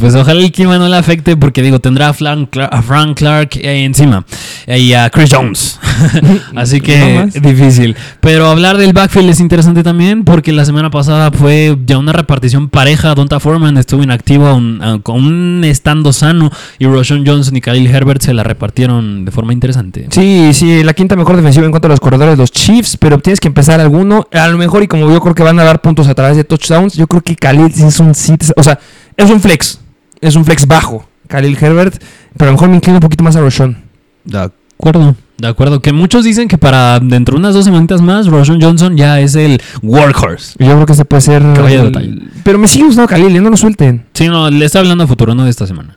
pues 0.00 0.14
ojalá 0.14 0.40
el 0.40 0.52
clima 0.52 0.78
no 0.78 0.88
le 0.88 0.96
afecte 0.96 1.36
porque 1.36 1.62
digo, 1.62 1.78
tendrá 1.80 2.08
a 2.08 2.12
Frank, 2.12 2.50
Cla- 2.50 2.68
a 2.70 2.82
Frank 2.82 3.16
Clark 3.18 3.50
ahí 3.56 3.84
encima 3.84 4.24
y 4.66 4.92
a 4.92 5.10
Chris 5.10 5.30
Jones. 5.32 5.78
Así 6.56 6.80
que 6.80 7.28
difícil. 7.40 7.96
Pero 8.20 8.46
hablar 8.48 8.76
del 8.76 8.92
backfield 8.92 9.30
es 9.30 9.40
interesante 9.40 9.82
también 9.82 10.24
porque 10.24 10.52
la 10.52 10.64
semana 10.64 10.90
pasada 10.90 11.30
fue 11.30 11.76
ya 11.86 11.98
una 11.98 12.12
repartición 12.12 12.68
pareja. 12.68 13.14
Donta 13.14 13.40
Foreman 13.40 13.76
estuvo 13.78 14.02
inactivo 14.02 14.60
con 15.02 15.16
un 15.24 15.62
estando 15.64 16.12
sano 16.12 16.50
y 16.78 16.86
Roshan 16.86 17.24
Johnson 17.26 17.56
y 17.56 17.60
Khalil 17.60 17.86
Herbert 17.88 18.22
se 18.22 18.32
la 18.34 18.44
repartieron 18.44 19.24
de 19.24 19.30
forma 19.30 19.52
interesante. 19.52 20.06
Sí, 20.10 20.50
sí, 20.52 20.82
la 20.84 20.94
quinta 20.94 21.16
mejor 21.16 21.36
defensiva 21.36 21.66
en 21.66 21.72
contra 21.72 21.88
de 21.88 21.92
los 21.94 22.00
corredores 22.00 22.34
de 22.34 22.38
los 22.42 22.52
Chiefs, 22.52 22.96
pero 22.96 23.18
tienes 23.18 23.40
que 23.40 23.48
empezar 23.48 23.80
alguno. 23.80 24.26
A 24.32 24.48
lo 24.48 24.58
mejor, 24.58 24.82
y 24.82 24.88
como 24.88 25.10
yo 25.10 25.20
creo 25.20 25.34
que 25.34 25.42
van 25.42 25.58
a 25.58 25.64
dar 25.64 25.80
puntos 25.80 26.06
a 26.08 26.14
través 26.14 26.36
de 26.36 26.44
touchdowns, 26.44 26.94
yo 26.94 27.06
creo 27.06 27.22
que 27.22 27.34
Khalil 27.36 27.72
sí 27.72 27.87
es 27.88 28.00
un 28.00 28.14
sit, 28.14 28.44
o 28.56 28.62
sea, 28.62 28.78
es 29.16 29.30
un 29.30 29.40
flex. 29.40 29.80
Es 30.20 30.34
un 30.36 30.44
flex 30.44 30.66
bajo. 30.66 31.08
Khalil 31.28 31.56
Herbert, 31.60 32.02
pero 32.36 32.48
a 32.48 32.52
lo 32.52 32.52
mejor 32.52 32.68
me 32.70 32.76
inclino 32.76 32.96
un 32.96 33.00
poquito 33.02 33.22
más 33.22 33.36
a 33.36 33.40
Roshan. 33.40 33.84
De 34.24 34.38
acuerdo. 34.38 35.14
De 35.36 35.46
acuerdo. 35.46 35.80
Que 35.82 35.92
muchos 35.92 36.24
dicen 36.24 36.48
que 36.48 36.56
para 36.58 36.98
dentro 37.00 37.34
de 37.34 37.40
unas 37.40 37.54
dos 37.54 37.64
semanitas 37.64 38.00
más, 38.00 38.26
Roshan 38.26 38.60
Johnson 38.60 38.96
ya 38.96 39.20
es 39.20 39.34
el 39.34 39.60
workhorse. 39.82 40.54
Yo 40.58 40.66
creo 40.74 40.86
que 40.86 40.92
este 40.92 41.04
puede 41.04 41.20
ser. 41.22 41.42
El-. 41.42 42.30
Pero 42.42 42.58
me 42.58 42.66
sigue 42.66 42.86
gustando 42.86 43.08
Khalil, 43.08 43.36
¿eh? 43.36 43.40
no 43.40 43.50
lo 43.50 43.56
suelten. 43.56 44.06
Sí, 44.14 44.26
no, 44.28 44.50
le 44.50 44.64
está 44.64 44.78
hablando 44.80 45.04
a 45.04 45.06
futuro, 45.06 45.34
no 45.34 45.44
de 45.44 45.50
esta 45.50 45.66
semana. 45.66 45.96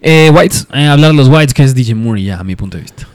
Eh, 0.00 0.30
Whites, 0.34 0.66
Eh, 0.72 0.86
hablar 0.86 1.10
de 1.10 1.16
los 1.16 1.28
Whites, 1.28 1.52
que 1.54 1.62
es 1.62 1.74
DJ 1.74 1.94
Moore, 1.94 2.22
ya, 2.22 2.40
a 2.40 2.44
mi 2.44 2.56
punto 2.56 2.78
de 2.78 2.82
vista. 2.84 3.06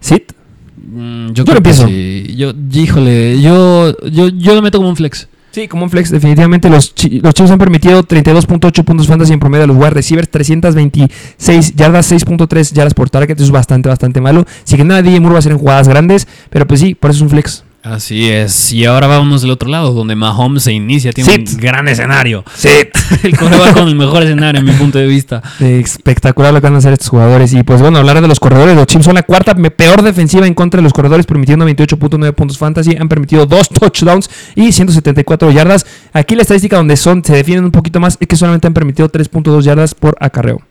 sit. 0.00 0.32
Mm, 0.76 1.28
yo 1.28 1.32
Yo 1.32 1.44
creo 1.44 1.62
que 1.62 1.70
empiezo. 1.70 1.86
sí. 1.86 2.34
Yo, 2.36 2.52
híjole, 2.72 3.40
yo, 3.40 3.96
yo, 4.08 4.28
yo 4.28 4.54
lo 4.54 4.60
meto 4.62 4.78
como 4.78 4.90
un 4.90 4.96
flex. 4.96 5.28
Sí, 5.54 5.68
como 5.68 5.84
un 5.84 5.90
flex, 5.90 6.10
definitivamente 6.10 6.68
los, 6.68 6.94
chi- 6.96 7.20
los 7.20 7.32
Chiefs 7.32 7.52
han 7.52 7.58
permitido 7.58 8.02
32.8 8.02 8.82
puntos 8.84 9.06
fantasy 9.06 9.32
en 9.34 9.38
promedio 9.38 9.62
a 9.64 9.66
los 9.68 9.76
wide 9.76 9.90
receivers, 9.90 10.28
326 10.28 11.74
yardas, 11.76 12.10
6.3 12.10 12.72
yardas 12.72 12.94
por 12.94 13.08
target, 13.08 13.36
eso 13.36 13.44
es 13.44 13.50
bastante, 13.50 13.88
bastante 13.88 14.20
malo. 14.20 14.44
Así 14.64 14.76
que 14.76 14.84
nada, 14.84 15.00
DJ 15.02 15.20
Moore 15.20 15.34
va 15.34 15.38
a 15.38 15.42
ser 15.42 15.52
en 15.52 15.58
jugadas 15.58 15.88
grandes, 15.88 16.26
pero 16.50 16.66
pues 16.66 16.80
sí, 16.80 16.94
por 16.94 17.10
eso 17.10 17.18
es 17.18 17.22
un 17.22 17.30
flex. 17.30 17.63
Así 17.84 18.30
es. 18.30 18.72
Y 18.72 18.86
ahora 18.86 19.06
vámonos 19.06 19.42
del 19.42 19.50
otro 19.50 19.68
lado, 19.68 19.92
donde 19.92 20.16
Mahomes 20.16 20.62
se 20.62 20.72
inicia. 20.72 21.12
Tiene 21.12 21.30
Sit. 21.30 21.50
un 21.50 21.56
gran 21.58 21.86
escenario. 21.86 22.42
Sí. 22.54 22.70
El 23.22 23.34
va 23.34 23.74
con 23.74 23.88
el 23.88 23.94
mejor 23.94 24.22
escenario, 24.22 24.60
en 24.60 24.66
mi 24.66 24.72
punto 24.72 24.98
de 24.98 25.06
vista. 25.06 25.42
Espectacular 25.60 26.54
lo 26.54 26.62
que 26.62 26.66
van 26.66 26.76
a 26.76 26.78
hacer 26.78 26.94
estos 26.94 27.10
jugadores. 27.10 27.52
Y 27.52 27.62
pues 27.62 27.82
bueno, 27.82 27.98
hablar 27.98 28.22
de 28.22 28.26
los 28.26 28.40
corredores. 28.40 28.74
Los 28.74 28.86
Chiefs 28.86 29.04
son 29.04 29.14
la 29.14 29.22
cuarta 29.22 29.54
peor 29.54 30.00
defensiva 30.00 30.46
en 30.46 30.54
contra 30.54 30.78
de 30.78 30.82
los 30.82 30.94
corredores, 30.94 31.26
permitiendo 31.26 31.68
28.9 31.68 32.32
puntos 32.32 32.56
fantasy. 32.56 32.96
Han 32.98 33.10
permitido 33.10 33.44
dos 33.44 33.68
touchdowns 33.80 34.30
y 34.54 34.72
174 34.72 35.50
yardas. 35.50 35.84
Aquí 36.14 36.36
la 36.36 36.42
estadística 36.42 36.78
donde 36.78 36.96
son 36.96 37.22
se 37.22 37.34
defienden 37.34 37.66
un 37.66 37.70
poquito 37.70 38.00
más 38.00 38.16
es 38.18 38.26
que 38.26 38.36
solamente 38.36 38.66
han 38.66 38.74
permitido 38.74 39.10
3.2 39.10 39.60
yardas 39.60 39.94
por 39.94 40.16
acarreo. 40.20 40.62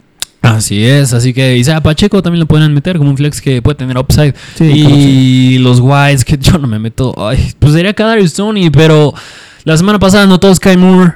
Así 0.43 0.85
es, 0.85 1.13
así 1.13 1.33
que 1.33 1.55
Isaiah 1.57 1.81
Pacheco 1.81 2.21
también 2.21 2.41
lo 2.41 2.45
pueden 2.47 2.73
meter 2.73 2.97
como 2.97 3.09
un 3.09 3.17
flex 3.17 3.39
que 3.41 3.61
puede 3.61 3.75
tener 3.75 3.97
upside. 3.97 4.35
Sí, 4.55 4.65
y 4.65 5.57
los 5.59 5.79
Whites, 5.79 6.23
que 6.25 6.37
yo 6.39 6.57
no 6.59 6.67
me 6.67 6.77
meto. 6.79 7.15
Ay, 7.17 7.53
pues 7.59 7.73
sería 7.73 7.93
Kadarius 7.93 8.33
Tony, 8.33 8.69
pero 8.69 9.13
la 9.63 9.77
semana 9.77 9.99
pasada 9.99 10.23
anotó 10.25 10.53
Sky 10.53 10.75
Moore. 10.77 11.13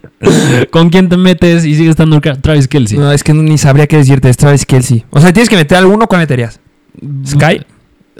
¿Con 0.70 0.88
quién 0.88 1.08
te 1.10 1.16
metes? 1.18 1.64
Y 1.66 1.74
sigue 1.74 1.90
estando 1.90 2.18
Tra- 2.20 2.40
Travis 2.40 2.66
Kelsey. 2.66 2.98
No, 2.98 3.12
es 3.12 3.22
que 3.22 3.34
ni 3.34 3.58
sabría 3.58 3.86
qué 3.86 3.98
decirte. 3.98 4.30
Es 4.30 4.36
Travis 4.38 4.64
Kelsey. 4.64 5.04
O 5.10 5.20
sea, 5.20 5.32
tienes 5.32 5.50
que 5.50 5.56
meter 5.56 5.76
alguno, 5.78 6.06
¿cuál 6.06 6.22
meterías? 6.22 6.58
Sky. 7.26 7.60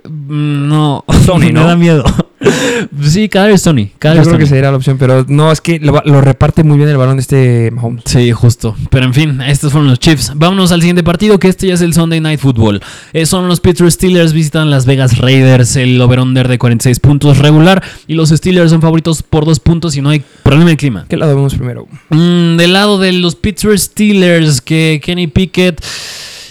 Mm, 0.06 0.68
No, 0.68 1.04
Tony, 1.26 1.46
me 1.46 1.52
¿no? 1.52 1.66
da 1.66 1.76
miedo. 1.76 2.04
sí, 3.02 3.28
Kadarius 3.28 3.62
Tony. 3.62 3.86
Yo 3.86 3.92
Kadarius 3.98 4.26
creo 4.28 4.38
que 4.38 4.44
Toney. 4.44 4.48
sería 4.48 4.70
la 4.70 4.76
opción, 4.76 4.98
pero 4.98 5.24
no, 5.28 5.50
es 5.52 5.60
que 5.60 5.78
lo, 5.80 6.02
lo 6.04 6.20
reparte 6.20 6.64
muy 6.64 6.76
bien 6.76 6.88
el 6.88 6.96
balón 6.96 7.18
este 7.18 7.70
Mahomes. 7.72 8.02
Sí, 8.06 8.32
justo. 8.32 8.76
Pero 8.90 9.06
en 9.06 9.14
fin, 9.14 9.40
estos 9.40 9.72
fueron 9.72 9.88
los 9.88 9.98
Chiefs. 9.98 10.32
Vámonos 10.34 10.72
al 10.72 10.80
siguiente 10.80 11.02
partido, 11.02 11.38
que 11.38 11.48
este 11.48 11.66
ya 11.66 11.74
es 11.74 11.80
el 11.80 11.94
Sunday 11.94 12.20
Night 12.20 12.40
Football. 12.40 12.80
Eh, 13.12 13.26
son 13.26 13.48
los 13.48 13.60
Pittsburgh 13.60 13.90
Steelers, 13.90 14.32
visitan 14.32 14.70
Las 14.70 14.86
Vegas 14.86 15.18
Raiders, 15.18 15.76
el 15.76 16.00
over-under 16.00 16.48
de 16.48 16.58
46 16.58 17.00
puntos 17.00 17.38
regular. 17.38 17.82
Y 18.06 18.14
los 18.14 18.30
Steelers 18.30 18.70
son 18.70 18.80
favoritos 18.80 19.22
por 19.22 19.44
dos 19.44 19.60
puntos 19.60 19.96
y 19.96 20.00
no 20.00 20.10
hay 20.10 20.22
problema 20.42 20.70
de 20.70 20.76
clima. 20.76 21.06
¿Qué 21.08 21.16
lado 21.16 21.34
vemos 21.34 21.54
primero? 21.54 21.86
Mm, 22.10 22.56
del 22.56 22.72
lado 22.72 22.98
de 22.98 23.12
los 23.12 23.34
Pittsburgh 23.36 23.78
Steelers, 23.78 24.60
que 24.60 25.00
Kenny 25.02 25.26
Pickett, 25.26 25.80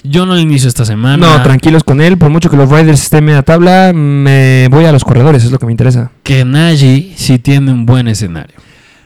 yo 0.04 0.26
no 0.26 0.38
inicio 0.38 0.68
esta 0.68 0.86
semana. 0.86 1.18
No, 1.18 1.42
tranquilos 1.44 1.84
con 1.84 2.02
él. 2.02 2.18
Por 2.18 2.30
mucho 2.30 2.50
que 2.50 2.58
los 2.58 2.70
Raiders 2.70 3.02
estén 3.02 3.30
en 3.30 3.36
la 3.36 3.44
tabla, 3.44 3.92
me 3.94 4.68
voy 4.70 4.86
a 4.86 4.92
los 4.92 5.04
corredores, 5.04 5.44
es 5.44 5.52
lo 5.52 5.60
que 5.60 5.66
me 5.66 5.72
interesa. 5.72 6.12
Que 6.24 6.46
Najee 6.46 7.14
sí 7.16 7.40
tiene 7.40 7.72
un 7.72 7.86
buen 7.86 8.08
escenario. 8.08 8.56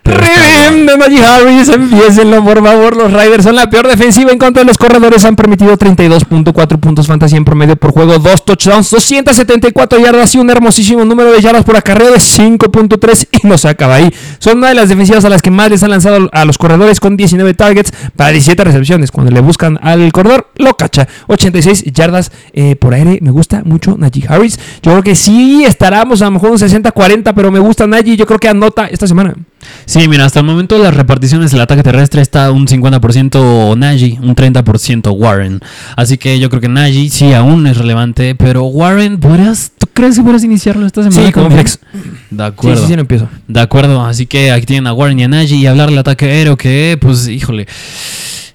De 0.08 0.98
Najee 0.98 1.26
Harris, 1.26 1.68
empiecenlo 1.68 2.42
por 2.44 2.64
favor. 2.64 2.96
Los 2.96 3.12
Raiders 3.12 3.44
son 3.44 3.56
la 3.56 3.70
peor 3.70 3.88
defensiva 3.88 4.32
en 4.32 4.38
contra 4.38 4.64
de 4.64 4.68
los 4.68 4.78
corredores. 4.78 5.26
Han 5.26 5.36
permitido 5.36 5.78
32.4 5.78 6.80
puntos 6.80 7.08
fantasy 7.08 7.36
en 7.36 7.44
promedio 7.44 7.76
por 7.76 7.92
juego, 7.92 8.18
dos 8.18 8.46
touchdowns, 8.46 8.90
274 8.90 10.00
yardas 10.00 10.34
y 10.36 10.38
un 10.38 10.50
hermosísimo 10.50 11.04
número 11.04 11.34
de 11.34 11.42
yardas 11.42 11.66
por 11.66 11.76
acarreo 11.76 12.12
de 12.12 12.20
5.3 12.20 13.28
y 13.44 13.48
no 13.48 13.58
se 13.58 13.68
acaba 13.68 13.96
ahí. 13.96 14.14
Son 14.40 14.60
una 14.60 14.70
de 14.70 14.76
las 14.76 14.88
defensivas 14.88 15.26
a 15.26 15.30
las 15.30 15.42
que 15.42 15.52
más 15.52 15.70
les 15.70 15.84
han 15.84 15.90
lanzado 15.90 16.30
a 16.32 16.46
los 16.46 16.58
corredores 16.58 17.02
con 17.02 17.18
19 17.18 17.54
targets 17.54 17.92
para 18.16 18.32
17 18.32 18.64
recepciones. 18.64 19.12
Cuando 19.12 19.32
le 19.32 19.42
buscan 19.42 19.78
al 19.82 20.12
corredor, 20.14 20.48
lo 20.56 20.78
cacha. 20.78 21.08
86 21.28 21.84
yardas 21.92 22.32
eh, 22.54 22.78
por 22.78 22.94
aire. 22.94 23.20
Me 23.22 23.32
gusta 23.32 23.62
mucho 23.66 23.96
Najee 23.98 24.26
Harris. 24.30 24.58
Yo 24.82 24.92
creo 24.92 25.04
que 25.04 25.16
sí 25.16 25.66
estaremos 25.66 26.22
a 26.22 26.26
lo 26.26 26.32
mejor 26.32 26.52
un 26.52 26.58
60-40, 26.58 27.34
pero 27.36 27.52
me 27.52 27.60
gusta 27.60 27.88
Najee. 27.88 28.16
Yo 28.16 28.26
creo 28.26 28.40
que 28.40 28.48
anota 28.48 28.88
esta 28.88 29.06
semana. 29.06 29.36
Sí, 29.86 30.08
mira, 30.08 30.26
hasta 30.26 30.40
el 30.40 30.46
momento 30.46 30.78
las 30.78 30.94
reparticiones 30.94 31.52
del 31.52 31.62
ataque 31.62 31.84
terrestre 31.84 32.22
está 32.22 32.52
un 32.52 32.68
50% 32.68 33.78
Najee, 33.78 34.20
un 34.22 34.36
30% 34.36 35.16
Warren. 35.18 35.60
Así 35.96 36.18
que 36.18 36.40
yo 36.40 36.50
creo 36.50 36.62
que 36.62 36.70
Najee 36.70 37.10
sí 37.10 37.34
aún 37.34 37.68
es 37.68 37.78
relevante, 37.78 38.36
pero 38.36 38.66
Warren, 38.66 39.20
¿podrías, 39.20 39.72
¿tú 39.78 39.88
crees 39.94 40.18
que 40.18 40.22
podrías 40.22 40.44
iniciarlo 40.44 40.86
esta 40.86 41.04
semana? 41.04 41.26
Sí, 41.26 41.32
como 41.32 41.50
flex. 41.50 41.80
De 42.30 42.44
acuerdo. 42.44 42.82
sí, 42.82 42.88
sí, 42.88 42.96
lo 42.96 43.02
empiezo. 43.02 43.30
De 43.48 43.60
acuerdo, 43.60 44.06
así 44.06 44.26
que 44.26 44.52
aquí 44.52 44.66
tienen 44.66 44.88
a 44.88 44.94
Warren 44.94 45.20
y 45.20 45.24
a 45.24 45.28
Najee 45.28 45.58
y 45.58 45.68
hablar 45.68 45.90
del 45.90 45.98
ataque 45.98 46.26
aéreo 46.26 46.58
que, 46.58 46.98
pues, 47.00 47.28
híjole, 47.28 47.68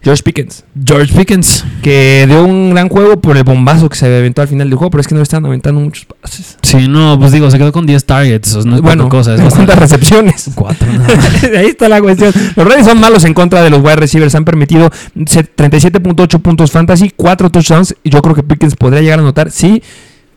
George 0.04 0.22
Pickens. 0.24 0.64
George 0.84 1.14
Pickens. 1.14 1.64
Que 1.82 2.24
dio 2.28 2.44
un 2.44 2.70
gran 2.70 2.88
juego 2.88 3.20
por 3.20 3.36
el 3.36 3.44
bombazo 3.44 3.88
que 3.88 3.96
se 3.96 4.06
aventó 4.06 4.42
al 4.42 4.48
final 4.48 4.68
del 4.68 4.76
juego, 4.76 4.90
pero 4.90 5.00
es 5.00 5.06
que 5.06 5.14
no 5.14 5.20
le 5.20 5.22
estaban 5.22 5.46
aventando 5.46 5.80
muchos 5.80 6.06
pases. 6.20 6.58
Sí, 6.62 6.88
no, 6.88 7.18
pues 7.20 7.30
digo, 7.32 7.50
se 7.50 7.58
quedó 7.58 7.70
con 7.72 7.86
10 7.86 8.04
targets, 8.04 8.64
no 8.66 8.76
es 8.76 8.82
bueno, 8.82 9.04
poca 9.04 9.18
cosa, 9.18 9.34
es 9.36 9.54
¿cuántas 9.54 9.78
recepciones? 9.78 10.50
Cuatro, 10.54 10.88
más. 10.98 11.44
Ahí 11.44 11.66
está 11.66 11.88
la 11.88 12.00
cuestión. 12.00 12.32
Los 12.56 12.66
Raiders 12.66 12.86
son 12.88 12.98
malos 12.98 13.24
en 13.24 13.34
contra 13.34 13.62
de 13.62 13.70
los 13.70 13.80
wide 13.80 13.96
receivers. 13.96 14.34
Han 14.34 14.44
permitido 14.44 14.90
se- 15.26 15.44
37.8 15.44 16.40
puntos 16.40 16.70
fantasy, 16.72 17.12
4 17.14 17.50
touchdowns. 17.50 17.94
Y 18.02 18.10
yo 18.10 18.20
creo 18.22 18.34
que 18.34 18.42
Pickens 18.42 18.74
podría 18.74 19.02
llegar 19.02 19.20
a 19.20 19.22
anotar, 19.22 19.50
sí, 19.52 19.82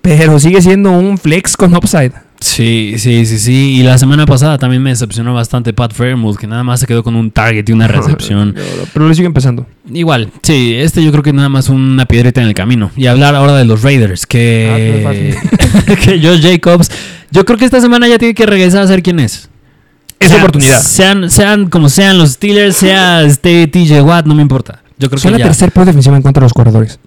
pero 0.02 0.40
sigue 0.40 0.62
siendo 0.62 0.92
un 0.92 1.18
flex 1.18 1.58
con 1.58 1.76
upside. 1.76 2.12
Sí, 2.40 2.96
sí, 2.98 3.26
sí, 3.26 3.40
sí. 3.40 3.76
Y 3.80 3.84
la 3.84 3.98
semana 3.98 4.26
pasada 4.26 4.58
también 4.58 4.82
me 4.84 4.90
decepcionó 4.92 5.34
bastante 5.34 5.74
Pat 5.74 5.94
Fairmouth, 5.94 6.38
que 6.38 6.48
nada 6.48 6.64
más 6.64 6.80
se 6.80 6.86
quedó 6.88 7.04
con 7.04 7.16
un 7.16 7.32
target 7.32 7.68
y 7.68 7.72
una 7.72 7.88
recepción. 7.90 8.56
Pero 8.94 9.08
le 9.08 9.16
sigue 9.16 9.26
empezando. 9.28 9.66
Igual, 9.92 10.32
sí, 10.44 10.76
este 10.76 11.04
yo 11.04 11.12
creo 11.12 11.24
que 11.24 11.34
nada 11.34 11.50
más 11.50 11.70
una 11.70 12.06
piedrita 12.06 12.42
en 12.42 12.48
el 12.48 12.54
camino. 12.54 12.92
Y 12.96 13.08
hablar 13.08 13.36
ahora 13.36 13.56
de 13.56 13.66
los 13.66 13.82
Raiders, 13.84 14.26
que, 14.26 15.04
Ah, 15.08 15.96
que 16.04 16.20
Josh 16.22 16.42
Jacobs, 16.42 16.92
yo 17.32 17.46
creo 17.46 17.58
que 17.58 17.66
esta 17.66 17.80
semana 17.82 18.08
ya 18.08 18.18
tiene 18.18 18.34
que 18.34 18.46
regresar 18.46 18.82
a 18.84 18.88
ser 18.88 19.02
quien 19.02 19.20
es. 19.20 19.50
Es 20.20 20.30
Sean- 20.30 20.40
oportunidad. 20.42 20.80
Sean, 20.82 21.30
sean 21.30 21.70
como 21.70 21.90
sean 21.90 22.18
los 22.18 22.32
Steelers, 22.34 22.76
sea 22.78 23.22
este 23.24 23.68
TJ 23.68 24.02
Watt, 24.02 24.26
no 24.26 24.36
me 24.36 24.42
importa. 24.42 24.82
Yo 24.98 25.10
creo 25.10 25.20
Son 25.20 25.30
que 25.32 25.40
la 25.40 25.40
ya, 25.40 25.46
tercera 25.46 25.72
peor 25.72 25.86
defensiva 25.88 26.16
en 26.16 26.22
contra 26.24 26.42
de 26.42 26.46
los 26.46 26.54
corredores. 26.54 27.00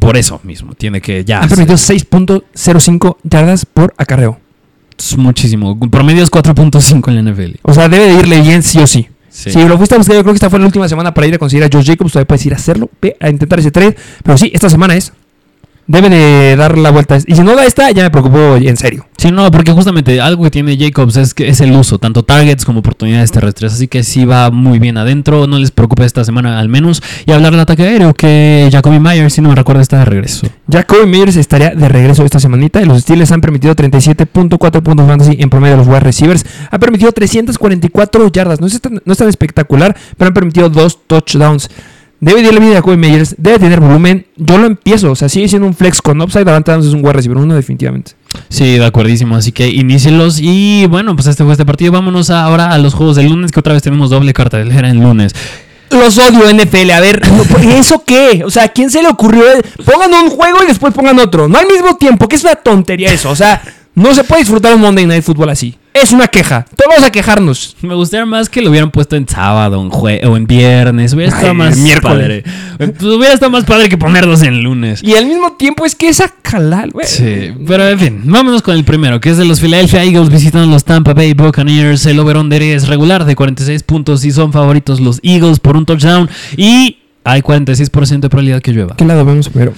por 0.00 0.16
eso 0.16 0.40
mismo, 0.42 0.74
tiene 0.74 1.00
que 1.00 1.24
ya. 1.24 1.40
Han 1.40 1.48
permitido 1.48 1.76
6.05 1.76 3.16
yardas 3.22 3.64
por 3.64 3.94
acarreo. 3.96 4.38
Es 5.02 5.18
muchísimo. 5.18 5.78
Promedio 5.90 6.22
es 6.22 6.30
4.5 6.30 7.08
en 7.08 7.24
la 7.24 7.32
NFL. 7.32 7.56
O 7.62 7.74
sea, 7.74 7.88
debe 7.88 8.06
de 8.06 8.20
irle 8.20 8.40
bien 8.40 8.62
sí 8.62 8.78
o 8.78 8.86
sí. 8.86 9.08
Sí. 9.28 9.50
Si 9.50 9.64
lo 9.66 9.76
fuiste 9.76 9.94
a 9.94 9.98
buscar, 9.98 10.14
yo 10.14 10.22
creo 10.22 10.32
que 10.32 10.36
esta 10.36 10.50
fue 10.50 10.60
la 10.60 10.66
última 10.66 10.88
semana 10.88 11.12
para 11.12 11.26
ir 11.26 11.34
a 11.34 11.38
conseguir 11.38 11.64
a 11.64 11.68
Josh 11.72 11.86
Jacobs. 11.86 12.12
Todavía 12.12 12.28
puedes 12.28 12.46
ir 12.46 12.52
a 12.52 12.56
hacerlo, 12.56 12.88
a 13.18 13.30
intentar 13.30 13.58
ese 13.58 13.70
trade. 13.70 13.96
Pero 14.22 14.38
sí, 14.38 14.50
esta 14.54 14.68
semana 14.68 14.94
es. 14.94 15.12
Debe 15.86 16.08
de 16.08 16.56
dar 16.56 16.78
la 16.78 16.90
vuelta. 16.90 17.18
Y 17.26 17.34
si 17.34 17.42
no 17.42 17.56
da 17.56 17.66
esta, 17.66 17.90
ya 17.90 18.04
me 18.04 18.10
preocupo 18.10 18.56
en 18.56 18.76
serio. 18.76 19.06
Sí, 19.18 19.30
no, 19.30 19.50
porque 19.50 19.72
justamente 19.72 20.20
algo 20.20 20.44
que 20.44 20.50
tiene 20.50 20.76
Jacobs 20.76 21.16
es 21.16 21.34
que 21.34 21.48
es 21.48 21.60
el 21.60 21.72
uso, 21.72 21.98
tanto 21.98 22.22
targets 22.22 22.64
como 22.64 22.80
oportunidades 22.80 23.32
terrestres. 23.32 23.72
Así 23.72 23.88
que 23.88 24.04
sí 24.04 24.24
va 24.24 24.50
muy 24.50 24.78
bien 24.78 24.96
adentro. 24.96 25.46
No 25.46 25.58
les 25.58 25.70
preocupe 25.70 26.04
esta 26.04 26.24
semana 26.24 26.60
al 26.60 26.68
menos. 26.68 27.02
Y 27.26 27.32
hablar 27.32 27.52
del 27.52 27.60
ataque 27.60 27.82
aéreo, 27.82 28.14
que 28.14 28.68
Jacoby 28.70 29.00
Myers, 29.00 29.34
si 29.34 29.40
no 29.40 29.48
me 29.48 29.54
recuerda, 29.56 29.82
está 29.82 29.98
de 29.98 30.04
regreso. 30.04 30.46
Jacoby 30.70 31.06
Meyers 31.06 31.36
estaría 31.36 31.70
de 31.70 31.88
regreso 31.88 32.24
esta 32.24 32.38
semanita. 32.38 32.80
Y 32.80 32.84
los 32.84 33.02
Steelers 33.02 33.32
han 33.32 33.40
permitido 33.40 33.74
37.4 33.74 34.82
puntos 34.82 35.06
fantasy 35.06 35.36
en 35.40 35.50
promedio 35.50 35.76
de 35.76 35.78
los 35.78 35.88
wide 35.88 36.00
receivers. 36.00 36.44
Han 36.70 36.80
permitido 36.80 37.10
344 37.12 38.30
yardas. 38.30 38.60
No 38.60 38.66
es 38.66 38.80
tan, 38.80 39.02
no 39.04 39.12
es 39.12 39.18
tan 39.18 39.28
espectacular, 39.28 39.96
pero 40.16 40.28
han 40.28 40.34
permitido 40.34 40.68
dos 40.68 40.98
touchdowns. 41.06 41.68
Debe 42.22 42.40
de 42.40 42.48
irle 42.50 42.60
bien 42.60 42.72
a 42.72 42.76
Jacoby 42.76 42.96
Meyers. 42.96 43.34
Debe 43.36 43.58
tener 43.58 43.80
volumen. 43.80 44.24
Yo 44.36 44.56
lo 44.56 44.68
empiezo. 44.68 45.10
O 45.10 45.16
sea, 45.16 45.28
sigue 45.28 45.48
siendo 45.48 45.66
un 45.66 45.74
flex 45.74 46.00
con 46.00 46.20
upside. 46.20 46.44
Davante 46.44 46.70
Adams 46.70 46.86
es 46.86 46.92
un 46.92 47.00
wide 47.00 47.14
receiver 47.14 47.36
uno 47.36 47.56
definitivamente. 47.56 48.12
Sí, 48.48 48.78
de 48.78 48.86
acuerdísimo. 48.86 49.34
Así 49.34 49.50
que 49.50 49.68
inícielos. 49.68 50.38
Y 50.40 50.86
bueno, 50.86 51.16
pues 51.16 51.26
este 51.26 51.42
fue 51.42 51.50
este 51.50 51.66
partido. 51.66 51.90
Vámonos 51.90 52.30
ahora 52.30 52.70
a 52.70 52.78
los 52.78 52.94
juegos 52.94 53.16
del 53.16 53.26
lunes, 53.26 53.50
que 53.50 53.58
otra 53.58 53.72
vez 53.72 53.82
tenemos 53.82 54.10
doble 54.10 54.32
cartelera 54.32 54.88
en 54.88 55.02
lunes. 55.02 55.34
Los 55.90 56.16
odio 56.16 56.48
NFL, 56.48 56.90
a 56.92 57.00
ver, 57.00 57.20
¿eso 57.76 58.04
qué? 58.06 58.44
O 58.46 58.50
sea, 58.50 58.64
¿a 58.64 58.68
quién 58.68 58.88
se 58.88 59.02
le 59.02 59.08
ocurrió? 59.08 59.42
Pongan 59.84 60.14
un 60.14 60.30
juego 60.30 60.62
y 60.62 60.66
después 60.66 60.94
pongan 60.94 61.18
otro. 61.18 61.48
No 61.48 61.58
al 61.58 61.66
mismo 61.66 61.96
tiempo, 61.96 62.28
que 62.28 62.36
es 62.36 62.44
una 62.44 62.54
tontería 62.54 63.12
eso. 63.12 63.30
O 63.30 63.36
sea, 63.36 63.60
no 63.96 64.14
se 64.14 64.22
puede 64.22 64.42
disfrutar 64.42 64.72
un 64.74 64.80
Monday 64.80 65.06
Night 65.06 65.24
Football 65.24 65.50
así. 65.50 65.76
Es 65.94 66.10
una 66.12 66.26
queja. 66.26 66.64
Todos 66.74 66.88
vamos 66.88 67.04
a 67.04 67.12
quejarnos. 67.12 67.76
Me 67.82 67.94
gustaría 67.94 68.24
más 68.24 68.48
que 68.48 68.62
lo 68.62 68.70
hubieran 68.70 68.90
puesto 68.90 69.14
en 69.14 69.28
sábado 69.28 69.80
en 69.82 69.90
jue- 69.90 70.24
o 70.26 70.36
en 70.38 70.46
viernes. 70.46 71.12
Hubiera 71.12 71.30
estado 71.32 71.50
Ay, 71.50 71.56
más 71.56 71.76
miércoles. 71.76 72.42
padre. 72.78 72.92
Pues 72.92 73.02
hubiera 73.02 73.34
estado 73.34 73.50
más 73.52 73.64
padre 73.64 73.88
que 73.90 73.98
ponerlos 73.98 74.42
en 74.42 74.62
lunes. 74.62 75.02
Y 75.02 75.14
al 75.14 75.26
mismo 75.26 75.52
tiempo 75.52 75.84
es 75.84 75.94
que 75.94 76.08
es 76.08 76.22
calal, 76.40 76.90
güey. 76.92 77.06
Sí, 77.06 77.52
pero 77.66 77.86
en 77.88 77.98
fin, 77.98 78.20
vámonos 78.24 78.62
con 78.62 78.74
el 78.74 78.84
primero, 78.84 79.20
que 79.20 79.30
es 79.30 79.36
de 79.36 79.44
los 79.44 79.60
Philadelphia 79.60 80.02
Eagles 80.02 80.30
visitan 80.30 80.70
los 80.70 80.82
Tampa 80.84 81.12
Bay 81.12 81.34
Buccaneers. 81.34 82.06
El 82.06 82.18
over-under 82.20 82.62
es 82.62 82.88
regular 82.88 83.24
de 83.26 83.36
46 83.36 83.82
puntos 83.82 84.24
y 84.24 84.32
son 84.32 84.50
favoritos 84.52 84.98
los 85.00 85.20
Eagles 85.22 85.60
por 85.60 85.76
un 85.76 85.84
touchdown. 85.84 86.28
Y 86.56 86.96
hay 87.24 87.42
46% 87.42 88.20
de 88.20 88.28
probabilidad 88.28 88.60
que 88.60 88.72
llueva. 88.72 88.96
¿Qué 88.96 89.04
lado 89.04 89.24
vemos 89.24 89.48
primero? 89.48 89.74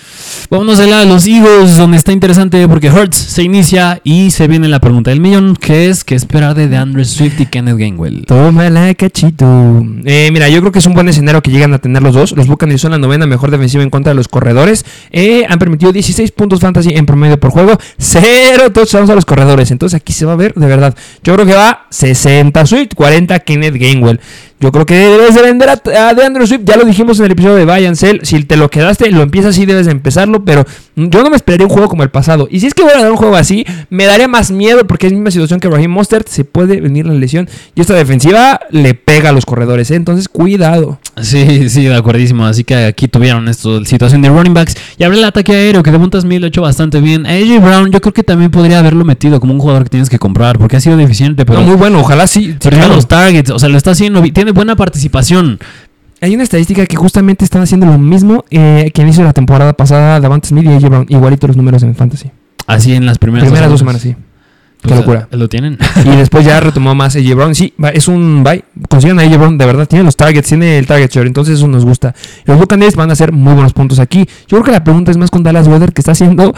Vámonos 0.51 0.79
del 0.79 0.91
lado 0.91 1.03
de 1.03 1.09
los 1.09 1.27
Eagles, 1.27 1.77
donde 1.77 1.97
está 1.97 2.13
interesante 2.13 2.67
porque 2.69 2.91
Hurts 2.91 3.17
se 3.17 3.43
inicia 3.43 4.01
y 4.05 4.31
se 4.31 4.47
viene 4.49 4.69
la 4.69 4.81
pregunta 4.81 5.11
del 5.11 5.21
millón, 5.21 5.57
que 5.57 5.89
es 5.89 6.05
¿qué 6.05 6.15
esperar 6.15 6.55
de 6.55 6.69
DeAndre 6.69 7.05
Swift 7.05 7.41
y 7.41 7.47
Kenneth 7.47 7.77
Gainwell? 7.77 8.25
Tómala, 8.27 8.95
cachito. 8.95 9.85
Eh, 10.05 10.31
mira, 10.33 10.49
yo 10.49 10.61
creo 10.61 10.73
que 10.73 10.79
es 10.79 10.87
un 10.87 10.95
buen 10.95 11.09
escenario 11.09 11.43
que 11.43 11.51
llegan 11.51 11.75
a 11.75 11.79
tener 11.79 12.03
los 12.03 12.15
dos. 12.15 12.33
Los 12.33 12.47
Buccaneers 12.47 12.81
son 12.81 12.93
la 12.93 12.99
novena 12.99 13.27
mejor 13.27 13.51
defensiva 13.51 13.83
en 13.83 13.91
contra 13.91 14.11
de 14.13 14.17
los 14.17 14.29
corredores. 14.29 14.85
Eh, 15.11 15.45
han 15.49 15.59
permitido 15.59 15.93
16 15.93 16.33
puntos 16.33 16.61
fantasy 16.61 16.91
en 16.95 17.07
promedio 17.07 17.39
por 17.39 17.51
juego. 17.51 17.79
Cero 17.99 18.73
touchdowns 18.73 19.11
a 19.11 19.15
los 19.15 19.25
corredores. 19.25 19.71
Entonces 19.71 20.01
aquí 20.01 20.13
se 20.13 20.25
va 20.25 20.33
a 20.33 20.37
ver, 20.37 20.55
de 20.55 20.67
verdad. 20.67 20.95
Yo 21.23 21.35
creo 21.35 21.47
que 21.47 21.55
va 21.55 21.87
60 21.91 22.67
Swift, 22.67 22.95
40 22.95 23.39
Kenneth 23.41 23.75
Gainwell. 23.75 24.21
Yo 24.61 24.73
creo 24.73 24.87
que 24.87 24.95
debes 24.95 25.35
de 25.35 25.43
vender 25.43 25.69
a, 25.69 26.09
a 26.09 26.15
DeAndre 26.15 26.47
Swift. 26.47 26.63
Ya 26.65 26.77
lo 26.77 26.85
dijimos 26.85 27.19
en 27.19 27.27
el 27.27 27.33
episodio 27.33 27.57
de 27.57 27.65
Buy 27.65 27.87
and 27.87 27.97
Sell. 27.97 28.21
Si 28.25 28.45
te 28.45 28.57
lo 28.57 28.71
quedaste, 28.71 29.11
lo 29.11 29.23
empiezas 29.23 29.51
así, 29.51 29.67
debes 29.67 29.87
de 29.87 29.93
empezarlo. 29.93 30.45
Pero 30.45 30.65
Yo 30.97 31.23
no 31.25 31.31
me 31.31 31.37
esperaría 31.37 31.67
un 31.67 31.73
juego 31.73 31.89
como 31.89 32.03
el 32.03 32.11
pasado. 32.11 32.47
Y 32.51 32.61
si 32.61 32.67
es 32.67 32.75
que 32.75 32.83
voy 32.83 32.93
a 32.93 33.01
dar 33.01 33.11
un 33.11 33.17
juego 33.17 33.37
así, 33.37 33.65
me 33.91 34.05
daría 34.05 34.29
más 34.29 34.51
miedo 34.51 34.87
porque 34.87 35.07
es 35.07 35.13
la 35.13 35.19
misma 35.19 35.31
situación 35.33 35.59
que 35.59 35.69
Raheem 35.69 35.91
Mostert. 35.91 36.29
Se 36.29 36.45
puede 36.45 36.81
venir 36.81 37.07
la 37.07 37.15
lesión. 37.15 37.49
Y 37.75 37.81
esta 37.81 37.95
defensiva 37.95 38.61
le 38.71 38.95
pega 38.95 39.31
a 39.31 39.33
los 39.33 39.45
corredores. 39.45 39.91
¿eh? 39.91 39.97
Entonces, 39.97 40.29
cuidado. 40.29 41.01
Sí, 41.21 41.69
sí, 41.69 41.85
de 41.85 41.95
acuerdísimo. 41.95 42.47
Así 42.47 42.65
que 42.65 42.77
aquí 42.77 43.09
tuvieron 43.09 43.49
esto, 43.49 43.85
situación 43.85 44.23
de 44.23 44.29
running 44.29 44.55
backs. 44.55 44.77
Y 44.99 45.05
habrá 45.05 45.19
el 45.19 45.25
ataque 45.25 45.53
aéreo, 45.53 45.83
que 45.83 45.91
de 45.91 45.99
Montas 45.99 46.25
Mil 46.25 46.41
lo 46.41 46.47
ha 46.47 46.49
hecho 46.49 46.63
bastante 46.63 47.01
bien. 47.01 47.27
AJ 47.27 47.61
Brown, 47.61 47.91
yo 47.91 48.01
creo 48.01 48.13
que 48.13 48.23
también 48.23 48.51
podría 48.51 48.79
haberlo 48.79 49.05
metido 49.05 49.41
como 49.41 49.53
un 49.53 49.61
jugador 49.61 49.85
que 49.85 49.91
tienes 49.91 50.09
que 50.09 50.19
comprar, 50.19 50.59
porque 50.59 50.77
ha 50.77 50.81
sido 50.81 50.97
deficiente, 50.97 51.45
pero. 51.45 51.61
No, 51.61 51.67
muy 51.67 51.77
bueno, 51.77 52.01
ojalá 52.01 52.27
sí. 52.27 52.57
pero 52.63 52.77
claro. 52.77 52.95
los 52.95 53.09
targets, 53.09 53.51
o 53.51 53.59
sea, 53.59 53.69
lo 53.69 53.77
está 53.77 53.93
haciendo, 53.93 54.23
tiene 54.23 54.53
buena 54.53 54.77
participación. 54.77 55.59
Hay 56.25 56.35
una 56.35 56.43
estadística 56.43 56.87
que 56.87 56.97
justamente 56.97 57.45
están 57.45 57.61
haciendo 57.61 57.85
lo 57.85 57.99
mismo 57.99 58.47
eh, 58.51 58.91
que 58.95 59.03
inicio 59.03 59.21
de 59.21 59.27
la 59.27 59.35
temporada 59.35 59.75
pasada 59.75 60.19
Davante 60.21 60.49
Smith 60.49 60.65
y 60.65 60.69
AJ 60.69 60.89
Brown. 60.89 61.07
Igualito 61.11 61.47
los 61.47 61.55
números 61.59 61.83
en 61.83 61.95
Fantasy. 61.95 62.31
Así 62.67 62.95
en 62.95 63.05
las 63.05 63.19
primeras, 63.19 63.47
Primeras 63.47 63.69
dos 63.69 63.81
semanas, 63.81 64.01
sí. 64.01 64.17
Pues, 64.81 64.95
Qué 64.95 65.01
locura. 65.01 65.29
Lo 65.33 65.51
tienen. 65.51 65.77
Y 66.03 66.09
después 66.17 66.47
ya 66.47 66.61
retomó 66.61 66.95
más 66.95 67.15
AJ 67.15 67.35
Brown. 67.35 67.55
Sí, 67.55 67.75
es 67.93 68.09
un 68.09 68.43
bye. 68.43 68.65
Consigan 68.89 69.19
a 69.19 69.23
AJ 69.23 69.37
Brown, 69.37 69.59
de 69.59 69.67
verdad. 69.67 69.87
Tiene 69.87 70.03
los 70.03 70.17
targets, 70.17 70.49
tiene 70.49 70.79
el 70.79 70.87
target 70.87 71.11
share. 71.11 71.27
Entonces 71.27 71.59
eso 71.59 71.69
nos 71.69 71.85
gusta. 71.85 72.15
Los 72.47 72.59
Buccaneers 72.59 72.97
van 72.97 73.11
a 73.11 73.13
hacer 73.13 73.31
muy 73.31 73.53
buenos 73.53 73.75
puntos 73.75 73.99
aquí. 73.99 74.27
Yo 74.49 74.57
creo 74.57 74.63
que 74.63 74.73
la 74.73 74.83
pregunta 74.83 75.11
es 75.11 75.19
más 75.19 75.31
con 75.31 75.43
Dallas 75.43 75.69
Weather, 75.69 75.93
que 75.93 76.01
está 76.01 76.13
haciendo 76.13 76.55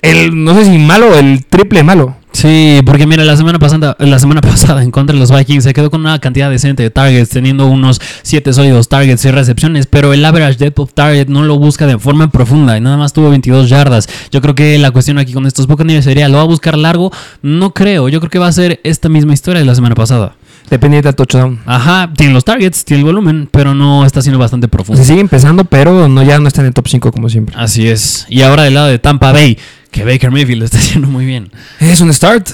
el, 0.00 0.44
no 0.44 0.54
sé 0.54 0.64
si 0.64 0.78
malo, 0.78 1.18
el 1.18 1.44
triple 1.46 1.82
malo. 1.82 2.14
Sí, 2.32 2.80
porque 2.84 3.06
mira, 3.06 3.24
la 3.24 3.36
semana 3.36 3.58
pasada, 3.58 3.96
la 3.98 4.18
semana 4.18 4.40
pasada 4.42 4.82
en 4.82 4.90
contra 4.90 5.14
de 5.14 5.20
los 5.20 5.30
Vikings 5.30 5.64
se 5.64 5.72
quedó 5.72 5.90
con 5.90 6.00
una 6.00 6.18
cantidad 6.18 6.50
decente 6.50 6.82
de 6.82 6.90
targets, 6.90 7.30
teniendo 7.30 7.66
unos 7.66 8.00
7 8.22 8.52
sólidos 8.52 8.88
targets 8.88 9.24
y 9.24 9.30
recepciones, 9.30 9.86
pero 9.86 10.12
el 10.12 10.24
average 10.24 10.58
depth 10.58 10.78
of 10.80 10.92
target 10.94 11.28
no 11.28 11.42
lo 11.42 11.58
busca 11.58 11.86
de 11.86 11.98
forma 11.98 12.30
profunda 12.30 12.76
y 12.76 12.80
nada 12.80 12.96
más 12.96 13.12
tuvo 13.12 13.30
22 13.30 13.68
yardas. 13.68 14.08
Yo 14.30 14.40
creo 14.40 14.54
que 14.54 14.78
la 14.78 14.90
cuestión 14.90 15.18
aquí 15.18 15.32
con 15.32 15.46
estos 15.46 15.66
Buccaneers 15.66 16.04
sería, 16.04 16.28
¿lo 16.28 16.38
va 16.38 16.42
a 16.42 16.46
buscar 16.46 16.76
largo? 16.76 17.12
No 17.42 17.72
creo, 17.72 18.08
yo 18.08 18.20
creo 18.20 18.30
que 18.30 18.38
va 18.38 18.48
a 18.48 18.52
ser 18.52 18.80
esta 18.82 19.08
misma 19.08 19.34
historia 19.34 19.60
de 19.60 19.66
la 19.66 19.74
semana 19.74 19.94
pasada. 19.94 20.34
Dependiente 20.70 21.08
del 21.08 21.16
touchdown. 21.16 21.60
Ajá, 21.66 22.10
tiene 22.16 22.32
los 22.32 22.44
targets, 22.44 22.84
tiene 22.84 23.00
el 23.00 23.04
volumen, 23.04 23.48
pero 23.50 23.74
no 23.74 24.06
está 24.06 24.22
siendo 24.22 24.38
bastante 24.38 24.68
profundo. 24.68 25.02
Se 25.02 25.06
sigue 25.06 25.20
empezando, 25.20 25.64
pero 25.64 26.08
no, 26.08 26.22
ya 26.22 26.38
no 26.38 26.48
está 26.48 26.62
en 26.62 26.68
el 26.68 26.72
top 26.72 26.88
5 26.88 27.12
como 27.12 27.28
siempre. 27.28 27.54
Así 27.58 27.88
es. 27.88 28.26
Y 28.30 28.40
ahora 28.42 28.62
del 28.62 28.74
lado 28.74 28.86
de 28.86 28.98
Tampa 28.98 29.32
Bay, 29.32 29.58
que 29.92 30.04
Baker 30.04 30.32
Mayfield 30.32 30.58
lo 30.58 30.64
está 30.64 30.78
haciendo 30.80 31.06
muy 31.06 31.24
bien. 31.24 31.52
Es 31.78 32.00
un 32.00 32.12
start. 32.12 32.48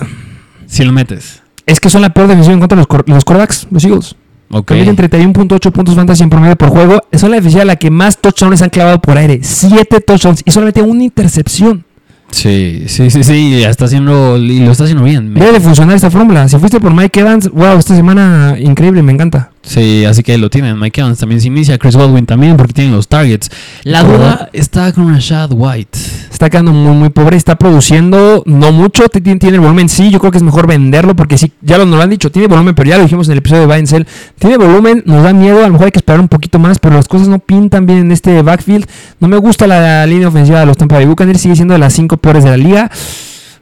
Si 0.66 0.84
lo 0.84 0.92
metes. 0.92 1.42
Es 1.64 1.80
que 1.80 1.88
son 1.88 2.02
la 2.02 2.10
peor 2.10 2.28
defensiva 2.28 2.52
en 2.52 2.60
contra 2.60 2.76
de 2.76 2.84
los, 2.86 3.06
los 3.06 3.24
quarterbacks, 3.24 3.66
los 3.70 3.84
Eagles. 3.84 4.16
Ok. 4.50 4.68
Permiten 4.68 4.96
31.8 4.96 5.72
puntos 5.72 5.94
fantasy 5.94 6.22
en 6.22 6.30
promedio 6.30 6.56
por 6.56 6.70
juego. 6.70 7.00
Son 7.12 7.30
la 7.30 7.36
defensiva 7.36 7.64
la 7.64 7.76
que 7.76 7.90
más 7.90 8.18
touchdowns 8.18 8.60
han 8.60 8.70
clavado 8.70 9.00
por 9.00 9.16
aire. 9.16 9.40
7 9.42 10.00
touchdowns 10.00 10.42
y 10.44 10.50
solamente 10.50 10.82
una 10.82 11.02
intercepción. 11.02 11.84
Sí, 12.30 12.84
sí, 12.88 13.10
sí, 13.10 13.24
sí, 13.24 13.60
ya 13.60 13.70
está 13.70 13.86
haciendo, 13.86 14.36
y 14.36 14.60
lo 14.60 14.72
está 14.72 14.84
haciendo 14.84 15.02
bien. 15.02 15.32
Debe 15.32 15.52
de 15.52 15.60
funcionar 15.60 15.96
esta 15.96 16.10
fórmula. 16.10 16.46
Si 16.46 16.58
fuiste 16.58 16.78
por 16.78 16.92
Mike 16.92 17.20
Evans, 17.20 17.50
wow, 17.50 17.78
esta 17.78 17.96
semana 17.96 18.56
increíble, 18.58 19.02
me 19.02 19.12
encanta. 19.12 19.50
Sí, 19.68 20.06
así 20.06 20.22
que 20.22 20.38
lo 20.38 20.48
tienen. 20.48 20.80
Mike 20.80 21.02
Evans 21.02 21.18
también 21.18 21.42
se 21.42 21.48
inicia, 21.48 21.76
Chris 21.76 21.94
Baldwin 21.94 22.24
también, 22.24 22.56
porque 22.56 22.72
tienen 22.72 22.94
los 22.94 23.06
targets. 23.06 23.50
La 23.84 24.02
duda 24.02 24.48
está 24.54 24.90
con 24.94 25.12
Rashad 25.12 25.50
White. 25.52 25.98
Está 26.32 26.48
quedando 26.48 26.72
muy, 26.72 26.94
muy 26.96 27.08
pobre. 27.10 27.36
Está 27.36 27.56
produciendo 27.56 28.42
no 28.46 28.72
mucho. 28.72 29.10
ti- 29.10 29.20
Tiene, 29.20 29.38
tiene 29.38 29.56
el 29.56 29.60
volumen, 29.60 29.90
sí. 29.90 30.08
Yo 30.10 30.20
creo 30.20 30.32
que 30.32 30.38
es 30.38 30.42
mejor 30.42 30.66
venderlo 30.66 31.14
porque 31.14 31.36
sí, 31.36 31.52
ya 31.60 31.76
lo, 31.76 31.84
nos 31.84 31.96
lo 31.98 32.02
han 32.02 32.08
dicho. 32.08 32.30
Tiene 32.32 32.48
volumen, 32.48 32.74
pero 32.74 32.88
ya 32.88 32.96
lo 32.96 33.02
dijimos 33.02 33.28
en 33.28 33.32
el 33.32 33.38
episodio 33.38 33.60
de 33.62 33.66
Buy 33.66 33.76
and 33.76 33.86
Sell. 33.88 34.06
Tiene 34.38 34.56
volumen, 34.56 35.02
nos 35.04 35.22
da 35.22 35.34
miedo. 35.34 35.58
A 35.62 35.66
lo 35.66 35.72
mejor 35.74 35.84
hay 35.86 35.92
que 35.92 35.98
esperar 35.98 36.20
un 36.20 36.28
poquito 36.28 36.58
más, 36.58 36.78
pero 36.78 36.94
las 36.96 37.06
cosas 37.06 37.28
no 37.28 37.38
pintan 37.38 37.84
bien 37.84 37.98
en 37.98 38.12
este 38.12 38.40
backfield. 38.40 38.86
No 39.20 39.28
me 39.28 39.36
gusta 39.36 39.66
la, 39.66 40.06
línea 40.06 40.28
ofensiva 40.28 40.60
de 40.60 40.66
los 40.66 40.78
Tampa 40.78 40.94
Bay 40.94 41.04
Buccaneers. 41.04 41.42
Sigue 41.42 41.56
siendo 41.56 41.74
de 41.74 41.78
las 41.80 41.92
5 41.92 42.16
peores 42.16 42.42
de 42.44 42.50
la 42.50 42.56
liga. 42.56 42.90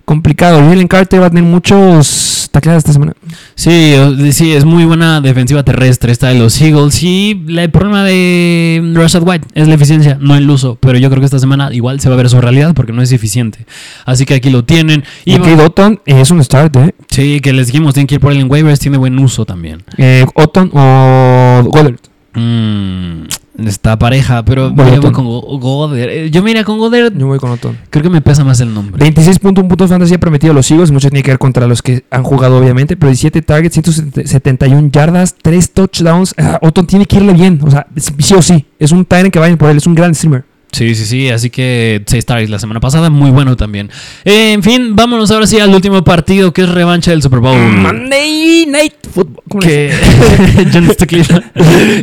Complicado. 0.07 0.61
Jalen 0.61 0.87
Carter 0.87 1.21
va 1.21 1.27
a 1.27 1.31
tener 1.31 1.43
muchos 1.43 2.49
tacleadas 2.53 2.83
esta 2.85 2.93
semana. 2.93 3.13
Sí, 3.57 3.93
sí, 4.31 4.53
es 4.53 4.65
muy 4.65 4.85
buena 4.85 5.21
defensiva 5.21 5.65
terrestre 5.65 6.13
esta 6.13 6.29
de 6.29 6.39
los 6.39 6.61
Eagles. 6.63 7.03
Y 7.03 7.45
el 7.49 7.71
problema 7.73 8.05
de 8.05 8.93
Rashad 8.95 9.25
White 9.25 9.49
es 9.55 9.67
la 9.67 9.75
eficiencia, 9.75 10.17
no 10.21 10.37
el 10.37 10.49
uso. 10.49 10.79
Pero 10.81 10.97
yo 10.97 11.11
creo 11.11 11.19
que 11.21 11.25
esta 11.27 11.41
semana 11.41 11.75
igual 11.75 11.99
se 12.01 12.09
va 12.09 12.15
a 12.15 12.19
ver 12.19 12.31
su 12.31 12.41
realidad 12.41 12.73
porque 12.73 12.93
no 12.93 13.03
es 13.03 13.11
eficiente. 13.11 13.67
Así 14.05 14.25
que 14.27 14.35
aquí 14.35 14.49
lo 14.49 14.65
tienen. 14.65 15.03
Y 15.25 15.35
Y 15.35 15.39
Kate 15.39 15.61
Otton 15.61 16.01
es 16.07 16.31
un 16.31 16.43
start, 16.45 16.77
¿eh? 16.77 16.95
sí, 17.09 17.41
que 17.41 17.53
les 17.53 17.67
dijimos, 17.67 17.93
tienen 17.95 18.07
que 18.07 18.15
ir 18.15 18.21
por 18.21 18.31
él 18.31 18.39
en 18.39 18.49
waivers, 18.49 18.79
tiene 18.79 18.99
buen 18.99 19.19
uso 19.19 19.45
también. 19.45 19.83
eh 19.99 20.25
Otton 20.37 20.71
o 20.73 21.65
Goddard. 21.65 21.97
Mm, 22.35 23.23
está 23.59 23.99
pareja, 23.99 24.45
pero 24.45 24.71
Bueno, 24.71 24.95
yo 24.95 25.01
voy 25.03 25.13
con 25.13 25.25
Go- 25.25 25.59
Goddard. 25.59 25.99
Eh, 26.09 26.31
Yo 26.31 26.43
me 26.43 26.51
iría 26.51 26.65
con 26.65 26.79
Goddard. 26.79 27.13
Yo 27.17 27.27
voy 27.27 27.39
con 27.39 27.51
Otton. 27.51 27.77
Creo 27.91 28.03
que 28.03 28.11
me 28.11 28.21
pesa 28.21 28.45
más 28.45 28.61
el 28.61 28.73
nombre. 28.75 28.99
26.1 29.05 29.55
puntos 29.69 29.89
fantasy 29.91 30.15
ha 30.15 30.19
permitido 30.21 30.53
los 30.53 30.71
Eagles. 30.71 30.91
Mucho 30.91 31.09
tiene 31.09 31.23
que 31.23 31.31
ver 31.31 31.39
contra 31.39 31.67
los 31.67 31.83
que 31.83 32.05
han 32.11 32.23
jugado, 32.23 32.59
obviamente. 32.59 32.97
Pero 32.97 33.09
17 33.11 33.43
targets, 33.43 33.75
171 33.75 34.91
yardas, 34.91 35.35
3 35.41 35.71
touchdowns. 35.73 36.35
Ah, 36.39 36.59
Otton 36.63 36.87
tiene 36.87 37.07
que 37.07 37.17
irle 37.17 37.33
bien. 37.33 37.61
O 37.63 37.71
sea, 37.71 37.87
sí 38.19 38.35
o 38.35 38.43
sí. 38.43 38.67
Es 38.79 38.93
un 38.93 39.05
Tyrant 39.05 39.33
que 39.33 39.39
vayan 39.39 39.57
por 39.57 39.71
él. 39.71 39.77
Es 39.79 39.87
un 39.87 39.95
gran 39.95 40.15
streamer. 40.15 40.45
Sí, 40.73 40.95
sí, 40.95 41.05
sí. 41.07 41.29
Así 41.31 41.51
que 41.51 42.03
6 42.07 42.27
targets 42.27 42.51
la 42.51 42.59
semana 42.59 42.81
pasada, 42.81 43.11
muy 43.11 43.31
bueno 43.31 43.57
también. 43.57 43.91
Eh, 44.25 44.53
en 44.53 44.63
fin, 44.63 44.95
vámonos 44.95 45.31
ahora 45.31 45.47
sí 45.47 45.59
al 45.59 45.75
último 45.75 46.05
partido 46.05 46.53
que 46.53 46.63
es 46.63 46.69
revancha 46.69 47.11
del 47.13 47.23
Super 47.23 47.41
Bowl. 47.41 47.57
Monday 47.57 48.67
Night 48.67 48.95
Football. 49.13 49.43
¿Cómo 49.49 49.61
que? 49.61 49.93
John 50.73 50.87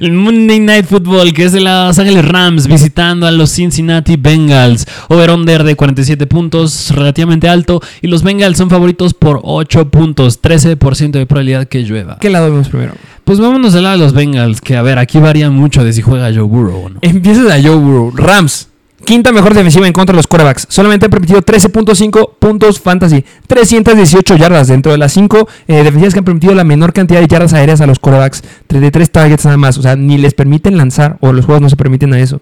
el 0.01 0.11
Monday 0.11 0.59
Night 0.59 0.85
Football 0.85 1.33
que 1.33 1.45
es 1.45 1.51
de 1.51 1.61
los 1.61 1.97
Ángeles 1.99 2.25
Rams 2.25 2.67
visitando 2.67 3.27
a 3.27 3.31
los 3.31 3.51
Cincinnati 3.51 4.15
Bengals 4.15 4.85
over 5.09 5.31
under 5.31 5.63
de 5.63 5.75
47 5.75 6.25
puntos 6.27 6.91
relativamente 6.91 7.47
alto 7.47 7.81
y 8.01 8.07
los 8.07 8.23
Bengals 8.23 8.57
son 8.57 8.69
favoritos 8.69 9.13
por 9.13 9.39
8 9.43 9.89
puntos 9.89 10.41
13% 10.41 11.11
de 11.11 11.25
probabilidad 11.25 11.67
que 11.67 11.83
llueva 11.83 12.17
¿Qué 12.19 12.29
lado 12.29 12.49
vemos 12.49 12.69
primero? 12.69 12.93
Pues 13.23 13.39
vámonos 13.39 13.73
al 13.75 13.83
lado 13.83 13.97
de 13.97 14.03
los 14.03 14.13
Bengals 14.13 14.61
que 14.61 14.75
a 14.75 14.81
ver 14.81 14.99
aquí 14.99 15.19
varía 15.19 15.49
mucho 15.49 15.83
de 15.83 15.93
si 15.93 16.01
juega 16.01 16.31
Joe 16.33 16.43
Burrow 16.43 16.85
o 16.85 16.89
no 16.89 16.99
Empieza 17.01 17.41
a 17.53 17.61
Joe 17.61 17.75
Burrow. 17.75 18.11
Rams. 18.15 18.69
Quinta 19.05 19.33
mejor 19.33 19.53
defensiva 19.53 19.85
en 19.85 19.91
contra 19.91 20.13
de 20.13 20.17
los 20.17 20.27
quarterbacks. 20.27 20.65
Solamente 20.69 21.07
ha 21.07 21.09
permitido 21.09 21.41
13.5 21.41 22.35
puntos 22.39 22.79
fantasy. 22.79 23.25
318 23.47 24.37
yardas 24.37 24.69
dentro 24.69 24.93
de 24.93 24.97
las 24.97 25.11
5 25.11 25.47
defensivas 25.67 26.13
que 26.13 26.19
han 26.19 26.25
permitido 26.25 26.55
la 26.55 26.63
menor 26.63 26.93
cantidad 26.93 27.19
de 27.19 27.27
yardas 27.27 27.53
aéreas 27.53 27.81
a 27.81 27.87
los 27.87 27.99
quarterbacks. 27.99 28.43
33 28.67 29.11
targets 29.11 29.43
nada 29.43 29.57
más. 29.57 29.77
O 29.77 29.81
sea, 29.81 29.97
ni 29.97 30.17
les 30.17 30.33
permiten 30.33 30.77
lanzar 30.77 31.17
o 31.19 31.33
los 31.33 31.45
juegos 31.45 31.61
no 31.61 31.69
se 31.69 31.75
permiten 31.75 32.13
a 32.13 32.19
eso. 32.19 32.41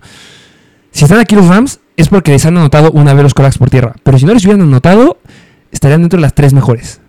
Si 0.92 1.04
están 1.04 1.20
aquí 1.20 1.36
los 1.36 1.48
Rams 1.48 1.80
es 1.98 2.10
porque 2.10 2.32
les 2.32 2.46
han 2.46 2.58
anotado 2.58 2.92
una 2.92 3.16
vez 3.16 3.24
los 3.24 3.34
quarterbacks 3.34 3.58
por 3.58 3.72
tierra. 3.72 3.96
Pero 4.04 4.20
si 4.20 4.26
no 4.26 4.34
les 4.34 4.44
hubieran 4.44 4.62
anotado, 4.62 5.18
estarían 5.72 6.02
dentro 6.02 6.18
de 6.18 6.22
las 6.22 6.36
tres 6.36 6.54
mejores. 6.54 7.02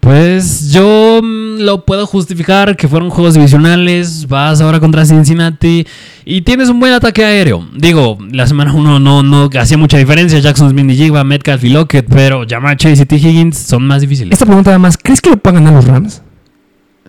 Pues 0.00 0.72
yo 0.72 1.20
mm, 1.22 1.60
lo 1.60 1.84
puedo 1.84 2.06
justificar 2.06 2.76
que 2.76 2.88
fueron 2.88 3.10
juegos 3.10 3.34
divisionales, 3.34 4.26
vas 4.26 4.60
ahora 4.60 4.80
contra 4.80 5.04
Cincinnati 5.04 5.86
y 6.24 6.40
tienes 6.42 6.70
un 6.70 6.80
buen 6.80 6.92
ataque 6.92 7.24
aéreo. 7.24 7.68
Digo, 7.76 8.18
la 8.32 8.46
semana 8.46 8.72
1 8.72 8.98
no, 8.98 9.22
no 9.22 9.50
hacía 9.58 9.76
mucha 9.76 9.98
diferencia, 9.98 10.38
Jackson 10.38 10.70
Smith 10.70 10.90
y 10.90 10.96
Jigba, 10.96 11.22
Metcalf 11.22 11.62
y 11.64 11.68
Lockett, 11.68 12.06
pero 12.08 12.44
Jamar 12.48 12.76
Chase 12.76 13.02
y 13.02 13.06
T. 13.06 13.16
Higgins 13.16 13.58
son 13.58 13.86
más 13.86 14.00
difíciles. 14.00 14.32
Esta 14.32 14.46
pregunta 14.46 14.70
además, 14.70 14.96
¿crees 15.00 15.20
que 15.20 15.30
lo 15.30 15.36
puedan 15.36 15.62
ganar 15.62 15.74
los 15.74 15.84
Rams? 15.84 16.22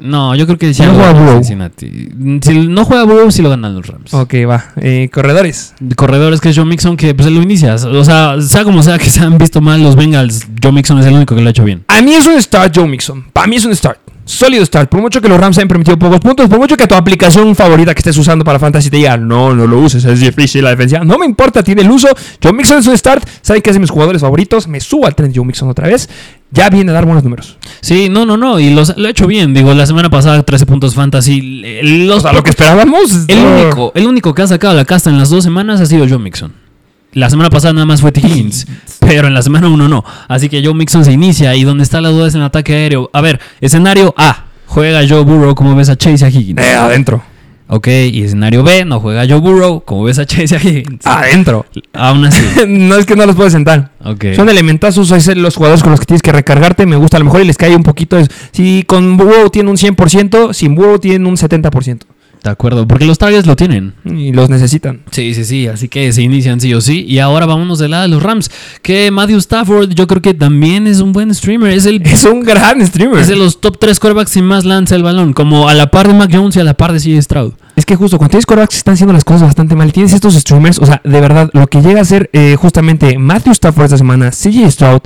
No, 0.02 0.36
yo 0.36 0.46
creo 0.46 0.58
que 0.58 0.74
Si 0.74 0.82
no 0.84 0.94
juega 0.94 1.14
Burrow. 1.14 1.36
Cincinnati. 1.36 2.10
Si 2.42 2.68
no 2.68 2.86
juega 2.86 3.04
Burrow, 3.04 3.32
sí 3.32 3.42
lo 3.42 3.50
ganan 3.50 3.76
los 3.76 3.88
Rams. 3.88 4.14
Ok, 4.14 4.34
va. 4.50 4.66
Eh, 4.78 5.10
corredores. 5.14 5.74
Corredores 5.96 6.42
que 6.42 6.50
es 6.50 6.56
Joe 6.58 6.66
Mixon, 6.66 6.98
que 6.98 7.14
pues 7.14 7.30
lo 7.30 7.42
inicias. 7.42 7.86
O 7.86 8.04
sea, 8.04 8.42
sea 8.42 8.64
como 8.64 8.84
sea 8.84 8.98
que 8.98 9.10
se 9.10 9.22
han 9.22 9.38
visto 9.38 9.62
mal 9.62 9.82
los 9.82 9.96
Bengals, 9.96 10.48
Joe 10.62 10.72
Mixon 10.72 11.00
es 11.00 11.06
el 11.06 11.14
único 11.14 11.36
que 11.36 11.42
lo 11.42 11.48
ha 11.48 11.52
hecho 11.52 11.64
bien. 11.64 11.84
A 11.88 12.02
mí 12.02 12.14
es 12.14 12.26
un 12.28 12.42
start 12.42 12.76
Joe 12.76 12.88
Mixon. 12.88 13.26
Para 13.32 13.48
mí 13.48 13.56
es 13.56 13.66
un 13.66 13.76
start. 13.76 14.00
Sólido 14.24 14.66
start. 14.66 14.90
Por 14.90 15.02
mucho 15.02 15.20
que 15.20 15.28
los 15.28 15.40
Rams 15.40 15.58
hayan 15.58 15.68
permitido 15.68 15.98
pocos 15.98 16.20
puntos, 16.20 16.48
por 16.48 16.60
mucho 16.60 16.78
que 16.78 16.88
tu 16.88 16.96
aplicación 16.96 17.56
favorita 17.56 17.94
que 17.94 18.00
estés 18.00 18.18
usando 18.18 18.46
para 18.46 18.60
Fantasy 18.60 18.90
te 18.90 18.98
diga, 18.98 19.18
no, 19.18 19.54
no 19.54 19.68
lo 19.68 19.80
uses, 19.80 20.06
es 20.06 20.20
difícil 20.20 20.64
la 20.64 20.70
defensa. 20.70 21.00
No 21.04 21.18
me 21.18 21.26
importa, 21.26 21.64
tiene 21.64 21.82
el 21.82 21.92
uso. 21.92 22.08
Joe 22.42 22.54
Mixon 22.54 22.78
es 22.78 22.88
un 22.88 22.98
start. 22.98 23.28
¿Saben 23.42 23.62
qué 23.62 23.72
es 23.72 23.76
de 23.76 23.80
mis 23.80 23.90
jugadores 23.90 24.22
favoritos? 24.22 24.68
Me 24.68 24.80
subo 24.80 25.06
al 25.06 25.16
tren 25.16 25.34
Joe 25.36 25.44
Mixon 25.44 25.70
otra 25.70 25.88
vez. 25.88 26.08
Ya 26.52 26.70
viene 26.70 26.92
a 26.92 26.94
dar 26.94 27.06
buenos 27.06 27.24
números. 27.24 27.58
Sí, 27.80 28.10
no, 28.10 28.26
no, 28.26 28.36
no. 28.36 28.60
Y 28.60 28.72
los, 28.72 28.96
lo 28.98 29.08
ha 29.08 29.12
hecho 29.12 29.26
bien. 29.26 29.54
Digo, 29.54 29.74
la 29.74 29.86
semana 29.86 30.10
pasada 30.10 30.44
13 30.44 30.66
puntos 30.66 30.96
fantasy. 30.96 31.42
Los 31.82 32.18
O 32.18 32.22
sea, 32.22 32.34
lo 32.34 32.44
que 32.44 32.50
esperábamos. 32.50 33.26
El 33.28 33.42
no. 33.42 33.62
único, 33.62 33.92
el 33.96 34.06
único 34.06 34.34
que 34.34 34.42
ha 34.42 34.48
sacado 34.48 34.74
la 34.74 34.84
casta 34.86 35.10
en 35.10 35.18
las 35.18 35.30
dos 35.30 35.44
semanas 35.44 35.80
ha 35.80 35.86
sido 35.86 36.06
Joe 36.08 36.20
Mixon. 36.20 36.54
La 37.14 37.30
semana 37.30 37.50
pasada 37.50 37.74
nada 37.74 37.86
más 37.86 38.02
fue 38.02 38.12
T. 38.12 38.22
Higgins, 38.22 38.68
pero 39.00 39.28
en 39.28 39.34
la 39.34 39.42
semana 39.42 39.68
uno 39.70 39.88
no. 39.88 40.04
Así 40.28 40.50
que 40.50 40.64
Joe 40.64 40.74
Mixon 40.74 41.04
se 41.04 41.12
inicia 41.12 41.56
y 41.56 41.64
donde 41.64 41.84
está 41.84 42.00
la 42.02 42.10
duda 42.10 42.28
es 42.28 42.36
en 42.36 42.42
ataque 42.42 42.74
aéreo. 42.74 43.10
A 43.14 43.22
ver, 43.22 43.40
escenario 43.60 44.14
A, 44.18 44.46
juega 44.66 45.02
Joe 45.08 45.24
Burrow 45.24 45.56
como 45.56 45.76
ves 45.76 45.90
a 45.90 45.98
Chase 45.98 46.24
y 46.24 46.28
a 46.28 46.30
Higgins. 46.30 46.62
Eh, 46.62 46.74
adentro. 46.76 47.22
Ok, 47.74 47.88
y 47.88 48.24
escenario 48.24 48.64
B, 48.64 48.84
no 48.84 49.00
juega 49.00 49.26
Joe 49.26 49.40
Burrow 49.40 49.82
como 49.86 50.04
ves 50.04 50.20
a 50.20 50.26
Chase 50.26 50.56
y 50.56 50.58
a 50.58 50.62
Higgins. 50.62 51.06
Adentro. 51.06 51.66
Aún 51.94 52.26
así. 52.26 52.44
no 52.68 52.98
es 52.98 53.06
que 53.06 53.16
no 53.16 53.26
los 53.26 53.34
puedes 53.34 53.54
sentar. 53.54 53.92
Ok. 54.04 54.26
Son 54.36 54.50
elementazos, 54.50 55.10
es 55.12 55.34
los 55.38 55.56
jugadores 55.56 55.82
con 55.82 55.92
los 55.92 56.02
que 56.02 56.06
tienes 56.06 56.22
que 56.22 56.34
recargarte. 56.34 56.86
Me 56.86 56.98
gusta 56.98 57.16
a 57.16 57.20
lo 57.22 57.28
mejor 57.28 57.40
y 57.40 57.46
les 57.46 57.56
cae 57.56 57.74
un 57.74 57.84
poquito. 57.84 58.18
Si 58.52 58.84
con 58.84 59.16
Burrow 59.16 59.50
tienen 59.50 59.70
un 59.70 59.78
100%, 59.78 60.52
sin 60.52 60.76
Burrow 60.76 61.00
tienen 61.00 61.26
un 61.26 61.38
70%. 61.38 62.02
De 62.44 62.50
acuerdo, 62.50 62.88
porque 62.88 63.06
los 63.06 63.20
targets 63.20 63.46
lo 63.46 63.56
tienen. 63.56 63.94
Y 64.04 64.32
los 64.32 64.50
necesitan. 64.50 65.02
Sí, 65.12 65.36
sí, 65.36 65.46
sí, 65.46 65.68
así 65.68 65.88
que 65.88 66.12
se 66.12 66.24
inician 66.24 66.60
sí 66.60 66.74
o 66.74 66.82
sí. 66.82 67.06
Y 67.08 67.20
ahora 67.20 67.46
vámonos 67.46 67.78
del 67.78 67.92
lado 67.92 68.04
de 68.04 68.08
los 68.10 68.24
Rams, 68.24 68.50
que 68.82 69.12
Matthew 69.12 69.38
Stafford 69.38 69.92
yo 69.94 70.08
creo 70.08 70.24
que 70.24 70.34
también 70.34 70.88
es 70.88 71.02
un 71.02 71.14
buen 71.14 71.34
streamer. 71.36 71.72
Es 71.72 71.86
el 71.86 72.02
Es 72.06 72.26
un 72.26 72.42
gran 72.42 72.86
streamer. 72.86 73.20
es 73.20 73.28
de 73.28 73.36
los 73.36 73.62
top 73.62 73.78
3 73.78 74.00
quarterbacks 74.00 74.36
y 74.38 74.42
más 74.42 74.66
lanza 74.66 74.96
el 74.96 75.04
balón, 75.04 75.34
como 75.34 75.70
a 75.70 75.76
la 75.76 75.92
par 75.92 76.08
de 76.08 76.16
Mac 76.16 76.32
Jones 76.34 76.56
y 76.56 76.60
a 76.60 76.64
la 76.64 76.74
par 76.74 76.94
de 76.94 77.00
CJ 77.00 77.22
Stroud. 77.22 77.54
Es 77.76 77.86
que 77.86 77.96
justo 77.96 78.18
cuando 78.18 78.32
tienes 78.32 78.48
quarterbacks 78.48 78.76
están 78.76 78.96
haciendo 78.96 79.14
las 79.14 79.24
cosas 79.24 79.44
bastante 79.44 79.76
mal, 79.76 79.94
tienes 79.94 80.12
estos 80.14 80.34
streamers, 80.34 80.80
o 80.80 80.86
sea, 80.88 81.00
de 81.04 81.22
verdad, 81.22 81.52
lo 81.54 81.68
que 81.68 81.82
llega 81.82 82.02
a 82.02 82.06
ser 82.06 82.30
eh, 82.34 82.56
justamente 82.60 83.20
Matthew 83.20 83.54
Stafford 83.54 83.86
esta 83.86 83.98
semana, 83.98 84.32
CJ 84.32 84.72
Stroud, 84.72 85.02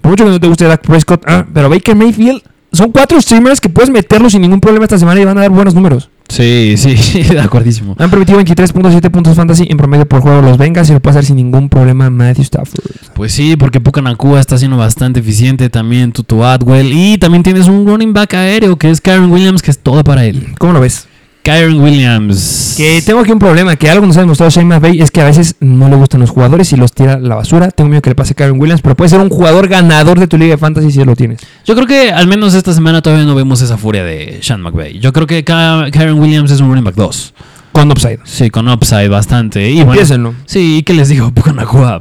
por 0.00 0.12
mucho 0.12 0.24
que 0.24 0.30
no 0.30 0.40
te 0.40 0.48
guste 0.48 0.64
Dak 0.64 0.80
Prescott, 0.80 1.22
ah, 1.26 1.46
pero 1.52 1.68
Baker 1.68 1.94
Mayfield, 1.94 2.42
son 2.72 2.92
cuatro 2.92 3.20
streamers 3.20 3.60
que 3.60 3.68
puedes 3.68 3.90
meterlos 3.90 4.32
sin 4.32 4.42
ningún 4.42 4.60
problema 4.60 4.84
esta 4.84 4.98
semana 4.98 5.20
y 5.20 5.24
van 5.24 5.36
a 5.38 5.42
dar 5.42 5.50
buenos 5.50 5.74
números. 5.74 6.10
Sí, 6.28 6.74
sí, 6.76 7.22
de 7.30 7.40
acuerdísimo. 7.40 7.96
Han 7.98 8.10
permitido 8.10 8.38
23.7 8.40 9.10
puntos 9.10 9.34
fantasy 9.34 9.66
en 9.68 9.76
promedio 9.76 10.06
por 10.06 10.20
juego 10.20 10.42
los 10.42 10.58
Bengals 10.58 10.90
y 10.90 10.92
lo 10.92 11.00
puede 11.00 11.18
hacer 11.18 11.24
sin 11.24 11.36
ningún 11.36 11.68
problema 11.68 12.10
Matthew 12.10 12.42
Stafford. 12.42 12.84
Pues 13.14 13.32
sí, 13.32 13.56
porque 13.56 13.80
Puka 13.80 14.02
Nakua 14.02 14.38
está 14.38 14.58
siendo 14.58 14.76
bastante 14.76 15.20
eficiente, 15.20 15.70
también 15.70 16.12
Tutu 16.12 16.44
Atwell, 16.44 16.92
y 16.92 17.18
también 17.18 17.42
tienes 17.42 17.66
un 17.66 17.86
running 17.86 18.12
back 18.12 18.34
aéreo 18.34 18.76
que 18.76 18.90
es 18.90 19.00
Karen 19.00 19.30
Williams, 19.30 19.62
que 19.62 19.70
es 19.70 19.78
todo 19.78 20.04
para 20.04 20.24
él. 20.26 20.54
¿Cómo 20.58 20.74
lo 20.74 20.80
ves? 20.80 21.08
Kyron 21.42 21.80
Williams. 21.80 22.74
Que 22.76 23.02
tengo 23.02 23.20
aquí 23.20 23.32
un 23.32 23.38
problema, 23.38 23.76
que 23.76 23.88
algo 23.88 24.06
nos 24.06 24.16
ha 24.16 24.20
demostrado 24.20 24.50
Shane 24.50 24.66
McVay 24.66 25.00
es 25.00 25.10
que 25.10 25.20
a 25.20 25.24
veces 25.24 25.56
no 25.60 25.88
le 25.88 25.96
gustan 25.96 26.20
los 26.20 26.30
jugadores 26.30 26.72
y 26.72 26.76
los 26.76 26.92
tira 26.92 27.14
a 27.14 27.18
la 27.18 27.36
basura. 27.36 27.70
Tengo 27.70 27.88
miedo 27.88 28.02
que 28.02 28.10
le 28.10 28.14
pase 28.14 28.32
a 28.32 28.36
Karen 28.36 28.60
Williams, 28.60 28.82
pero 28.82 28.94
puede 28.94 29.08
ser 29.08 29.20
un 29.20 29.30
jugador 29.30 29.68
ganador 29.68 30.18
de 30.18 30.26
tu 30.26 30.36
liga 30.36 30.52
de 30.52 30.58
fantasy 30.58 30.90
si 30.90 31.04
lo 31.04 31.16
tienes. 31.16 31.40
Yo 31.64 31.74
creo 31.74 31.86
que 31.86 32.12
al 32.12 32.26
menos 32.26 32.54
esta 32.54 32.72
semana 32.72 33.02
todavía 33.02 33.24
no 33.24 33.34
vemos 33.34 33.62
esa 33.62 33.76
furia 33.78 34.04
de 34.04 34.40
Sean 34.42 34.60
McVay. 34.60 34.98
Yo 34.98 35.12
creo 35.12 35.26
que 35.26 35.44
Kyron 35.44 36.18
Williams 36.18 36.50
es 36.50 36.60
un 36.60 36.68
running 36.68 36.84
back 36.84 36.94
2. 36.94 37.34
Con 37.72 37.90
upside. 37.90 38.20
Sí, 38.24 38.50
con 38.50 38.68
upside 38.68 39.08
bastante. 39.08 39.70
Y 39.70 39.82
bueno, 39.84 40.34
sí, 40.46 40.82
¿qué 40.84 40.94
les 40.94 41.08
digo? 41.08 41.30
Puka 41.34 41.52
Nakua, 41.52 42.00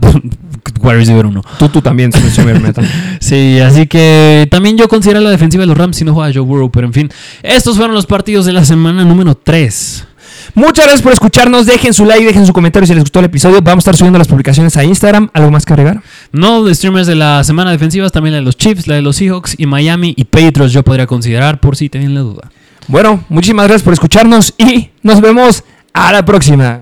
wide 0.82 0.96
receiver 0.96 1.26
1. 1.26 1.42
Tú, 1.60 1.70
tú 1.70 1.82
también, 1.82 2.12
sube 2.12 2.52
el 2.52 2.62
meta. 2.62 2.82
Sí, 3.20 3.60
así 3.60 3.88
que 3.88 4.48
también 4.50 4.78
yo 4.78 4.88
considero 4.88 5.20
la 5.20 5.30
defensiva 5.30 5.62
de 5.62 5.68
los 5.68 5.78
Rams 5.78 5.98
si 5.98 6.06
no 6.06 6.14
juega 6.14 6.32
Joe 6.34 6.44
Burrow, 6.44 6.72
pero 6.72 6.88
en 6.88 6.94
fin, 6.94 7.10
estos 7.44 7.78
fueron 7.78 7.96
los 7.96 8.06
partidos 8.06 8.46
de 8.46 8.54
la 8.54 8.64
semana 8.64 9.04
número 9.04 9.36
3. 9.36 10.08
Muchas 10.54 10.86
gracias 10.86 11.02
por 11.02 11.14
escucharnos. 11.14 11.66
Dejen 11.66 11.94
su 11.94 12.06
like, 12.06 12.26
dejen 12.26 12.46
su 12.46 12.54
comentario 12.54 12.88
si 12.88 12.94
les 12.94 13.04
gustó 13.04 13.20
el 13.20 13.26
episodio. 13.26 13.62
Vamos 13.62 13.84
a 13.84 13.92
estar 13.92 13.98
subiendo 13.98 14.18
las 14.18 14.28
publicaciones 14.28 14.78
a 14.78 14.84
Instagram. 14.84 15.30
¿Algo 15.34 15.52
más 15.52 15.66
que 15.66 15.74
agregar? 15.74 16.02
No 16.32 16.64
de 16.64 16.74
streamers 16.74 17.08
de 17.08 17.16
la 17.16 17.44
semana 17.44 17.72
defensivas, 17.72 18.12
también 18.12 18.34
la 18.34 18.40
de 18.40 18.46
los 18.46 18.58
Chiefs, 18.58 18.88
la 18.88 18.96
de 18.96 19.02
los 19.02 19.18
Seahawks 19.18 19.56
y 19.58 19.66
Miami 19.66 20.14
y 20.16 20.26
Patriots 20.26 20.74
yo 20.74 20.84
podría 20.84 21.08
considerar 21.08 21.60
por 21.60 21.76
si 21.76 21.90
tenían 21.90 22.14
la 22.14 22.22
duda. 22.22 22.52
Bueno, 22.88 23.24
muchísimas 23.30 23.68
gracias 23.68 23.84
por 23.84 23.94
escucharnos 23.94 24.54
y 24.58 24.90
nos 25.04 25.22
vemos 25.22 25.64
a 25.94 26.12
la 26.12 26.24
próxima. 26.24 26.82